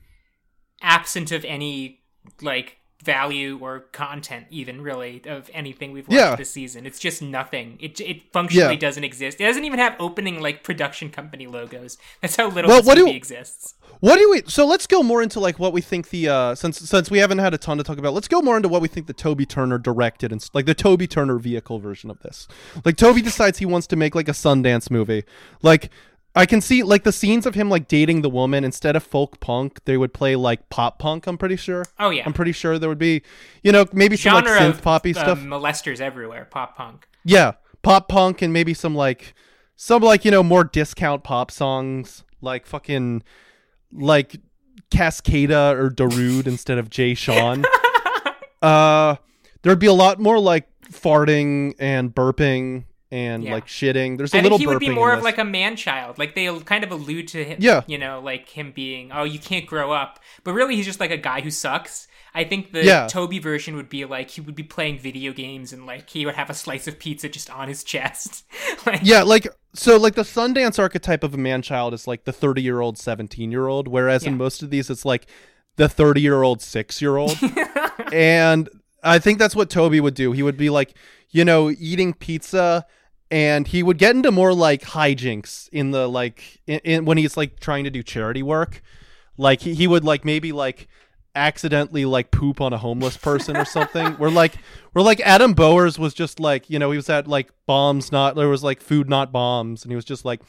absent 0.81 1.29
of 1.33 1.43
any 1.43 2.03
like 2.41 2.76
value 3.03 3.59
or 3.61 3.81
content, 3.91 4.47
even 4.49 4.81
really 4.81 5.21
of 5.27 5.49
anything 5.53 5.91
we've 5.91 6.07
watched 6.07 6.17
Yeah. 6.19 6.35
this 6.35 6.49
season. 6.49 6.85
It's 6.85 6.99
just 6.99 7.21
nothing. 7.21 7.77
It 7.79 7.99
it 8.01 8.31
functionally 8.33 8.73
Yeah. 8.73 8.79
doesn't 8.79 9.03
exist. 9.03 9.39
It 9.39 9.45
doesn't 9.45 9.65
even 9.65 9.79
have 9.79 9.95
opening 9.99 10.41
like 10.41 10.63
production 10.63 11.09
company 11.09 11.45
logos. 11.47 11.97
That's 12.21 12.35
how 12.35 12.49
little 12.49 12.69
Well, 12.69 12.79
this 12.79 12.87
what 12.87 12.95
do- 12.95 13.05
movie 13.05 13.15
exists. 13.17 13.75
What 13.99 14.17
do 14.17 14.29
we? 14.29 14.43
So 14.47 14.65
let's 14.65 14.85
go 14.87 15.01
more 15.03 15.21
into 15.23 15.39
like 15.39 15.57
what 15.59 15.73
we 15.73 15.81
think 15.81 16.09
the 16.09 16.27
uh 16.29 16.55
since 16.55 16.77
since 16.79 17.09
we 17.11 17.19
haven't 17.19 17.39
had 17.39 17.53
a 17.53 17.57
ton 17.57 17.77
to 17.77 17.83
talk 17.83 17.97
about. 17.97 18.13
Let's 18.13 18.27
go 18.27 18.41
more 18.41 18.57
into 18.57 18.69
what 18.69 18.81
we 18.81 18.87
think 18.87 19.07
the 19.07 19.13
Toby 19.13 19.45
Turner 19.45 19.77
directed 19.77 20.31
and 20.31 20.43
like 20.53 20.65
the 20.65 20.75
Toby 20.75 21.07
Turner 21.07 21.37
vehicle 21.37 21.79
version 21.79 22.09
of 22.09 22.19
this. 22.21 22.47
Like 22.83 22.97
Toby 22.97 23.21
decides 23.21 23.59
he 23.59 23.65
wants 23.65 23.87
to 23.87 23.95
make 23.95 24.15
like 24.15 24.27
a 24.27 24.33
Sundance 24.33 24.89
movie. 24.91 25.23
Like 25.61 25.89
I 26.37 26.45
can 26.45 26.61
see 26.61 26.83
like 26.83 27.03
the 27.03 27.11
scenes 27.11 27.45
of 27.45 27.55
him 27.55 27.69
like 27.69 27.87
dating 27.87 28.21
the 28.21 28.29
woman 28.29 28.63
instead 28.63 28.95
of 28.95 29.03
folk 29.03 29.39
punk, 29.39 29.83
they 29.85 29.97
would 29.97 30.13
play 30.13 30.35
like 30.35 30.69
pop 30.69 30.99
punk. 30.99 31.25
I'm 31.25 31.37
pretty 31.37 31.55
sure. 31.55 31.83
Oh 31.99 32.11
yeah, 32.11 32.23
I'm 32.25 32.33
pretty 32.33 32.51
sure 32.51 32.77
there 32.77 32.89
would 32.89 32.99
be, 32.99 33.23
you 33.63 33.71
know, 33.71 33.85
maybe 33.91 34.15
some 34.15 34.35
like 34.35 34.45
synth 34.45 34.81
poppy 34.81 35.15
uh, 35.15 35.19
stuff. 35.19 35.39
molesters 35.39 35.99
everywhere. 35.99 36.45
Pop 36.45 36.77
punk. 36.77 37.07
Yeah, 37.25 37.53
pop 37.81 38.07
punk 38.07 38.43
and 38.43 38.53
maybe 38.53 38.75
some 38.75 38.93
like 38.93 39.33
some 39.75 40.03
like 40.03 40.25
you 40.25 40.31
know 40.31 40.43
more 40.43 40.63
discount 40.63 41.23
pop 41.23 41.49
songs 41.49 42.23
like 42.41 42.67
fucking 42.67 43.23
like 43.91 44.37
Cascada 44.91 45.73
or 45.73 45.89
Darude 45.89 46.45
instead 46.47 46.77
of 46.77 46.89
Jay 46.91 47.15
Sean. 47.15 47.65
uh, 48.61 49.15
there'd 49.63 49.79
be 49.79 49.87
a 49.87 49.93
lot 49.93 50.19
more 50.19 50.39
like 50.39 50.67
farting 50.83 51.73
and 51.79 52.13
burping 52.13 52.85
and 53.11 53.43
Yeah. 53.43 53.53
like 53.53 53.67
shitting. 53.67 54.17
There's 54.17 54.33
a 54.33 54.37
I 54.37 54.41
little 54.41 54.57
think 54.57 54.69
he 54.69 54.73
would 54.73 54.79
be 54.79 54.89
more 54.89 55.13
of 55.13 55.23
like 55.23 55.37
a 55.37 55.45
man 55.45 55.75
child. 55.75 56.17
Like 56.17 56.35
they 56.35 56.47
kind 56.59 56.83
of 56.83 56.91
allude 56.91 57.27
to 57.29 57.43
him, 57.43 57.57
Yeah. 57.61 57.81
you 57.87 57.97
know, 57.97 58.19
like 58.19 58.49
him 58.49 58.71
being, 58.75 59.11
oh, 59.11 59.23
you 59.23 59.39
can't 59.39 59.65
grow 59.65 59.91
up. 59.91 60.19
But 60.43 60.53
really, 60.53 60.75
he's 60.75 60.85
just 60.85 60.99
like 60.99 61.11
a 61.11 61.17
guy 61.17 61.41
who 61.41 61.51
sucks. 61.51 62.07
I 62.33 62.43
think 62.43 62.71
the 62.71 62.83
Yeah. 62.83 63.07
Toby 63.07 63.39
version 63.39 63.75
would 63.77 63.89
be 63.89 64.05
like 64.05 64.29
he 64.31 64.41
would 64.41 64.55
be 64.55 64.63
playing 64.63 64.99
video 64.99 65.33
games 65.33 65.73
and 65.73 65.85
like 65.85 66.09
he 66.09 66.25
would 66.25 66.35
have 66.35 66.49
a 66.49 66.53
slice 66.53 66.87
of 66.87 66.99
pizza 66.99 67.29
just 67.29 67.49
on 67.49 67.67
his 67.67 67.83
chest. 67.83 68.43
like, 68.85 68.99
yeah, 69.03 69.23
like 69.23 69.47
so 69.73 69.97
like 69.97 70.15
the 70.15 70.23
Sundance 70.23 70.77
archetype 70.77 71.23
of 71.23 71.33
a 71.33 71.37
man 71.37 71.61
child 71.61 71.93
is 71.93 72.07
like 72.07 72.25
the 72.25 72.33
30 72.33 72.61
year 72.61 72.81
old, 72.81 72.97
17 72.97 73.51
year 73.51 73.67
old, 73.67 73.87
whereas 73.87 74.25
in 74.25 74.37
most 74.37 74.61
of 74.61 74.69
these 74.69 74.89
it's 74.89 75.05
like 75.05 75.27
the 75.77 75.87
30 75.89 76.21
year 76.21 76.43
old, 76.43 76.61
six 76.61 77.01
year 77.01 77.15
old. 77.17 77.37
and 78.11 78.69
I 79.03 79.19
think 79.19 79.39
that's 79.39 79.55
what 79.55 79.69
Toby 79.69 79.99
would 79.99 80.15
do. 80.15 80.31
He 80.31 80.43
would 80.43 80.57
be 80.57 80.69
like, 80.69 80.93
you 81.29 81.45
know, 81.45 81.71
eating 81.71 82.13
pizza 82.13 82.85
and 83.29 83.67
he 83.67 83.83
would 83.83 83.97
get 83.97 84.15
into 84.15 84.31
more 84.31 84.53
like 84.53 84.81
hijinks 84.81 85.69
in 85.71 85.91
the 85.91 86.07
like 86.07 86.61
in, 86.65 86.79
in 86.79 87.05
when 87.05 87.17
he's 87.17 87.35
like 87.35 87.59
trying 87.59 87.83
to 87.83 87.89
do 87.89 88.03
charity 88.03 88.43
work. 88.43 88.81
Like 89.37 89.61
he, 89.61 89.73
he 89.73 89.87
would 89.87 90.03
like 90.03 90.25
maybe 90.25 90.51
like 90.51 90.87
accidentally 91.35 92.05
like 92.05 92.31
poop 92.31 92.59
on 92.59 92.73
a 92.73 92.77
homeless 92.77 93.17
person 93.17 93.55
or 93.57 93.65
something. 93.65 94.13
Where 94.13 94.31
like 94.31 94.55
where 94.93 95.03
like 95.03 95.19
Adam 95.21 95.53
Bowers 95.53 95.99
was 95.99 96.13
just 96.13 96.39
like, 96.39 96.69
you 96.69 96.79
know, 96.79 96.91
he 96.91 96.97
was 96.97 97.09
at 97.09 97.27
like 97.27 97.51
bombs 97.65 98.11
not 98.11 98.35
there 98.35 98.49
was 98.49 98.63
like 98.63 98.81
food 98.81 99.09
not 99.09 99.31
bombs 99.31 99.83
and 99.83 99.91
he 99.91 99.95
was 99.95 100.05
just 100.05 100.25
like 100.25 100.41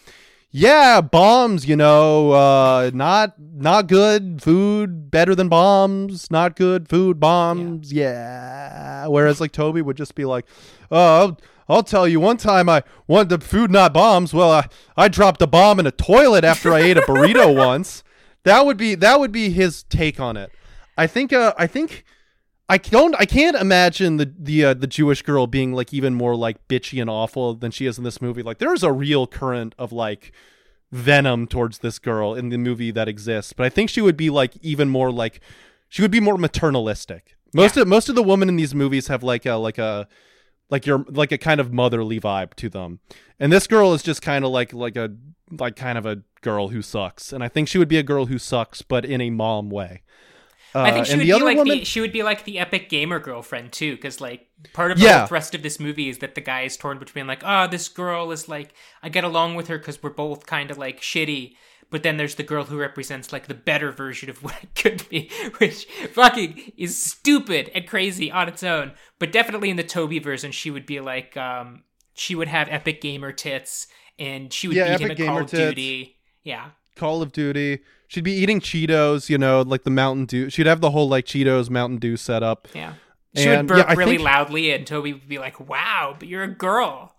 yeah, 0.50 1.02
bombs, 1.02 1.66
you 1.66 1.76
know, 1.76 2.32
uh 2.32 2.90
not 2.94 3.34
not 3.38 3.86
good 3.88 4.40
food, 4.40 5.10
better 5.10 5.34
than 5.34 5.48
bombs, 5.48 6.30
not 6.30 6.56
good 6.56 6.88
food, 6.88 7.20
bombs. 7.20 7.92
Yeah. 7.92 9.06
Whereas 9.08 9.40
like 9.40 9.52
Toby 9.52 9.82
would 9.82 9.96
just 9.96 10.14
be 10.14 10.24
like, 10.24 10.46
"Oh, 10.90 11.36
I'll, 11.68 11.82
tell 11.82 12.08
you 12.08 12.20
one 12.20 12.38
time 12.38 12.68
I 12.68 12.82
wanted 13.06 13.28
the 13.28 13.44
food 13.44 13.70
not 13.70 13.92
bombs. 13.92 14.32
Well, 14.32 14.50
I 14.50 14.68
I 14.96 15.08
dropped 15.08 15.42
a 15.42 15.46
bomb 15.46 15.78
in 15.78 15.86
a 15.86 15.90
toilet 15.90 16.44
after 16.44 16.72
I 16.72 16.80
ate 16.80 16.96
a 16.96 17.02
burrito 17.02 17.54
once." 17.56 18.02
That 18.44 18.64
would 18.64 18.76
be 18.76 18.94
that 18.94 19.20
would 19.20 19.32
be 19.32 19.50
his 19.50 19.82
take 19.84 20.18
on 20.18 20.36
it. 20.36 20.50
I 20.96 21.06
think 21.06 21.32
uh 21.32 21.54
I 21.58 21.66
think 21.66 22.04
I 22.68 22.78
don't 22.78 23.14
I 23.18 23.24
can't 23.24 23.56
imagine 23.56 24.16
the 24.16 24.32
the 24.38 24.64
uh, 24.64 24.74
the 24.74 24.86
Jewish 24.86 25.22
girl 25.22 25.46
being 25.46 25.72
like 25.72 25.92
even 25.92 26.14
more 26.14 26.34
like 26.36 26.66
bitchy 26.68 27.00
and 27.00 27.10
awful 27.10 27.54
than 27.54 27.70
she 27.70 27.86
is 27.86 27.98
in 27.98 28.04
this 28.04 28.20
movie. 28.20 28.42
Like 28.42 28.58
there's 28.58 28.82
a 28.82 28.92
real 28.92 29.26
current 29.26 29.74
of 29.78 29.92
like 29.92 30.32
venom 30.90 31.46
towards 31.46 31.78
this 31.78 31.98
girl 31.98 32.34
in 32.34 32.48
the 32.48 32.58
movie 32.58 32.90
that 32.90 33.08
exists, 33.08 33.52
but 33.52 33.66
I 33.66 33.68
think 33.68 33.90
she 33.90 34.00
would 34.00 34.16
be 34.16 34.30
like 34.30 34.56
even 34.62 34.88
more 34.88 35.10
like 35.10 35.40
she 35.88 36.02
would 36.02 36.10
be 36.10 36.20
more 36.20 36.36
maternalistic. 36.36 37.36
Most 37.54 37.76
of 37.76 37.88
most 37.88 38.08
of 38.08 38.14
the 38.14 38.22
women 38.22 38.48
in 38.48 38.56
these 38.56 38.74
movies 38.74 39.08
have 39.08 39.22
like 39.22 39.46
a 39.46 39.54
like 39.54 39.78
a 39.78 40.06
like 40.70 40.86
your 40.86 41.04
like 41.08 41.32
a 41.32 41.38
kind 41.38 41.60
of 41.60 41.72
motherly 41.72 42.20
vibe 42.20 42.54
to 42.54 42.68
them. 42.68 43.00
And 43.40 43.52
this 43.52 43.66
girl 43.66 43.94
is 43.94 44.02
just 44.02 44.22
kind 44.22 44.44
of 44.44 44.50
like 44.50 44.72
like 44.72 44.96
a 44.96 45.14
like 45.50 45.76
kind 45.76 45.96
of 45.98 46.06
a 46.06 46.22
girl 46.40 46.68
who 46.68 46.82
sucks. 46.82 47.32
And 47.32 47.42
I 47.42 47.48
think 47.48 47.68
she 47.68 47.78
would 47.78 47.88
be 47.88 47.98
a 47.98 48.02
girl 48.02 48.26
who 48.26 48.38
sucks 48.38 48.82
but 48.82 49.04
in 49.04 49.20
a 49.20 49.30
mom 49.30 49.70
way. 49.70 50.02
Uh, 50.74 50.82
I 50.82 50.92
think 50.92 51.06
she 51.06 51.16
would 51.16 51.24
be 51.26 51.32
like 51.32 51.56
woman 51.56 51.78
the 51.78 51.84
she 51.84 52.00
would 52.00 52.12
be 52.12 52.22
like 52.22 52.44
the 52.44 52.58
epic 52.58 52.90
gamer 52.90 53.18
girlfriend 53.18 53.72
too, 53.72 53.96
because 53.96 54.20
like 54.20 54.48
part 54.74 54.90
of 54.92 54.98
Yeah. 54.98 55.22
the 55.22 55.26
thrust 55.28 55.54
of 55.54 55.62
this 55.62 55.80
movie 55.80 56.10
is 56.10 56.18
that 56.18 56.34
the 56.34 56.42
guy 56.42 56.62
is 56.62 56.76
torn 56.76 56.98
between 56.98 57.26
like, 57.26 57.42
oh, 57.44 57.66
this 57.68 57.88
girl 57.88 58.30
is 58.32 58.48
like 58.48 58.74
I 59.02 59.08
get 59.08 59.24
along 59.24 59.54
with 59.54 59.68
her 59.68 59.78
because 59.78 60.02
we're 60.02 60.10
both 60.10 60.44
kind 60.46 60.70
of 60.70 60.76
like 60.76 61.00
shitty, 61.00 61.54
but 61.90 62.02
then 62.02 62.16
there's 62.16 62.34
the 62.34 62.42
girl 62.42 62.64
who 62.64 62.76
represents 62.78 63.32
like 63.32 63.46
the 63.46 63.54
better 63.54 63.90
version 63.92 64.28
of 64.30 64.42
what 64.42 64.56
it 64.62 64.74
could 64.74 65.08
be, 65.08 65.30
which 65.58 65.86
fucking 66.12 66.72
is 66.76 67.00
stupid 67.00 67.70
and 67.74 67.86
crazy 67.86 68.30
on 68.30 68.48
its 68.48 68.62
own. 68.62 68.92
But 69.18 69.32
definitely 69.32 69.70
in 69.70 69.76
the 69.76 69.82
Toby 69.84 70.18
version, 70.18 70.52
she 70.52 70.70
would 70.70 70.86
be 70.86 71.00
like, 71.00 71.36
um, 71.36 71.82
she 72.14 72.34
would 72.34 72.48
have 72.48 72.68
epic 72.70 73.00
gamer 73.00 73.32
tits, 73.32 73.86
and 74.18 74.52
she 74.52 74.68
would 74.68 74.76
Yeah, 74.76 74.96
beat 74.96 75.04
him 75.04 75.10
at 75.12 75.16
Call 75.18 75.40
of 75.42 75.46
tits. 75.50 75.68
Duty. 75.70 76.16
Yeah, 76.44 76.70
Call 76.96 77.22
of 77.22 77.32
Duty. 77.32 77.80
she'd 78.08 78.24
be 78.24 78.32
eating 78.32 78.60
Cheetos, 78.60 79.28
you 79.28 79.38
know, 79.38 79.62
like 79.62 79.84
the 79.84 79.90
Mountain 79.90 80.26
Dew. 80.26 80.50
She'd 80.50 80.66
have 80.66 80.80
the 80.80 80.90
whole 80.90 81.08
like 81.08 81.24
Cheetos 81.26 81.70
Mountain 81.70 81.98
Dew 81.98 82.16
setup. 82.16 82.68
Yeah. 82.74 82.94
She 83.36 83.48
would 83.48 83.66
burp 83.68 83.86
yeah, 83.88 83.94
really 83.94 84.12
think- 84.16 84.22
loudly, 84.24 84.72
and 84.72 84.86
Toby 84.86 85.12
would 85.12 85.28
be 85.28 85.38
like, 85.38 85.60
"Wow, 85.60 86.16
but 86.18 86.26
you're 86.28 86.42
a 86.42 86.48
girl." 86.48 87.14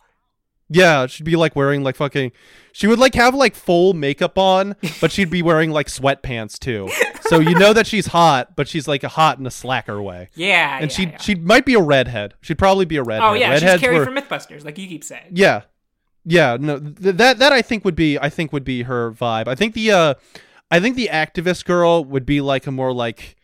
Yeah, 0.69 1.07
she'd 1.07 1.23
be 1.23 1.35
like 1.35 1.55
wearing 1.55 1.83
like 1.83 1.95
fucking. 1.95 2.31
She 2.71 2.85
would 2.87 2.99
like 2.99 3.15
have 3.15 3.33
like 3.33 3.55
full 3.55 3.93
makeup 3.93 4.37
on, 4.37 4.75
but 5.01 5.11
she'd 5.11 5.31
be 5.31 5.41
wearing 5.41 5.71
like 5.71 5.87
sweatpants 5.87 6.59
too. 6.59 6.89
So 7.21 7.39
you 7.39 7.55
know 7.55 7.73
that 7.73 7.87
she's 7.87 8.07
hot, 8.07 8.55
but 8.55 8.67
she's 8.67 8.87
like 8.87 9.03
a 9.03 9.07
hot 9.09 9.39
in 9.39 9.47
a 9.47 9.51
slacker 9.51 9.99
way. 10.01 10.29
Yeah, 10.35 10.77
And 10.79 10.91
yeah, 10.91 10.95
she 10.95 11.03
yeah. 11.03 11.17
she 11.17 11.35
might 11.35 11.65
be 11.65 11.73
a 11.73 11.81
redhead. 11.81 12.35
She'd 12.41 12.59
probably 12.59 12.85
be 12.85 12.97
a 12.97 13.03
redhead. 13.03 13.29
Oh 13.29 13.33
yeah, 13.33 13.53
she's 13.55 13.63
Redheads 13.63 13.81
Kari 13.81 13.97
were- 13.99 14.05
from 14.05 14.15
MythBusters, 14.15 14.63
like 14.63 14.77
you 14.77 14.87
keep 14.87 15.03
saying. 15.03 15.31
Yeah, 15.31 15.63
yeah. 16.23 16.57
No, 16.59 16.79
th- 16.79 17.15
that 17.15 17.39
that 17.39 17.51
I 17.51 17.61
think 17.63 17.83
would 17.83 17.95
be 17.95 18.19
I 18.19 18.29
think 18.29 18.53
would 18.53 18.63
be 18.63 18.83
her 18.83 19.11
vibe. 19.11 19.47
I 19.47 19.55
think 19.55 19.73
the 19.73 19.91
uh, 19.91 20.13
I 20.69 20.79
think 20.79 20.95
the 20.95 21.09
activist 21.11 21.65
girl 21.65 22.05
would 22.05 22.25
be 22.27 22.41
like 22.41 22.67
a 22.67 22.71
more 22.71 22.93
like, 22.93 23.35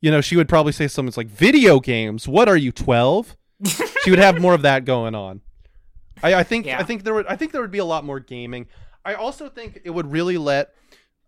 you 0.00 0.12
know, 0.12 0.20
she 0.20 0.36
would 0.36 0.48
probably 0.48 0.72
say 0.72 0.86
something 0.86 1.12
like 1.16 1.26
video 1.28 1.80
games. 1.80 2.28
What 2.28 2.48
are 2.48 2.56
you 2.56 2.70
twelve? 2.70 3.36
she 4.04 4.10
would 4.10 4.20
have 4.20 4.40
more 4.40 4.54
of 4.54 4.62
that 4.62 4.84
going 4.84 5.16
on. 5.16 5.40
I, 6.22 6.34
I 6.34 6.42
think 6.42 6.66
Yeah. 6.66 6.78
I 6.78 6.82
think 6.82 7.04
there 7.04 7.14
would 7.14 7.26
I 7.26 7.36
think 7.36 7.52
there 7.52 7.60
would 7.60 7.70
be 7.70 7.78
a 7.78 7.84
lot 7.84 8.04
more 8.04 8.20
gaming. 8.20 8.66
I 9.04 9.14
also 9.14 9.48
think 9.48 9.80
it 9.84 9.90
would 9.90 10.10
really 10.12 10.38
let 10.38 10.74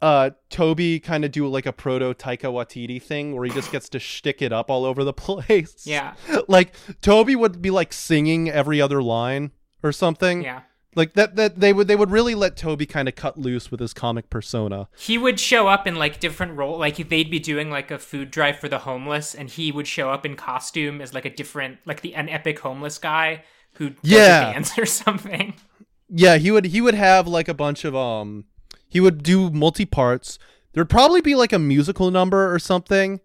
uh 0.03 0.31
Toby 0.49 0.99
kind 0.99 1.25
of 1.25 1.31
do 1.33 1.47
like 1.49 1.67
a 1.67 1.73
proto 1.73 2.15
Taika 2.15 2.45
Waititi 2.53 3.03
thing 3.03 3.35
where 3.35 3.45
he 3.45 3.51
just 3.51 3.71
gets 3.71 3.89
to 3.91 3.99
shtick 3.99 4.41
it 4.43 4.53
up 4.53 4.71
all 4.71 4.85
over 4.85 5.05
the 5.05 5.13
place. 5.25 5.87
Yeah, 5.87 6.15
like 6.49 6.73
Toby 7.03 7.37
would 7.37 7.61
be 7.61 7.71
like 7.71 7.93
singing 7.93 8.49
every 8.51 8.81
other 8.81 9.03
line 9.03 9.51
or 9.83 9.93
something. 9.93 10.43
yeah. 10.43 10.63
Like 10.97 11.13
that 11.15 11.37
that 11.37 11.61
they 11.61 11.73
would 11.73 11.87
they 11.87 11.95
would 11.95 12.11
really 12.11 12.35
let 12.35 12.57
Toby 12.57 12.85
kind 12.85 13.09
of 13.09 13.15
cut 13.15 13.39
loose 13.39 13.71
with 13.71 13.79
his 13.79 13.95
comic 13.95 14.29
persona. 14.29 14.89
He 14.99 15.17
would 15.19 15.39
show 15.39 15.69
up 15.69 15.87
in 15.87 15.95
like 15.95 16.19
different 16.19 16.57
role, 16.57 16.79
like 16.79 16.97
they'd 16.97 17.31
be 17.31 17.39
doing 17.39 17.71
like 17.71 17.93
a 17.93 17.99
food 17.99 18.33
drive 18.33 18.59
for 18.59 18.69
the 18.69 18.81
homeless, 18.81 19.33
and 19.33 19.49
he 19.49 19.71
would 19.71 19.87
show 19.87 20.11
up 20.11 20.27
in 20.27 20.35
costume 20.35 21.01
as 21.01 21.15
like 21.15 21.25
a 21.25 21.31
different, 21.31 21.79
like 21.87 22.01
the 22.01 22.17
an 22.17 22.29
epic 22.29 22.59
homeless 22.59 22.99
guy 22.99 23.45
who 23.75 23.93
Yeah. 24.03 24.53
dance 24.53 24.77
or 24.79 24.87
something. 24.87 25.55
Yeah, 26.09 26.37
he 26.39 26.51
would 26.51 26.67
he 26.67 26.81
would 26.81 26.95
have 26.95 27.27
like 27.29 27.49
a 27.49 27.55
bunch 27.55 27.85
of 27.85 27.95
um 27.95 28.45
he 28.89 29.01
would 29.01 29.23
do 29.23 29.51
multi 29.51 29.85
parts. 29.87 30.39
There'd 30.73 30.91
probably 30.91 31.21
be 31.21 31.35
like 31.35 31.53
a 31.53 31.59
musical 31.59 32.11
number 32.11 32.53
or 32.53 32.59
something. 32.59 33.21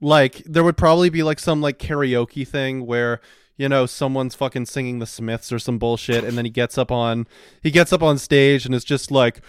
Like 0.00 0.42
there 0.46 0.64
would 0.64 0.76
probably 0.78 1.10
be 1.10 1.22
like 1.22 1.38
some 1.38 1.60
like 1.60 1.78
karaoke 1.78 2.46
thing 2.48 2.86
where 2.86 3.20
you 3.58 3.68
know 3.68 3.84
someone's 3.84 4.34
fucking 4.34 4.64
singing 4.66 4.98
the 4.98 5.06
Smiths 5.06 5.52
or 5.52 5.58
some 5.58 5.78
bullshit 5.78 6.24
and 6.24 6.38
then 6.38 6.46
he 6.46 6.50
gets 6.50 6.78
up 6.78 6.90
on 6.90 7.26
he 7.62 7.70
gets 7.70 7.92
up 7.92 8.02
on 8.02 8.16
stage 8.16 8.64
and 8.64 8.74
it's 8.74 8.84
just 8.86 9.10
like 9.10 9.42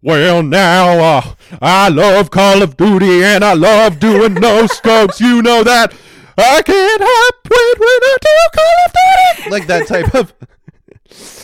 well 0.00 0.40
now 0.44 1.00
uh, 1.18 1.34
I 1.60 1.88
love 1.88 2.30
Call 2.30 2.62
of 2.62 2.76
Duty 2.76 3.24
and 3.24 3.42
I 3.42 3.54
love 3.54 3.98
doing 3.98 4.34
no 4.34 4.66
scopes 4.68 5.20
you 5.20 5.42
know 5.42 5.64
that 5.64 5.92
I 6.38 6.62
can't 6.62 7.00
help 7.00 7.34
it 7.50 7.78
when 7.78 7.88
I 7.88 8.16
do 8.20 8.28
Call 8.54 8.74
of 8.86 8.92
Duty 9.36 9.50
like 9.50 9.66
that 9.68 9.86
type 9.86 10.14
of 10.14 10.34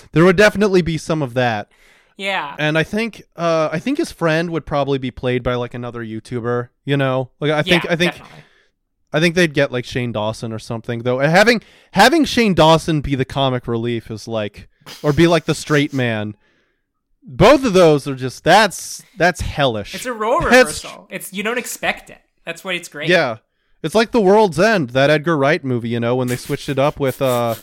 there 0.13 0.25
would 0.25 0.37
definitely 0.37 0.83
be 0.83 0.99
some 0.99 1.23
of 1.23 1.35
that 1.35 1.71
Yeah, 2.17 2.55
and 2.59 2.77
i 2.77 2.83
think 2.83 3.23
uh 3.37 3.69
i 3.73 3.79
think 3.79 3.99
his 3.99 4.11
friend 4.13 4.51
would 4.51 4.67
probably 4.67 4.99
be 4.99 5.11
played 5.11 5.43
by 5.43 5.55
like 5.55 5.73
another 5.75 6.05
youtuber 6.05 6.69
you 6.85 6.97
know 6.97 7.31
like 7.41 7.51
i 7.53 7.63
think 7.63 7.85
Yeah, 7.85 7.93
i 7.93 7.97
think 7.97 8.13
definitely. 8.13 8.45
i 9.13 9.21
think 9.21 9.35
they'd 9.37 9.55
get 9.55 9.71
like 9.73 9.85
shane 9.85 10.11
dawson 10.13 10.53
or 10.53 10.59
something 10.59 11.01
though 11.05 11.21
And 11.21 11.31
having 11.31 11.63
having 11.93 12.25
shane 12.25 12.55
dawson 12.55 13.01
be 13.03 13.15
the 13.15 13.25
comic 13.25 13.67
relief 13.69 14.11
is 14.11 14.27
like 14.27 14.69
or 15.03 15.13
be 15.13 15.27
like 15.29 15.45
the 15.45 15.55
straight 15.55 15.93
man 15.93 16.37
both 17.23 17.65
of 17.65 17.73
those 17.73 18.09
are 18.09 18.17
just 18.17 18.43
that's 18.43 19.03
that's 19.17 19.41
hellish 19.43 19.95
it's 19.95 20.07
a 20.07 20.13
role 20.13 20.41
That's- 20.41 20.59
reversal. 20.85 21.07
It's 21.09 21.33
you 21.33 21.45
don't 21.45 21.59
expect 21.59 22.11
it. 22.11 22.21
That's 22.45 22.65
why 22.65 22.73
it's 22.73 22.89
great. 22.89 23.09
yeah 23.09 23.39
it's 23.83 23.95
like 23.95 24.11
the 24.13 24.21
world's 24.21 24.59
end 24.59 24.91
that 24.91 25.11
edgar 25.11 25.37
wright 25.37 25.65
movie 25.65 25.89
you 25.89 26.01
know 26.01 26.15
when 26.17 26.29
they 26.29 26.37
switched 26.37 26.69
it 26.69 26.79
up 26.79 26.99
with 27.01 27.21
uh 27.23 27.55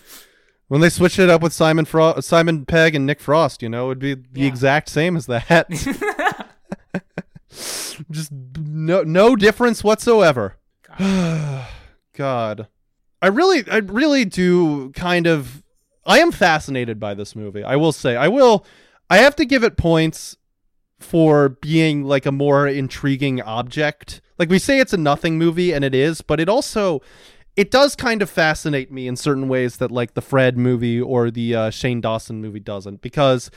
when 0.67 0.81
they 0.81 0.89
switched 0.89 1.17
it 1.17 1.29
up 1.31 1.41
with 1.41 1.51
Simon 1.51 1.83
Fro- 1.85 2.19
Simon 2.19 2.63
Pegg 2.63 2.93
and 2.93 3.03
Nick 3.07 3.19
Frost, 3.19 3.63
you 3.63 3.69
know, 3.69 3.85
it 3.85 3.87
would 3.87 3.97
be 3.99 4.13
the 4.13 4.41
Yeah. 4.41 4.45
exact 4.45 4.87
same 4.87 5.17
as 5.17 5.25
that. 5.25 5.67
Just 8.11 8.31
no 8.31 9.01
no 9.01 9.35
difference 9.35 9.83
whatsoever. 9.83 10.57
God. 10.99 12.67
I 13.21 13.27
really 13.27 13.69
I 13.69 13.77
really 13.77 14.25
do 14.25 14.91
kind 14.91 15.25
of 15.27 15.63
I 16.05 16.19
am 16.19 16.31
fascinated 16.31 16.99
by 16.99 17.13
this 17.15 17.35
movie. 17.35 17.63
I 17.63 17.75
will 17.75 17.91
say. 17.91 18.15
I 18.15 18.27
will 18.27 18.65
I 19.09 19.17
have 19.17 19.35
to 19.37 19.45
give 19.45 19.63
it 19.63 19.75
points 19.75 20.37
for 20.99 21.49
being 21.49 22.03
like 22.03 22.25
a 22.25 22.31
more 22.31 22.67
intriguing 22.67 23.41
object. 23.41 24.21
Like 24.39 24.49
we 24.49 24.57
say 24.57 24.79
it's 24.79 24.93
a 24.93 24.97
nothing 24.97 25.37
movie 25.37 25.73
and 25.73 25.85
it 25.85 25.93
is, 25.93 26.21
but 26.21 26.39
it 26.39 26.49
also 26.49 27.01
it 27.55 27.69
does 27.71 27.95
kind 27.95 28.21
of 28.21 28.29
fascinate 28.29 28.91
me 28.91 29.07
in 29.07 29.17
certain 29.17 29.49
ways 29.49 29.77
that 29.77 29.91
like 29.91 30.13
the 30.13 30.21
Fred 30.21 30.57
movie 30.57 30.99
or 30.99 31.29
the 31.29 31.53
uh, 31.55 31.69
Shane 31.69 31.99
Dawson 32.01 32.41
movie 32.41 32.61
doesn't 32.61 33.01
because 33.01 33.51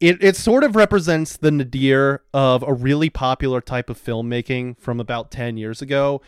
it 0.00 0.22
it 0.22 0.36
sort 0.36 0.62
of 0.62 0.76
represents 0.76 1.36
the 1.36 1.50
nadir 1.50 2.22
of 2.34 2.62
a 2.62 2.74
really 2.74 3.10
popular 3.10 3.60
type 3.60 3.88
of 3.90 3.98
filmmaking 3.98 4.78
from 4.78 5.00
about 5.00 5.30
10 5.30 5.56
years 5.56 5.80
ago 5.82 6.20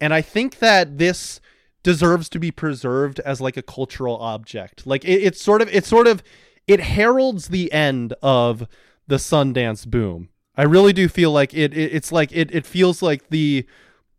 and 0.00 0.12
I 0.12 0.20
think 0.20 0.58
that 0.58 0.98
this 0.98 1.40
deserves 1.82 2.28
to 2.30 2.38
be 2.38 2.50
preserved 2.50 3.20
as 3.20 3.40
like 3.40 3.56
a 3.56 3.62
cultural 3.62 4.16
object. 4.18 4.86
Like 4.86 5.04
it, 5.04 5.22
it's 5.22 5.40
sort 5.40 5.62
of 5.62 5.68
it 5.72 5.84
sort 5.84 6.06
of 6.06 6.22
it 6.66 6.80
heralds 6.80 7.48
the 7.48 7.72
end 7.72 8.12
of 8.22 8.66
the 9.06 9.16
Sundance 9.16 9.86
boom. 9.86 10.28
I 10.56 10.64
really 10.64 10.92
do 10.92 11.08
feel 11.08 11.32
like 11.32 11.54
it, 11.54 11.76
it 11.76 11.94
it's 11.94 12.12
like 12.12 12.32
it 12.32 12.54
it 12.54 12.66
feels 12.66 13.02
like 13.02 13.28
the 13.28 13.66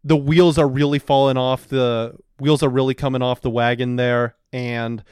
the 0.03 0.17
wheels 0.17 0.57
are 0.57 0.67
really 0.67 0.99
falling 0.99 1.37
off 1.37 1.67
the 1.67 2.15
wheels 2.39 2.61
are 2.61 2.69
really 2.69 2.93
coming 2.93 3.21
off 3.21 3.41
the 3.41 3.49
wagon 3.49 3.95
there 3.95 4.35
and 4.53 5.03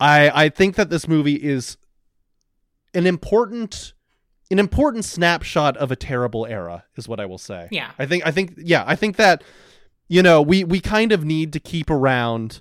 I 0.00 0.44
I 0.44 0.48
think 0.48 0.76
that 0.76 0.90
this 0.90 1.06
movie 1.06 1.36
is 1.36 1.76
an 2.94 3.06
important 3.06 3.92
an 4.50 4.58
important 4.58 5.04
snapshot 5.04 5.76
of 5.76 5.90
a 5.90 5.96
terrible 5.96 6.46
era 6.46 6.84
is 6.96 7.08
what 7.08 7.20
I 7.20 7.26
will 7.26 7.38
say. 7.38 7.68
Yeah. 7.70 7.90
I 7.98 8.06
think 8.06 8.26
I 8.26 8.30
think 8.30 8.54
yeah, 8.58 8.84
I 8.86 8.96
think 8.96 9.16
that 9.16 9.42
you 10.08 10.22
know, 10.22 10.42
we 10.42 10.62
we 10.62 10.78
kind 10.78 11.10
of 11.10 11.24
need 11.24 11.54
to 11.54 11.60
keep 11.60 11.88
around 11.88 12.60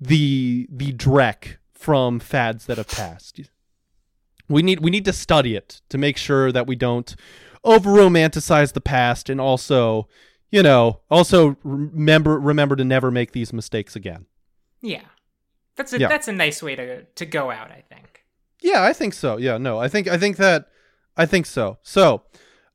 the 0.00 0.66
the 0.68 0.92
dreck 0.92 1.58
from 1.72 2.18
fads 2.18 2.66
that 2.66 2.76
have 2.76 2.88
passed. 2.88 3.40
We 4.48 4.62
need 4.62 4.80
we 4.80 4.90
need 4.90 5.04
to 5.04 5.12
study 5.12 5.54
it 5.54 5.80
to 5.90 5.98
make 5.98 6.16
sure 6.16 6.50
that 6.50 6.66
we 6.66 6.74
don't 6.74 7.14
over 7.64 7.90
romanticize 7.90 8.72
the 8.72 8.80
past 8.80 9.28
and 9.28 9.40
also, 9.40 10.08
you 10.50 10.62
know, 10.62 11.00
also 11.10 11.56
remember 11.62 12.38
remember 12.38 12.76
to 12.76 12.84
never 12.84 13.10
make 13.10 13.32
these 13.32 13.52
mistakes 13.52 13.94
again. 13.96 14.26
Yeah. 14.80 15.02
That's 15.76 15.92
a 15.92 15.98
Yeah. 16.00 16.08
that's 16.08 16.28
a 16.28 16.32
nice 16.32 16.62
way 16.62 16.74
to 16.76 17.02
to 17.04 17.26
go 17.26 17.50
out, 17.50 17.70
I 17.70 17.84
think. 17.88 18.24
Yeah, 18.60 18.82
I 18.82 18.92
think 18.92 19.14
so. 19.14 19.36
Yeah, 19.36 19.58
no, 19.58 19.78
I 19.78 19.88
think 19.88 20.08
I 20.08 20.18
think 20.18 20.36
that 20.38 20.66
I 21.16 21.26
think 21.26 21.46
so. 21.46 21.78
So, 21.82 22.22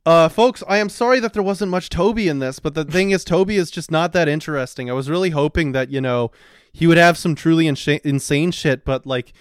uh, 0.06 0.28
folks, 0.30 0.64
I 0.68 0.78
am 0.78 0.90
sorry 0.90 1.20
that 1.20 1.34
there 1.34 1.44
wasn't 1.44 1.72
much 1.72 1.90
Toby 1.90 2.28
in 2.28 2.40
this, 2.40 2.60
but 2.60 2.74
the 2.74 2.84
thing 2.86 3.12
is, 3.12 3.24
Toby 3.24 3.56
is 3.58 3.72
just 3.72 3.90
not 3.92 4.12
that 4.14 4.28
interesting. 4.28 4.90
I 4.90 4.94
was 4.94 5.10
really 5.10 5.30
hoping 5.32 5.72
that 5.74 5.90
you 5.92 6.02
know 6.02 6.32
he 6.72 6.88
would 6.88 6.98
have 6.98 7.18
some 7.18 7.36
truly 7.36 7.68
insane, 7.68 8.00
insane 8.04 8.52
shit, 8.52 8.84
but 8.86 9.06
like 9.06 9.34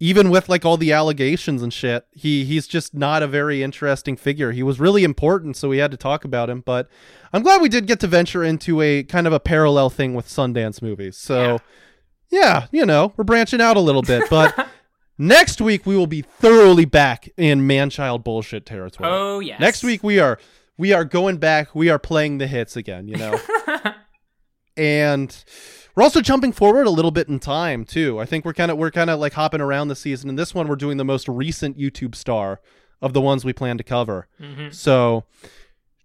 even 0.00 0.30
with 0.30 0.48
like 0.48 0.64
all 0.64 0.78
the 0.78 0.92
allegations 0.92 1.62
and 1.62 1.72
shit, 1.72 2.06
he 2.10 2.44
he's 2.44 2.66
just 2.66 2.94
not 2.94 3.22
a 3.22 3.26
very 3.26 3.62
interesting 3.62 4.16
figure. 4.16 4.50
He 4.50 4.62
was 4.62 4.80
really 4.80 5.04
important, 5.04 5.56
so 5.56 5.68
we 5.68 5.78
had 5.78 5.90
to 5.90 5.96
talk 5.98 6.24
about 6.24 6.48
him. 6.48 6.62
But 6.62 6.88
I'm 7.32 7.42
glad 7.42 7.60
we 7.60 7.68
did 7.68 7.86
get 7.86 8.00
to 8.00 8.06
venture 8.06 8.42
into 8.42 8.80
a 8.80 9.04
kind 9.04 9.26
of 9.26 9.32
a 9.34 9.38
parallel 9.38 9.90
thing 9.90 10.14
with 10.14 10.26
Sundance 10.26 10.80
movies. 10.80 11.18
So 11.18 11.58
yeah, 12.30 12.66
you 12.72 12.86
know, 12.86 13.12
we're 13.16 13.24
branching 13.24 13.60
out 13.60 13.76
a 13.76 13.80
little 13.80 14.02
bit, 14.02 14.28
but. 14.28 14.68
Next 15.22 15.60
week 15.60 15.84
we 15.84 15.98
will 15.98 16.06
be 16.06 16.22
thoroughly 16.22 16.86
back 16.86 17.28
in 17.36 17.66
man-child 17.66 18.24
bullshit 18.24 18.64
territory. 18.64 19.06
Oh 19.12 19.40
yeah. 19.40 19.58
Next 19.58 19.84
week 19.84 20.02
we 20.02 20.18
are 20.18 20.38
we 20.78 20.94
are 20.94 21.04
going 21.04 21.36
back. 21.36 21.74
We 21.74 21.90
are 21.90 21.98
playing 21.98 22.38
the 22.38 22.46
hits 22.46 22.74
again, 22.74 23.06
you 23.06 23.16
know. 23.16 23.38
and 24.78 25.44
we're 25.94 26.02
also 26.02 26.20
jumping 26.20 26.52
forward 26.52 26.86
a 26.86 26.90
little 26.90 27.10
bit 27.10 27.28
in 27.28 27.38
time 27.38 27.84
too. 27.84 28.18
I 28.20 28.24
think 28.24 28.44
we're 28.44 28.52
kind 28.54 28.70
of 28.70 28.78
we're 28.78 28.90
kind 28.90 29.10
of 29.10 29.18
like 29.20 29.32
hopping 29.34 29.60
around 29.60 29.88
the 29.88 29.96
season. 29.96 30.28
In 30.30 30.36
this 30.36 30.54
one, 30.54 30.68
we're 30.68 30.76
doing 30.76 30.96
the 30.96 31.04
most 31.04 31.28
recent 31.28 31.78
YouTube 31.78 32.14
star 32.14 32.60
of 33.02 33.12
the 33.12 33.20
ones 33.20 33.44
we 33.44 33.52
plan 33.52 33.78
to 33.78 33.84
cover. 33.84 34.28
Mhm. 34.40 34.74
So 34.74 35.24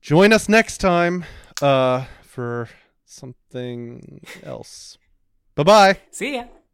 join 0.02 0.32
us 0.34 0.48
next 0.50 0.78
time 0.78 1.26
uh, 1.62 2.06
for 2.24 2.70
something 3.06 4.22
else. 4.44 4.98
Bye 5.56 5.64
bye. 5.64 6.00
See 6.12 6.36
ya. 6.36 6.46